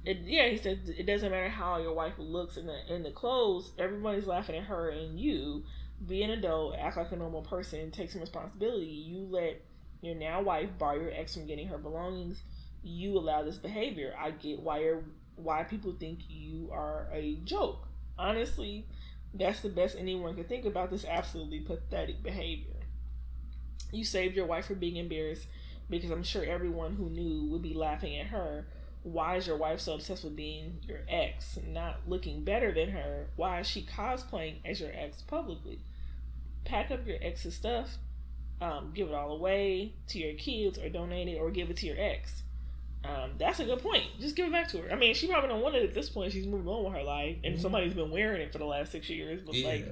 It, 0.06 0.20
yeah, 0.26 0.48
he 0.48 0.58
said 0.58 0.80
it 0.98 1.06
doesn't 1.06 1.30
matter 1.30 1.50
how 1.50 1.78
your 1.78 1.94
wife 1.94 2.14
looks 2.18 2.58
in 2.58 2.66
the 2.66 2.94
in 2.94 3.04
the 3.04 3.12
clothes. 3.12 3.72
Everybody's 3.78 4.28
laughing 4.28 4.56
at 4.56 4.64
her 4.64 4.90
and 4.90 5.20
you 5.20 5.64
be 6.08 6.24
an 6.24 6.32
adult, 6.32 6.76
act 6.80 6.98
like 6.98 7.12
a 7.12 7.16
normal 7.16 7.42
person, 7.42 7.92
take 7.92 8.10
some 8.10 8.22
responsibility. 8.22 8.86
You 8.86 9.28
let 9.30 9.62
your 10.02 10.16
now 10.16 10.42
wife 10.42 10.70
bar 10.78 10.98
your 10.98 11.12
ex 11.12 11.34
from 11.34 11.46
getting 11.46 11.68
her 11.68 11.78
belongings. 11.78 12.42
You 12.82 13.18
allow 13.18 13.44
this 13.44 13.58
behavior. 13.58 14.14
I 14.18 14.32
get 14.32 14.62
why 14.62 14.80
you're 14.80 15.04
why 15.36 15.64
people 15.64 15.94
think 16.00 16.20
you 16.28 16.70
are 16.72 17.10
a 17.12 17.36
joke. 17.44 17.88
Honestly, 18.18 18.86
that's 19.34 19.62
the 19.62 19.70
best 19.70 19.96
anyone 19.98 20.36
could 20.36 20.50
think 20.50 20.66
about 20.66 20.90
this 20.90 21.06
absolutely 21.06 21.60
pathetic 21.60 22.24
behavior. 22.24 22.76
You 23.92 24.04
saved 24.04 24.36
your 24.36 24.46
wife 24.46 24.66
from 24.68 24.80
being 24.80 24.98
embarrassed 24.98 25.48
because 25.90 26.12
I'm 26.12 26.24
sure 26.24 26.44
everyone 26.44 26.96
who 26.96 27.10
knew 27.10 27.50
would 27.52 27.62
be 27.62 27.74
laughing 27.74 28.18
at 28.18 28.28
her. 28.28 28.68
Why 29.04 29.38
is 29.38 29.48
your 29.48 29.58
wife 29.58 29.80
so 29.80 29.96
obsessed 29.96 30.24
with 30.24 30.36
being 30.36 30.80
your 30.88 31.00
ex, 31.08 31.58
not 31.66 32.02
looking 32.08 32.44
better 32.44 32.72
than 32.72 32.90
her? 32.90 33.28
Why 33.36 33.62
is 33.62 33.68
she 33.68 33.82
cosplaying 33.82 34.58
as 34.66 34.82
your 34.82 34.92
ex 34.94 35.22
publicly? 35.22 35.80
pack 36.66 36.92
up 36.92 37.06
your 37.06 37.18
ex's 37.22 37.56
stuff, 37.56 37.98
um, 38.62 38.92
give 38.94 39.10
it 39.10 39.14
all 39.14 39.32
away 39.32 39.94
to 40.08 40.20
your 40.20 40.34
kids, 40.36 40.78
or 40.78 40.90
donate 40.90 41.28
it, 41.28 41.38
or 41.38 41.50
give 41.52 41.70
it 41.70 41.78
to 41.78 41.88
your 41.88 42.00
ex. 42.00 42.44
Um, 43.06 43.32
that's 43.38 43.60
a 43.60 43.66
good 43.66 43.80
point. 43.80 44.04
Just 44.20 44.36
give 44.36 44.48
it 44.48 44.52
back 44.52 44.68
to 44.70 44.80
her. 44.80 44.92
I 44.92 44.96
mean, 44.96 45.14
she 45.14 45.28
probably 45.28 45.50
don't 45.50 45.62
want 45.62 45.76
it 45.76 45.84
at 45.84 45.94
this 45.94 46.10
point. 46.10 46.32
She's 46.34 46.46
moved 46.46 46.68
on 46.68 46.84
with 46.84 46.94
her 46.94 47.04
life, 47.04 47.38
and 47.44 47.54
mm-hmm. 47.54 47.62
somebody's 47.62 47.94
been 47.94 48.12
wearing 48.12 48.42
it 48.42 48.52
for 48.52 48.58
the 48.58 48.66
last 48.66 48.92
six 48.92 49.10
years. 49.10 49.42
But 49.46 49.56
yeah. 49.56 49.68
like, 49.68 49.88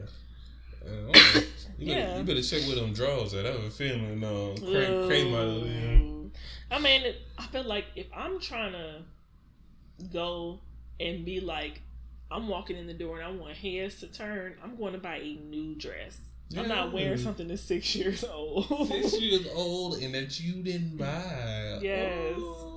uh, 0.86 0.90
you, 1.78 1.88
better, 1.88 2.00
yeah. 2.00 2.18
you 2.18 2.24
better 2.24 2.42
check 2.42 2.68
with 2.68 2.76
them 2.76 2.94
drawers. 2.94 3.32
That 3.32 3.46
I 3.46 3.52
have 3.52 3.64
a 3.64 3.70
feeling, 3.70 4.24
uh, 4.24 4.56
cream, 4.60 5.08
cream 5.08 5.36
out 5.36 6.28
I 6.70 6.80
mean, 6.80 7.14
I 7.38 7.48
feel 7.48 7.64
like 7.64 7.86
if 7.96 8.08
I'm 8.14 8.40
trying 8.42 8.74
to 8.74 9.02
go 10.12 10.60
and 11.00 11.24
be 11.24 11.40
like, 11.40 11.82
I'm 12.30 12.50
walking 12.50 12.76
in 12.76 12.88
the 12.88 12.94
door 12.94 13.20
and 13.20 13.26
I 13.26 13.32
want 13.32 13.56
heads 13.56 14.02
to 14.02 14.08
turn, 14.08 14.56
I'm 14.62 14.76
going 14.76 14.94
to 14.94 15.00
buy 15.00 15.18
a 15.18 15.36
new 15.36 15.76
dress. 15.76 16.20
Yeah. 16.50 16.62
I'm 16.62 16.68
not 16.68 16.94
wearing 16.94 17.18
something 17.18 17.48
that's 17.48 17.62
six 17.62 17.96
years 17.96 18.24
old. 18.32 18.88
six 18.88 19.20
years 19.20 19.48
old 19.54 19.98
and 20.02 20.14
that 20.14 20.40
you 20.40 20.62
didn't 20.62 20.98
buy. 20.98 21.80
Yes. 21.82 22.36
Oh. 22.38 22.77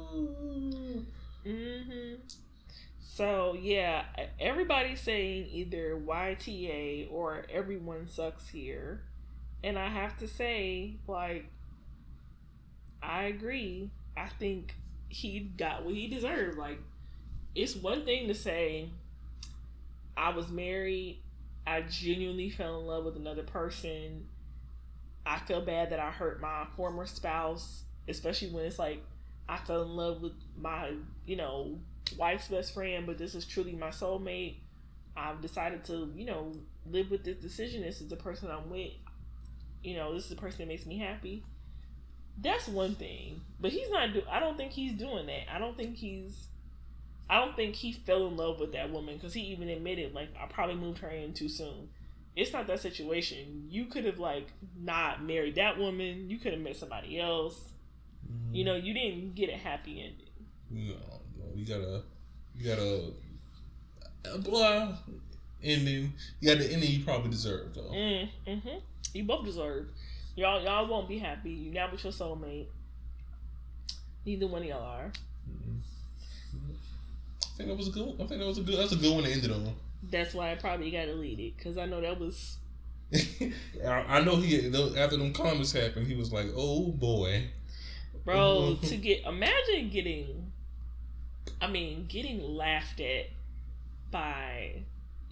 Mhm. 1.47 2.19
So 3.01 3.55
yeah, 3.55 4.05
everybody's 4.41 5.01
saying 5.01 5.49
either 5.53 5.97
YTA 5.97 7.09
or 7.11 7.45
everyone 7.51 8.09
sucks 8.09 8.49
here, 8.49 9.03
and 9.65 9.79
I 9.79 9.89
have 9.89 10.19
to 10.19 10.29
say, 10.29 10.97
like, 11.09 11.47
I 13.03 13.25
agree. 13.25 13.91
I 14.17 14.29
think 14.29 14.75
he 15.09 15.41
got 15.41 15.85
what 15.85 15.95
he 15.95 16.07
deserved. 16.07 16.59
Like, 16.59 16.79
it's 17.55 17.77
one 17.77 18.05
thing 18.05 18.29
to 18.29 18.35
say, 18.35 18.91
I 20.17 20.31
was 20.31 20.49
married 20.49 21.23
I 21.67 21.83
genuinely 21.83 22.51
fell 22.51 22.81
in 22.81 22.87
love 22.87 23.05
with 23.05 23.17
another 23.17 23.43
person. 23.43 24.27
I 25.27 25.39
feel 25.41 25.61
bad 25.63 25.91
that 25.93 26.01
I 26.01 26.11
hurt 26.11 26.41
my 26.41 26.67
former 26.77 27.07
spouse, 27.07 27.85
especially 28.09 28.51
when 28.51 28.65
it's 28.67 28.79
like 28.79 29.03
I 29.49 29.59
fell 29.59 29.83
in 29.83 29.97
love 29.97 30.23
with 30.23 30.33
my, 30.57 30.93
you 31.27 31.37
know, 31.37 31.79
wife's 32.17 32.49
best 32.49 32.75
friend, 32.75 33.07
but 33.07 33.19
this 33.19 33.35
is 33.35 33.45
truly 33.45 33.73
my 33.73 33.89
soulmate. 33.89 34.57
I've 35.17 35.41
decided 35.41 35.85
to, 35.85 36.13
you 36.15 36.25
know, 36.25 36.53
live 36.87 37.11
with 37.11 37.25
this 37.25 37.37
decision. 37.37 37.83
This 37.83 38.01
is 38.01 38.09
the 38.09 38.17
person 38.17 38.51
I'm 38.51 38.71
with. 38.71 38.93
You 39.83 39.97
know, 39.97 40.15
this 40.15 40.25
is 40.25 40.31
the 40.31 40.37
person 40.37 40.59
that 40.59 40.69
makes 40.69 40.87
me 40.87 40.99
happy. 40.99 41.43
That's 42.41 42.69
one 42.69 42.95
thing. 42.95 43.41
But 43.61 43.73
he's 43.73 43.91
not 43.91 44.13
do 44.13 44.23
I 44.31 44.41
don't 44.41 44.57
think 44.57 44.73
he's 44.73 44.93
doing 44.93 45.27
that. 45.27 45.53
I 45.53 45.59
don't 45.59 45.77
think 45.77 45.97
he's 45.97 46.47
I 47.29 47.39
don't 47.39 47.55
think 47.55 47.75
he 47.75 47.93
fell 47.93 48.27
in 48.27 48.37
love 48.37 48.61
with 48.61 48.73
that 48.73 48.91
woman 48.91 49.17
because 49.17 49.35
he 49.35 49.43
even 49.43 49.69
admitted 49.69 50.15
like 50.15 50.31
I 50.41 50.47
probably 50.47 50.77
moved 50.77 50.99
her 50.99 51.11
in 51.11 51.33
too 51.33 51.49
soon. 51.49 51.89
It's 52.37 52.53
not 52.53 52.67
that 52.69 52.81
situation. 52.81 53.67
You 53.69 53.87
could 53.87 54.05
have 54.05 54.19
like 54.19 54.49
not 54.79 55.23
married 55.23 55.57
that 55.57 55.79
woman. 55.79 56.31
You 56.31 56.39
could 56.39 56.53
have 56.53 56.63
met 56.63 56.77
somebody 56.77 57.21
else. 57.21 57.73
Mm. 58.27 58.55
You 58.55 58.65
know, 58.65 58.75
you 58.75 58.95
didn't 58.95 59.35
get 59.35 59.51
a 59.51 59.57
happy 59.57 60.01
ending. 60.03 60.27
No, 60.71 60.95
no, 61.39 61.45
you 61.55 61.67
gotta, 61.67 62.03
you 62.57 62.69
gotta, 62.69 63.13
uh, 64.33 64.39
blah 64.39 64.97
ending. 65.63 66.13
You 66.41 66.49
got 66.49 66.59
the 66.59 66.73
ending 66.73 66.91
you 66.91 67.05
probably 67.05 67.31
deserve 67.31 67.75
though. 67.75 67.91
Mm, 67.93 68.29
hmm 68.47 68.69
You 69.13 69.25
both 69.25 69.45
deserve. 69.45 69.89
Y'all 70.37 70.63
y'all 70.63 70.87
won't 70.87 71.09
be 71.09 71.19
happy. 71.19 71.51
You're 71.51 71.75
not 71.75 71.93
with 71.93 72.05
your 72.05 72.13
soulmate. 72.13 72.67
Neither 74.25 74.47
one 74.47 74.63
of 74.63 74.69
y'all 74.69 74.83
are. 74.83 75.13
I 77.43 77.57
think 77.57 77.69
that 77.69 77.77
was 77.77 77.89
a 77.89 77.91
good. 77.91 78.15
I 78.15 78.27
think 78.27 78.41
that 78.41 78.47
was 78.47 78.59
a 78.59 78.63
good. 78.63 78.79
That's 78.79 78.93
a 78.93 78.97
good 78.97 79.15
one 79.15 79.25
to 79.25 79.31
end 79.31 79.45
it 79.45 79.51
on. 79.51 79.75
That's 80.11 80.35
why 80.35 80.53
I 80.53 80.55
probably 80.55 80.91
got 80.91 81.07
deleted 81.07 81.57
because 81.57 81.77
I 81.77 81.87
know 81.87 82.01
that 82.01 82.19
was. 82.19 82.57
I, 83.85 83.89
I 83.89 84.21
know 84.21 84.37
he 84.37 84.67
after 84.97 85.17
them 85.17 85.33
comments 85.33 85.73
happened, 85.73 86.07
he 86.07 86.15
was 86.15 86.33
like, 86.33 86.47
"Oh 86.55 86.93
boy, 86.93 87.51
bro." 88.25 88.77
to 88.83 88.97
get 88.97 89.25
imagine 89.25 89.91
getting, 89.91 90.53
I 91.61 91.69
mean, 91.69 92.07
getting 92.09 92.43
laughed 92.43 93.01
at 93.01 93.27
by 94.11 94.83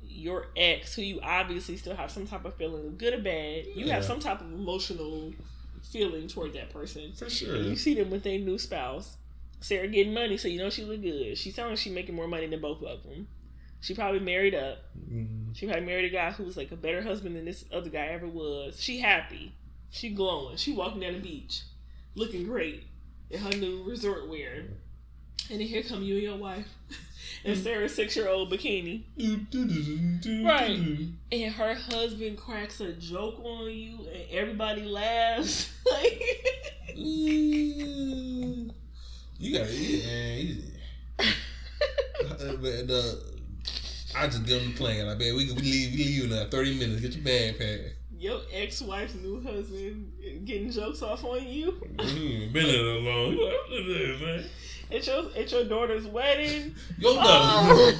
your 0.03 0.47
ex, 0.57 0.95
who 0.95 1.03
you 1.03 1.21
obviously 1.23 1.77
still 1.77 1.97
have 1.97 2.11
some 2.11 2.27
type 2.27 2.45
of 2.45 2.55
feeling, 2.55 2.97
good 2.97 3.15
or 3.15 3.23
bad. 3.23 3.67
You 3.67 3.87
yeah. 3.87 3.95
have 3.95 4.05
some 4.05 4.21
type 4.21 4.41
of 4.41 4.53
emotional 4.53 5.33
feeling 5.83 6.29
toward 6.29 6.53
that 6.55 6.71
person. 6.71 7.13
For 7.13 7.31
sure. 7.31 7.55
And 7.57 7.67
you 7.67 7.77
see 7.77 7.95
them 7.95 8.11
with 8.11 8.25
their 8.25 8.39
new 8.39 8.59
spouse. 8.59 9.17
Sarah 9.61 9.89
getting 9.89 10.15
money, 10.15 10.37
so 10.37 10.47
you 10.47 10.59
know 10.59 10.71
she 10.71 10.85
look 10.85 11.03
good. 11.03 11.37
She 11.37 11.51
sounds 11.51 11.71
like 11.71 11.79
she 11.79 11.91
making 11.91 12.15
more 12.15 12.29
money 12.29 12.47
than 12.47 12.61
both 12.61 12.83
of 12.83 13.03
them. 13.03 13.27
She 13.81 13.95
probably 13.95 14.21
married 14.21 14.55
up. 14.55 14.79
Mm-hmm. 14.99 15.53
She 15.53 15.67
probably 15.67 15.87
married 15.87 16.05
a 16.07 16.15
guy 16.15 16.31
who 16.31 16.45
was 16.45 16.57
like 16.57 16.71
a 16.73 16.77
better 16.77 17.03
husband 17.03 17.37
than 17.37 17.45
this 17.45 17.65
other 17.73 17.91
guy 17.91 18.07
ever 18.07 18.27
was. 18.27 18.81
She 18.81 18.99
happy. 19.01 19.53
She 19.91 20.11
glowing. 20.11 20.57
She 20.57 20.73
walking 20.73 21.01
down 21.01 21.15
the 21.15 21.21
beach, 21.21 21.63
looking 22.15 22.45
great 22.45 22.85
in 23.31 23.41
her 23.41 23.51
new 23.51 23.83
resort 23.85 24.29
wear. 24.29 24.65
And 25.51 25.61
then 25.61 25.67
here 25.67 25.83
come 25.83 26.03
you 26.03 26.15
and 26.15 26.23
your 26.23 26.37
wife. 26.37 26.67
and 27.45 27.57
Sarah's 27.57 27.95
six 27.95 28.17
year 28.17 28.29
old 28.29 28.53
bikini. 28.53 29.05
right. 30.45 30.79
And 31.33 31.55
her 31.55 31.75
husband 31.75 32.39
cracks 32.39 32.81
a 32.81 32.93
joke 32.93 33.41
on 33.45 33.71
you 33.71 33.99
and 34.13 34.25
everybody 34.31 34.83
laughs. 34.83 35.73
you 36.95 38.73
gotta 39.53 39.73
eat, 39.73 40.05
man. 40.07 40.63
but, 42.61 42.91
uh, 42.91 43.15
I 44.17 44.27
just 44.27 44.45
give 44.45 44.61
them 44.63 44.73
the 44.73 44.77
plan. 44.77 45.09
I 45.09 45.15
bet 45.15 45.35
we 45.35 45.53
we 45.53 45.61
leave 45.61 45.93
we 45.93 46.05
leave 46.05 46.25
in 46.25 46.33
uh, 46.33 46.49
thirty 46.51 46.79
minutes. 46.79 47.01
Get 47.01 47.15
your 47.15 47.25
bag 47.25 47.59
packed. 47.59 47.98
Your 48.19 48.41
ex 48.53 48.83
wife's 48.83 49.15
new 49.15 49.41
husband 49.41 50.13
getting 50.45 50.71
jokes 50.73 51.03
off 51.03 51.25
on 51.25 51.47
you. 51.47 51.73
Mm, 51.97 52.53
been 52.53 52.67
in 52.67 52.87
a 52.87 52.99
long. 52.99 53.37
man. 53.37 54.45
It's 54.91 55.07
your 55.07 55.31
it's 55.37 55.53
your 55.53 55.65
daughter's 55.65 56.07
wedding. 56.07 56.75
Your 56.99 57.15
daughter. 57.15 57.97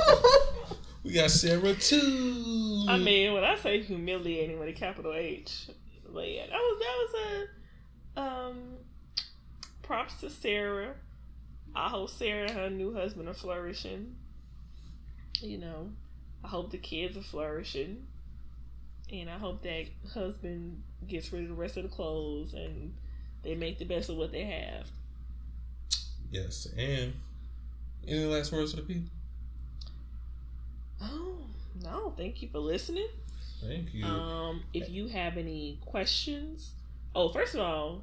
Oh. 0.00 0.76
we 1.04 1.12
got 1.12 1.30
Sarah 1.30 1.74
too. 1.74 2.86
I 2.88 2.96
mean, 2.96 3.34
when 3.34 3.44
I 3.44 3.56
say 3.56 3.82
humiliating 3.82 4.58
with 4.58 4.68
a 4.68 4.72
capital 4.72 5.12
H, 5.12 5.68
but 6.12 6.28
yeah, 6.28 6.46
that 6.46 6.52
was 6.52 6.78
that 6.80 6.96
was 7.02 7.14
a 8.16 8.20
um 8.20 8.58
props 9.82 10.20
to 10.20 10.30
Sarah. 10.30 10.94
I 11.74 11.88
hope 11.88 12.08
Sarah 12.10 12.48
and 12.48 12.50
her 12.52 12.70
new 12.70 12.94
husband 12.94 13.28
are 13.28 13.34
flourishing. 13.34 14.16
You 15.40 15.58
know, 15.58 15.90
I 16.42 16.48
hope 16.48 16.70
the 16.70 16.78
kids 16.78 17.16
are 17.16 17.22
flourishing. 17.22 18.06
And 19.12 19.30
I 19.30 19.38
hope 19.38 19.62
that 19.62 19.86
husband 20.12 20.82
gets 21.06 21.32
rid 21.32 21.42
of 21.42 21.48
the 21.48 21.54
rest 21.54 21.76
of 21.76 21.84
the 21.84 21.88
clothes 21.88 22.54
and 22.54 22.94
they 23.42 23.54
make 23.54 23.78
the 23.78 23.84
best 23.84 24.10
of 24.10 24.16
what 24.16 24.32
they 24.32 24.44
have. 24.44 24.88
Yes, 26.30 26.68
and 26.76 27.14
any 28.06 28.24
last 28.26 28.52
words 28.52 28.72
for 28.72 28.76
the 28.76 28.82
people? 28.82 29.10
Oh 31.00 31.38
no! 31.82 32.12
Thank 32.16 32.42
you 32.42 32.48
for 32.48 32.58
listening. 32.58 33.08
Thank 33.60 33.94
you. 33.94 34.04
Um, 34.04 34.62
if 34.74 34.90
you 34.90 35.08
have 35.08 35.36
any 35.36 35.78
questions, 35.86 36.72
oh, 37.14 37.30
first 37.30 37.54
of 37.54 37.60
all, 37.60 38.02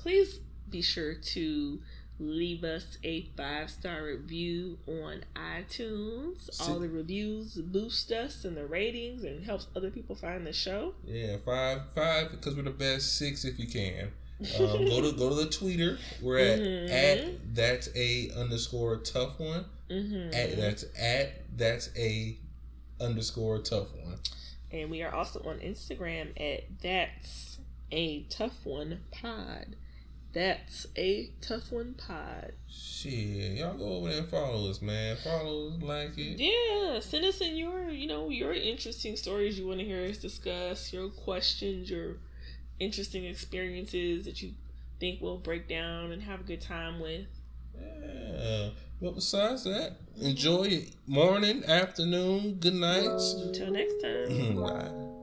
please 0.00 0.40
be 0.70 0.82
sure 0.82 1.14
to 1.14 1.80
leave 2.18 2.64
us 2.64 2.98
a 3.04 3.22
five 3.36 3.70
star 3.70 4.04
review 4.04 4.78
on 4.86 5.24
iTunes. 5.34 6.48
All 6.60 6.78
the 6.78 6.88
reviews 6.88 7.54
boost 7.54 8.10
us 8.12 8.44
and 8.44 8.56
the 8.56 8.66
ratings 8.66 9.24
and 9.24 9.44
helps 9.44 9.66
other 9.76 9.90
people 9.90 10.14
find 10.14 10.46
the 10.46 10.52
show. 10.52 10.94
Yeah, 11.04 11.36
five 11.44 11.82
five 11.94 12.30
because 12.30 12.54
we're 12.54 12.62
the 12.62 12.70
best. 12.70 13.16
Six 13.16 13.44
if 13.44 13.58
you 13.58 13.66
can. 13.66 14.12
Um, 14.40 14.84
go 14.84 15.00
to 15.00 15.12
go 15.16 15.30
to 15.30 15.34
the 15.34 15.50
Twitter. 15.50 15.98
We're 16.20 16.38
at 16.38 16.60
mm-hmm. 16.60 16.92
at 16.92 17.54
that's 17.54 17.88
a 17.96 18.30
underscore 18.36 18.98
tough 18.98 19.38
one. 19.38 19.64
Mm-hmm. 19.90 20.34
At 20.34 20.56
that's 20.56 20.84
at 20.98 21.56
that's 21.56 21.90
a 21.96 22.38
underscore 23.00 23.58
tough 23.60 23.94
one. 23.94 24.18
And 24.70 24.90
we 24.90 25.02
are 25.02 25.14
also 25.14 25.40
on 25.40 25.58
Instagram 25.60 26.30
at 26.38 26.64
that's 26.82 27.58
a 27.90 28.22
tough 28.24 28.64
one 28.64 29.00
pod. 29.10 29.76
That's 30.36 30.86
a 30.98 31.30
tough 31.40 31.72
one 31.72 31.94
pod. 31.94 32.52
Shit, 32.68 33.56
y'all 33.56 33.72
go 33.72 33.86
over 33.86 34.10
there 34.10 34.18
and 34.18 34.28
follow 34.28 34.68
us, 34.68 34.82
man. 34.82 35.16
Follow 35.24 35.68
us, 35.68 35.80
like 35.80 36.18
it. 36.18 36.38
Yeah, 36.38 37.00
send 37.00 37.24
us 37.24 37.40
in 37.40 37.56
your, 37.56 37.88
you 37.88 38.06
know, 38.06 38.28
your 38.28 38.52
interesting 38.52 39.16
stories 39.16 39.58
you 39.58 39.66
want 39.66 39.78
to 39.78 39.86
hear 39.86 40.04
us 40.04 40.18
discuss, 40.18 40.92
your 40.92 41.08
questions, 41.08 41.90
your 41.90 42.18
interesting 42.78 43.24
experiences 43.24 44.26
that 44.26 44.42
you 44.42 44.52
think 45.00 45.22
we'll 45.22 45.38
break 45.38 45.70
down 45.70 46.12
and 46.12 46.20
have 46.20 46.40
a 46.40 46.44
good 46.44 46.60
time 46.60 47.00
with. 47.00 47.24
Yeah. 47.74 48.68
But 49.00 49.14
besides 49.14 49.64
that, 49.64 49.92
enjoy 50.20 50.64
your 50.64 50.82
morning, 51.06 51.64
afternoon, 51.64 52.56
good 52.60 52.74
nights. 52.74 53.32
Until 53.42 53.70
next 53.70 54.02
time. 54.02 54.56
Bye. 54.60 55.15